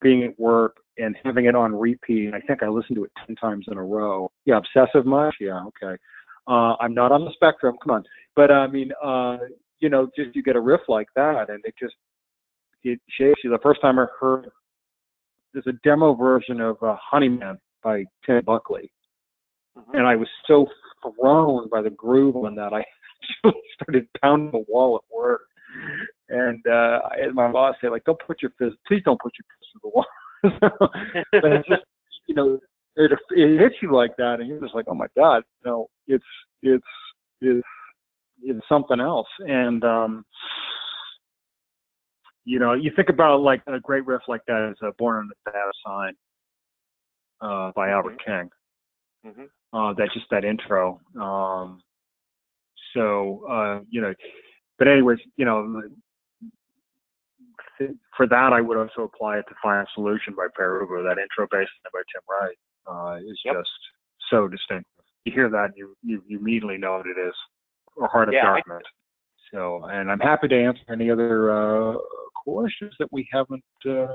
being 0.00 0.24
at 0.24 0.38
work 0.38 0.76
and 0.98 1.16
having 1.24 1.46
it 1.46 1.54
on 1.54 1.74
repeat. 1.74 2.34
I 2.34 2.40
think 2.40 2.62
I 2.62 2.68
listened 2.68 2.96
to 2.96 3.04
it 3.04 3.12
10 3.26 3.36
times 3.36 3.66
in 3.68 3.76
a 3.78 3.82
row. 3.82 4.30
Yeah, 4.44 4.58
obsessive 4.58 5.06
much? 5.06 5.36
Yeah, 5.40 5.62
okay. 5.66 5.96
Uh, 6.48 6.74
I'm 6.80 6.94
not 6.94 7.12
on 7.12 7.24
the 7.24 7.32
spectrum. 7.32 7.76
Come 7.82 7.92
on. 7.96 8.04
But 8.34 8.50
I 8.50 8.66
mean, 8.66 8.90
uh, 9.02 9.38
you 9.80 9.88
know, 9.88 10.08
just 10.16 10.34
you 10.34 10.42
get 10.42 10.56
a 10.56 10.60
riff 10.60 10.82
like 10.88 11.08
that 11.16 11.50
and 11.50 11.60
it 11.64 11.74
just, 11.78 11.94
it 12.84 13.00
shakes 13.18 13.40
you. 13.42 13.50
The 13.50 13.58
first 13.62 13.80
time 13.80 13.98
I 13.98 14.06
heard, 14.20 14.48
there's 15.52 15.66
a 15.66 15.78
demo 15.84 16.14
version 16.14 16.60
of 16.60 16.76
uh, 16.82 16.96
Honeyman 17.00 17.58
by 17.82 18.04
Tim 18.24 18.42
Buckley. 18.44 18.90
Mm-hmm. 19.76 19.96
And 19.96 20.06
I 20.06 20.16
was 20.16 20.28
so 20.46 20.66
thrown 21.02 21.68
by 21.68 21.82
the 21.82 21.90
groove 21.90 22.36
on 22.36 22.54
that. 22.56 22.72
I 22.72 22.84
started 23.74 24.06
pounding 24.22 24.50
the 24.52 24.64
wall 24.68 24.96
at 24.96 25.16
work. 25.16 25.42
And 26.28 26.64
uh, 26.66 27.00
I 27.04 27.30
my 27.32 27.50
boss 27.50 27.76
said, 27.80 27.90
like, 27.90 28.04
don't 28.04 28.20
put 28.26 28.42
your 28.42 28.52
fist, 28.58 28.76
please 28.86 29.02
don't 29.04 29.20
put 29.20 29.32
your 29.38 29.46
fist 29.58 29.70
to 29.72 29.80
the 29.82 29.88
wall. 29.88 30.06
but 31.42 31.52
it's 31.52 31.68
just, 31.68 31.82
you 32.26 32.34
know, 32.34 32.58
it, 32.96 33.12
it 33.30 33.60
hits 33.60 33.76
you 33.82 33.92
like 33.94 34.16
that, 34.16 34.40
and 34.40 34.48
you're 34.48 34.60
just 34.60 34.74
like, 34.74 34.86
oh 34.88 34.94
my 34.94 35.06
god, 35.16 35.42
you 35.64 35.70
no, 35.70 35.88
it's 36.06 36.24
it's 36.62 36.84
it's 37.40 37.66
it's 38.42 38.68
something 38.68 39.00
else. 39.00 39.28
And 39.40 39.82
um, 39.84 40.24
you 42.44 42.58
know, 42.58 42.74
you 42.74 42.90
think 42.94 43.08
about 43.08 43.40
like 43.40 43.62
a 43.66 43.80
great 43.80 44.06
riff 44.06 44.22
like 44.28 44.42
that 44.46 44.70
is 44.70 44.78
a 44.82 44.92
"Born 44.98 45.16
on 45.16 45.28
the 45.28 45.50
Bad 45.50 45.70
Sign" 45.84 46.12
uh, 47.40 47.72
by 47.74 47.90
Albert 47.90 48.20
King. 48.24 48.50
Mm-hmm. 49.26 49.76
Uh, 49.76 49.92
that 49.94 50.08
just 50.14 50.26
that 50.30 50.44
intro. 50.44 51.00
Um, 51.20 51.80
so 52.94 53.44
uh, 53.50 53.80
you 53.90 54.00
know, 54.00 54.14
but 54.78 54.88
anyways, 54.88 55.18
you 55.36 55.44
know, 55.44 55.82
for 58.16 58.26
that, 58.26 58.52
I 58.52 58.60
would 58.60 58.76
also 58.76 59.02
apply 59.02 59.38
it 59.38 59.44
to 59.48 59.54
Final 59.62 59.86
Solution 59.94 60.34
by 60.36 60.46
Pere 60.56 60.82
Ubu. 60.86 61.02
That 61.02 61.20
intro 61.20 61.46
bass 61.50 61.68
by 61.92 62.00
Tim 62.12 62.22
Wright 62.30 62.56
uh, 62.86 63.16
is 63.18 63.38
Yep. 63.44 63.56
just 63.56 63.70
so 64.30 64.48
distinct. 64.48 64.88
You 65.26 65.32
hear 65.32 65.50
that, 65.50 65.72
you, 65.76 65.96
you 66.04 66.22
you 66.28 66.38
immediately 66.38 66.78
know 66.78 66.98
what 66.98 67.06
it 67.06 67.18
is, 67.20 67.34
or 67.96 68.06
Heart 68.06 68.28
of 68.28 68.34
Yeah, 68.34 68.42
I- 68.42 68.62
Darkness. 68.62 68.82
So, 69.52 69.84
and 69.84 70.10
I'm 70.10 70.20
happy 70.20 70.46
to 70.48 70.56
answer 70.64 70.82
any 70.90 71.10
other 71.10 71.50
uh, 71.50 71.98
questions 72.44 72.92
that 72.98 73.12
we 73.12 73.28
haven't 73.32 73.62
uh, 73.84 74.06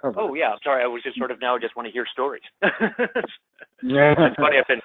covered. 0.00 0.18
Oh 0.18 0.34
yeah, 0.34 0.54
sorry. 0.64 0.82
I 0.82 0.86
was 0.86 1.02
just 1.02 1.18
sort 1.18 1.30
of 1.30 1.40
now 1.40 1.58
just 1.58 1.76
want 1.76 1.86
to 1.86 1.92
hear 1.92 2.06
stories. 2.10 2.42
Yeah. 3.82 4.14
it's 4.18 4.36
funny. 4.36 4.58
I've 4.58 4.66
been 4.66 4.80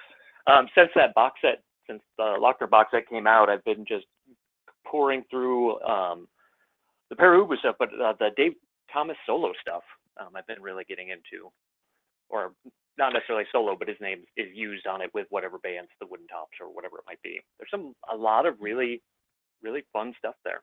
um, 0.47 0.67
since 0.75 0.89
that 0.95 1.13
box 1.15 1.39
set, 1.41 1.61
since 1.87 2.01
the 2.17 2.37
Laughner 2.39 2.69
box 2.69 2.91
set 2.91 3.07
came 3.09 3.27
out, 3.27 3.49
I've 3.49 3.63
been 3.65 3.85
just 3.85 4.05
pouring 4.85 5.23
through 5.29 5.81
um, 5.81 6.27
the 7.09 7.15
Pere 7.15 7.35
Ubu 7.37 7.57
stuff, 7.59 7.75
but 7.79 7.89
uh, 8.01 8.13
the 8.19 8.29
Dave 8.37 8.53
Thomas 8.91 9.17
solo 9.25 9.51
stuff. 9.61 9.83
Um, 10.19 10.29
I've 10.35 10.47
been 10.47 10.61
really 10.61 10.85
getting 10.87 11.09
into, 11.09 11.51
or 12.29 12.53
not 12.97 13.13
necessarily 13.13 13.45
solo, 13.51 13.75
but 13.77 13.87
his 13.87 13.97
name 13.99 14.23
is 14.37 14.47
used 14.53 14.87
on 14.87 15.01
it 15.01 15.09
with 15.13 15.27
whatever 15.29 15.57
bands, 15.57 15.89
the 15.99 16.07
Wooden 16.07 16.27
Tops 16.27 16.57
or 16.61 16.73
whatever 16.73 16.97
it 16.97 17.03
might 17.05 17.21
be. 17.21 17.39
There's 17.59 17.69
some 17.71 17.93
a 18.11 18.15
lot 18.15 18.45
of 18.45 18.55
really, 18.59 19.01
really 19.61 19.83
fun 19.91 20.13
stuff 20.17 20.35
there. 20.45 20.61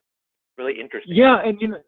Really 0.59 0.79
interesting. 0.81 1.15
Yeah, 1.15 1.41
and 1.45 1.59
you 1.61 1.69
know, 1.69 1.79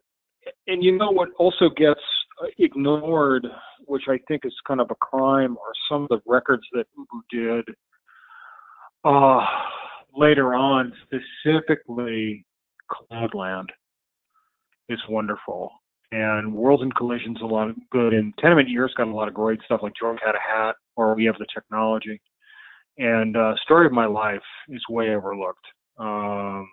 and 0.67 0.83
you 0.83 0.97
know 0.97 1.11
what 1.11 1.29
also 1.37 1.69
gets 1.69 1.99
uh, 2.41 2.47
ignored, 2.59 3.47
which 3.85 4.03
I 4.07 4.19
think 4.27 4.45
is 4.45 4.53
kind 4.67 4.81
of 4.81 4.91
a 4.91 4.95
crime, 4.95 5.57
are 5.57 5.73
some 5.89 6.03
of 6.03 6.09
the 6.09 6.19
records 6.25 6.63
that 6.73 6.85
Ubu 6.97 7.21
did 7.31 7.75
uh, 9.05 9.45
later 10.15 10.55
on, 10.55 10.91
specifically 11.03 12.45
Cloudland 12.91 13.67
is 14.89 14.99
wonderful. 15.07 15.71
And 16.11 16.53
Worlds 16.53 16.83
and 16.83 16.95
Collisions 16.95 17.39
a 17.41 17.45
lot 17.45 17.69
of 17.69 17.75
good. 17.91 18.13
And 18.13 18.33
Tenement 18.39 18.69
Years 18.69 18.93
got 18.95 19.07
a 19.07 19.13
lot 19.13 19.27
of 19.27 19.33
great 19.33 19.59
stuff 19.65 19.81
like 19.83 19.93
George 19.99 20.19
Had 20.23 20.35
a 20.35 20.39
Hat 20.39 20.75
or 20.95 21.15
We 21.15 21.25
Have 21.25 21.37
the 21.39 21.47
Technology. 21.53 22.21
And 22.97 23.35
uh, 23.35 23.55
Story 23.63 23.85
of 23.85 23.91
My 23.91 24.05
Life 24.05 24.41
is 24.69 24.81
way 24.89 25.09
overlooked. 25.09 25.65
Um, 25.97 26.69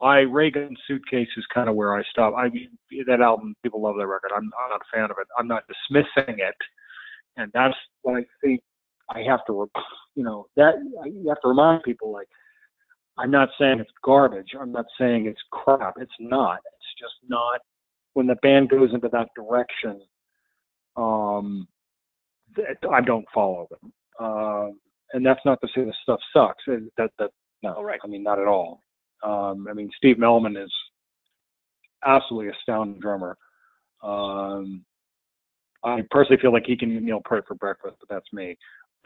I 0.00 0.20
Raygun 0.20 0.76
Suitcase 0.86 1.28
is 1.36 1.44
kind 1.52 1.68
of 1.68 1.74
where 1.74 1.96
I 1.96 2.02
stop. 2.10 2.34
I 2.36 2.48
mean, 2.48 2.68
that 3.06 3.20
album, 3.20 3.54
people 3.62 3.82
love 3.82 3.96
that 3.98 4.06
record. 4.06 4.30
I'm, 4.34 4.50
I'm 4.62 4.70
not 4.70 4.80
a 4.80 4.96
fan 4.96 5.04
of 5.04 5.16
it. 5.18 5.26
I'm 5.38 5.48
not 5.48 5.64
dismissing 5.68 6.38
it, 6.38 6.54
and 7.36 7.50
that's 7.54 7.74
what 8.02 8.18
I 8.18 8.24
think 8.42 8.60
I 9.10 9.22
have 9.22 9.40
to, 9.46 9.70
you 10.14 10.22
know, 10.22 10.46
that 10.56 10.74
you 11.06 11.28
have 11.28 11.40
to 11.42 11.48
remind 11.48 11.82
people 11.82 12.12
like 12.12 12.28
I'm 13.18 13.30
not 13.30 13.48
saying 13.58 13.80
it's 13.80 13.90
garbage. 14.04 14.50
I'm 14.58 14.72
not 14.72 14.84
saying 14.98 15.26
it's 15.26 15.40
crap. 15.50 15.94
It's 15.98 16.12
not. 16.20 16.58
It's 16.58 17.00
just 17.00 17.14
not. 17.28 17.60
When 18.16 18.26
the 18.26 18.36
band 18.36 18.70
goes 18.70 18.94
into 18.94 19.10
that 19.10 19.28
direction, 19.36 20.00
um, 20.96 21.68
that 22.56 22.78
I 22.90 23.02
don't 23.02 23.26
follow 23.34 23.68
them. 23.70 23.92
Um, 24.18 24.80
and 25.12 25.24
that's 25.24 25.44
not 25.44 25.60
to 25.60 25.68
say 25.68 25.84
the 25.84 25.92
stuff 26.02 26.18
sucks. 26.32 26.64
That 26.96 27.10
that 27.18 27.30
no, 27.62 27.74
Oh, 27.76 27.82
right. 27.82 28.00
I 28.02 28.06
mean 28.06 28.22
not 28.22 28.38
at 28.38 28.46
all. 28.46 28.80
Um, 29.22 29.66
I 29.68 29.74
mean 29.74 29.90
Steve 29.98 30.16
Mehlman 30.16 30.56
is 30.56 30.72
absolutely 32.06 32.50
astounding 32.58 32.98
drummer. 33.00 33.36
Um, 34.02 34.82
I 35.84 36.00
personally 36.10 36.40
feel 36.40 36.54
like 36.54 36.64
he 36.64 36.74
can 36.78 36.96
eat 36.96 37.02
Neil 37.02 37.20
Peart 37.22 37.44
for 37.46 37.54
breakfast, 37.54 37.96
but 38.00 38.08
that's 38.08 38.32
me 38.32 38.56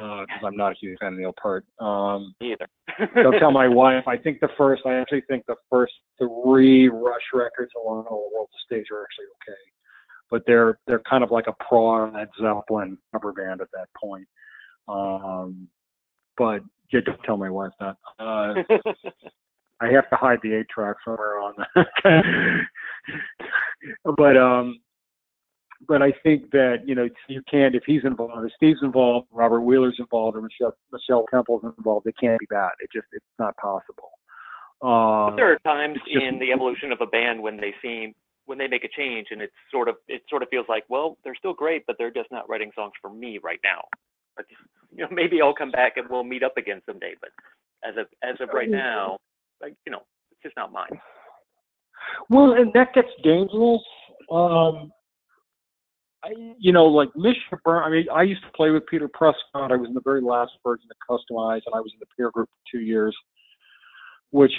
because 0.00 0.42
I'm 0.44 0.56
not 0.56 0.72
a 0.72 0.74
huge 0.80 0.98
fan 1.00 1.12
of 1.12 1.18
Neil 1.18 1.34
Peart. 1.40 1.64
Um, 1.78 2.34
either. 2.40 2.68
Don't 3.14 3.32
tell 3.38 3.50
my 3.50 3.68
wife. 3.68 4.04
I 4.06 4.16
think 4.16 4.40
the 4.40 4.48
first, 4.56 4.82
I 4.86 4.94
actually 4.94 5.22
think 5.28 5.44
the 5.46 5.56
first 5.68 5.92
three 6.18 6.88
Rush 6.88 7.22
records 7.34 7.72
along 7.76 8.06
all 8.10 8.28
the 8.30 8.34
world 8.34 8.48
stage 8.64 8.86
are 8.90 9.02
actually 9.02 9.26
okay, 9.42 9.60
but 10.30 10.42
they're 10.46 10.78
they're 10.86 11.02
kind 11.08 11.22
of 11.22 11.30
like 11.30 11.46
a 11.48 11.64
prawn 11.64 12.14
Led 12.14 12.28
Zeppelin 12.40 12.96
cover 13.12 13.32
band 13.32 13.60
at 13.60 13.68
that 13.72 13.88
point. 14.00 14.26
Um, 14.88 15.68
but 16.36 16.62
yeah, 16.92 17.00
don't 17.04 17.22
tell 17.24 17.36
my 17.36 17.50
wife 17.50 17.72
that. 17.80 17.96
Uh, 18.18 18.54
I 19.82 19.88
have 19.88 20.08
to 20.10 20.16
hide 20.16 20.40
the 20.42 20.54
eight 20.54 20.68
track 20.68 20.96
somewhere 21.04 21.40
on 21.40 21.54
that. 21.74 22.64
but 24.16 24.36
um, 24.36 24.78
but 25.88 26.02
I 26.02 26.12
think 26.22 26.50
that 26.50 26.78
you 26.84 26.94
know 26.94 27.08
you 27.28 27.42
can't 27.50 27.74
if 27.74 27.82
he's 27.86 28.04
involved, 28.04 28.44
if 28.44 28.52
Steve's 28.56 28.80
involved, 28.82 29.28
Robert 29.32 29.60
Wheeler's 29.60 29.96
involved, 29.98 30.36
or 30.36 30.42
Michele 30.42 30.76
Michele 30.92 31.26
Temple's 31.30 31.62
involved, 31.64 32.06
it 32.06 32.14
can't 32.20 32.38
be 32.38 32.46
bad. 32.46 32.70
It 32.80 32.90
just 32.92 33.06
it's 33.12 33.24
not 33.38 33.56
possible. 33.56 34.10
Um, 34.82 35.36
there 35.36 35.52
are 35.52 35.58
times 35.64 35.98
just- 36.06 36.22
in 36.22 36.38
the 36.38 36.52
evolution 36.52 36.92
of 36.92 37.00
a 37.00 37.06
band 37.06 37.42
when 37.42 37.56
they 37.56 37.74
seem 37.82 38.14
when 38.46 38.58
they 38.58 38.66
make 38.66 38.82
a 38.84 38.88
change 38.88 39.28
and 39.30 39.40
it's 39.40 39.52
sort 39.70 39.88
of 39.88 39.96
it 40.08 40.22
sort 40.28 40.42
of 40.42 40.48
feels 40.48 40.66
like 40.68 40.84
well 40.88 41.16
they're 41.22 41.36
still 41.36 41.52
great 41.52 41.84
but 41.86 41.96
they're 41.98 42.10
just 42.10 42.30
not 42.32 42.48
writing 42.48 42.72
songs 42.74 42.92
for 43.00 43.08
me 43.08 43.38
right 43.44 43.60
now 43.62 43.84
but 44.36 44.44
you 44.90 45.04
know 45.04 45.08
maybe 45.12 45.40
i'll 45.40 45.54
come 45.54 45.70
back 45.70 45.96
and 45.98 46.08
we'll 46.10 46.24
meet 46.24 46.42
up 46.42 46.56
again 46.56 46.80
someday 46.84 47.12
but 47.20 47.30
as 47.88 47.96
of 47.96 48.06
as 48.24 48.34
of 48.40 48.48
right 48.52 48.68
now 48.68 49.16
like 49.62 49.74
you 49.86 49.92
know 49.92 50.02
it's 50.32 50.42
just 50.42 50.56
not 50.56 50.72
mine 50.72 50.98
Well, 52.28 52.52
and 52.52 52.72
that 52.72 52.92
gets 52.94 53.08
dangerous. 53.22 53.82
Um, 54.30 54.90
I, 56.22 56.54
you 56.58 56.72
know, 56.72 56.84
like 56.86 57.08
Misha 57.16 57.38
Burn. 57.64 57.82
I 57.82 57.90
mean, 57.90 58.06
I 58.12 58.22
used 58.22 58.42
to 58.42 58.52
play 58.52 58.70
with 58.70 58.86
Peter 58.86 59.08
Prescott. 59.08 59.72
I 59.72 59.76
was 59.76 59.88
in 59.88 59.94
the 59.94 60.02
very 60.02 60.20
last 60.20 60.52
version 60.64 60.88
of 60.90 60.96
Kustomized, 61.08 61.62
and 61.66 61.74
I 61.74 61.80
was 61.80 61.92
in 61.94 62.00
the 62.00 62.06
peer 62.16 62.30
group 62.30 62.48
for 62.48 62.70
two 62.70 62.82
years, 62.84 63.16
which 64.30 64.52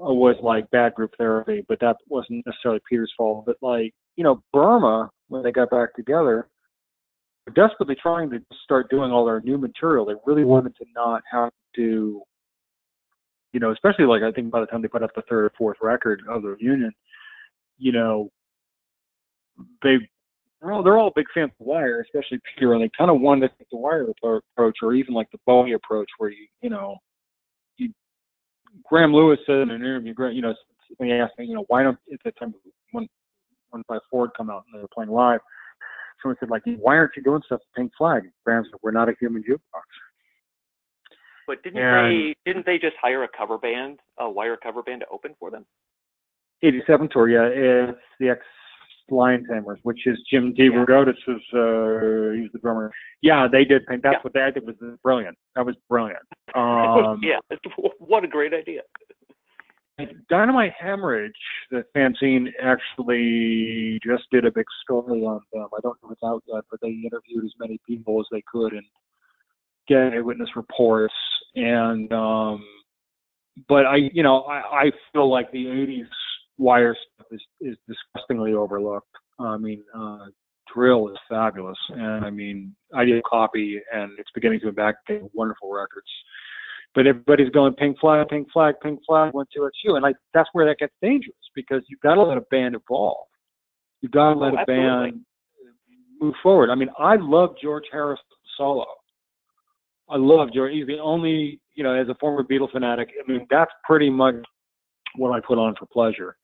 was 0.00 0.36
like 0.42 0.70
bad 0.70 0.94
group 0.94 1.12
therapy. 1.16 1.64
But 1.68 1.78
that 1.80 1.96
wasn't 2.08 2.44
necessarily 2.46 2.80
Peter's 2.88 3.12
fault. 3.16 3.46
But 3.46 3.56
like, 3.62 3.94
you 4.16 4.24
know, 4.24 4.42
Burma, 4.52 5.10
when 5.28 5.42
they 5.42 5.52
got 5.52 5.70
back 5.70 5.94
together, 5.94 6.48
were 7.46 7.52
desperately 7.54 7.96
trying 8.00 8.30
to 8.30 8.40
start 8.64 8.90
doing 8.90 9.12
all 9.12 9.24
their 9.24 9.40
new 9.40 9.58
material. 9.58 10.04
They 10.04 10.14
really 10.26 10.44
wanted 10.44 10.76
to 10.76 10.84
not 10.94 11.22
have 11.30 11.52
to 11.76 12.22
you 13.52 13.60
know, 13.60 13.72
especially 13.72 14.04
like 14.04 14.22
I 14.22 14.30
think 14.30 14.50
by 14.50 14.60
the 14.60 14.66
time 14.66 14.82
they 14.82 14.88
put 14.88 15.02
out 15.02 15.14
the 15.14 15.22
third 15.22 15.46
or 15.46 15.52
fourth 15.56 15.78
record 15.80 16.22
of 16.28 16.42
the 16.42 16.50
reunion, 16.50 16.92
you 17.78 17.92
know, 17.92 18.30
they 19.82 19.96
they're 20.60 20.72
all 20.72 20.82
they're 20.82 20.98
all 20.98 21.12
big 21.14 21.26
fans 21.32 21.52
of 21.60 21.66
Wire, 21.66 22.00
especially 22.00 22.40
Peter, 22.54 22.74
and 22.74 22.82
they 22.82 22.90
kind 22.96 23.10
of 23.10 23.20
wanted 23.20 23.48
to 23.48 23.58
take 23.58 23.68
the 23.70 23.76
Wire 23.76 24.08
approach, 24.10 24.76
or 24.82 24.94
even 24.94 25.14
like 25.14 25.30
the 25.30 25.38
Bowie 25.46 25.72
approach, 25.72 26.08
where 26.18 26.30
you 26.30 26.46
you 26.62 26.70
know, 26.70 26.96
you 27.76 27.92
Graham 28.84 29.14
Lewis 29.14 29.38
said 29.46 29.58
in 29.58 29.70
an 29.70 29.80
interview, 29.82 30.14
you 30.32 30.42
know, 30.42 30.54
when 30.96 31.08
he 31.10 31.14
asked 31.14 31.38
me, 31.38 31.46
you 31.46 31.54
know, 31.54 31.64
why 31.68 31.82
don't 31.82 31.98
at 32.12 32.18
the 32.24 32.32
time 32.32 32.54
when 32.92 33.08
when 33.70 33.82
by 33.88 33.98
Ford 34.10 34.30
come 34.36 34.50
out 34.50 34.64
and 34.66 34.78
they 34.78 34.82
were 34.82 34.88
playing 34.92 35.10
live, 35.10 35.40
someone 36.22 36.36
said 36.40 36.50
like, 36.50 36.62
why 36.78 36.96
aren't 36.96 37.12
you 37.16 37.22
doing 37.22 37.42
stuff 37.46 37.60
with 37.60 37.76
Pink 37.76 37.92
Flag? 37.96 38.22
Graham 38.44 38.64
said, 38.64 38.78
we're 38.82 38.90
not 38.90 39.08
a 39.08 39.14
human 39.20 39.42
jukebox. 39.42 39.82
But 41.46 41.62
didn't 41.62 41.78
And- 41.82 42.12
they 42.12 42.34
didn't 42.44 42.66
they 42.66 42.78
just 42.78 42.96
hire 43.00 43.22
a 43.24 43.28
cover 43.28 43.58
band, 43.58 44.00
a 44.18 44.28
Wire 44.28 44.56
cover 44.56 44.82
band 44.82 45.00
to 45.00 45.06
open 45.08 45.34
for 45.38 45.50
them? 45.50 45.64
87 46.62 47.08
tour, 47.10 47.28
yeah, 47.28 47.44
it's 47.44 47.98
the 48.18 48.30
ex 48.30 48.40
Lion 49.10 49.44
Tamers, 49.48 49.78
which 49.82 50.06
is 50.06 50.18
Jim 50.30 50.54
DeRogatis 50.54 51.10
is 51.10 51.42
uh 51.52 52.34
he's 52.34 52.50
the 52.52 52.58
drummer. 52.62 52.92
Yeah, 53.22 53.48
they 53.50 53.64
did 53.64 53.86
paint. 53.86 54.02
That's 54.02 54.22
what 54.22 54.32
they 54.32 54.44
I 54.44 54.50
think 54.50 54.66
was 54.66 54.76
brilliant. 55.02 55.36
That 55.56 55.66
was 55.66 55.76
brilliant. 55.88 56.22
Um 56.54 57.20
yeah, 57.22 57.38
what 57.98 58.24
a 58.24 58.26
great 58.26 58.54
idea. 58.54 58.80
Dynamite 60.30 60.72
Hemorrhage, 60.78 61.32
the 61.70 61.84
fanzine 61.94 62.48
actually 62.62 63.98
just 64.02 64.24
did 64.30 64.46
a 64.46 64.50
big 64.50 64.64
story 64.82 65.22
on 65.24 65.40
them. 65.52 65.66
I 65.76 65.80
don't 65.82 65.98
know 66.02 66.08
if 66.08 66.12
it's 66.12 66.22
out 66.24 66.42
yet, 66.46 66.64
but 66.70 66.80
they 66.80 66.88
interviewed 66.88 67.44
as 67.44 67.52
many 67.58 67.78
people 67.86 68.18
as 68.20 68.26
they 68.32 68.42
could 68.50 68.72
and 68.72 68.84
get 69.88 70.14
eyewitness 70.14 70.50
reports. 70.56 71.14
And 71.54 72.10
um 72.12 72.64
but 73.68 73.86
I 73.86 73.96
you 74.12 74.22
know, 74.22 74.42
I, 74.42 74.84
I 74.84 74.92
feel 75.12 75.30
like 75.30 75.50
the 75.52 75.68
eighties 75.68 76.06
wire 76.58 76.96
stuff 77.14 77.26
is, 77.30 77.42
is 77.60 77.76
disgustingly 77.86 78.52
overlooked. 78.52 79.08
I 79.38 79.56
mean, 79.56 79.82
uh 79.96 80.26
Drill 80.74 81.08
is 81.08 81.16
fabulous 81.30 81.78
and 81.88 82.26
I 82.26 82.28
mean 82.28 82.76
I 82.94 83.06
did 83.06 83.16
a 83.16 83.22
copy 83.22 83.80
and 83.90 84.12
it's 84.18 84.28
beginning 84.34 84.60
to 84.60 84.70
back 84.72 84.96
wonderful 85.32 85.72
records 85.72 86.06
but 86.94 87.06
everybody's 87.06 87.50
going 87.50 87.74
pink 87.74 87.98
flag, 88.00 88.26
pink 88.28 88.48
flag, 88.52 88.74
pink 88.82 89.00
flag, 89.06 89.32
one, 89.34 89.46
two, 89.54 89.64
it's 89.66 89.78
you. 89.84 89.94
And 89.94 90.02
like 90.02 90.16
that's 90.34 90.48
where 90.52 90.66
that 90.66 90.78
gets 90.78 90.94
dangerous 91.02 91.36
because 91.54 91.82
you've 91.88 92.00
got 92.00 92.14
to 92.14 92.22
let 92.22 92.38
a 92.38 92.44
band 92.50 92.74
evolve. 92.74 93.26
You've 94.00 94.12
got 94.12 94.34
to 94.34 94.38
let 94.38 94.54
Oh, 94.54 94.56
a 94.56 94.60
absolutely. 94.60 95.10
band 95.10 95.20
move 96.20 96.34
forward. 96.42 96.70
I 96.70 96.74
mean, 96.74 96.88
I 96.98 97.16
love 97.16 97.54
George 97.62 97.84
Harrison 97.92 98.24
solo. 98.56 98.86
I 100.08 100.16
love 100.16 100.52
George. 100.54 100.72
He's 100.72 100.86
the 100.86 100.98
only, 100.98 101.60
you 101.74 101.84
know, 101.84 101.92
as 101.92 102.08
a 102.08 102.14
former 102.16 102.42
Beatle 102.42 102.70
fanatic, 102.72 103.10
I 103.22 103.30
mean, 103.30 103.46
that's 103.50 103.70
pretty 103.84 104.08
much 104.08 104.36
what 105.16 105.30
I 105.32 105.40
put 105.46 105.58
on 105.58 105.74
for 105.78 105.86
pleasure. 105.86 106.36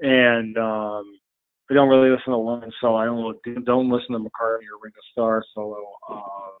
And 0.00 0.56
um 0.58 1.18
I 1.70 1.74
don't 1.74 1.88
really 1.88 2.10
listen 2.10 2.32
to 2.32 2.36
Lennon 2.36 2.72
solo. 2.80 2.96
I 2.96 3.04
don't 3.04 3.64
don't 3.64 3.90
listen 3.90 4.12
to 4.12 4.18
McCartney 4.18 4.68
or 4.72 4.80
Ringo 4.82 5.00
Starr 5.12 5.44
solo. 5.54 5.84
Um 6.08 6.58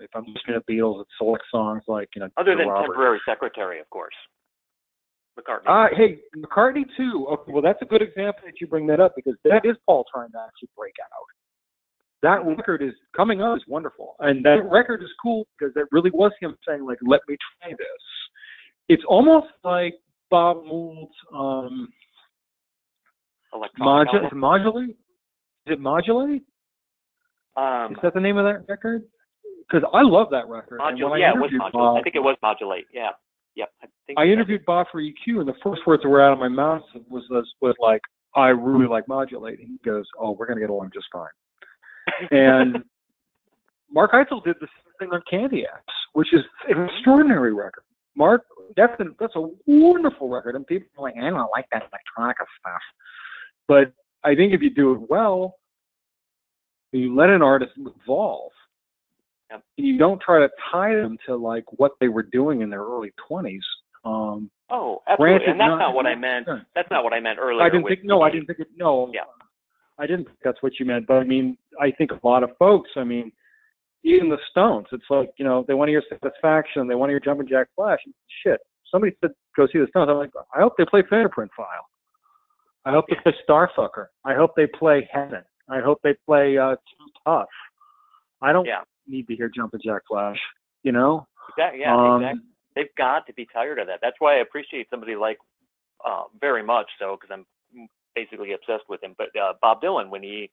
if 0.00 0.10
I'm 0.14 0.24
listening 0.26 0.60
to 0.60 0.72
Beatles, 0.72 1.02
it's 1.02 1.10
select 1.18 1.44
songs 1.50 1.82
like 1.86 2.08
you 2.14 2.20
know. 2.20 2.28
Other 2.36 2.56
than 2.56 2.68
Robert. 2.68 2.88
temporary 2.88 3.20
secretary, 3.26 3.80
of 3.80 3.88
course. 3.90 4.14
McCartney. 5.38 5.66
Uh, 5.66 5.88
hey, 5.96 6.18
McCartney 6.36 6.84
too. 6.96 7.26
Okay, 7.30 7.52
well, 7.52 7.62
that's 7.62 7.82
a 7.82 7.84
good 7.84 8.02
example 8.02 8.42
that 8.44 8.60
you 8.60 8.66
bring 8.66 8.86
that 8.86 9.00
up 9.00 9.14
because 9.16 9.34
that 9.44 9.64
is 9.64 9.76
Paul 9.86 10.04
trying 10.12 10.30
to 10.32 10.38
actually 10.38 10.68
break 10.76 10.94
out. 11.02 11.10
That 12.22 12.56
record 12.56 12.82
is 12.82 12.94
coming 13.14 13.42
up 13.42 13.56
is 13.56 13.62
wonderful, 13.68 14.14
and 14.20 14.44
that 14.44 14.64
record 14.70 15.02
is 15.02 15.10
cool 15.22 15.46
because 15.58 15.74
that 15.74 15.86
really 15.90 16.10
was 16.10 16.32
him 16.40 16.56
saying 16.66 16.84
like, 16.84 16.98
"Let 17.02 17.20
me 17.28 17.36
try 17.60 17.70
this." 17.70 18.04
It's 18.88 19.02
almost 19.06 19.48
like 19.62 19.94
Bob 20.30 20.64
Mould's 20.64 21.12
um, 21.34 21.88
Electronic 23.54 24.06
modulate. 24.06 24.24
album. 24.24 24.38
Modulate? 24.38 24.90
Is 24.90 25.72
it 25.72 25.80
modulate? 25.80 26.42
Um, 27.56 27.92
Is 27.92 27.98
that 28.02 28.14
the 28.14 28.20
name 28.20 28.36
of 28.36 28.44
that 28.44 28.64
record? 28.68 29.02
Because 29.68 29.88
I 29.94 30.02
love 30.02 30.28
that 30.30 30.48
record. 30.48 30.78
modulate. 30.78 31.10
when 31.12 31.20
Yeah, 31.20 31.30
it 31.30 31.36
was 31.40 31.50
modulate. 31.52 31.72
Bob, 31.72 31.96
I 31.98 32.02
think 32.02 32.16
it 32.16 32.20
was 32.22 32.36
modulate. 32.42 32.86
Yeah. 32.92 33.10
Yep. 33.56 33.68
I 33.82 33.86
think 34.06 34.18
I 34.18 34.24
interviewed 34.24 34.64
Bob 34.66 34.88
for 34.90 35.00
EQ, 35.00 35.38
and 35.40 35.48
the 35.48 35.54
first 35.62 35.82
words 35.86 36.02
that 36.02 36.08
were 36.08 36.20
out 36.20 36.32
of 36.32 36.38
my 36.40 36.48
mouth 36.48 36.82
was 37.08 37.22
was, 37.30 37.48
was 37.60 37.76
like, 37.78 38.00
"I 38.34 38.48
really 38.48 38.86
like 38.88 39.06
modulating." 39.06 39.66
He 39.68 39.78
goes, 39.88 40.04
"Oh, 40.18 40.32
we're 40.32 40.46
gonna 40.46 40.60
get 40.60 40.70
along 40.70 40.90
just 40.92 41.06
fine." 41.12 41.28
and 42.32 42.82
Mark 43.92 44.10
Eitzel 44.12 44.42
did 44.44 44.56
the 44.60 44.66
same 44.66 44.92
thing 44.98 45.10
on 45.12 45.22
Candy 45.30 45.64
Ass, 45.66 45.80
which 46.14 46.34
is 46.34 46.40
an 46.68 46.84
extraordinary 46.84 47.54
record. 47.54 47.84
Mark, 48.16 48.42
that's 48.76 48.98
a, 49.00 49.04
that's 49.20 49.36
a 49.36 49.48
wonderful 49.66 50.28
record, 50.28 50.56
and 50.56 50.66
people 50.66 50.88
are 50.98 51.02
like, 51.02 51.14
"I 51.16 51.30
don't 51.30 51.50
like 51.52 51.66
that 51.70 51.84
electronic 51.92 52.36
stuff," 52.58 52.82
but 53.68 53.92
I 54.24 54.34
think 54.34 54.52
if 54.52 54.62
you 54.62 54.70
do 54.70 54.92
it 54.94 55.00
well, 55.10 55.56
you 56.92 57.14
let 57.14 57.30
an 57.30 57.42
artist 57.42 57.72
evolve. 57.78 58.52
Yep. 59.50 59.62
And 59.78 59.86
you 59.86 59.98
don't 59.98 60.20
try 60.20 60.38
to 60.40 60.48
tie 60.72 60.94
them 60.94 61.16
to 61.26 61.36
like 61.36 61.64
what 61.72 61.92
they 62.00 62.08
were 62.08 62.22
doing 62.22 62.62
in 62.62 62.70
their 62.70 62.82
early 62.82 63.12
twenties. 63.28 63.64
Um, 64.04 64.50
Oh, 64.70 65.02
absolutely. 65.06 65.46
And 65.46 65.60
that's 65.60 65.68
not- 65.68 65.78
not 65.78 65.94
what 65.94 66.06
I 66.06 66.14
meant. 66.14 66.46
That's 66.74 66.90
not 66.90 67.04
what 67.04 67.12
I 67.12 67.20
meant 67.20 67.38
earlier. 67.38 67.62
I 67.62 67.68
didn't 67.68 67.86
think. 67.86 68.02
No, 68.02 68.22
I 68.22 68.30
didn't 68.30 68.46
think 68.46 68.60
it. 68.60 68.68
No, 68.76 69.10
Yeah. 69.12 69.24
I 69.98 70.06
didn't 70.06 70.24
think 70.24 70.38
that's 70.42 70.62
what 70.62 70.80
you 70.80 70.86
meant. 70.86 71.06
But 71.06 71.18
I 71.18 71.24
mean, 71.24 71.56
I 71.80 71.90
think 71.92 72.10
a 72.12 72.20
lot 72.26 72.42
of 72.42 72.56
folks. 72.56 72.90
I 72.96 73.04
mean, 73.04 73.30
even 74.04 74.28
the 74.30 74.38
Stones. 74.50 74.86
It's 74.92 75.08
like 75.10 75.30
you 75.36 75.44
know 75.44 75.64
they 75.68 75.74
want 75.74 75.88
to 75.88 75.92
hear 75.92 76.02
Satisfaction. 76.08 76.88
They 76.88 76.94
want 76.94 77.10
to 77.10 77.12
hear 77.12 77.20
Jumpin' 77.20 77.46
Jack 77.46 77.68
Flash. 77.76 78.00
Shit. 78.42 78.60
Somebody 78.90 79.14
said 79.20 79.32
go 79.56 79.66
see 79.66 79.78
the 79.78 79.86
Stones. 79.88 80.08
I'm 80.10 80.16
like, 80.16 80.30
I 80.54 80.60
hope 80.60 80.74
they 80.78 80.84
play 80.86 81.02
Fingerprint 81.02 81.50
File. 81.56 81.86
I 82.84 82.90
hope 82.92 83.06
they 83.08 83.16
play 83.22 83.34
Starfucker. 83.48 84.06
I 84.24 84.34
hope 84.34 84.52
they 84.56 84.66
play 84.66 85.08
Heaven. 85.12 85.42
I 85.68 85.80
hope 85.80 86.00
they 86.02 86.14
play 86.26 86.58
uh, 86.58 86.74
Too 86.76 87.10
Tough. 87.24 87.48
I 88.42 88.52
don't 88.52 88.66
Yeah. 88.66 88.82
need 89.06 89.26
to 89.28 89.36
hear 89.36 89.48
Jumpin' 89.48 89.80
Jack 89.82 90.02
Flash. 90.08 90.38
You 90.82 90.92
know. 90.92 91.26
Exactly. 91.50 91.80
Yeah. 91.80 91.96
Um, 91.96 92.22
exactly. 92.22 92.42
They've 92.76 92.94
got 92.96 93.26
to 93.26 93.32
be 93.34 93.46
tired 93.52 93.78
of 93.78 93.86
that. 93.86 94.00
That's 94.02 94.16
why 94.18 94.34
I 94.36 94.40
appreciate 94.40 94.88
somebody 94.90 95.16
like, 95.16 95.38
uh, 96.04 96.24
very 96.40 96.62
much 96.62 96.90
so, 96.98 97.16
because 97.18 97.30
I'm 97.32 97.88
basically 98.14 98.52
obsessed 98.52 98.88
with 98.88 99.02
him. 99.02 99.14
But 99.16 99.28
uh, 99.36 99.54
Bob 99.62 99.80
Dylan, 99.80 100.10
when 100.10 100.22
he 100.22 100.50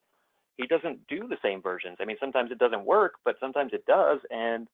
he 0.58 0.66
doesn't 0.66 1.06
do 1.08 1.26
the 1.28 1.38
same 1.42 1.62
versions. 1.62 1.96
I 2.00 2.04
mean, 2.04 2.16
sometimes 2.20 2.50
it 2.50 2.58
doesn't 2.58 2.84
work, 2.84 3.14
but 3.24 3.36
sometimes 3.40 3.72
it 3.72 3.84
does. 3.86 4.20
And 4.30 4.68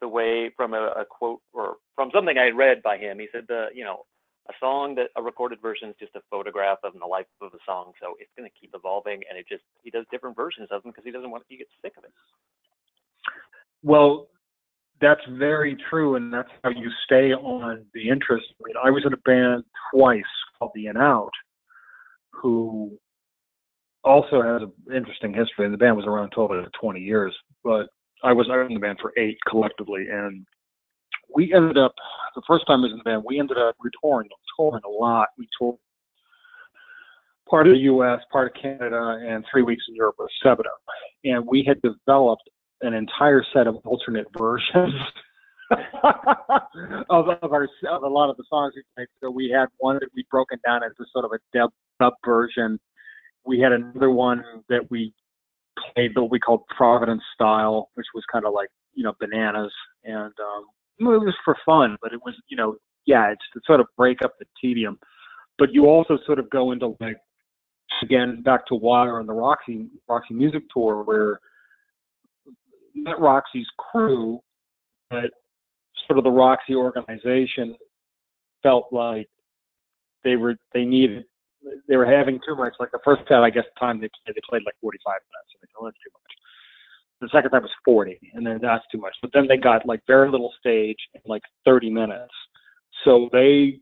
the 0.00 0.08
way 0.08 0.50
from 0.56 0.74
a, 0.74 0.88
a 0.96 1.04
quote 1.04 1.40
or 1.52 1.76
from 1.94 2.10
something 2.14 2.36
I 2.38 2.44
had 2.46 2.56
read 2.56 2.82
by 2.82 2.96
him, 2.96 3.18
he 3.18 3.28
said 3.32 3.44
the 3.48 3.66
you 3.74 3.84
know 3.84 4.04
a 4.48 4.52
song 4.60 4.94
that 4.96 5.08
a 5.16 5.22
recorded 5.22 5.60
version 5.60 5.88
is 5.88 5.96
just 5.98 6.14
a 6.14 6.20
photograph 6.30 6.78
of 6.84 6.92
the 6.94 7.06
life 7.06 7.26
of 7.40 7.52
the 7.52 7.58
song, 7.66 7.92
so 8.00 8.14
it's 8.18 8.30
going 8.36 8.48
to 8.48 8.58
keep 8.58 8.72
evolving. 8.74 9.22
And 9.28 9.38
it 9.38 9.46
just 9.48 9.62
he 9.82 9.90
does 9.90 10.04
different 10.10 10.36
versions 10.36 10.68
of 10.70 10.82
them 10.82 10.92
because 10.92 11.04
he 11.04 11.10
doesn't 11.10 11.30
want 11.30 11.44
he 11.48 11.56
gets 11.56 11.70
sick 11.82 11.92
of 11.96 12.04
it. 12.04 12.12
Well, 13.82 14.28
that's 15.00 15.20
very 15.30 15.76
true, 15.90 16.16
and 16.16 16.32
that's 16.32 16.48
how 16.64 16.70
you 16.70 16.90
stay 17.04 17.32
on 17.32 17.84
the 17.94 18.08
interest. 18.08 18.46
I 18.60 18.62
mean, 18.66 18.76
I 18.82 18.90
was 18.90 19.04
in 19.04 19.12
a 19.12 19.18
band 19.18 19.64
twice 19.92 20.22
called 20.58 20.72
The 20.74 20.86
In 20.86 20.96
Out, 20.96 21.30
who 22.30 22.98
also 24.04 24.42
has 24.42 24.62
an 24.62 24.96
interesting 24.96 25.34
history. 25.34 25.64
And 25.64 25.74
the 25.74 25.78
band 25.78 25.96
was 25.96 26.06
around 26.06 26.30
total 26.30 26.62
for 26.62 26.70
20 26.80 27.00
years, 27.00 27.34
but 27.62 27.88
I 28.22 28.32
was 28.32 28.48
I 28.50 28.56
was 28.56 28.68
in 28.68 28.74
the 28.74 28.80
band 28.80 28.98
for 29.00 29.12
eight 29.18 29.36
collectively, 29.48 30.06
and 30.10 30.46
we 31.34 31.52
ended 31.52 31.78
up 31.78 31.94
the 32.34 32.42
first 32.46 32.66
time 32.66 32.80
I 32.80 32.82
was 32.82 32.92
in 32.92 32.98
the 32.98 33.04
band. 33.04 33.22
We 33.26 33.38
ended 33.38 33.58
up 33.58 33.74
we 33.82 33.90
touring, 34.02 34.28
touring 34.56 34.82
a 34.84 34.88
lot. 34.88 35.28
We 35.38 35.48
toured 35.58 35.76
part 37.48 37.66
of 37.66 37.74
the 37.74 37.80
U.S., 37.80 38.20
part 38.30 38.54
of 38.54 38.60
Canada, 38.60 39.18
and 39.26 39.44
three 39.50 39.62
weeks 39.62 39.84
in 39.88 39.94
Europe 39.94 40.16
with 40.18 40.30
them. 40.44 40.56
And 41.24 41.46
we 41.46 41.64
had 41.66 41.80
developed 41.82 42.48
an 42.82 42.92
entire 42.92 43.44
set 43.54 43.66
of 43.66 43.76
alternate 43.84 44.26
versions 44.36 44.94
of, 45.70 47.28
of 47.42 47.52
our 47.52 47.68
of 47.90 48.02
a 48.02 48.08
lot 48.08 48.30
of 48.30 48.36
the 48.36 48.44
songs 48.48 48.74
we 48.76 48.82
played. 48.94 49.08
So 49.20 49.30
we 49.30 49.50
had 49.50 49.66
one 49.78 49.96
that 50.00 50.08
we'd 50.14 50.28
broken 50.30 50.58
down 50.64 50.82
a 50.82 50.88
sort 51.12 51.24
of 51.24 51.32
a 51.32 51.38
dub 51.56 51.70
dub 52.00 52.14
version. 52.24 52.78
We 53.44 53.60
had 53.60 53.72
another 53.72 54.10
one 54.10 54.44
that 54.68 54.90
we 54.90 55.12
played 55.94 56.12
what 56.14 56.30
we 56.30 56.38
called 56.38 56.62
Providence 56.76 57.22
style, 57.34 57.90
which 57.94 58.06
was 58.14 58.24
kind 58.30 58.44
of 58.44 58.52
like 58.52 58.68
you 58.94 59.04
know 59.04 59.14
bananas, 59.18 59.72
and 60.04 60.32
um, 60.38 60.66
it 60.98 61.04
was 61.04 61.34
for 61.44 61.56
fun, 61.64 61.96
but 62.02 62.12
it 62.12 62.20
was 62.24 62.34
you 62.48 62.56
know 62.56 62.76
yeah, 63.06 63.30
it's 63.30 63.44
to 63.54 63.60
sort 63.66 63.80
of 63.80 63.86
break 63.96 64.22
up 64.22 64.34
the 64.38 64.46
tedium. 64.60 64.98
But 65.58 65.72
you 65.72 65.86
also 65.86 66.18
sort 66.26 66.38
of 66.38 66.50
go 66.50 66.72
into 66.72 66.96
like 67.00 67.18
again 68.02 68.42
back 68.42 68.66
to 68.66 68.74
Wire 68.74 69.20
and 69.20 69.28
the 69.28 69.32
Roxy 69.32 69.88
Roxy 70.08 70.34
Music 70.34 70.62
Tour 70.72 71.02
where 71.02 71.40
not 72.94 73.20
Roxy's 73.20 73.66
crew, 73.78 74.40
but 75.10 75.30
sort 76.06 76.18
of 76.18 76.24
the 76.24 76.30
Roxy 76.30 76.74
organization 76.74 77.76
felt 78.62 78.86
like 78.92 79.28
they 80.24 80.36
were 80.36 80.56
they 80.74 80.84
needed 80.84 81.24
they 81.88 81.96
were 81.96 82.06
having 82.06 82.40
too 82.46 82.56
much. 82.56 82.74
Like 82.78 82.90
the 82.92 83.00
first 83.04 83.22
set, 83.28 83.42
I 83.42 83.50
guess 83.50 83.64
time 83.78 84.00
they 84.00 84.08
played, 84.24 84.36
they 84.36 84.40
played 84.48 84.62
like 84.64 84.74
45 84.80 85.02
minutes, 85.04 85.50
and 85.54 85.60
they 85.62 85.68
go, 85.74 85.86
that's 85.86 85.98
too 85.98 86.10
much. 86.14 86.32
The 87.20 87.28
second 87.32 87.50
time 87.50 87.62
was 87.62 87.70
40, 87.84 88.18
and 88.34 88.46
then 88.46 88.58
that's 88.60 88.84
too 88.92 88.98
much. 88.98 89.14
But 89.22 89.30
then 89.32 89.46
they 89.48 89.56
got 89.56 89.86
like 89.86 90.00
very 90.06 90.30
little 90.30 90.52
stage 90.58 90.98
and 91.14 91.22
like 91.26 91.42
30 91.64 91.90
minutes. 91.90 92.32
So 93.04 93.28
they, 93.32 93.80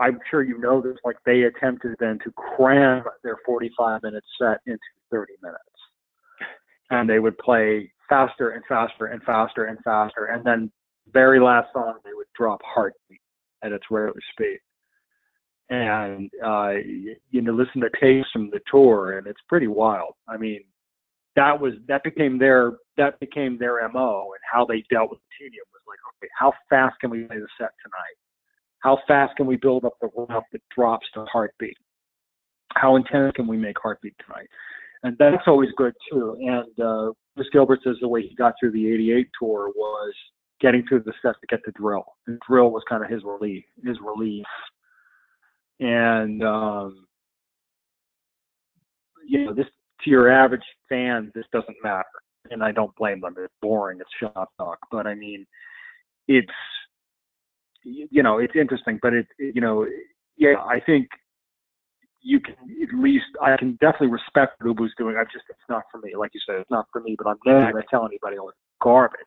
I'm 0.00 0.18
sure 0.30 0.42
you 0.42 0.58
know 0.58 0.80
this, 0.80 0.96
like 1.04 1.16
they 1.24 1.42
attempted 1.42 1.94
then 2.00 2.18
to 2.24 2.32
cram 2.32 3.04
their 3.22 3.36
45 3.46 4.02
minute 4.02 4.24
set 4.40 4.58
into 4.66 4.80
30 5.10 5.34
minutes. 5.42 5.60
and 6.90 7.08
they 7.08 7.18
would 7.18 7.38
play 7.38 7.90
faster 8.08 8.50
and 8.50 8.62
faster 8.68 9.06
and 9.06 9.22
faster 9.22 9.64
and 9.66 9.78
faster, 9.84 10.26
and 10.26 10.44
then 10.44 10.70
very 11.12 11.40
last 11.40 11.68
song 11.72 11.94
they 12.04 12.12
would 12.14 12.26
drop 12.36 12.60
Heartbeat 12.64 13.20
at 13.62 13.72
its 13.72 13.84
rarest 13.90 14.18
speed. 14.32 14.58
And 15.70 16.30
uh, 16.44 16.72
you 17.30 17.40
know, 17.40 17.52
listen 17.52 17.80
to 17.80 17.90
tapes 18.00 18.28
from 18.32 18.50
the 18.50 18.60
tour, 18.70 19.18
and 19.18 19.26
it's 19.26 19.40
pretty 19.48 19.68
wild. 19.68 20.14
I 20.28 20.36
mean, 20.36 20.60
that 21.36 21.58
was 21.58 21.74
that 21.88 22.04
became 22.04 22.38
their 22.38 22.72
that 22.96 23.18
became 23.20 23.58
their 23.58 23.88
mo, 23.88 24.30
and 24.32 24.40
how 24.50 24.64
they 24.64 24.84
dealt 24.90 25.10
with 25.10 25.20
the 25.20 25.44
tedium 25.44 25.64
was 25.72 25.82
like, 25.86 25.98
okay, 26.16 26.30
how 26.38 26.52
fast 26.68 26.98
can 27.00 27.10
we 27.10 27.24
play 27.24 27.38
the 27.38 27.48
set 27.58 27.70
tonight? 27.82 28.16
How 28.80 28.98
fast 29.06 29.36
can 29.36 29.46
we 29.46 29.56
build 29.56 29.84
up 29.84 29.94
the 30.00 30.08
rough 30.16 30.44
that 30.52 30.60
drops 30.76 31.06
to 31.14 31.24
heartbeat? 31.32 31.76
How 32.74 32.96
intense 32.96 33.32
can 33.34 33.46
we 33.46 33.56
make 33.56 33.76
heartbeat 33.80 34.14
tonight? 34.26 34.48
And 35.04 35.16
that's 35.18 35.46
always 35.46 35.70
good 35.76 35.94
too. 36.10 36.36
And 36.40 36.80
uh, 36.80 37.12
Chris 37.36 37.48
Gilbert 37.52 37.80
says 37.84 37.96
the 38.00 38.08
way 38.08 38.22
he 38.22 38.34
got 38.34 38.54
through 38.60 38.72
the 38.72 38.92
'88 38.92 39.28
tour 39.38 39.70
was 39.74 40.14
getting 40.60 40.84
through 40.86 41.02
the 41.04 41.12
set 41.22 41.34
to 41.40 41.46
get 41.48 41.60
the 41.64 41.72
drill. 41.72 42.04
The 42.26 42.38
drill 42.46 42.70
was 42.70 42.82
kind 42.88 43.02
of 43.02 43.10
his 43.10 43.22
relief, 43.24 43.64
his 43.84 43.96
relief. 44.04 44.44
And 45.80 46.42
um, 46.44 47.06
you 49.26 49.46
know, 49.46 49.54
this 49.54 49.66
to 50.04 50.10
your 50.10 50.30
average 50.30 50.64
fan, 50.88 51.30
this 51.34 51.44
doesn't 51.52 51.76
matter, 51.82 52.04
and 52.50 52.62
I 52.62 52.72
don't 52.72 52.94
blame 52.96 53.20
them. 53.20 53.34
It's 53.38 53.52
boring. 53.60 53.98
It's 54.00 54.10
shop 54.20 54.50
talk, 54.58 54.78
but 54.90 55.06
I 55.06 55.14
mean, 55.14 55.46
it's 56.28 56.48
you 57.84 58.22
know, 58.22 58.38
it's 58.38 58.54
interesting, 58.54 58.98
but 59.02 59.12
it, 59.12 59.26
it 59.38 59.54
you 59.54 59.60
know, 59.60 59.86
yeah, 60.36 60.54
I 60.64 60.80
think 60.80 61.08
you 62.20 62.40
can 62.40 62.54
at 62.82 62.94
least 62.94 63.24
I 63.40 63.56
can 63.56 63.72
definitely 63.80 64.08
respect 64.08 64.60
what 64.60 64.76
Ubu's 64.76 64.92
doing. 64.96 65.16
I 65.16 65.24
just 65.24 65.44
it's 65.48 65.58
not 65.68 65.84
for 65.90 65.98
me. 65.98 66.14
Like 66.16 66.30
you 66.34 66.40
said, 66.46 66.56
it's 66.56 66.70
not 66.70 66.86
for 66.92 67.00
me. 67.00 67.16
But 67.18 67.28
I'm 67.28 67.38
never 67.44 67.72
going 67.72 67.82
to 67.82 67.88
tell 67.90 68.06
anybody 68.06 68.36
it's 68.36 68.56
garbage. 68.80 69.20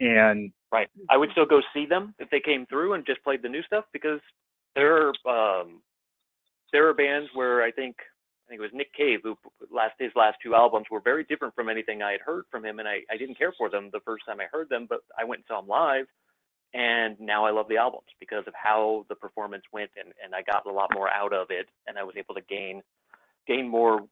And 0.00 0.52
right, 0.72 0.88
I 1.10 1.16
would 1.16 1.30
still 1.32 1.46
go 1.46 1.60
see 1.74 1.86
them 1.86 2.14
if 2.18 2.28
they 2.30 2.40
came 2.40 2.66
through 2.66 2.94
and 2.94 3.06
just 3.06 3.22
played 3.22 3.42
the 3.42 3.48
new 3.48 3.62
stuff 3.62 3.84
because 3.92 4.20
there 4.74 5.12
are 5.26 5.60
um, 5.60 5.82
there 6.72 6.88
are 6.88 6.94
bands 6.94 7.28
where 7.34 7.62
I 7.62 7.70
think 7.70 7.96
I 8.46 8.48
think 8.48 8.60
it 8.60 8.62
was 8.62 8.70
Nick 8.74 8.92
Cave 8.94 9.20
who 9.24 9.36
last 9.72 9.94
his 9.98 10.12
last 10.14 10.36
two 10.42 10.54
albums 10.54 10.86
were 10.90 11.00
very 11.00 11.24
different 11.24 11.54
from 11.54 11.68
anything 11.68 12.00
I 12.02 12.12
had 12.12 12.20
heard 12.20 12.44
from 12.50 12.64
him, 12.64 12.78
and 12.78 12.86
I 12.88 13.00
I 13.10 13.16
didn't 13.16 13.38
care 13.38 13.52
for 13.58 13.68
them 13.68 13.90
the 13.92 14.00
first 14.00 14.24
time 14.26 14.40
I 14.40 14.46
heard 14.52 14.68
them, 14.68 14.86
but 14.88 15.00
I 15.18 15.24
went 15.24 15.40
and 15.40 15.46
saw 15.48 15.60
them 15.60 15.68
live, 15.68 16.06
and 16.72 17.18
now 17.18 17.44
I 17.44 17.50
love 17.50 17.66
the 17.68 17.76
albums 17.76 18.08
because 18.20 18.44
of 18.46 18.54
how 18.54 19.04
the 19.08 19.16
performance 19.16 19.64
went, 19.72 19.90
and 19.96 20.12
and 20.22 20.34
I 20.34 20.42
got 20.42 20.66
a 20.66 20.72
lot 20.72 20.90
more 20.94 21.08
out 21.08 21.32
of 21.32 21.48
it, 21.50 21.66
and 21.88 21.98
I 21.98 22.04
was 22.04 22.14
able 22.16 22.34
to 22.36 22.42
gain 22.42 22.82
gain 23.48 23.68
more 23.68 24.06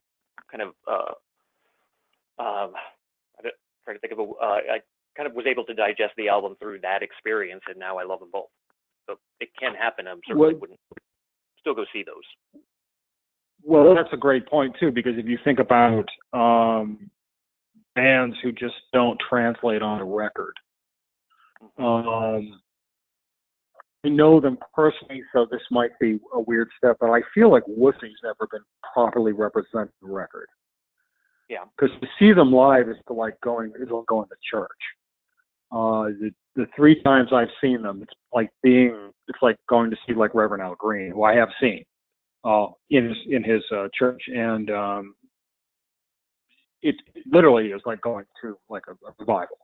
kind 0.50 0.62
of 0.62 0.74
uh 0.88 2.42
um 2.42 2.72
I 3.38 3.50
try 3.84 3.94
to 3.94 4.00
think 4.00 4.12
of 4.12 4.18
a 4.18 4.22
uh, 4.22 4.60
I 4.74 4.80
kind 5.16 5.28
of 5.28 5.34
was 5.34 5.46
able 5.46 5.64
to 5.66 5.74
digest 5.74 6.14
the 6.16 6.28
album 6.28 6.56
through 6.58 6.80
that 6.80 7.04
experience, 7.04 7.62
and 7.68 7.78
now 7.78 7.98
I 7.98 8.04
love 8.04 8.18
them 8.18 8.30
both. 8.32 8.50
So 9.06 9.18
it 9.38 9.50
can 9.56 9.74
happen. 9.74 10.08
I'm 10.08 10.20
certainly 10.26 10.48
Well- 10.54 10.60
wouldn't 10.60 10.80
still 11.60 11.74
go 11.74 11.84
see 11.92 12.02
those. 12.02 12.62
Well, 13.66 13.94
that's 13.94 14.12
a 14.12 14.16
great 14.18 14.46
point 14.46 14.76
too, 14.78 14.90
because 14.92 15.14
if 15.16 15.26
you 15.26 15.38
think 15.42 15.58
about 15.58 16.04
um, 16.34 17.10
bands 17.94 18.36
who 18.42 18.52
just 18.52 18.74
don't 18.92 19.18
translate 19.28 19.80
on 19.80 20.00
a 20.00 20.04
record, 20.04 20.54
um, 21.78 22.60
I 24.04 24.10
know 24.10 24.38
them 24.38 24.58
personally, 24.74 25.22
so 25.32 25.46
this 25.50 25.62
might 25.70 25.98
be 25.98 26.20
a 26.34 26.40
weird 26.40 26.68
step, 26.76 26.98
but 27.00 27.08
I 27.08 27.22
feel 27.34 27.50
like 27.50 27.64
Wussy's 27.64 28.18
never 28.22 28.46
been 28.50 28.60
properly 28.92 29.32
represented 29.32 29.92
on 30.02 30.08
the 30.08 30.14
record. 30.14 30.46
Yeah. 31.48 31.64
Because 31.76 31.96
to 32.02 32.06
see 32.18 32.34
them 32.34 32.52
live 32.52 32.90
is 32.90 32.96
to 33.06 33.14
like 33.14 33.40
going 33.40 33.72
is 33.80 33.88
like 33.90 34.06
going 34.06 34.28
to 34.28 34.36
church. 34.50 34.68
Uh, 35.72 36.12
the 36.20 36.30
the 36.54 36.66
three 36.76 37.02
times 37.02 37.30
I've 37.32 37.48
seen 37.62 37.80
them, 37.82 38.00
it's 38.02 38.12
like 38.32 38.50
being 38.62 39.10
it's 39.28 39.38
like 39.40 39.56
going 39.68 39.90
to 39.90 39.96
see 40.06 40.12
like 40.12 40.34
Reverend 40.34 40.62
Al 40.62 40.74
Green, 40.74 41.10
who 41.10 41.22
I 41.22 41.34
have 41.34 41.48
seen 41.60 41.84
uh, 42.44 42.66
in 42.90 43.08
his 43.08 43.16
in 43.28 43.42
his 43.42 43.62
uh, 43.74 43.88
church, 43.98 44.22
and 44.28 44.70
um, 44.70 45.14
it 46.82 46.96
literally 47.30 47.68
is 47.68 47.82
like 47.86 48.00
going 48.02 48.26
to 48.42 48.58
like 48.68 48.84
a, 48.88 48.92
a 48.92 49.14
revival. 49.18 49.58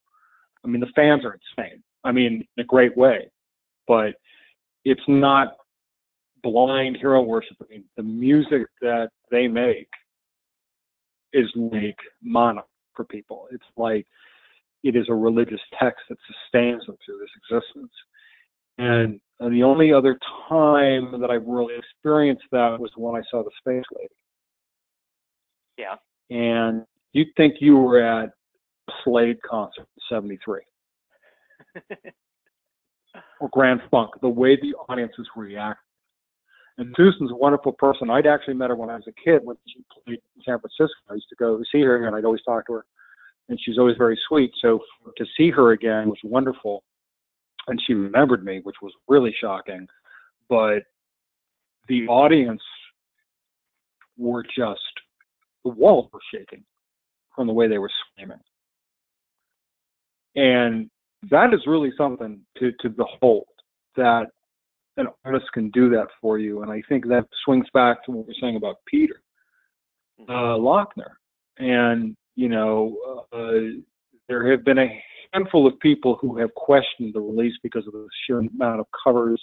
I 0.65 0.69
mean, 0.69 0.81
the 0.81 0.93
fans 0.94 1.24
are 1.24 1.39
insane. 1.59 1.82
I 2.05 2.12
mean, 2.12 2.47
in 2.57 2.62
a 2.62 2.65
great 2.65 2.97
way, 2.97 3.31
but 3.86 4.15
it's 4.85 5.02
not 5.07 5.57
blind 6.43 6.97
hero 6.97 7.23
worship. 7.23 7.57
I 7.61 7.66
mean, 7.70 7.85
the 7.97 8.02
music 8.02 8.66
that 8.81 9.11
they 9.31 9.47
make 9.47 9.89
is 11.32 11.47
like 11.55 11.97
mana 12.23 12.62
for 12.94 13.05
people. 13.05 13.47
It's 13.52 13.62
like 13.77 14.07
it 14.82 14.97
is 14.97 15.07
a 15.09 15.15
religious 15.15 15.61
text 15.78 16.01
that 16.09 16.16
sustains 16.27 16.86
them 16.86 16.97
through 17.05 17.19
this 17.19 17.61
existence. 17.61 17.93
And, 18.78 19.20
and 19.41 19.55
the 19.55 19.62
only 19.62 19.93
other 19.93 20.19
time 20.49 21.19
that 21.21 21.31
I 21.31 21.35
really 21.35 21.75
experienced 21.77 22.45
that 22.53 22.79
was 22.79 22.91
when 22.97 23.17
I 23.17 23.25
saw 23.31 23.43
the 23.43 23.51
Space 23.59 23.85
Lady. 23.97 24.15
Yeah. 25.79 25.97
And 26.31 26.85
you'd 27.12 27.35
think 27.37 27.55
you 27.61 27.77
were 27.77 28.03
at 28.03 28.29
a 28.29 28.93
Slade 29.03 29.39
concert 29.49 29.87
in 29.97 30.17
'73 30.17 30.61
or 33.41 33.49
Grand 33.51 33.81
Funk. 33.91 34.11
The 34.21 34.29
way 34.29 34.57
the 34.57 34.75
audiences 34.89 35.27
react. 35.35 35.81
And 36.77 36.95
Susan's 36.97 37.31
a 37.31 37.37
wonderful 37.37 37.73
person. 37.73 38.09
I'd 38.11 38.27
actually 38.27 38.55
met 38.55 38.71
her 38.71 38.77
when 38.77 38.91
I 38.91 38.95
was 38.95 39.07
a 39.07 39.12
kid 39.25 39.43
when 39.45 39.57
she 39.67 39.83
played 39.93 40.19
in 40.37 40.43
San 40.45 40.59
Francisco. 40.61 40.95
I 41.11 41.15
used 41.15 41.29
to 41.31 41.37
go 41.37 41.61
see 41.73 41.81
her, 41.83 42.07
and 42.07 42.17
I'd 42.17 42.25
always 42.25 42.43
talk 42.43 42.67
to 42.67 42.75
her, 42.75 42.85
and 43.49 43.59
she's 43.62 43.79
always 43.79 43.97
very 43.99 44.19
sweet. 44.29 44.51
So 44.62 44.81
to 45.17 45.27
see 45.37 45.51
her 45.51 45.73
again 45.73 46.09
was 46.09 46.19
wonderful, 46.25 46.83
and 47.69 47.81
she 47.87 47.95
remembered 47.95 48.45
me, 48.45 48.61
which 48.62 48.77
was 48.82 48.93
really 49.09 49.35
shocking. 49.41 49.87
But 50.49 50.81
the 51.89 52.07
audience 52.09 52.62
were 54.16 54.45
just 54.45 54.81
the 55.65 55.70
walls 55.70 56.09
were 56.12 56.20
shaking 56.32 56.65
from 57.35 57.47
the 57.47 57.53
way 57.53 57.69
they 57.69 57.78
were 57.78 57.91
screaming, 58.12 58.41
and 60.37 60.91
that 61.31 61.53
is 61.55 61.61
really 61.66 61.93
something 61.97 62.41
to 62.59 62.73
to 62.81 62.89
behold. 62.89 63.47
That 63.97 64.27
an 64.97 65.09
artist 65.24 65.47
can 65.53 65.70
do 65.70 65.89
that 65.91 66.09
for 66.20 66.39
you. 66.39 66.62
And 66.62 66.70
I 66.70 66.82
think 66.89 67.07
that 67.09 67.27
swings 67.45 67.66
back 67.73 68.05
to 68.05 68.12
what 68.12 68.27
we're 68.27 68.35
saying 68.41 68.57
about 68.57 68.77
Peter 68.87 69.20
uh, 70.28 70.57
Laughner. 70.57 71.12
And, 71.59 72.16
you 72.37 72.49
know, 72.49 72.97
uh, 73.32 73.81
there 74.28 74.51
have 74.51 74.65
been 74.65 74.78
a 74.78 75.03
handful 75.32 75.66
of 75.66 75.78
people 75.81 76.19
who 76.20 76.36
have 76.39 76.55
questioned 76.55 77.15
the 77.15 77.20
release 77.20 77.55
because 77.62 77.86
of 77.86 77.93
the 77.93 78.07
sheer 78.27 78.39
amount 78.39 78.81
of 78.81 78.86
covers 79.05 79.40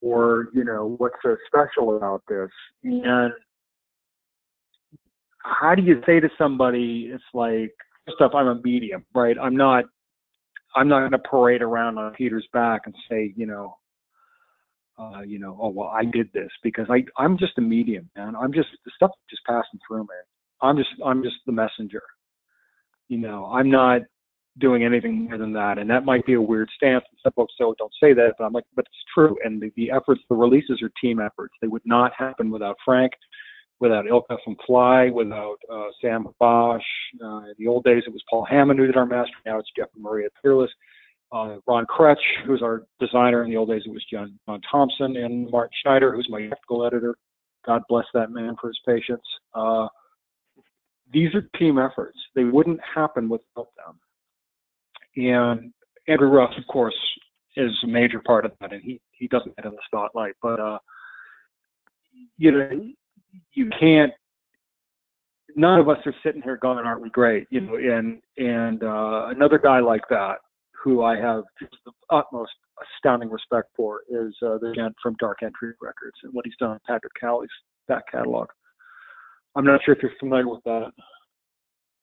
or, 0.00 0.48
you 0.52 0.64
know, 0.64 0.94
what's 0.98 1.16
so 1.22 1.36
special 1.46 1.96
about 1.96 2.22
this. 2.28 2.50
And 2.82 3.32
how 5.38 5.74
do 5.74 5.82
you 5.82 6.02
say 6.06 6.20
to 6.20 6.28
somebody, 6.38 7.10
it's 7.12 7.22
like, 7.32 7.74
first 8.06 8.20
off, 8.20 8.34
I'm 8.34 8.48
a 8.48 8.60
medium, 8.62 9.04
right? 9.14 9.36
I'm 9.40 9.56
not. 9.56 9.84
I'm 10.76 10.88
not 10.88 10.98
going 10.98 11.12
to 11.12 11.18
parade 11.18 11.62
around 11.62 11.98
on 11.98 12.12
Peter's 12.14 12.48
back 12.52 12.82
and 12.86 12.94
say, 13.08 13.32
you 13.36 13.46
know, 13.46 13.76
uh, 14.98 15.20
you 15.24 15.38
know, 15.38 15.56
oh 15.60 15.68
well, 15.68 15.88
I 15.88 16.04
did 16.04 16.32
this 16.32 16.50
because 16.62 16.86
I 16.90 17.04
I'm 17.16 17.36
just 17.38 17.58
a 17.58 17.60
medium, 17.60 18.10
man. 18.16 18.34
I'm 18.36 18.52
just 18.52 18.68
the 18.84 18.90
stuff 18.94 19.10
just 19.30 19.42
passing 19.44 19.80
through 19.86 20.02
me. 20.02 20.08
I'm 20.62 20.76
just 20.76 20.90
I'm 21.04 21.22
just 21.22 21.36
the 21.46 21.52
messenger. 21.52 22.02
You 23.08 23.18
know, 23.18 23.46
I'm 23.46 23.70
not 23.70 24.02
doing 24.58 24.84
anything 24.84 25.24
more 25.24 25.38
than 25.38 25.52
that, 25.52 25.78
and 25.78 25.88
that 25.90 26.04
might 26.04 26.24
be 26.26 26.34
a 26.34 26.40
weird 26.40 26.70
stance. 26.76 27.04
And 27.10 27.18
Some 27.22 27.32
folks 27.32 27.54
so 27.58 27.74
don't 27.78 27.92
say 28.02 28.12
that, 28.14 28.34
but 28.38 28.44
I'm 28.44 28.52
like, 28.52 28.64
but 28.76 28.86
it's 28.86 29.04
true. 29.12 29.36
And 29.44 29.60
the, 29.60 29.72
the 29.76 29.90
efforts, 29.90 30.20
the 30.28 30.36
releases 30.36 30.80
are 30.82 30.90
team 31.00 31.20
efforts. 31.20 31.54
They 31.60 31.68
would 31.68 31.82
not 31.84 32.12
happen 32.16 32.50
without 32.50 32.76
Frank, 32.84 33.12
without 33.80 34.06
Ilka 34.06 34.36
from 34.44 34.56
Fly, 34.66 35.10
without 35.10 35.56
uh, 35.72 35.88
Sam 36.00 36.28
Bosch. 36.38 36.82
Uh, 37.22 37.38
in 37.46 37.54
the 37.58 37.66
old 37.66 37.84
days, 37.84 38.04
it 38.06 38.12
was 38.12 38.22
Paul 38.30 38.46
Hamann 38.48 38.78
who 38.78 38.86
did 38.86 38.96
our 38.96 39.06
master. 39.06 39.34
Now 39.44 39.58
it's 39.58 39.70
Jeff 39.76 39.88
and 39.94 40.02
Maria 40.02 40.28
Peerless 40.42 40.70
uh, 41.34 41.56
Ron 41.66 41.86
Kretsch, 41.86 42.16
who's 42.46 42.62
our 42.62 42.84
designer. 43.00 43.42
In 43.44 43.50
the 43.50 43.56
old 43.56 43.68
days, 43.68 43.82
it 43.84 43.90
was 43.90 44.04
John, 44.10 44.38
John 44.46 44.60
Thompson 44.70 45.16
and 45.16 45.50
Martin 45.50 45.72
Schneider, 45.82 46.14
who's 46.14 46.28
my 46.30 46.42
technical 46.42 46.86
editor. 46.86 47.16
God 47.66 47.82
bless 47.88 48.04
that 48.14 48.30
man 48.30 48.56
for 48.60 48.68
his 48.68 48.78
patience. 48.86 49.24
Uh, 49.54 49.88
these 51.12 51.34
are 51.34 51.42
team 51.58 51.78
efforts. 51.78 52.18
They 52.34 52.44
wouldn't 52.44 52.80
happen 52.94 53.28
without 53.28 53.68
them. 53.76 53.98
And 55.16 55.72
Andrew 56.08 56.28
Ruff, 56.28 56.50
of 56.58 56.66
course, 56.66 56.96
is 57.56 57.72
a 57.84 57.86
major 57.86 58.20
part 58.20 58.44
of 58.44 58.52
that, 58.60 58.72
and 58.72 58.82
he, 58.82 59.00
he 59.12 59.28
doesn't 59.28 59.54
get 59.56 59.64
in 59.64 59.72
the 59.72 59.78
spotlight. 59.86 60.34
But, 60.42 60.60
uh, 60.60 60.78
you 62.36 62.50
know, 62.52 62.70
you 63.52 63.70
can't 63.78 64.12
none 65.56 65.78
of 65.78 65.88
us 65.88 65.98
are 66.06 66.14
sitting 66.22 66.42
here 66.42 66.56
going, 66.56 66.84
"Aren't 66.84 67.02
we 67.02 67.10
great?" 67.10 67.46
You 67.50 67.60
know, 67.60 67.76
and 67.76 68.20
and 68.36 68.82
uh, 68.82 69.26
another 69.28 69.58
guy 69.58 69.80
like 69.80 70.02
that 70.10 70.38
who 70.82 71.02
I 71.02 71.16
have 71.16 71.44
just 71.58 71.74
the 71.86 71.92
utmost 72.10 72.52
astounding 72.96 73.30
respect 73.30 73.68
for 73.76 74.00
is 74.08 74.34
uh, 74.42 74.58
the 74.58 74.72
gent 74.74 74.94
from 75.02 75.16
Dark 75.18 75.38
Entry 75.42 75.72
Records 75.80 76.16
and 76.22 76.34
what 76.34 76.44
he's 76.44 76.56
done 76.58 76.70
on 76.70 76.80
Patrick 76.86 77.12
Cowley's 77.18 77.48
back 77.88 78.04
catalog. 78.10 78.48
I'm 79.56 79.64
not 79.64 79.80
sure 79.84 79.94
if 79.94 80.02
you're 80.02 80.12
familiar 80.18 80.48
with 80.48 80.62
that. 80.64 80.90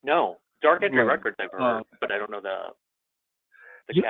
No, 0.04 0.38
Dark 0.62 0.84
Entry. 0.84 1.04
Records 1.04 1.36
I've 1.40 1.52
heard, 1.52 1.62
Uh, 1.62 1.84
but 2.00 2.12
I 2.12 2.18
don't 2.18 2.32
know 2.32 2.42
the. 2.42 2.70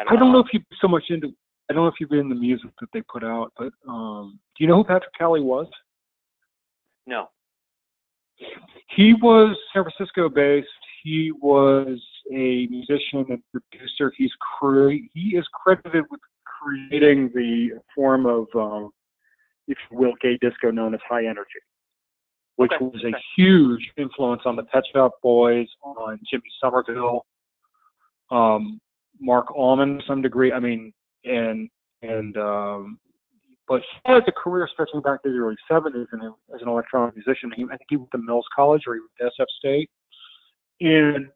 I 0.09 0.15
don't 0.15 0.31
know 0.31 0.39
if 0.39 0.47
you're 0.53 0.63
so 0.81 0.87
much 0.87 1.03
into. 1.09 1.33
I 1.69 1.73
don't 1.73 1.83
know 1.83 1.87
if 1.87 1.95
you've 1.99 2.09
been 2.09 2.19
in 2.19 2.29
the 2.29 2.35
music 2.35 2.71
that 2.81 2.89
they 2.93 3.01
put 3.01 3.23
out, 3.23 3.53
but 3.57 3.71
um, 3.87 4.39
do 4.57 4.63
you 4.63 4.67
know 4.67 4.75
who 4.75 4.83
Patrick 4.83 5.13
Cowley 5.17 5.41
was? 5.41 5.67
No. 7.07 7.29
He 8.95 9.13
was 9.13 9.55
San 9.73 9.83
Francisco 9.83 10.27
based. 10.27 10.67
He 11.03 11.31
was 11.41 12.01
a 12.31 12.67
musician 12.67 13.25
and 13.29 13.41
producer. 13.51 14.11
He's 14.17 14.31
cre- 14.39 15.07
he 15.13 15.35
is 15.37 15.45
credited 15.53 16.03
with 16.11 16.19
creating 16.43 17.31
the 17.33 17.79
form 17.95 18.25
of, 18.25 18.47
um, 18.55 18.91
if 19.67 19.77
you 19.89 19.97
will, 19.97 20.13
gay 20.21 20.37
disco 20.41 20.71
known 20.71 20.93
as 20.93 20.99
high 21.07 21.25
energy, 21.25 21.61
which 22.57 22.71
Okay, 22.73 22.85
was 22.85 23.03
a 23.03 23.11
huge 23.35 23.91
influence 23.97 24.41
on 24.45 24.55
the 24.55 24.63
Pet 24.63 24.83
Shop 24.93 25.13
Boys, 25.23 25.67
on 25.83 26.19
Jimmy 26.29 26.43
Somerville, 26.59 27.25
um, 28.29 28.79
Marc 29.21 29.47
Almond 29.55 30.01
to 30.01 30.05
some 30.05 30.21
degree. 30.21 30.51
I 30.51 30.59
mean, 30.59 30.91
and 31.23 31.69
and 32.01 32.35
um, 32.37 32.99
but 33.67 33.81
he 33.81 34.11
has 34.11 34.23
a 34.27 34.31
career 34.31 34.67
stretching 34.73 35.01
back 35.01 35.23
to 35.23 35.31
the 35.31 35.37
early 35.37 35.55
70s 35.71 36.07
and 36.11 36.23
as 36.53 36.61
an 36.61 36.67
electronic 36.67 37.15
musician. 37.15 37.51
He, 37.55 37.63
I 37.63 37.77
think 37.77 37.87
he 37.89 37.95
went 37.97 38.11
to 38.11 38.17
Mills 38.17 38.45
College 38.53 38.81
or 38.87 38.95
he 38.95 38.99
went 38.99 39.31
to 39.37 39.43
SF 39.43 39.45
State. 39.59 39.89
And 40.81 41.27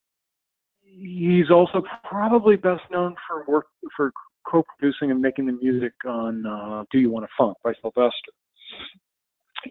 he's 0.81 1.51
also 1.51 1.83
probably 2.03 2.55
best 2.55 2.81
known 2.91 3.15
for 3.27 3.45
work 3.47 3.67
for 3.95 4.11
co-producing 4.45 5.11
and 5.11 5.21
making 5.21 5.45
the 5.45 5.53
music 5.53 5.93
on 6.05 6.45
uh, 6.45 6.83
"Do 6.91 6.99
You 6.99 7.11
Want 7.11 7.25
to 7.25 7.29
Funk" 7.37 7.57
by 7.63 7.73
Sylvester. 7.81 8.31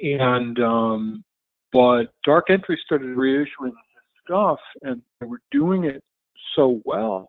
And 0.01 0.59
um, 0.61 1.24
but 1.73 2.05
Dark 2.24 2.51
Entry 2.51 2.81
started 2.85 3.16
reissuing 3.16 3.47
his 3.66 3.74
stuff, 4.24 4.59
and 4.82 5.03
they 5.20 5.27
were 5.27 5.41
doing 5.51 5.85
it 5.85 6.03
so 6.55 6.81
well 6.85 7.28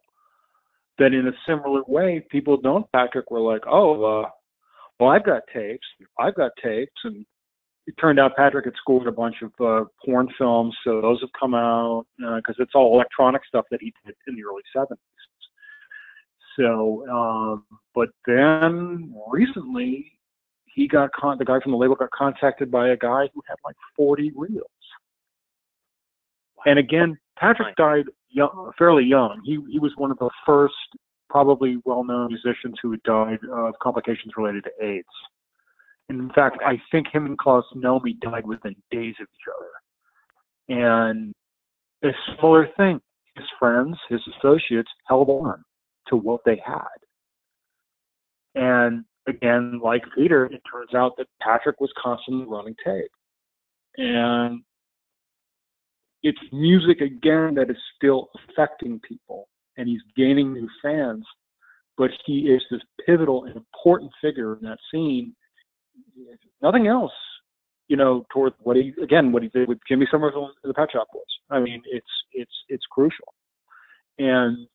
that 0.97 1.13
in 1.13 1.27
a 1.27 1.33
similar 1.47 1.81
way, 1.87 2.25
people 2.29 2.57
don't 2.57 2.89
Patrick 2.91 3.29
were 3.31 3.39
like, 3.39 3.63
"Oh, 3.67 4.03
uh, 4.03 4.29
well, 4.99 5.09
I've 5.09 5.25
got 5.25 5.43
tapes. 5.53 5.85
I've 6.19 6.35
got 6.35 6.51
tapes," 6.61 7.01
and 7.03 7.25
it 7.87 7.95
turned 7.99 8.19
out 8.19 8.35
Patrick 8.35 8.65
had 8.65 8.75
scored 8.77 9.07
a 9.07 9.11
bunch 9.11 9.35
of 9.41 9.51
uh, 9.59 9.85
porn 10.03 10.29
films, 10.37 10.75
so 10.83 11.01
those 11.01 11.21
have 11.21 11.29
come 11.39 11.53
out 11.53 12.05
because 12.17 12.55
it's 12.59 12.73
all 12.75 12.95
electronic 12.95 13.45
stuff 13.45 13.65
that 13.71 13.81
he 13.81 13.93
did 14.05 14.15
in 14.27 14.35
the 14.35 14.43
early 14.43 14.63
'70s. 14.75 14.97
So, 16.57 17.07
um, 17.09 17.65
but 17.93 18.09
then 18.25 19.13
recently, 19.29 20.13
he 20.73 20.87
got 20.87 21.11
con- 21.13 21.37
the 21.37 21.45
guy 21.45 21.59
from 21.61 21.71
the 21.71 21.77
label 21.77 21.95
got 21.95 22.11
contacted 22.11 22.71
by 22.71 22.89
a 22.89 22.97
guy 22.97 23.29
who 23.33 23.41
had 23.47 23.55
like 23.63 23.75
40 23.95 24.31
reels. 24.35 24.65
And 26.65 26.79
again, 26.79 27.17
Patrick 27.37 27.75
died 27.75 28.05
young, 28.29 28.49
uh-huh. 28.53 28.71
fairly 28.77 29.03
young. 29.03 29.41
He 29.43 29.59
he 29.71 29.79
was 29.79 29.91
one 29.97 30.11
of 30.11 30.17
the 30.19 30.29
first, 30.45 30.73
probably 31.29 31.77
well-known 31.85 32.27
musicians 32.27 32.75
who 32.81 32.91
had 32.91 33.03
died 33.03 33.39
of 33.51 33.73
complications 33.81 34.33
related 34.37 34.63
to 34.65 34.85
AIDS. 34.85 35.07
In 36.09 36.29
fact, 36.33 36.57
I 36.65 36.79
think 36.91 37.07
him 37.11 37.25
and 37.25 37.37
Klaus 37.37 37.65
Nomi 37.75 38.19
died 38.19 38.45
within 38.45 38.75
days 38.91 39.15
of 39.19 39.27
each 39.33 39.47
other. 39.57 40.79
And 40.79 41.33
a 42.03 42.09
similar 42.35 42.69
thing. 42.77 43.01
His 43.35 43.45
friends, 43.59 43.97
his 44.07 44.21
associates 44.37 44.89
held 45.07 45.29
on 45.29 45.63
to 46.07 46.15
what 46.15 46.41
they 46.45 46.61
had. 46.65 46.85
And 48.53 49.03
again, 49.27 49.81
like 49.83 50.03
Peter, 50.15 50.45
it 50.45 50.61
turns 50.71 50.93
out 50.95 51.13
that 51.17 51.27
Patrick 51.41 51.81
was 51.81 51.91
constantly 52.01 52.45
running 52.47 52.75
tape. 52.85 53.11
And 53.97 54.61
it's 56.25 56.39
music 56.51 57.01
again 57.01 57.53
that 57.53 57.69
is 57.69 57.77
still 57.95 58.29
affecting 58.49 58.99
people 59.07 59.47
and 59.77 59.87
he's 59.87 60.01
gaining 60.17 60.53
new 60.53 60.67
fans, 60.81 61.23
but 61.97 62.09
he 62.25 62.49
is 62.49 62.63
this 62.71 62.81
pivotal 63.05 63.43
and 63.43 63.55
important 63.55 64.11
figure 64.19 64.55
in 64.55 64.63
that 64.63 64.79
scene. 64.91 65.35
Nothing 66.63 66.87
else, 66.87 67.11
you 67.89 67.95
know, 67.95 68.25
toward 68.33 68.53
what 68.63 68.75
he 68.75 68.91
again 69.03 69.31
what 69.31 69.43
he 69.43 69.49
did 69.49 69.69
with 69.69 69.77
Jimmy 69.87 70.07
Somerville 70.09 70.51
and 70.63 70.69
the 70.69 70.73
Pet 70.73 70.91
Shop 70.91 71.07
Boys. 71.13 71.23
I 71.51 71.59
mean, 71.59 71.83
it's 71.85 72.07
it's 72.31 72.55
it's 72.69 72.85
crucial. 72.89 73.31
And 74.17 74.67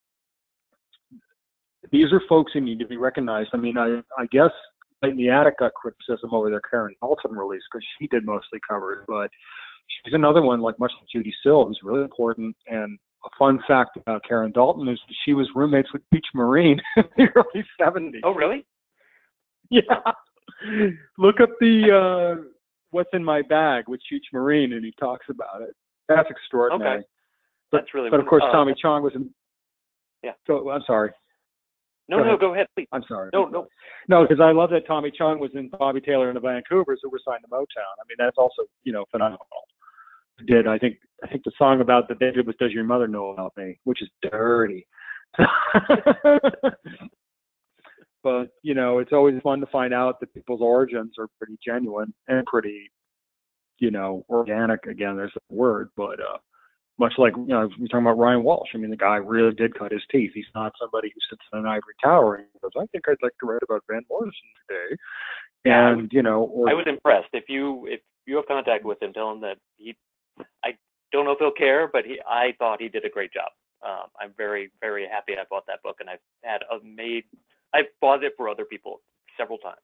these 1.91 2.13
are 2.13 2.23
folks 2.29 2.53
who 2.53 2.61
need 2.61 2.79
to 2.79 2.87
be 2.87 2.97
recognized. 2.97 3.51
I 3.53 3.57
mean, 3.57 3.77
I 3.77 4.03
I 4.17 4.27
guess 4.31 4.53
in 5.03 5.17
the 5.17 5.31
Attic 5.31 5.59
got 5.59 5.75
criticism 5.75 6.33
over 6.33 6.49
their 6.49 6.61
Karen 6.61 6.95
Dalton 7.01 7.33
release 7.33 7.63
because 7.73 7.85
she 7.99 8.07
did 8.07 8.25
mostly 8.25 8.61
covers, 8.69 9.05
but 9.09 9.31
she's 10.05 10.15
another 10.15 10.43
one, 10.43 10.61
like 10.61 10.79
much 10.79 10.93
like 11.01 11.09
Judee 11.25 11.33
Sill, 11.43 11.67
who's 11.67 11.81
really 11.83 12.03
important. 12.03 12.57
And 12.67 12.99
a 13.25 13.29
fun 13.39 13.61
fact 13.67 13.97
about 13.97 14.25
Karen 14.27 14.53
Dalton 14.53 14.89
is 14.89 14.99
that 15.07 15.15
she 15.25 15.35
was 15.35 15.49
roommates 15.55 15.93
with 15.93 16.03
Cheech 16.15 16.25
Marin 16.35 16.81
in 16.97 17.05
the 17.17 17.29
early 17.35 17.65
70s. 17.81 18.21
Oh, 18.25 18.35
really? 18.35 18.67
Yeah. 19.73 19.83
Look 21.17 21.39
up 21.41 21.51
the 21.61 21.93
uh, 22.41 22.43
What's 22.91 23.11
in 23.13 23.23
My 23.23 23.41
Bag 23.41 23.85
with 23.87 24.01
Cheech 24.01 24.25
Marin, 24.33 24.73
and 24.73 24.85
he 24.85 24.93
talks 24.99 25.27
about 25.31 25.63
it. 25.63 25.77
That's 26.09 26.29
extraordinary. 26.29 26.99
Okay. 26.99 27.07
But, 27.71 27.79
That's 27.79 27.95
really 27.95 28.11
but 28.11 28.19
of 28.19 28.27
course, 28.27 28.43
Tommy 28.51 28.75
Chong 28.83 29.05
was 29.05 29.13
in. 29.15 29.31
Yeah. 30.25 30.33
So 30.49 30.69
I'm 30.71 30.83
sorry. 30.89 31.13
No, 32.09 32.17
Go 32.17 32.23
no, 32.25 32.29
ahead. 32.31 32.41
go 32.41 32.55
ahead, 32.55 32.67
please. 32.75 32.89
I'm 32.91 33.05
sorry. 33.07 33.31
No, 33.33 33.45
no. 33.45 33.69
No, 34.09 34.27
because 34.27 34.41
I 34.43 34.51
love 34.51 34.71
that 34.71 34.89
Tommy 34.89 35.13
Chong 35.13 35.39
was 35.39 35.53
in 35.55 35.69
Bobby 35.79 36.01
Taylor 36.01 36.29
and 36.29 36.37
the 36.37 36.41
Vancouvers 36.41 36.97
who 37.01 37.11
were 37.11 37.21
signed 37.25 37.45
to 37.45 37.51
Motown. 37.55 37.95
I 38.01 38.05
mean, 38.09 38.17
that's 38.19 38.37
also 38.37 38.63
you 38.83 38.93
know 38.93 39.05
phenomenal. 39.13 39.47
Did 40.47 40.67
I 40.67 40.79
think 40.79 40.99
I 41.23 41.27
think 41.29 41.45
the 41.45 41.53
song 41.59 41.81
about 41.81 42.09
the 42.09 42.15
David 42.15 42.47
was 42.47 42.57
"Does 42.59 42.73
Your 42.73 42.85
Mother 42.85 43.09
Know 43.09 43.31
About 43.31 43.53
Me," 43.57 43.79
which 43.85 44.03
is 44.03 44.09
dirty. 44.31 44.87
but 48.23 48.49
you 48.63 48.75
know, 48.75 48.99
it's 48.99 49.13
always 49.13 49.41
fun 49.43 49.61
to 49.61 49.67
find 49.67 49.95
out 49.95 50.21
that 50.21 50.35
people's 50.35 50.61
origins 50.63 51.15
are 51.19 51.29
pretty 51.39 51.57
genuine 51.65 52.13
and 52.29 52.45
pretty, 52.47 52.91
you 53.79 53.91
know, 53.91 54.25
organic. 54.29 54.87
Again, 54.87 55.17
there's 55.17 55.33
a 55.37 55.55
word, 55.55 55.91
but 55.97 56.21
uh, 56.21 56.39
much 56.99 57.15
like 57.17 57.35
you 57.37 57.47
know, 57.47 57.69
we're 57.79 57.87
talking 57.87 58.07
about 58.07 58.19
Ryan 58.19 58.43
Walsh. 58.43 58.69
I 58.75 58.79
mean, 58.79 58.91
the 58.91 58.97
guy 58.97 59.17
really 59.17 59.55
did 59.55 59.79
cut 59.79 59.91
his 59.91 60.03
teeth. 60.11 60.33
He's 60.35 60.45
not 60.55 60.73
somebody 60.81 61.09
who 61.09 61.21
sits 61.31 61.43
in 61.53 61.61
an 61.61 61.67
ivory 61.67 61.95
tower 62.03 62.37
and 62.37 62.47
goes, 62.63 62.73
"I 62.77 62.87
think 62.93 63.05
I'd 63.09 63.17
like 63.23 63.33
to 63.41 63.47
write 63.47 63.63
about 63.63 63.83
Van 63.91 64.03
Morrison 64.09 64.35
today." 64.69 64.97
Yeah, 65.65 65.93
And 65.93 66.13
you 66.13 66.23
know, 66.23 66.43
or, 66.45 66.71
I 66.71 66.75
was 66.75 66.87
impressed. 66.87 67.29
If 67.33 67.45
you 67.49 67.87
if 67.87 68.01
you 68.27 68.37
have 68.37 68.47
contact 68.47 68.85
with 68.85 69.03
him, 69.03 69.13
tell 69.13 69.33
him 69.33 69.41
that 69.41 69.57
he. 69.77 69.97
I 70.65 70.77
don't 71.13 71.25
know 71.25 71.33
if 71.33 71.39
he'll 71.39 71.51
care, 71.53 71.89
but 71.93 72.05
he. 72.05 72.21
I 72.29 72.55
thought 72.59 72.81
he 72.81 72.89
did 72.89 73.05
a 73.05 73.11
great 73.11 73.33
job. 73.33 73.51
Um, 73.85 74.09
I'm 74.21 74.33
very 74.37 74.71
very 74.81 75.07
happy 75.11 75.33
I 75.35 75.45
bought 75.51 75.67
that 75.67 75.83
book, 75.83 75.97
and 76.01 76.11
I've 76.11 76.21
had 76.45 76.63
a 76.71 76.83
made. 76.85 77.25
I've 77.75 77.87
bought 78.01 78.25
it 78.25 78.35
for 78.37 78.49
other 78.49 78.65
people 78.65 79.01
several 79.39 79.59
times. 79.59 79.77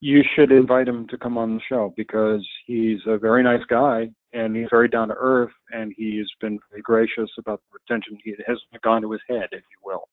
you 0.00 0.22
should 0.34 0.52
invite 0.52 0.88
him 0.88 1.06
to 1.08 1.18
come 1.18 1.36
on 1.36 1.54
the 1.56 1.60
show 1.68 1.92
because 1.96 2.46
he's 2.66 3.00
a 3.06 3.18
very 3.18 3.42
nice 3.42 3.64
guy 3.68 4.08
and 4.32 4.54
he's 4.54 4.68
very 4.70 4.88
down 4.88 5.08
to 5.08 5.14
earth 5.18 5.52
and 5.72 5.92
he's 5.96 6.26
been 6.40 6.58
very 6.70 6.82
gracious 6.82 7.30
about 7.38 7.60
the 7.72 7.78
attention 7.86 8.18
he 8.22 8.34
has 8.46 8.58
gone 8.82 9.02
to 9.02 9.10
his 9.10 9.20
head, 9.28 9.48
if 9.52 9.62
you 9.70 9.78
will. 9.82 10.04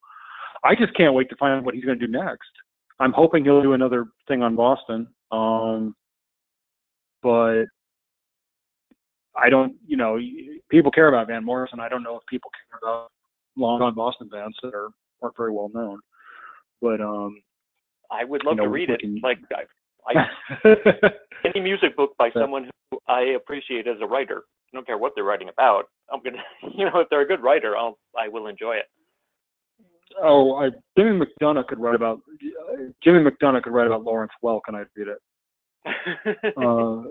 I 0.64 0.74
just 0.76 0.96
can't 0.96 1.14
wait 1.14 1.30
to 1.30 1.36
find 1.36 1.54
out 1.54 1.64
what 1.64 1.76
he's 1.76 1.86
going 1.86 2.00
to 2.00 2.08
do 2.08 2.12
next. 2.12 2.50
I'm 3.00 3.12
hoping 3.14 3.44
he'll 3.44 3.62
do 3.62 3.74
another 3.74 4.06
thing 4.28 4.42
on 4.42 4.56
Boston. 4.56 5.08
Um, 5.32 5.96
but 7.22 7.66
I 9.38 9.50
don't, 9.50 9.76
you 9.86 9.98
know, 9.98 10.20
people 10.70 10.92
care 10.92 11.08
about 11.08 11.28
Van 11.28 11.44
Morrison. 11.44 11.80
I 11.80 11.90
don't 11.90 12.04
know 12.04 12.16
if 12.16 12.26
people 12.28 12.52
care 12.52 12.80
about 12.82 13.12
long 13.58 13.82
on 13.82 13.94
Boston 13.94 14.30
bands 14.30 14.56
that 14.64 14.74
are 14.74 14.90
aren't 15.22 15.38
very 15.38 15.52
well 15.52 15.70
known. 15.74 16.00
But 16.82 17.02
um, 17.02 17.42
I 18.12 18.24
would 18.24 18.44
love 18.46 18.54
You 18.54 18.58
know, 18.58 18.64
to 18.64 18.70
read 18.70 18.90
it. 18.90 19.02
Like 19.24 19.40
I, 19.54 20.20
I 20.20 20.76
any 21.46 21.62
music 21.62 21.96
book 21.96 22.16
by 22.18 22.32
someone 22.32 22.70
who 22.92 23.00
I 23.08 23.22
appreciate 23.36 23.88
as 23.88 23.98
a 24.02 24.06
writer. 24.06 24.44
I 24.74 24.78
don't 24.78 24.86
care 24.86 24.98
what 24.98 25.14
they're 25.16 25.24
writing 25.24 25.50
about. 25.50 25.86
I'm 26.12 26.22
gonna, 26.22 26.44
you 26.76 26.86
know, 26.86 27.00
if 27.00 27.10
they're 27.10 27.22
a 27.22 27.28
good 27.28 27.42
writer, 27.42 27.76
I'll 27.78 27.98
I 28.18 28.28
will 28.28 28.48
enjoy 28.48 28.76
it. 28.76 28.86
Oh, 30.22 30.56
I, 30.56 30.70
Jimmy 30.98 31.20
McDonough 31.20 31.68
could 31.68 31.80
write 31.80 31.96
about 31.96 32.22
Jimmy 33.04 33.20
McDonough 33.20 33.64
could 33.64 33.74
write 33.74 33.88
about 33.88 34.04
Lawrence 34.04 34.32
Welk, 34.44 34.62
and 34.68 34.78
I'd 34.78 34.88
read 34.96 35.08
it. 35.08 35.18
Uh, 36.58 37.04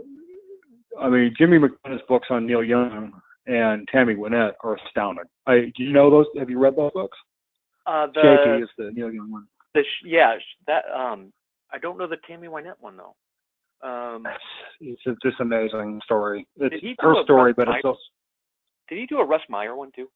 I 1.01 1.09
mean, 1.09 1.35
Jimmy 1.39 1.59
McDonough's 1.59 2.03
books 2.09 2.29
on 2.31 2.47
Neil 2.47 2.63
Young 2.63 3.13
and 3.47 3.87
Tammy 3.89 4.15
Wynette 4.15 4.53
are 4.63 4.77
astounding. 4.87 5.25
I 5.47 5.73
do 5.77 5.85
you 5.85 5.93
know 5.93 6.11
those? 6.11 6.27
Have 6.39 6.51
you 6.51 6.59
read 6.59 6.77
those 6.77 6.93
books? 6.93 7.17
uh, 7.87 8.07
the 8.15 8.23
Shaky 8.23 8.63
is 8.63 8.71
the 8.79 8.91
Neil 8.93 9.13
Young 9.13 9.31
one. 9.31 9.47
the 9.75 9.83
yeah 10.05 10.39
sh- 10.39 10.57
that 10.67 10.85
um 10.95 11.33
I 11.73 11.79
don't 11.79 11.99
know 11.99 12.07
the 12.07 12.17
Tammy 12.27 12.49
Wynette 12.49 12.81
one 12.81 12.97
though. 12.97 13.15
Um, 13.87 14.27
It's 14.81 15.03
a, 15.07 15.15
just 15.23 15.41
amazing 15.41 16.01
story. 16.05 16.47
It's 16.57 16.73
Did 16.73 16.81
he 16.81 16.91
do 16.91 17.09
her 17.09 17.23
story, 17.25 17.53
but 17.53 17.69
it's 17.69 17.85
also 17.85 17.99
did 18.89 18.99
he 18.99 19.07
do 19.07 19.19
a 19.19 19.25
Russ 19.25 19.43
Meyer 19.49 19.77
one 19.77 19.91
too? 19.95 20.03
Is 20.03 20.09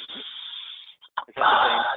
that 0.00 0.06
the 0.06 0.14
same? 0.14 1.17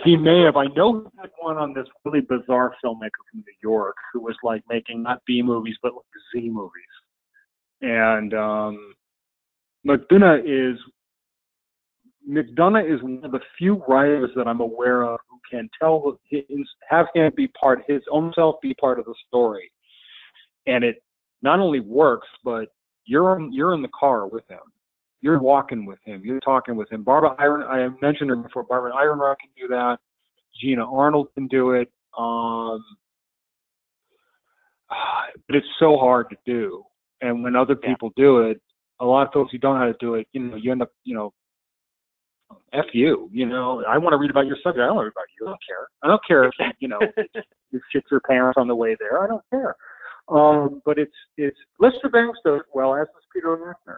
He 0.04 0.18
may 0.18 0.42
have. 0.42 0.58
I 0.58 0.66
know 0.68 1.02
he 1.02 1.20
had 1.20 1.30
one 1.40 1.58
on 1.58 1.74
this 1.74 1.88
really 2.04 2.22
bizarre 2.22 2.76
filmmaker 2.84 3.22
from 3.30 3.40
New 3.40 3.54
York 3.62 3.96
who 4.12 4.22
was 4.22 4.36
like 4.44 4.64
making 4.70 5.04
not 5.04 5.22
B 5.26 5.42
movies 5.42 5.78
but 5.82 5.94
like 5.94 6.06
Z 6.36 6.50
movies, 6.50 6.72
and 7.82 8.34
um, 8.34 8.94
McDonough 9.88 10.42
is 10.46 10.80
McDonough 12.30 12.94
is 12.94 13.02
one 13.02 13.22
of 13.24 13.32
the 13.32 13.40
few 13.58 13.84
writers 13.88 14.32
that 14.36 14.48
I'm 14.48 14.60
aware 14.60 15.04
of 15.04 15.20
who 15.30 15.40
can 15.50 15.70
tell 15.80 16.18
have 16.90 17.08
him 17.14 17.32
be 17.36 17.48
part 17.50 17.84
his 17.88 18.02
own 18.12 18.32
self 18.36 18.56
be 18.62 18.74
part 18.76 19.00
of 19.00 19.06
the 19.06 19.16
story, 19.28 19.72
and 20.68 20.84
it 20.84 21.04
not 21.42 21.60
only 21.60 21.80
works, 21.80 22.28
but 22.44 22.70
you're 23.06 23.40
you're 23.52 23.74
in 23.74 23.82
the 23.82 23.90
car 23.90 24.28
with 24.28 24.48
him, 24.50 24.60
you're 25.22 25.40
walking 25.40 25.86
with 25.86 26.00
him, 26.04 26.22
you're 26.24 26.40
talking 26.40 26.76
with 26.76 26.92
him. 26.92 27.04
Barbara 27.04 27.36
Iron, 27.40 27.64
I 27.64 27.88
mentioned 28.04 28.30
her 28.30 28.36
before. 28.36 28.64
Barbara 28.64 28.92
Ehrenreich 28.94 29.38
can 29.40 29.50
do 29.58 29.68
that. 29.70 29.98
Gina 30.60 30.84
Arnold 30.84 31.30
can 31.36 31.48
do 31.48 31.72
it. 31.72 31.92
Um, 32.18 32.84
but 35.48 35.56
it's 35.56 35.68
so 35.80 35.98
hard 35.98 36.30
to 36.30 36.38
do. 36.46 36.84
And 37.22 37.44
when 37.44 37.56
other 37.56 37.76
people 37.76 38.12
do 38.16 38.42
it, 38.42 38.60
a 39.00 39.06
lot 39.06 39.28
of 39.28 39.34
folks 39.34 39.52
who 39.52 39.58
don't 39.58 39.76
know 39.76 39.82
how 39.82 39.86
to 39.86 39.96
do 40.00 40.16
it, 40.16 40.28
you 40.32 40.42
know, 40.42 40.56
you 40.56 40.72
end 40.72 40.82
up, 40.82 40.92
you 41.04 41.16
know, 41.16 41.34
F 42.74 42.86
you, 42.94 43.30
you 43.32 43.46
know, 43.46 43.84
I 43.88 43.98
want 43.98 44.14
to 44.14 44.18
read 44.18 44.32
about 44.32 44.46
your 44.46 44.58
subject. 44.64 44.82
I 44.82 44.88
don't 44.88 44.96
want 44.96 45.06
to 45.06 45.12
read 45.12 45.14
about 45.16 45.28
you. 45.40 45.48
I 45.48 45.50
don't 45.50 45.62
care. 45.68 45.88
I 46.04 46.08
don't 46.08 46.22
care 46.28 46.44
if, 46.46 46.76
you 46.80 46.88
know, 46.88 47.00
you 47.72 47.80
shit 47.92 48.04
your 48.12 48.20
pants 48.22 48.56
on 48.58 48.68
the 48.68 48.76
way 48.76 48.96
there. 49.00 49.24
I 49.24 49.28
don't 49.28 49.44
care. 49.50 49.76
Um, 50.28 50.82
but 50.86 50.98
it's, 50.98 51.12
it's, 51.38 51.58
Lester 51.80 52.10
Bangs 52.10 52.38
does 52.46 52.62
well, 52.74 52.96
as 52.96 53.08
does 53.08 53.24
Peter 53.34 53.58
Laughner. 53.58 53.98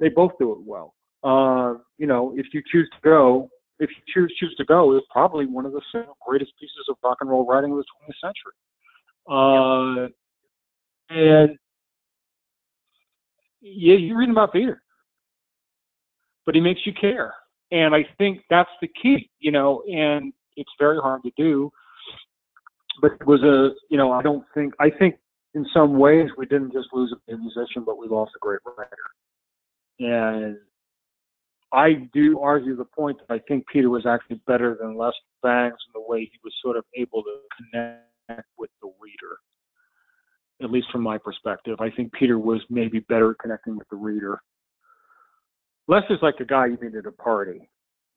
They 0.00 0.08
both 0.08 0.32
do 0.38 0.52
it 0.52 0.58
well. 0.64 0.94
Uh, 1.22 1.74
you 1.98 2.06
know, 2.06 2.32
if 2.36 2.46
you 2.52 2.62
choose 2.72 2.88
to 2.94 3.00
go, 3.04 3.50
if 3.78 3.90
you 3.90 4.02
choose 4.12 4.34
choose 4.38 4.54
to 4.56 4.64
go, 4.64 4.96
it's 4.96 5.06
probably 5.10 5.46
one 5.46 5.66
of 5.66 5.72
the 5.72 5.82
greatest 6.26 6.52
pieces 6.58 6.86
of 6.88 6.96
rock 7.04 7.18
and 7.20 7.30
roll 7.30 7.46
writing 7.46 7.72
of 7.72 7.78
the 7.78 7.84
20th 7.84 8.20
century. 8.24 8.52
Uh, 9.28 10.08
and 11.10 11.58
yeah, 13.60 13.94
you're 13.94 14.16
reading 14.16 14.32
about 14.32 14.52
Peter, 14.52 14.82
but 16.46 16.54
he 16.54 16.60
makes 16.60 16.80
you 16.86 16.92
care, 16.98 17.34
and 17.70 17.94
I 17.94 18.06
think 18.16 18.40
that's 18.48 18.70
the 18.80 18.88
key, 19.02 19.28
you 19.38 19.50
know. 19.50 19.82
And 19.82 20.32
it's 20.56 20.70
very 20.78 20.98
hard 20.98 21.22
to 21.24 21.30
do, 21.36 21.70
but 23.02 23.12
it 23.12 23.26
was 23.26 23.42
a, 23.42 23.74
you 23.90 23.98
know, 23.98 24.12
I 24.12 24.22
don't 24.22 24.44
think 24.54 24.74
I 24.80 24.88
think 24.90 25.16
in 25.54 25.66
some 25.74 25.98
ways 25.98 26.30
we 26.38 26.46
didn't 26.46 26.72
just 26.72 26.88
lose 26.92 27.14
a 27.28 27.36
musician, 27.36 27.84
but 27.84 27.98
we 27.98 28.08
lost 28.08 28.32
a 28.36 28.38
great 28.40 28.60
writer, 28.64 28.96
and 30.00 30.56
I 31.72 32.08
do 32.12 32.40
argue 32.40 32.74
the 32.74 32.84
point 32.84 33.18
that 33.18 33.32
I 33.32 33.38
think 33.46 33.64
Peter 33.72 33.88
was 33.88 34.04
actually 34.06 34.40
better 34.46 34.76
than 34.80 34.96
Lester 34.96 35.18
Bangs 35.42 35.78
in 35.86 36.00
the 36.00 36.08
way 36.08 36.20
he 36.20 36.38
was 36.42 36.52
sort 36.60 36.76
of 36.76 36.84
able 36.96 37.22
to 37.22 37.36
connect 37.70 38.48
with 38.58 38.70
the 38.82 38.88
reader 39.00 39.36
at 40.62 40.70
least 40.70 40.88
from 40.92 41.02
my 41.02 41.18
perspective. 41.18 41.76
I 41.80 41.90
think 41.90 42.12
Peter 42.12 42.38
was 42.38 42.60
maybe 42.68 43.00
better 43.00 43.30
at 43.30 43.38
connecting 43.38 43.76
with 43.76 43.88
the 43.88 43.96
reader. 43.96 44.40
Lester's 45.88 46.18
like 46.22 46.36
a 46.40 46.44
guy 46.44 46.66
you 46.66 46.78
meet 46.80 46.94
at 46.94 47.06
a 47.06 47.12
party, 47.12 47.68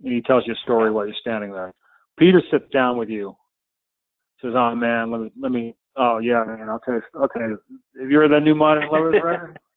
and 0.03 0.13
he 0.13 0.21
tells 0.21 0.45
you 0.45 0.53
a 0.53 0.57
story 0.57 0.91
while 0.91 1.05
you're 1.05 1.15
standing 1.19 1.51
there. 1.51 1.73
Peter 2.17 2.41
sits 2.51 2.65
down 2.71 2.97
with 2.97 3.09
you, 3.09 3.35
says, 4.41 4.53
"Oh 4.55 4.75
man, 4.75 5.09
let 5.09 5.21
me, 5.21 5.31
let 5.39 5.51
me. 5.51 5.75
Oh 5.95 6.19
yeah, 6.19 6.43
man, 6.43 6.69
I'll 6.69 6.79
tell 6.79 6.95
you. 6.95 7.01
Okay, 7.15 7.39
if 7.95 8.09
you're 8.09 8.27
the 8.27 8.39
new 8.39 8.55
modern 8.55 8.89
lovers 8.89 9.15
writer, 9.23 9.55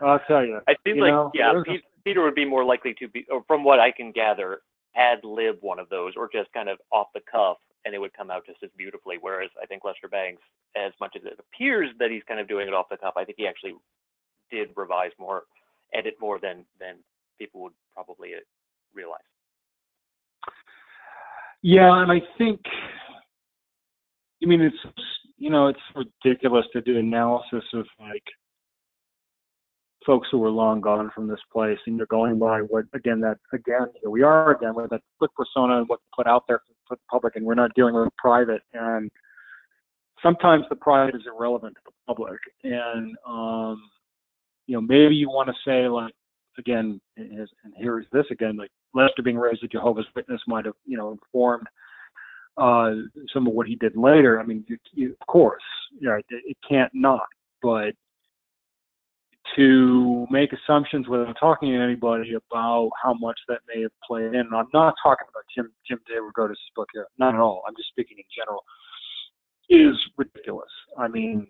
I'll 0.00 0.20
tell 0.26 0.44
you. 0.44 0.60
I 0.68 0.74
feel 0.84 0.96
you 0.96 1.02
like 1.02 1.12
know, 1.12 1.30
yeah, 1.34 1.52
there's 1.52 1.66
a- 1.68 1.70
Pe- 1.72 1.86
Peter 2.04 2.22
would 2.22 2.34
be 2.34 2.44
more 2.44 2.64
likely 2.64 2.94
to 2.94 3.08
be, 3.08 3.26
or 3.30 3.42
from 3.46 3.62
what 3.64 3.78
I 3.78 3.90
can 3.90 4.10
gather, 4.12 4.62
ad 4.96 5.18
lib 5.22 5.58
one 5.60 5.78
of 5.78 5.88
those, 5.88 6.14
or 6.16 6.28
just 6.32 6.52
kind 6.52 6.68
of 6.68 6.78
off 6.90 7.08
the 7.14 7.20
cuff, 7.30 7.58
and 7.84 7.94
it 7.94 7.98
would 7.98 8.12
come 8.14 8.30
out 8.30 8.46
just 8.46 8.62
as 8.62 8.70
beautifully. 8.76 9.16
Whereas 9.20 9.50
I 9.62 9.66
think 9.66 9.84
Lester 9.84 10.08
Bangs, 10.08 10.40
as 10.76 10.92
much 11.00 11.14
as 11.16 11.22
it 11.24 11.38
appears 11.38 11.90
that 11.98 12.10
he's 12.10 12.22
kind 12.26 12.40
of 12.40 12.48
doing 12.48 12.68
it 12.68 12.74
off 12.74 12.88
the 12.90 12.96
cuff, 12.96 13.14
I 13.16 13.24
think 13.24 13.36
he 13.38 13.46
actually 13.46 13.74
did 14.50 14.70
revise 14.76 15.12
more, 15.18 15.44
edit 15.94 16.14
more 16.20 16.38
than 16.40 16.64
than 16.80 16.96
people 17.38 17.62
would 17.62 17.72
probably 17.94 18.34
uh, 18.34 18.38
realize. 18.94 19.20
Yeah, 21.62 22.02
and 22.02 22.10
I 22.10 22.22
think, 22.38 22.60
I 24.42 24.46
mean, 24.46 24.62
it's 24.62 24.76
you 25.36 25.50
know, 25.50 25.68
it's 25.68 25.80
ridiculous 26.24 26.66
to 26.72 26.80
do 26.82 26.98
analysis 26.98 27.64
of 27.74 27.86
like 27.98 28.24
folks 30.06 30.28
who 30.30 30.42
are 30.44 30.50
long 30.50 30.80
gone 30.80 31.10
from 31.14 31.28
this 31.28 31.40
place, 31.52 31.78
and 31.86 31.96
you're 31.96 32.06
going 32.06 32.38
by 32.38 32.60
what 32.60 32.84
again 32.94 33.20
that 33.20 33.38
again 33.52 33.86
here 34.00 34.10
we 34.10 34.22
are 34.22 34.52
again 34.52 34.74
with 34.74 34.90
that 34.90 35.02
quick 35.18 35.30
persona 35.34 35.78
and 35.78 35.88
what 35.88 36.00
put 36.14 36.26
out 36.26 36.44
there 36.48 36.60
for 36.88 36.96
the 36.96 37.02
public, 37.10 37.36
and 37.36 37.44
we're 37.44 37.54
not 37.54 37.74
dealing 37.74 37.94
with 37.94 38.08
private. 38.16 38.62
And 38.72 39.10
sometimes 40.22 40.64
the 40.68 40.76
private 40.76 41.14
is 41.14 41.22
irrelevant 41.26 41.76
to 41.76 41.80
the 41.84 41.92
public, 42.06 42.38
and 42.64 43.16
um, 43.26 43.82
you 44.66 44.74
know 44.74 44.80
maybe 44.80 45.14
you 45.14 45.28
want 45.28 45.48
to 45.48 45.54
say 45.64 45.88
like 45.88 46.14
again, 46.58 47.00
and 47.16 47.48
here 47.76 47.98
is 48.00 48.06
this 48.12 48.26
again, 48.30 48.56
like 48.56 48.70
Lester 48.94 49.22
being 49.22 49.38
raised 49.38 49.62
a 49.64 49.68
Jehovah's 49.68 50.06
Witness 50.14 50.40
might 50.46 50.64
have 50.64 50.74
you 50.86 50.96
know 50.96 51.12
informed 51.12 51.66
uh, 52.56 52.92
some 53.32 53.46
of 53.46 53.52
what 53.52 53.66
he 53.66 53.76
did 53.76 53.96
later. 53.96 54.40
I 54.40 54.44
mean, 54.44 54.64
you, 54.68 54.76
you, 54.92 55.16
of 55.20 55.26
course, 55.26 55.62
yeah, 56.00 56.16
it, 56.16 56.24
it 56.30 56.56
can't 56.68 56.92
not, 56.94 57.26
but 57.62 57.94
to 59.56 60.26
make 60.30 60.50
assumptions 60.52 61.08
without 61.08 61.36
talking 61.38 61.72
to 61.72 61.82
anybody 61.82 62.34
about 62.34 62.90
how 63.02 63.14
much 63.14 63.38
that 63.48 63.60
may 63.72 63.82
have 63.82 63.92
played 64.06 64.26
in. 64.26 64.34
And 64.34 64.54
I'm 64.54 64.68
not 64.72 64.94
talking 65.02 65.26
about 65.28 65.44
Jim 65.54 65.70
Jim 65.86 65.98
DeRogatis' 66.10 66.56
book 66.76 66.88
here, 66.92 67.06
not 67.18 67.34
at 67.34 67.40
all. 67.40 67.62
I'm 67.66 67.74
just 67.76 67.88
speaking 67.88 68.18
in 68.18 68.24
general. 68.36 68.64
Is 69.68 69.96
ridiculous. 70.16 70.70
I 70.98 71.06
mean, 71.06 71.46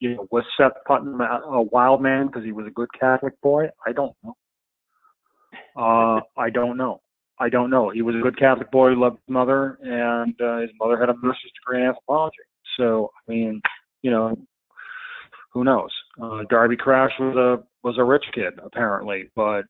you 0.00 0.14
know, 0.14 0.28
was 0.30 0.44
Seth 0.56 0.72
Putnam 0.86 1.20
a 1.20 1.62
wild 1.62 2.02
man 2.02 2.26
because 2.26 2.44
he 2.44 2.52
was 2.52 2.66
a 2.66 2.70
good 2.70 2.88
Catholic 2.98 3.40
boy? 3.40 3.68
I 3.86 3.92
don't 3.92 4.14
know. 4.22 4.36
Uh, 5.76 6.20
I 6.36 6.50
don't 6.50 6.76
know. 6.76 7.00
I 7.40 7.48
don't 7.48 7.70
know. 7.70 7.90
He 7.90 8.02
was 8.02 8.16
a 8.16 8.20
good 8.20 8.38
Catholic 8.38 8.70
boy, 8.70 8.90
loved 8.90 9.18
his 9.26 9.32
mother, 9.32 9.78
and 9.82 10.38
uh, 10.40 10.58
his 10.58 10.70
mother 10.80 10.98
had 10.98 11.08
a 11.08 11.14
master's 11.14 11.52
degree 11.60 11.80
in 11.80 11.86
anthropology. 11.86 12.36
So, 12.78 13.10
I 13.16 13.30
mean, 13.30 13.62
you 14.02 14.10
know, 14.10 14.36
who 15.52 15.64
knows? 15.64 15.90
Uh, 16.20 16.42
Darby 16.50 16.76
Crash 16.76 17.12
was 17.20 17.36
a 17.36 17.62
was 17.86 17.96
a 17.98 18.04
rich 18.04 18.24
kid 18.34 18.54
apparently, 18.64 19.30
but 19.36 19.62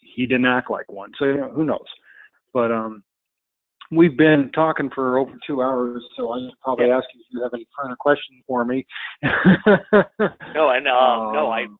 he 0.00 0.26
didn't 0.26 0.46
act 0.46 0.70
like 0.70 0.90
one. 0.90 1.12
So 1.18 1.26
you 1.26 1.36
know, 1.36 1.50
who 1.50 1.64
knows? 1.64 1.86
But 2.52 2.72
um, 2.72 3.02
we've 3.90 4.16
been 4.16 4.50
talking 4.54 4.90
for 4.94 5.18
over 5.18 5.32
two 5.46 5.62
hours, 5.62 6.02
so 6.16 6.32
I 6.32 6.38
should 6.40 6.60
probably 6.62 6.90
ask 6.90 7.04
you 7.14 7.20
if 7.20 7.26
you 7.30 7.42
have 7.42 7.54
any 7.54 7.66
further 7.76 7.96
questions 7.96 8.42
for 8.46 8.64
me. 8.64 8.86
No, 9.22 10.70
and 10.70 10.88
um, 10.88 11.32
no, 11.32 11.50
I 11.50 11.64
Um, 11.64 11.78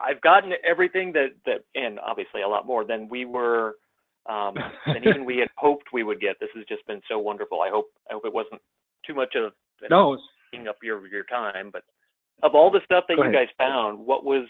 I've 0.00 0.20
gotten 0.20 0.52
everything 0.68 1.12
that 1.12 1.30
that, 1.46 1.64
and 1.74 1.98
obviously 2.00 2.42
a 2.42 2.48
lot 2.48 2.66
more 2.66 2.84
than 2.84 3.08
we 3.08 3.24
were, 3.24 3.76
um, 4.28 4.54
than 4.86 5.06
even 5.06 5.24
we 5.24 5.38
had 5.38 5.48
hoped 5.56 5.92
we 5.92 6.02
would 6.02 6.20
get. 6.20 6.36
This 6.40 6.50
has 6.54 6.64
just 6.68 6.86
been 6.86 7.00
so 7.08 7.18
wonderful. 7.18 7.60
I 7.62 7.70
hope 7.70 7.86
I 8.10 8.14
hope 8.14 8.24
it 8.24 8.32
wasn't 8.32 8.60
too 9.06 9.14
much 9.14 9.34
of 9.34 9.52
an 9.82 9.88
No, 9.90 10.18
taking 10.52 10.68
up 10.68 10.76
your 10.82 11.06
your 11.08 11.24
time. 11.24 11.70
But 11.72 11.82
of 12.42 12.54
all 12.54 12.70
the 12.70 12.80
stuff 12.84 13.04
that 13.08 13.16
Go 13.16 13.24
you 13.24 13.30
ahead. 13.30 13.48
guys 13.48 13.54
found, 13.58 13.98
what 13.98 14.24
was 14.24 14.46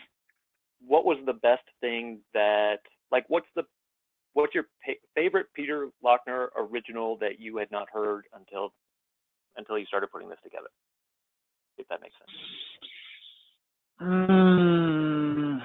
what 0.86 1.04
was 1.04 1.18
the 1.26 1.32
best 1.32 1.64
thing 1.80 2.20
that 2.34 2.78
like 3.10 3.24
what's 3.28 3.46
the 3.56 3.64
what's 4.34 4.54
your 4.54 4.64
pa- 4.84 4.92
favorite 5.14 5.46
Peter 5.54 5.88
Laughner 6.04 6.48
original 6.56 7.16
that 7.18 7.40
you 7.40 7.56
had 7.56 7.70
not 7.70 7.88
heard 7.92 8.24
until 8.34 8.72
until 9.56 9.78
you 9.78 9.86
started 9.86 10.10
putting 10.10 10.28
this 10.28 10.38
together? 10.42 10.68
If 11.78 11.88
that 11.88 12.00
makes 12.00 12.14
sense. 12.18 12.30
Mm, 14.00 15.60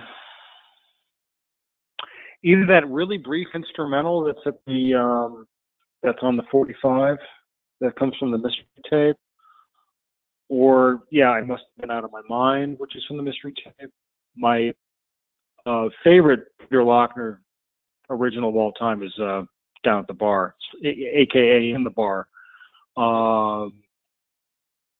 either 2.43 2.65
that 2.65 2.87
really 2.87 3.17
brief 3.17 3.47
instrumental 3.53 4.23
that's 4.23 4.39
at 4.45 4.55
the 4.65 4.93
um, 4.95 5.47
that's 6.01 6.19
on 6.21 6.35
the 6.35 6.43
45 6.51 7.17
that 7.81 7.95
comes 7.95 8.15
from 8.19 8.31
the 8.31 8.37
mystery 8.37 8.65
tape, 8.89 9.17
or 10.53 10.99
yeah, 11.09 11.31
I 11.31 11.41
must 11.41 11.63
have 11.63 11.81
been 11.81 11.89
out 11.89 12.03
of 12.03 12.11
my 12.11 12.21
mind, 12.29 12.77
which 12.77 12.95
is 12.95 13.03
from 13.07 13.17
the 13.17 13.23
mystery 13.23 13.55
tape. 13.55 13.89
My 14.37 14.71
uh, 15.65 15.89
favorite 16.03 16.41
Peter 16.59 16.83
Laughner 16.83 17.39
original 18.11 18.49
of 18.49 18.55
all 18.55 18.71
time 18.73 19.01
is 19.01 19.11
uh, 19.19 19.41
down 19.83 19.99
at 19.99 20.07
the 20.07 20.13
bar, 20.13 20.53
aka 20.85 21.71
in 21.71 21.83
the 21.83 21.89
bar. 21.89 22.27
Um, 22.95 23.81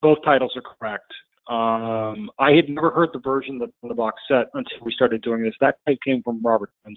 both 0.02 0.18
titles 0.26 0.54
are 0.56 0.64
correct. 0.64 1.14
Um, 1.48 2.32
I 2.40 2.54
had 2.54 2.68
never 2.68 2.90
heard 2.90 3.10
the 3.14 3.20
version 3.20 3.60
that's 3.60 3.72
in 3.84 3.90
the 3.90 3.96
box 3.96 4.24
set 4.28 4.48
until 4.56 4.80
we 4.84 4.92
started 4.92 5.22
doing 5.22 5.44
this. 5.44 5.54
That 5.62 5.76
tape 5.88 6.00
came 6.04 6.24
from 6.24 6.42
Robert 6.42 6.72
Bensick. 6.84 6.96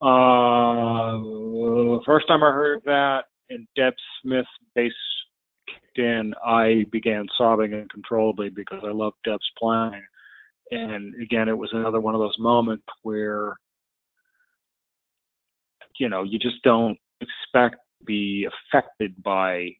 Uh, 0.00 1.18
first 2.06 2.28
time 2.28 2.44
I 2.44 2.52
heard 2.52 2.82
that 2.84 3.24
and 3.50 3.66
Deb 3.74 3.94
Smith's 4.22 4.48
bass 4.76 4.92
kicked 5.94 6.04
in, 6.04 6.34
I 6.44 6.84
began 6.90 7.26
sobbing 7.36 7.74
uncontrollably 7.74 8.50
because 8.50 8.82
I 8.84 8.90
loved 8.90 9.16
Deb's 9.24 9.50
playing. 9.58 10.02
And 10.70 11.14
again, 11.22 11.48
it 11.48 11.56
was 11.56 11.70
another 11.72 12.00
one 12.00 12.14
of 12.14 12.20
those 12.20 12.38
moments 12.38 12.84
where, 13.02 13.54
you 15.98 16.08
know, 16.08 16.22
you 16.22 16.38
just 16.38 16.62
don't 16.62 16.98
expect 17.20 17.76
to 17.76 18.04
be 18.04 18.46
affected 18.72 19.14
by 19.22 19.70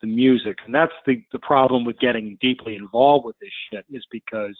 the 0.00 0.06
music. 0.06 0.58
And 0.64 0.74
that's 0.74 0.92
the, 1.06 1.22
the 1.32 1.38
problem 1.40 1.84
with 1.84 1.98
getting 1.98 2.38
deeply 2.40 2.76
involved 2.76 3.24
with 3.24 3.36
this 3.40 3.50
shit 3.70 3.84
is 3.90 4.04
because 4.10 4.56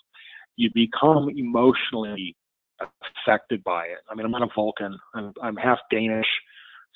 you 0.57 0.71
become 0.75 1.29
emotionally 1.37 2.35
affected 2.81 3.63
by 3.63 3.85
it. 3.85 3.99
I 4.11 4.15
mean, 4.15 4.25
I'm 4.25 4.33
not 4.33 4.43
a 4.43 4.49
Vulcan. 4.55 4.99
I'm, 5.15 5.33
I'm 5.43 5.57
half 5.57 5.79
Danish, 5.91 6.27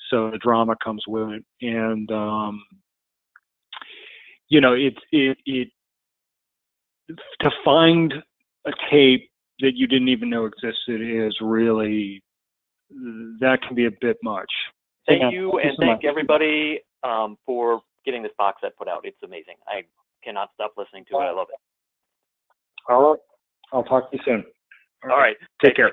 so 0.09 0.31
the 0.31 0.37
drama 0.39 0.75
comes 0.83 1.03
with 1.07 1.29
it, 1.29 1.45
and 1.61 2.11
um, 2.11 2.63
you 4.51 4.59
know, 4.59 4.73
it 4.73 4.93
it 5.11 5.37
it 5.45 5.69
to 7.39 7.49
find 7.65 8.13
a 8.67 8.71
tape 8.91 9.29
that 9.61 9.71
you 9.75 9.87
didn't 9.87 10.09
even 10.09 10.29
know 10.29 10.45
existed 10.45 11.01
is 11.01 11.35
really 11.41 12.21
that 13.39 13.59
can 13.65 13.75
be 13.75 13.85
a 13.85 13.91
bit 14.01 14.17
much. 14.21 14.51
Thank 15.07 15.21
Yeah, 15.21 15.29
you, 15.31 15.51
thank 15.51 15.63
you 15.63 15.69
and 15.69 15.71
so 15.77 15.81
thank 15.81 16.03
much. 16.03 16.05
everybody 16.05 16.81
um, 17.03 17.37
for 17.45 17.81
getting 18.05 18.21
this 18.21 18.33
box 18.37 18.59
set 18.61 18.75
put 18.77 18.89
out. 18.89 19.01
It's 19.05 19.17
amazing. 19.23 19.55
I 19.67 19.83
cannot 20.23 20.49
stop 20.53 20.73
listening 20.77 21.05
to 21.11 21.17
it. 21.17 21.21
I 21.21 21.31
love 21.31 21.47
it. 21.49 21.59
All 22.91 23.11
right, 23.11 23.19
I'll 23.71 23.83
talk 23.83 24.11
to 24.11 24.17
you 24.17 24.23
soon. 24.25 24.43
All 25.05 25.17
right, 25.17 25.37
take 25.63 25.77
care. 25.77 25.91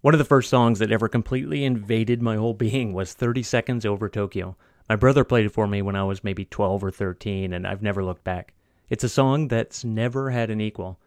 One 0.00 0.14
of 0.14 0.18
the 0.18 0.24
first 0.24 0.50
songs 0.50 0.80
that 0.80 0.90
ever 0.90 1.08
completely 1.08 1.64
invaded 1.64 2.22
my 2.22 2.36
whole 2.36 2.54
being 2.54 2.92
was 2.92 3.14
30 3.14 3.42
Seconds 3.44 3.86
Over 3.86 4.08
Tokyo. 4.08 4.56
My 4.88 4.96
brother 4.96 5.24
played 5.24 5.46
it 5.46 5.52
for 5.52 5.66
me 5.66 5.82
when 5.82 5.96
I 5.96 6.04
was 6.04 6.24
maybe 6.24 6.44
12 6.44 6.82
or 6.82 6.90
13, 6.90 7.52
and 7.52 7.66
I've 7.66 7.82
never 7.82 8.02
looked 8.02 8.24
back. 8.24 8.54
It's 8.88 9.04
a 9.04 9.08
song 9.08 9.48
that's 9.48 9.84
never 9.84 10.30
had 10.30 10.50
an 10.50 10.60
equal. 10.60 10.98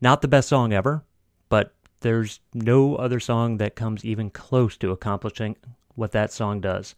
Not 0.00 0.22
the 0.22 0.28
best 0.28 0.48
song 0.48 0.72
ever, 0.72 1.04
but 1.48 1.74
there's 2.00 2.40
no 2.54 2.96
other 2.96 3.20
song 3.20 3.58
that 3.58 3.76
comes 3.76 4.04
even 4.04 4.30
close 4.30 4.76
to 4.78 4.92
accomplishing 4.92 5.56
what 5.96 6.12
that 6.12 6.32
song 6.32 6.60
does. 6.60 6.94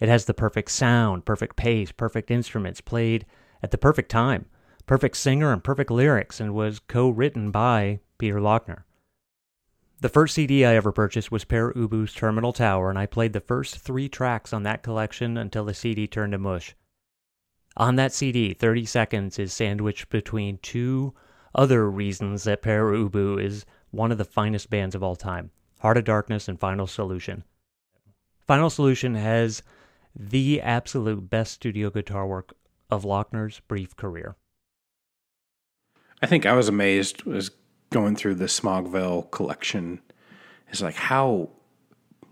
It 0.00 0.08
has 0.08 0.26
the 0.26 0.34
perfect 0.34 0.70
sound, 0.70 1.24
perfect 1.24 1.56
pace, 1.56 1.92
perfect 1.92 2.30
instruments 2.30 2.82
played 2.82 3.24
at 3.62 3.70
the 3.70 3.78
perfect 3.78 4.10
time, 4.10 4.46
perfect 4.84 5.16
singer, 5.16 5.52
and 5.52 5.64
perfect 5.64 5.90
lyrics, 5.90 6.40
and 6.40 6.52
was 6.52 6.80
co 6.80 7.08
written 7.08 7.50
by 7.50 8.00
Peter 8.18 8.40
Laughner. 8.40 8.85
The 9.98 10.10
first 10.10 10.34
CD 10.34 10.62
I 10.64 10.74
ever 10.74 10.92
purchased 10.92 11.32
was 11.32 11.44
Pere 11.44 11.72
Ubu's 11.72 12.12
Terminal 12.12 12.52
Tower, 12.52 12.90
and 12.90 12.98
I 12.98 13.06
played 13.06 13.32
the 13.32 13.40
first 13.40 13.78
three 13.78 14.10
tracks 14.10 14.52
on 14.52 14.62
that 14.64 14.82
collection 14.82 15.38
until 15.38 15.64
the 15.64 15.72
CD 15.72 16.06
turned 16.06 16.32
to 16.32 16.38
mush. 16.38 16.76
On 17.78 17.96
that 17.96 18.12
CD, 18.12 18.52
30 18.52 18.84
Seconds 18.84 19.38
is 19.38 19.54
sandwiched 19.54 20.10
between 20.10 20.58
two 20.58 21.14
other 21.54 21.90
reasons 21.90 22.44
that 22.44 22.60
Pere 22.60 22.92
Ubu 22.92 23.42
is 23.42 23.64
one 23.90 24.12
of 24.12 24.18
the 24.18 24.24
finest 24.26 24.68
bands 24.68 24.94
of 24.94 25.02
all 25.02 25.16
time 25.16 25.50
Heart 25.80 25.96
of 25.96 26.04
Darkness 26.04 26.46
and 26.46 26.60
Final 26.60 26.86
Solution. 26.86 27.44
Final 28.46 28.68
Solution 28.68 29.14
has 29.14 29.62
the 30.14 30.60
absolute 30.60 31.30
best 31.30 31.54
studio 31.54 31.88
guitar 31.88 32.26
work 32.26 32.54
of 32.90 33.04
Laughner's 33.04 33.60
brief 33.60 33.96
career. 33.96 34.36
I 36.20 36.26
think 36.26 36.44
I 36.44 36.52
was 36.52 36.68
amazed 36.68 37.24
going 37.90 38.16
through 38.16 38.36
the 38.36 38.48
Smog 38.48 38.88
Veil 38.88 39.22
collection 39.22 40.00
is 40.70 40.82
like 40.82 40.94
how 40.94 41.50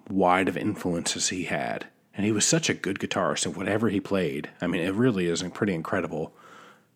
wide 0.09 0.49
of 0.49 0.57
influences 0.57 1.29
he 1.29 1.45
had. 1.45 1.87
And 2.17 2.25
he 2.25 2.33
was 2.33 2.47
such 2.47 2.69
a 2.69 2.75
good 2.75 2.99
guitarist 2.99 3.47
and 3.47 3.57
whatever 3.57 3.89
he 3.89 4.01
played, 4.01 4.51
I 4.61 4.67
mean 4.67 4.83
it 4.83 4.95
really 4.95 5.27
is 5.27 5.43
pretty 5.43 5.75
incredible 5.75 6.35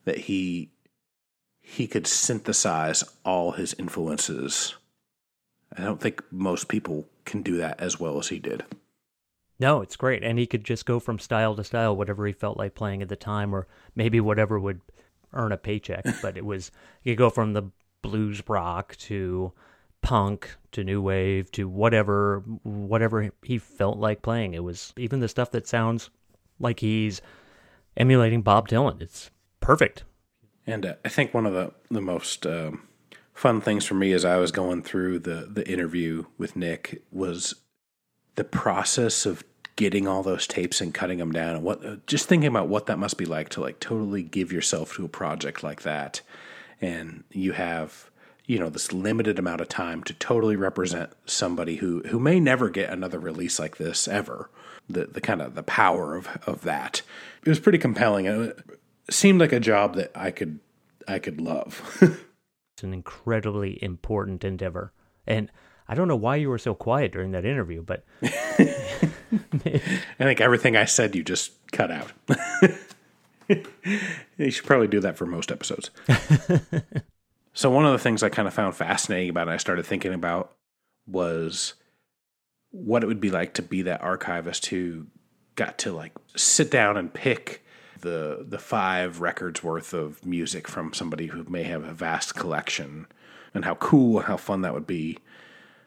that 0.05 0.18
he 0.18 0.70
he 1.60 1.86
could 1.86 2.06
synthesize 2.06 3.05
all 3.24 3.52
his 3.52 3.74
influences. 3.74 4.74
I 5.76 5.82
don't 5.82 6.01
think 6.01 6.22
most 6.30 6.68
people 6.68 7.06
can 7.26 7.43
do 7.43 7.59
that 7.59 7.78
as 7.78 8.01
well 8.01 8.18
as 8.18 8.28
he 8.28 8.39
did. 8.39 8.64
No, 9.60 9.82
it's 9.82 9.97
great. 9.97 10.22
And 10.22 10.39
he 10.39 10.47
could 10.47 10.64
just 10.64 10.86
go 10.86 10.98
from 10.98 11.18
style 11.18 11.55
to 11.56 11.64
style, 11.64 11.94
whatever 11.94 12.26
he 12.26 12.32
felt 12.32 12.56
like 12.56 12.74
playing 12.74 13.02
at 13.02 13.09
the 13.09 13.16
time, 13.16 13.55
or 13.55 13.66
maybe 13.94 14.20
whatever 14.20 14.59
would 14.59 14.80
earn 15.32 15.52
a 15.52 15.59
paycheck. 15.59 16.06
but 16.22 16.36
it 16.36 16.44
was, 16.44 16.70
he 17.02 17.10
could 17.10 17.18
go 17.18 17.28
from 17.28 17.52
the 17.52 17.64
blues 18.02 18.42
rock 18.48 18.96
to 18.96 19.52
punk 20.02 20.56
to 20.72 20.84
new 20.84 21.02
wave 21.02 21.50
to 21.52 21.68
whatever, 21.68 22.40
whatever 22.62 23.30
he 23.42 23.58
felt 23.58 23.98
like 23.98 24.22
playing. 24.22 24.54
It 24.54 24.62
was 24.62 24.92
even 24.96 25.20
the 25.20 25.28
stuff 25.28 25.50
that 25.52 25.66
sounds 25.66 26.10
like 26.60 26.80
he's 26.80 27.20
emulating 27.96 28.42
Bob 28.42 28.68
Dylan. 28.68 29.00
It's 29.00 29.30
perfect. 29.60 30.04
And 30.66 30.84
uh, 30.84 30.94
I 31.04 31.08
think 31.08 31.32
one 31.32 31.46
of 31.46 31.52
the 31.52 31.72
the 31.90 32.00
most 32.00 32.46
um, 32.46 32.82
fun 33.32 33.60
things 33.60 33.84
for 33.86 33.94
me 33.94 34.12
as 34.12 34.24
I 34.24 34.36
was 34.36 34.52
going 34.52 34.82
through 34.82 35.20
the 35.20 35.48
the 35.50 35.68
interview 35.68 36.26
with 36.36 36.56
Nick 36.56 37.02
was 37.10 37.54
the 38.34 38.44
process 38.44 39.26
of 39.26 39.42
getting 39.76 40.08
all 40.08 40.22
those 40.22 40.46
tapes 40.46 40.80
and 40.80 40.92
cutting 40.92 41.18
them 41.18 41.30
down 41.30 41.54
and 41.54 41.64
what 41.64 41.84
uh, 41.84 41.96
just 42.06 42.28
thinking 42.28 42.48
about 42.48 42.68
what 42.68 42.86
that 42.86 42.98
must 42.98 43.16
be 43.16 43.24
like 43.24 43.48
to 43.48 43.60
like 43.60 43.78
totally 43.78 44.22
give 44.22 44.52
yourself 44.52 44.94
to 44.94 45.04
a 45.04 45.08
project 45.08 45.62
like 45.62 45.82
that 45.82 46.20
and 46.80 47.24
you 47.30 47.52
have 47.52 48.10
you 48.46 48.59
know 48.59 48.68
this 48.68 48.92
limited 48.92 49.38
amount 49.38 49.60
of 49.60 49.68
time 49.68 50.02
to 50.05 50.14
totally 50.14 50.56
represent 50.56 51.10
somebody 51.26 51.76
who 51.76 52.02
who 52.09 52.18
may 52.18 52.40
never 52.40 52.70
get 52.70 52.90
another 52.90 53.18
release 53.18 53.59
like 53.59 53.76
this 53.76 54.09
ever 54.09 54.50
the 54.88 55.05
the 55.06 55.20
kind 55.20 55.42
of 55.42 55.55
the 55.55 55.62
power 55.62 56.16
of 56.16 56.28
of 56.46 56.62
that 56.62 57.02
it 57.44 57.48
was 57.48 57.60
pretty 57.60 57.78
compelling 57.78 58.26
it 58.26 58.59
seemed 59.10 59.40
like 59.40 59.52
a 59.52 59.60
job 59.60 59.94
that 59.96 60.10
I 60.14 60.30
could 60.30 60.60
I 61.06 61.18
could 61.18 61.40
love 61.40 61.98
It's 62.78 62.84
an 62.84 62.94
incredibly 62.94 63.82
important 63.82 64.44
endeavor. 64.44 64.92
And 65.26 65.50
I 65.88 65.96
don't 65.96 66.06
know 66.06 66.14
why 66.14 66.36
you 66.36 66.48
were 66.48 66.59
so 66.59 66.74
quiet 66.74 67.10
during 67.10 67.32
that 67.32 67.44
interview, 67.44 67.82
but 67.82 68.05
I 68.22 69.10
think 70.16 70.40
everything 70.40 70.76
I 70.76 70.84
said 70.84 71.16
you 71.16 71.24
just 71.24 71.50
cut 71.72 71.90
out. 71.90 72.12
you 73.48 74.50
should 74.50 74.66
probably 74.66 74.88
do 74.88 75.00
that 75.00 75.16
for 75.16 75.26
most 75.26 75.50
episodes. 75.50 75.90
so 77.52 77.70
one 77.70 77.86
of 77.86 77.92
the 77.92 77.98
things 77.98 78.22
I 78.22 78.28
kind 78.28 78.48
of 78.48 78.54
found 78.54 78.74
fascinating 78.74 79.30
about 79.30 79.48
it, 79.48 79.52
I 79.52 79.56
started 79.56 79.86
thinking 79.86 80.12
about 80.12 80.52
was 81.06 81.74
what 82.70 83.02
it 83.02 83.06
would 83.06 83.20
be 83.20 83.30
like 83.30 83.54
to 83.54 83.62
be 83.62 83.82
that 83.82 84.02
archivist 84.02 84.66
who 84.66 85.06
got 85.54 85.78
to 85.78 85.92
like 85.92 86.12
sit 86.36 86.70
down 86.70 86.96
and 86.96 87.12
pick 87.12 87.64
the 88.00 88.44
the 88.48 88.58
five 88.58 89.20
records 89.20 89.62
worth 89.62 89.92
of 89.92 90.24
music 90.24 90.68
from 90.68 90.92
somebody 90.92 91.26
who 91.26 91.44
may 91.44 91.64
have 91.64 91.82
a 91.82 91.92
vast 91.92 92.34
collection 92.34 93.06
and 93.54 93.64
how 93.64 93.74
cool 93.76 94.20
how 94.20 94.36
fun 94.36 94.60
that 94.62 94.74
would 94.74 94.86
be. 94.86 95.18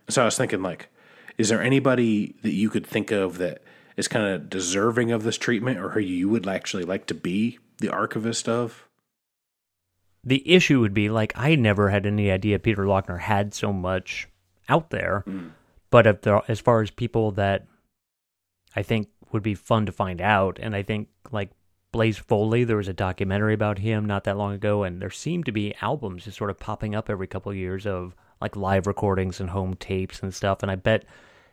So 0.10 0.24
I 0.24 0.26
was 0.26 0.38
thinking 0.38 0.62
like 0.62 0.90
is 1.38 1.50
there 1.50 1.62
anybody 1.62 2.36
that 2.42 2.52
you 2.52 2.70
could 2.70 2.86
think 2.86 3.12
of 3.12 3.38
that 3.38 3.64
is 4.02 4.08
kind 4.10 4.26
of 4.26 4.50
deserving 4.50 5.12
of 5.12 5.24
this 5.24 5.38
treatment 5.38 5.80
or 5.80 5.92
who 5.92 6.02
you 6.02 6.28
would 6.30 6.48
actually 6.48 6.84
like 6.84 7.06
to 7.08 7.14
be 7.14 7.58
the 7.80 7.90
archivist 7.90 8.50
of? 8.50 8.88
the 10.24 10.50
issue 10.50 10.80
would 10.80 10.94
be 10.94 11.10
like 11.10 11.34
I 11.36 11.56
never 11.56 11.90
had 11.90 12.06
any 12.06 12.32
idea 12.32 12.60
Peter 12.60 12.84
Laughner 12.84 13.20
had 13.20 13.54
so 13.54 13.74
much 13.74 14.28
out 14.70 14.90
there. 14.90 15.24
Hmm. 15.26 15.50
But 15.90 16.08
if 16.08 16.22
there, 16.22 16.42
as 16.48 16.60
far 16.60 16.82
as 16.82 16.92
people 16.92 17.32
that 17.32 17.68
I 18.76 18.84
think 18.84 19.10
would 19.32 19.44
be 19.44 19.56
fun 19.56 19.86
to 19.88 19.92
find 19.92 20.22
out, 20.22 20.58
and 20.62 20.76
I 20.76 20.84
think 20.84 21.10
like 21.32 21.52
Blaze 21.92 22.18
Foley, 22.18 22.64
there 22.64 22.78
was 22.78 22.88
a 22.88 22.94
documentary 22.94 23.54
about 23.54 23.80
him 23.80 24.06
not 24.06 24.24
that 24.24 24.38
long 24.38 24.54
ago, 24.54 24.84
and 24.84 25.02
there 25.02 25.10
seemed 25.10 25.46
to 25.48 25.52
be 25.52 25.76
albums 25.82 26.26
just 26.26 26.38
sort 26.38 26.50
of 26.50 26.60
popping 26.60 26.96
up 26.96 27.10
every 27.10 27.28
couple 27.28 27.52
of 27.52 27.58
years 27.58 27.86
of 27.86 28.16
like 28.40 28.56
live 28.56 28.88
recordings 28.88 29.40
and 29.40 29.50
home 29.50 29.76
tapes 29.76 30.22
and 30.22 30.34
stuff. 30.34 30.60
And 30.62 30.72
I 30.72 30.76
bet 30.76 31.04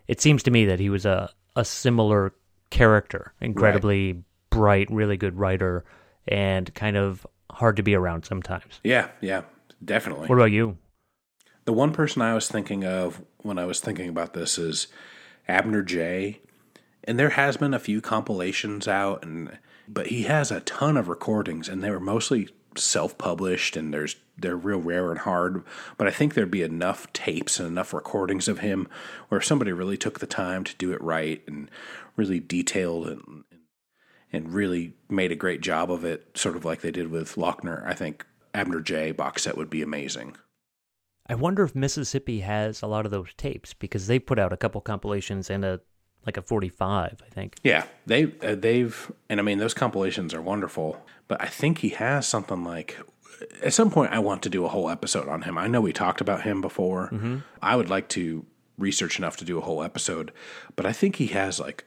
it 0.07 0.21
seems 0.21 0.43
to 0.45 0.51
me 0.51 0.67
that 0.67 0.81
he 0.81 0.91
was 0.91 1.05
a 1.05 1.31
a 1.57 1.65
similar 1.65 2.33
character, 2.71 3.33
incredibly 3.41 4.23
bright, 4.51 4.91
really 4.91 5.17
good 5.17 5.39
writer, 5.39 5.85
and 6.27 6.73
kind 6.75 6.97
of 6.97 7.27
hard 7.51 7.77
to 7.77 7.83
be 7.83 7.95
around 7.95 8.25
sometimes. 8.25 8.81
Yeah, 8.85 9.09
yeah, 9.21 9.43
definitely. 9.85 10.29
What 10.29 10.37
about 10.37 10.53
you? 10.53 10.79
The 11.65 11.73
one 11.73 11.93
person 11.93 12.23
I 12.23 12.35
was 12.35 12.49
thinking 12.49 12.85
of 12.85 13.23
when 13.39 13.59
I 13.59 13.67
was 13.67 13.81
thinking 13.81 14.09
about 14.09 14.35
this 14.35 14.59
is 14.59 14.89
Abner 15.47 15.83
Jay. 15.83 16.41
And 17.05 17.19
there 17.19 17.31
has 17.31 17.57
been 17.57 17.75
a 17.75 17.79
few 17.79 18.01
compilations 18.01 18.87
out 18.87 19.25
and 19.25 19.59
but 19.91 20.09
he 20.09 20.25
has 20.25 20.51
a 20.51 20.61
ton 20.61 20.97
of 20.97 21.09
recordings 21.09 21.69
and 21.69 21.83
they 21.83 21.91
were 21.91 22.01
mostly 22.01 22.51
self-published 22.77 23.77
and 23.77 23.93
there's 23.93 24.17
they're 24.37 24.57
real 24.57 24.79
rare 24.79 25.11
and 25.11 25.21
hard 25.21 25.65
but 25.97 26.07
i 26.07 26.11
think 26.11 26.35
there'd 26.35 26.51
be 26.51 26.63
enough 26.63 27.13
tapes 27.13 27.59
and 27.59 27.67
enough 27.67 27.93
recordings 27.93 28.47
of 28.47 28.61
him 28.61 28.87
where 29.29 29.39
if 29.39 29.45
somebody 29.45 29.73
really 29.73 29.97
took 29.97 30.21
the 30.21 30.27
time 30.27 30.63
to 30.63 30.77
do 30.77 30.93
it 30.93 31.03
right 31.03 31.43
and 31.49 31.71
really 32.19 32.41
detailed 32.41 33.09
and 33.09 33.45
and 34.31 34.53
really 34.53 34.93
made 35.09 35.33
a 35.33 35.37
great 35.37 35.63
job 35.63 35.91
of 35.91 36.05
it 36.05 36.27
sort 36.35 36.57
of 36.57 36.65
like 36.65 36.83
they 36.83 36.91
did 36.91 37.11
with 37.11 37.37
laughner 37.37 37.87
i 37.87 37.95
think 37.95 38.27
abner 38.53 38.81
jay 38.81 39.13
box 39.13 39.43
set 39.43 39.57
would 39.57 39.71
be 39.71 39.81
amazing 39.81 40.37
I 41.31 41.35
wonder 41.35 41.63
if 41.63 41.75
Mississippi 41.75 42.41
has 42.41 42.81
a 42.81 42.87
lot 42.87 43.05
of 43.05 43.11
those 43.11 43.35
tapes 43.37 43.75
because 43.75 44.07
they 44.07 44.19
put 44.19 44.39
out 44.39 44.51
a 44.51 44.57
couple 44.57 44.81
compilations 44.81 45.51
and 45.51 45.63
a 45.63 45.81
like 46.27 46.37
a 46.37 46.43
45, 46.43 47.23
I 47.25 47.31
think. 47.31 47.57
Yeah, 47.63 47.85
they 48.07 48.33
uh, 48.43 48.55
they've 48.55 49.13
and 49.29 49.39
I 49.41 49.43
mean 49.43 49.59
those 49.59 49.75
compilations 49.75 50.35
are 50.35 50.43
wonderful, 50.43 51.03
but 51.27 51.41
I 51.41 51.47
think 51.47 51.79
he 51.79 51.91
has 51.91 52.27
something 52.27 52.65
like 52.65 52.99
at 53.63 53.73
some 53.73 53.91
point 53.91 54.13
I 54.13 54.19
want 54.19 54.43
to 54.43 54.51
do 54.51 54.65
a 54.65 54.69
whole 54.69 54.89
episode 54.91 55.29
on 55.29 55.43
him. 55.43 55.59
I 55.59 55.69
know 55.69 55.81
we 55.81 55.93
talked 55.93 56.21
about 56.21 56.43
him 56.43 56.61
before. 56.61 57.13
I 57.63 57.77
would 57.77 57.91
like 57.91 58.09
to 58.11 58.45
research 58.79 59.19
enough 59.19 59.37
to 59.39 59.45
do 59.45 59.59
a 59.59 59.63
whole 59.63 59.83
episode, 59.83 60.33
but 60.77 60.87
I 60.87 60.93
think 60.93 61.17
he 61.17 61.29
has 61.29 61.61
like 61.61 61.85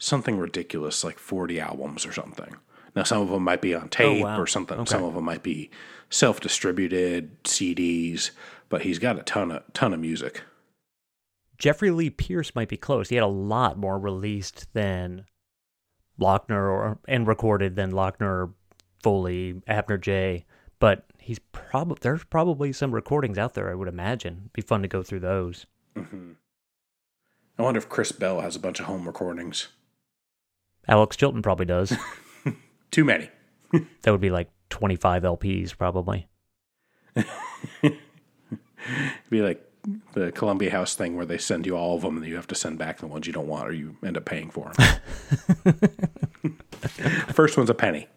something 0.00 0.36
ridiculous 0.38 1.04
like 1.04 1.18
40 1.20 1.60
albums 1.60 2.04
or 2.04 2.12
something. 2.12 2.56
Now, 2.96 3.04
some 3.04 3.22
of 3.22 3.28
them 3.28 3.44
might 3.44 3.60
be 3.62 3.72
on 3.72 3.88
tape 3.88 4.20
Oh, 4.22 4.26
wow. 4.26 4.40
or 4.40 4.48
something. 4.48 4.76
Okay. 4.80 4.90
Some 4.90 5.04
of 5.04 5.14
them 5.14 5.24
might 5.24 5.44
be 5.44 5.70
self-distributed 6.08 7.44
CDs. 7.44 8.32
But 8.68 8.82
he's 8.82 8.98
got 8.98 9.18
a 9.18 9.22
ton 9.22 9.50
of 9.52 9.62
ton 9.72 9.92
of 9.94 10.00
music. 10.00 10.42
Jeffrey 11.58 11.90
Lee 11.90 12.10
Pierce 12.10 12.54
might 12.54 12.68
be 12.68 12.76
close. 12.76 13.08
He 13.08 13.16
had 13.16 13.24
a 13.24 13.28
lot 13.28 13.76
more 13.78 13.98
released 13.98 14.72
than 14.72 15.24
Laughner 16.20 16.70
or 16.70 16.98
and 17.06 17.26
recorded 17.26 17.76
than 17.76 17.92
Laughner, 17.92 18.52
Foley, 19.02 19.60
Abner 19.66 19.98
Jay. 19.98 20.46
But 20.78 21.04
he's 21.18 21.38
probably 21.52 21.98
there's 22.00 22.24
probably 22.24 22.72
some 22.72 22.92
recordings 22.94 23.38
out 23.38 23.54
there. 23.54 23.70
I 23.70 23.74
would 23.74 23.88
imagine. 23.88 24.34
It'd 24.38 24.52
Be 24.52 24.62
fun 24.62 24.82
to 24.82 24.88
go 24.88 25.02
through 25.02 25.20
those. 25.20 25.66
hmm 25.96 26.32
I 27.58 27.62
wonder 27.62 27.78
if 27.78 27.88
Chris 27.90 28.10
Bell 28.12 28.40
has 28.40 28.56
a 28.56 28.60
bunch 28.60 28.80
of 28.80 28.86
home 28.86 29.06
recordings. 29.06 29.68
Alex 30.90 31.16
Chilton 31.16 31.40
probably 31.40 31.66
does. 31.66 31.96
Too 32.90 33.04
many. 33.04 33.30
that 34.02 34.10
would 34.10 34.20
be 34.20 34.30
like 34.30 34.50
25 34.70 35.22
LPs 35.22 35.76
probably. 35.76 36.26
be 39.30 39.40
like 39.40 39.64
the 40.12 40.32
Columbia 40.32 40.72
House 40.72 40.94
thing 40.94 41.16
where 41.16 41.24
they 41.24 41.38
send 41.38 41.64
you 41.64 41.76
all 41.76 41.94
of 41.94 42.02
them 42.02 42.16
and 42.16 42.26
you 42.26 42.34
have 42.34 42.48
to 42.48 42.54
send 42.56 42.78
back 42.78 42.98
the 42.98 43.06
ones 43.06 43.26
you 43.26 43.32
don't 43.32 43.46
want 43.46 43.68
or 43.68 43.72
you 43.72 43.96
end 44.04 44.16
up 44.16 44.24
paying 44.24 44.50
for 44.50 44.72
them. 44.76 44.98
First 47.32 47.56
one's 47.56 47.70
a 47.70 47.74
penny. 47.74 48.08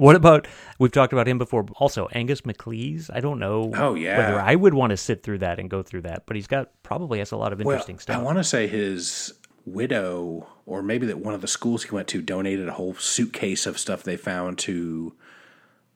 What 0.00 0.16
about 0.16 0.48
we've 0.78 0.90
talked 0.90 1.12
about 1.12 1.28
him 1.28 1.36
before? 1.36 1.66
Also, 1.76 2.08
Angus 2.12 2.46
MacLise. 2.46 3.10
I 3.12 3.20
don't 3.20 3.38
know. 3.38 3.70
Oh, 3.74 3.94
yeah. 3.94 4.16
whether 4.16 4.40
I 4.40 4.54
would 4.54 4.72
want 4.72 4.90
to 4.90 4.96
sit 4.96 5.22
through 5.22 5.40
that 5.40 5.58
and 5.58 5.68
go 5.68 5.82
through 5.82 6.02
that, 6.02 6.24
but 6.24 6.36
he's 6.36 6.46
got 6.46 6.70
probably 6.82 7.18
has 7.18 7.32
a 7.32 7.36
lot 7.36 7.52
of 7.52 7.60
interesting 7.60 7.96
well, 7.96 8.00
stuff. 8.00 8.16
I 8.16 8.22
want 8.22 8.38
to 8.38 8.44
say 8.44 8.66
his 8.66 9.34
widow, 9.64 10.48
or 10.66 10.82
maybe 10.82 11.06
that 11.06 11.18
one 11.18 11.34
of 11.34 11.40
the 11.40 11.48
schools 11.48 11.84
he 11.84 11.90
went 11.90 12.08
to, 12.08 12.22
donated 12.22 12.68
a 12.68 12.72
whole 12.72 12.94
suitcase 12.94 13.66
of 13.66 13.78
stuff 13.78 14.02
they 14.02 14.16
found 14.16 14.58
to 14.58 15.14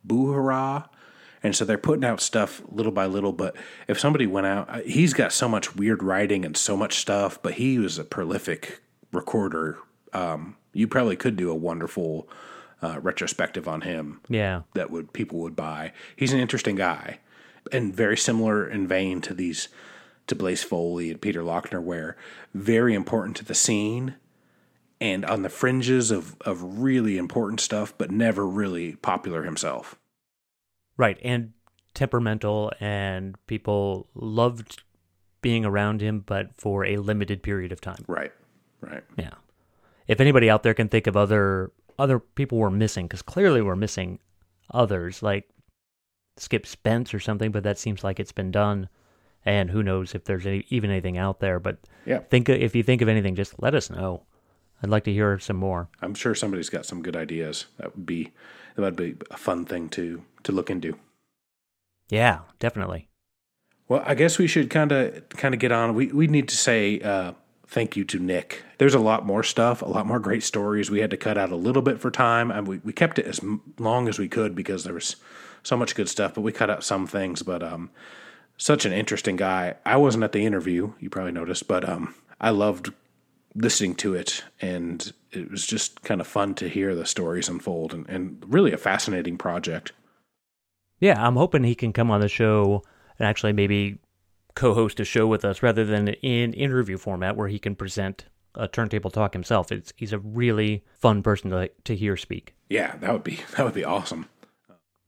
Buhara. 0.06 0.88
And 1.42 1.54
so 1.54 1.64
they're 1.64 1.76
putting 1.76 2.04
out 2.04 2.20
stuff 2.20 2.62
little 2.68 2.92
by 2.92 3.06
little. 3.06 3.32
But 3.32 3.54
if 3.86 4.00
somebody 4.00 4.26
went 4.26 4.46
out, 4.46 4.82
he's 4.82 5.12
got 5.12 5.32
so 5.32 5.48
much 5.48 5.76
weird 5.76 6.02
writing 6.02 6.44
and 6.44 6.56
so 6.56 6.76
much 6.76 6.98
stuff, 6.98 7.40
but 7.42 7.54
he 7.54 7.78
was 7.78 7.98
a 7.98 8.04
prolific 8.04 8.80
recorder. 9.12 9.78
Um, 10.12 10.56
you 10.72 10.88
probably 10.88 11.16
could 11.16 11.36
do 11.36 11.50
a 11.50 11.54
wonderful 11.54 12.28
uh, 12.82 13.00
retrospective 13.00 13.66
on 13.66 13.80
him 13.80 14.20
yeah, 14.28 14.62
that 14.74 14.90
would 14.90 15.12
people 15.12 15.38
would 15.40 15.56
buy. 15.56 15.92
He's 16.16 16.32
an 16.32 16.40
interesting 16.40 16.76
guy, 16.76 17.20
and 17.72 17.94
very 17.94 18.16
similar 18.16 18.68
in 18.68 18.86
vein 18.86 19.20
to 19.22 19.34
these 19.34 19.68
to 20.26 20.34
Blaze 20.34 20.62
Foley 20.62 21.10
and 21.10 21.20
Peter 21.20 21.42
Laughner, 21.42 21.82
where 21.82 22.16
very 22.54 22.94
important 22.94 23.36
to 23.36 23.44
the 23.44 23.54
scene 23.54 24.14
and 25.00 25.24
on 25.24 25.42
the 25.42 25.48
fringes 25.48 26.10
of 26.10 26.36
of 26.42 26.80
really 26.80 27.18
important 27.18 27.60
stuff, 27.60 27.92
but 27.98 28.10
never 28.10 28.46
really 28.46 28.96
popular 28.96 29.42
himself. 29.42 29.96
right. 30.96 31.18
And 31.22 31.52
temperamental, 31.94 32.72
and 32.80 33.36
people 33.46 34.08
loved 34.14 34.82
being 35.42 35.64
around 35.64 36.00
him, 36.00 36.20
but 36.26 36.50
for 36.56 36.84
a 36.84 36.96
limited 36.96 37.42
period 37.42 37.70
of 37.70 37.80
time. 37.80 38.04
Right, 38.08 38.32
right. 38.80 39.04
Yeah. 39.16 39.34
If 40.08 40.20
anybody 40.20 40.50
out 40.50 40.62
there 40.62 40.74
can 40.74 40.88
think 40.88 41.06
of 41.06 41.16
other 41.16 41.72
other 41.98 42.18
people 42.18 42.58
we're 42.58 42.70
missing, 42.70 43.06
because 43.06 43.22
clearly 43.22 43.62
we're 43.62 43.76
missing 43.76 44.18
others, 44.72 45.22
like 45.22 45.48
Skip 46.36 46.66
Spence 46.66 47.14
or 47.14 47.20
something, 47.20 47.52
but 47.52 47.62
that 47.62 47.78
seems 47.78 48.02
like 48.02 48.18
it's 48.18 48.32
been 48.32 48.50
done. 48.50 48.88
And 49.46 49.70
who 49.70 49.82
knows 49.82 50.14
if 50.14 50.24
there's 50.24 50.46
any, 50.46 50.64
even 50.70 50.90
anything 50.90 51.18
out 51.18 51.40
there. 51.40 51.58
But 51.60 51.78
Yeah. 52.06 52.20
think 52.20 52.48
if 52.48 52.74
you 52.74 52.82
think 52.82 53.02
of 53.02 53.08
anything, 53.08 53.34
just 53.34 53.60
let 53.62 53.74
us 53.74 53.90
know. 53.90 54.22
I'd 54.82 54.90
like 54.90 55.04
to 55.04 55.12
hear 55.12 55.38
some 55.38 55.56
more. 55.56 55.88
I'm 56.02 56.14
sure 56.14 56.34
somebody's 56.34 56.70
got 56.70 56.86
some 56.86 57.02
good 57.02 57.16
ideas. 57.16 57.66
That 57.78 57.94
would 57.96 58.06
be 58.06 58.32
that 58.76 58.82
would 58.82 58.96
be 58.96 59.16
a 59.30 59.36
fun 59.36 59.64
thing 59.64 59.88
to 59.90 60.22
to 60.42 60.52
look 60.52 60.70
into. 60.70 60.96
Yeah, 62.10 62.40
definitely. 62.58 63.08
Well, 63.88 64.02
I 64.04 64.14
guess 64.14 64.38
we 64.38 64.46
should 64.46 64.70
kind 64.70 64.92
of 64.92 65.28
kind 65.30 65.54
of 65.54 65.60
get 65.60 65.72
on. 65.72 65.94
We 65.94 66.06
we 66.08 66.26
need 66.26 66.48
to 66.48 66.56
say 66.56 67.00
uh, 67.00 67.32
thank 67.66 67.96
you 67.96 68.04
to 68.04 68.18
Nick. 68.18 68.62
There's 68.78 68.94
a 68.94 68.98
lot 68.98 69.24
more 69.24 69.42
stuff, 69.42 69.82
a 69.82 69.86
lot 69.86 70.06
more 70.06 70.18
great 70.18 70.42
stories. 70.42 70.90
We 70.90 71.00
had 71.00 71.10
to 71.10 71.16
cut 71.16 71.38
out 71.38 71.50
a 71.52 71.56
little 71.56 71.82
bit 71.82 72.00
for 72.00 72.10
time, 72.10 72.50
and 72.50 72.66
we, 72.66 72.78
we 72.78 72.92
kept 72.92 73.18
it 73.18 73.26
as 73.26 73.40
long 73.78 74.08
as 74.08 74.18
we 74.18 74.28
could 74.28 74.54
because 74.54 74.84
there 74.84 74.94
was 74.94 75.16
so 75.62 75.76
much 75.76 75.94
good 75.94 76.08
stuff. 76.08 76.34
But 76.34 76.42
we 76.42 76.52
cut 76.52 76.70
out 76.70 76.84
some 76.84 77.06
things. 77.06 77.42
But 77.42 77.62
um, 77.62 77.90
such 78.56 78.84
an 78.84 78.92
interesting 78.92 79.36
guy. 79.36 79.74
I 79.84 79.96
wasn't 79.96 80.24
at 80.24 80.32
the 80.32 80.46
interview, 80.46 80.92
you 80.98 81.10
probably 81.10 81.32
noticed, 81.32 81.68
but 81.68 81.88
um, 81.88 82.14
I 82.40 82.50
loved 82.50 82.92
listening 83.54 83.94
to 83.96 84.14
it, 84.14 84.44
and 84.60 85.12
it 85.30 85.50
was 85.50 85.66
just 85.66 86.02
kind 86.02 86.20
of 86.20 86.26
fun 86.26 86.54
to 86.54 86.68
hear 86.68 86.94
the 86.94 87.06
stories 87.06 87.48
unfold, 87.48 87.94
and, 87.94 88.08
and 88.08 88.44
really 88.46 88.72
a 88.72 88.78
fascinating 88.78 89.38
project. 89.38 89.92
Yeah, 91.00 91.24
I'm 91.24 91.36
hoping 91.36 91.64
he 91.64 91.74
can 91.74 91.92
come 91.92 92.10
on 92.10 92.20
the 92.20 92.28
show 92.28 92.82
and 93.18 93.28
actually 93.28 93.52
maybe 93.52 93.98
co-host 94.54 95.00
a 95.00 95.04
show 95.04 95.26
with 95.26 95.44
us 95.44 95.62
rather 95.62 95.84
than 95.84 96.08
in 96.08 96.52
interview 96.52 96.96
format 96.96 97.36
where 97.36 97.48
he 97.48 97.58
can 97.58 97.74
present 97.74 98.26
a 98.54 98.68
turntable 98.68 99.10
talk 99.10 99.32
himself. 99.32 99.72
It's 99.72 99.92
he's 99.96 100.12
a 100.12 100.18
really 100.18 100.84
fun 100.94 101.22
person 101.22 101.50
to 101.50 101.70
to 101.84 101.96
hear 101.96 102.16
speak. 102.16 102.54
Yeah, 102.68 102.96
that 102.98 103.12
would 103.12 103.24
be 103.24 103.40
that 103.56 103.64
would 103.64 103.74
be 103.74 103.84
awesome. 103.84 104.26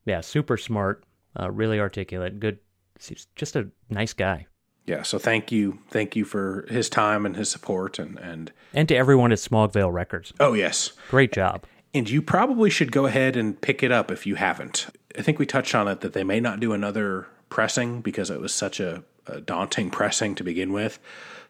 Yeah, 0.05 0.21
super 0.21 0.57
smart, 0.57 1.05
uh, 1.39 1.51
really 1.51 1.81
articulate, 1.81 2.39
good. 2.39 2.59
He's 3.01 3.27
just 3.37 3.57
a 3.57 3.69
nice 3.91 4.13
guy. 4.13 4.47
yeah 4.87 5.03
so 5.03 5.19
thank 5.19 5.51
you 5.53 5.79
thank 5.91 6.17
you 6.17 6.25
for 6.25 6.67
his 6.71 6.89
time 6.89 7.27
and 7.27 7.37
his 7.37 7.51
support 7.51 7.99
and 7.99 8.19
and 8.19 8.53
And 8.73 8.89
to 8.89 8.97
everyone 8.97 9.33
at 9.33 9.39
Smog 9.39 9.73
Veil 9.73 9.91
Records, 9.91 10.33
oh 10.41 10.55
yes 10.55 10.93
great 11.11 11.33
job. 11.33 11.65
and 11.95 12.09
you 12.09 12.23
probably 12.23 12.71
should 12.71 12.93
go 12.93 13.07
ahead 13.07 13.37
and 13.37 13.61
pick 13.61 13.83
it 13.83 13.91
up 13.93 14.11
if 14.11 14.27
you 14.27 14.35
haven't 14.37 14.87
i 15.19 15.23
think 15.23 15.39
we 15.39 15.47
touched 15.47 15.75
on 15.75 15.89
it 15.89 16.01
that 16.01 16.13
they 16.13 16.25
may 16.25 16.41
not 16.41 16.61
do 16.61 16.73
another 16.73 17.27
pressing 17.49 18.01
because 18.01 18.31
it 18.31 18.41
was 18.41 18.53
such 18.53 18.81
a, 18.81 19.03
a 19.27 19.41
daunting 19.41 19.91
pressing 19.91 20.35
to 20.35 20.45
begin 20.45 20.73
with 20.73 20.99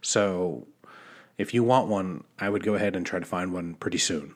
so 0.02 0.66
if 1.39 1.52
you 1.55 1.62
want 1.64 1.89
one 1.89 2.24
i 2.39 2.48
would 2.48 2.62
go 2.62 2.74
ahead 2.74 2.94
and 2.97 3.05
try 3.06 3.18
to 3.18 3.27
find 3.27 3.52
one 3.52 3.74
pretty 3.74 3.98
soon 3.98 4.35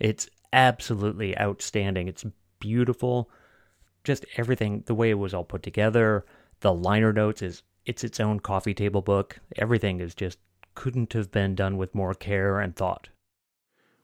It's 0.00 0.28
absolutely 0.52 1.36
outstanding. 1.38 2.08
It's 2.08 2.24
beautiful. 2.60 3.28
Just 4.04 4.24
everything, 4.36 4.84
the 4.86 4.94
way 4.94 5.10
it 5.10 5.18
was 5.18 5.34
all 5.34 5.44
put 5.44 5.62
together, 5.62 6.24
the 6.60 6.72
liner 6.72 7.12
notes 7.12 7.42
is 7.42 7.62
it's 7.86 8.04
its 8.04 8.20
own 8.20 8.40
coffee 8.40 8.74
table 8.74 9.02
book. 9.02 9.40
Everything 9.56 10.00
is 10.00 10.14
just 10.14 10.38
couldn't 10.74 11.12
have 11.12 11.30
been 11.30 11.54
done 11.54 11.76
with 11.76 11.94
more 11.94 12.14
care 12.14 12.60
and 12.60 12.74
thought. 12.74 13.08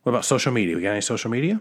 what 0.02 0.10
about 0.10 0.24
social 0.24 0.52
media 0.52 0.76
we 0.76 0.82
got 0.82 0.92
any 0.92 1.00
social 1.00 1.30
media 1.30 1.60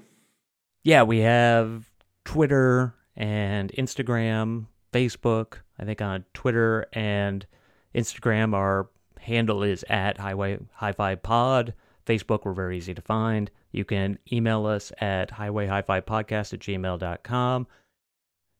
Yeah, 0.84 1.04
we 1.04 1.20
have 1.20 1.90
Twitter 2.26 2.96
and 3.16 3.72
Instagram, 3.74 4.68
Facebook. 4.94 5.56
I 5.80 5.86
think 5.86 6.02
on 6.02 6.26
Twitter 6.34 6.86
and 6.94 7.46
Instagram, 7.94 8.54
our 8.54 8.90
handle 9.20 9.64
is 9.64 9.84
at 9.90 10.18
Highway 10.18 10.60
Hi 10.76 10.92
Fi 10.92 11.16
Pod. 11.16 11.74
Facebook, 12.06 12.44
we're 12.44 12.54
very 12.54 12.78
easy 12.78 12.94
to 12.94 13.02
find. 13.02 13.52
You 13.72 13.86
can 13.86 14.18
email 14.32 14.66
us 14.66 14.92
at 15.00 15.30
highway 15.32 15.68
hi 15.68 15.82
fi 15.84 16.02
podcast 16.02 16.54
at 16.54 16.60
gmail.com. 16.60 17.68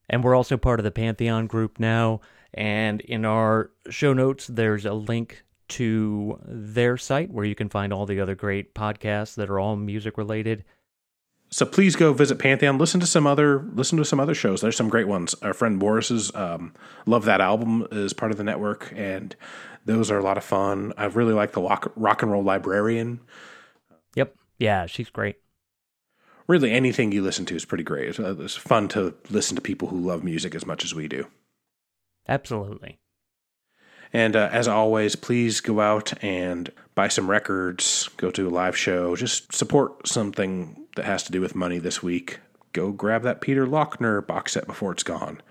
And 0.10 0.24
we're 0.24 0.36
also 0.36 0.58
part 0.58 0.80
of 0.80 0.84
the 0.84 0.92
Pantheon 0.92 1.48
group 1.48 1.80
now. 1.80 2.22
And 2.54 3.02
in 3.02 3.26
our 3.26 3.72
show 3.90 4.14
notes, 4.14 4.48
there's 4.48 4.86
a 4.86 4.94
link 4.94 5.44
to 5.70 6.40
their 6.46 6.98
site 6.98 7.30
where 7.30 7.46
you 7.46 7.54
can 7.54 7.70
find 7.70 7.94
all 7.94 8.08
the 8.08 8.20
other 8.20 8.34
great 8.34 8.74
podcasts 8.74 9.36
that 9.36 9.50
are 9.50 9.60
all 9.60 9.76
music 9.76 10.18
related. 10.18 10.64
so 11.52 11.64
please 11.66 11.96
go 11.96 12.12
visit 12.12 12.40
pantheon 12.40 12.78
listen 12.80 13.00
to 13.00 13.06
some 13.06 13.28
other 13.28 13.64
listen 13.74 13.96
to 13.98 14.04
some 14.06 14.20
other 14.20 14.34
shows 14.34 14.62
there's 14.62 14.76
some 14.76 14.90
great 14.90 15.08
ones 15.08 15.36
our 15.44 15.54
friend 15.54 15.80
boris's 15.80 16.34
um, 16.36 16.74
love 17.06 17.26
that 17.26 17.40
album 17.40 17.86
is 17.92 18.14
part 18.14 18.32
of 18.32 18.38
the 18.38 18.44
network 18.44 18.92
and 18.96 19.36
those 19.86 20.10
are 20.10 20.18
a 20.18 20.24
lot 20.24 20.38
of 20.38 20.44
fun 20.44 20.92
i 20.98 21.06
really 21.06 21.34
like 21.34 21.52
the 21.52 21.62
rock, 21.62 21.92
rock 21.96 22.24
and 22.24 22.32
roll 22.32 22.44
librarian 22.44 23.20
Yep. 24.16 24.36
Yeah, 24.58 24.86
she's 24.88 25.10
great. 25.12 25.38
Really 26.50 26.72
anything 26.72 27.12
you 27.12 27.22
listen 27.22 27.46
to 27.46 27.56
is 27.56 27.64
pretty 27.64 27.84
great. 27.84 28.10
It's, 28.10 28.20
uh, 28.20 28.36
it's 28.40 28.56
fun 28.56 28.88
to 28.90 29.14
listen 29.30 29.56
to 29.56 29.62
people 29.62 29.90
who 29.90 30.00
love 30.00 30.24
music 30.24 30.56
as 30.56 30.66
much 30.66 30.84
as 30.84 30.96
we 30.96 31.08
do. 31.08 31.28
Absolutely. 32.28 32.98
and 34.12 34.36
uh, 34.36 34.50
as 34.52 34.68
always 34.68 35.16
please 35.16 35.62
go 35.62 35.80
out 35.80 36.12
and 36.24 36.72
buy 36.96 37.08
some 37.08 37.30
records 37.30 38.10
go 38.18 38.32
to 38.32 38.48
a 38.48 38.50
live 38.50 38.76
show 38.76 39.16
just 39.16 39.54
support 39.54 40.08
something 40.08 40.88
that 40.96 41.06
has 41.06 41.22
to 41.24 41.32
do 41.32 41.40
with 41.40 41.54
money 41.54 41.78
this 41.78 42.02
week. 42.02 42.40
Go 42.74 42.92
grab 42.92 43.22
that 43.22 43.42
peter 43.42 43.68
laughner 43.68 44.26
box 44.26 44.54
set 44.54 44.66
before 44.66 44.92
it's 44.92 45.04
gone. 45.04 45.42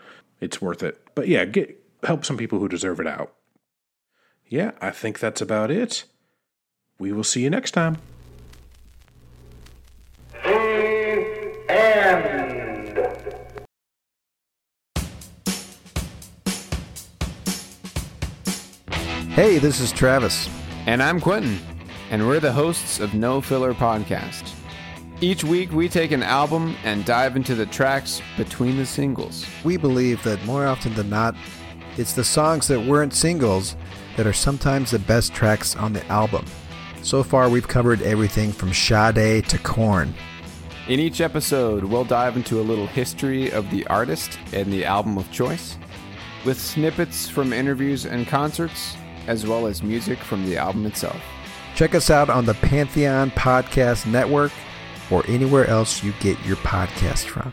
It's 0.41 0.61
worth 0.61 0.83
it. 0.83 1.01
But 1.15 1.29
yeah 1.29 1.45
get 1.45 1.81
help 2.03 2.25
some 2.25 2.37
people 2.37 2.59
who 2.59 2.69
deserve 2.69 2.99
it 2.99 3.07
out. 3.07 3.33
Yeah 4.49 4.73
i 4.81 4.91
think 4.91 5.21
that's 5.21 5.41
about 5.41 5.71
it. 5.71 6.05
We 6.99 7.13
will 7.13 7.25
see 7.25 7.45
you 7.45 7.51
next 7.51 7.71
time 7.71 7.99
Hey, 19.39 19.59
this 19.59 19.81
is 19.81 19.91
Travis. 19.91 20.49
And 20.87 21.03
I'm 21.03 21.21
Quentin, 21.21 21.59
and 22.11 22.29
we're 22.29 22.39
the 22.39 22.53
hosts 22.53 23.01
of 23.01 23.15
No 23.15 23.41
Filler 23.41 23.75
Podcast. 23.75 24.53
Each 25.21 25.43
week, 25.43 25.73
we 25.73 25.89
take 25.89 26.13
an 26.13 26.23
album 26.23 26.77
and 26.85 27.05
dive 27.05 27.35
into 27.35 27.57
the 27.57 27.67
tracks 27.67 28.23
between 28.37 28.77
the 28.77 28.87
singles. 28.87 29.45
We 29.65 29.77
believe 29.77 30.23
that 30.23 30.45
more 30.45 30.69
often 30.69 30.95
than 30.95 31.11
not, 31.11 31.35
it's 31.97 32.13
the 32.13 32.23
songs 32.23 32.69
that 32.69 32.81
weren't 32.81 33.13
singles 33.13 33.75
that 34.17 34.27
are 34.27 34.33
sometimes 34.33 34.93
the 34.93 35.01
best 35.01 35.35
tracks 35.35 35.75
on 35.75 35.95
the 35.95 36.07
album. 36.07 36.45
So 37.03 37.25
far, 37.25 37.49
we've 37.49 37.67
covered 37.67 38.03
everything 38.03 38.53
from 38.53 38.73
Sade 38.73 39.49
to 39.49 39.59
Korn. 39.59 40.15
In 40.89 41.01
each 41.01 41.21
episode, 41.21 41.85
we'll 41.85 42.05
dive 42.05 42.35
into 42.35 42.61
a 42.61 42.63
little 42.63 42.87
history 42.87 43.53
of 43.53 43.71
the 43.71 43.87
artist 43.89 44.39
and 44.55 44.73
the 44.73 44.87
album 44.87 45.19
of 45.19 45.31
choice, 45.31 45.77
with 46.47 46.59
snippets 46.59 47.29
from 47.29 47.53
interviews 47.53 48.07
and 48.07 48.27
concerts, 48.27 48.97
as 49.27 49.47
well 49.47 49.67
as 49.67 49.83
music 49.83 50.19
from 50.19 50.47
the 50.47 50.57
album 50.57 50.87
itself. 50.87 51.21
Check 51.75 51.95
us 51.95 52.09
out 52.09 52.31
on 52.31 52.47
the 52.47 52.55
Pantheon 52.55 53.31
Podcast 53.33 54.07
Network 54.07 54.51
or 55.11 55.23
anywhere 55.29 55.67
else 55.67 56.03
you 56.03 56.15
get 56.21 56.43
your 56.47 56.57
podcast 56.57 57.27
from. 57.27 57.53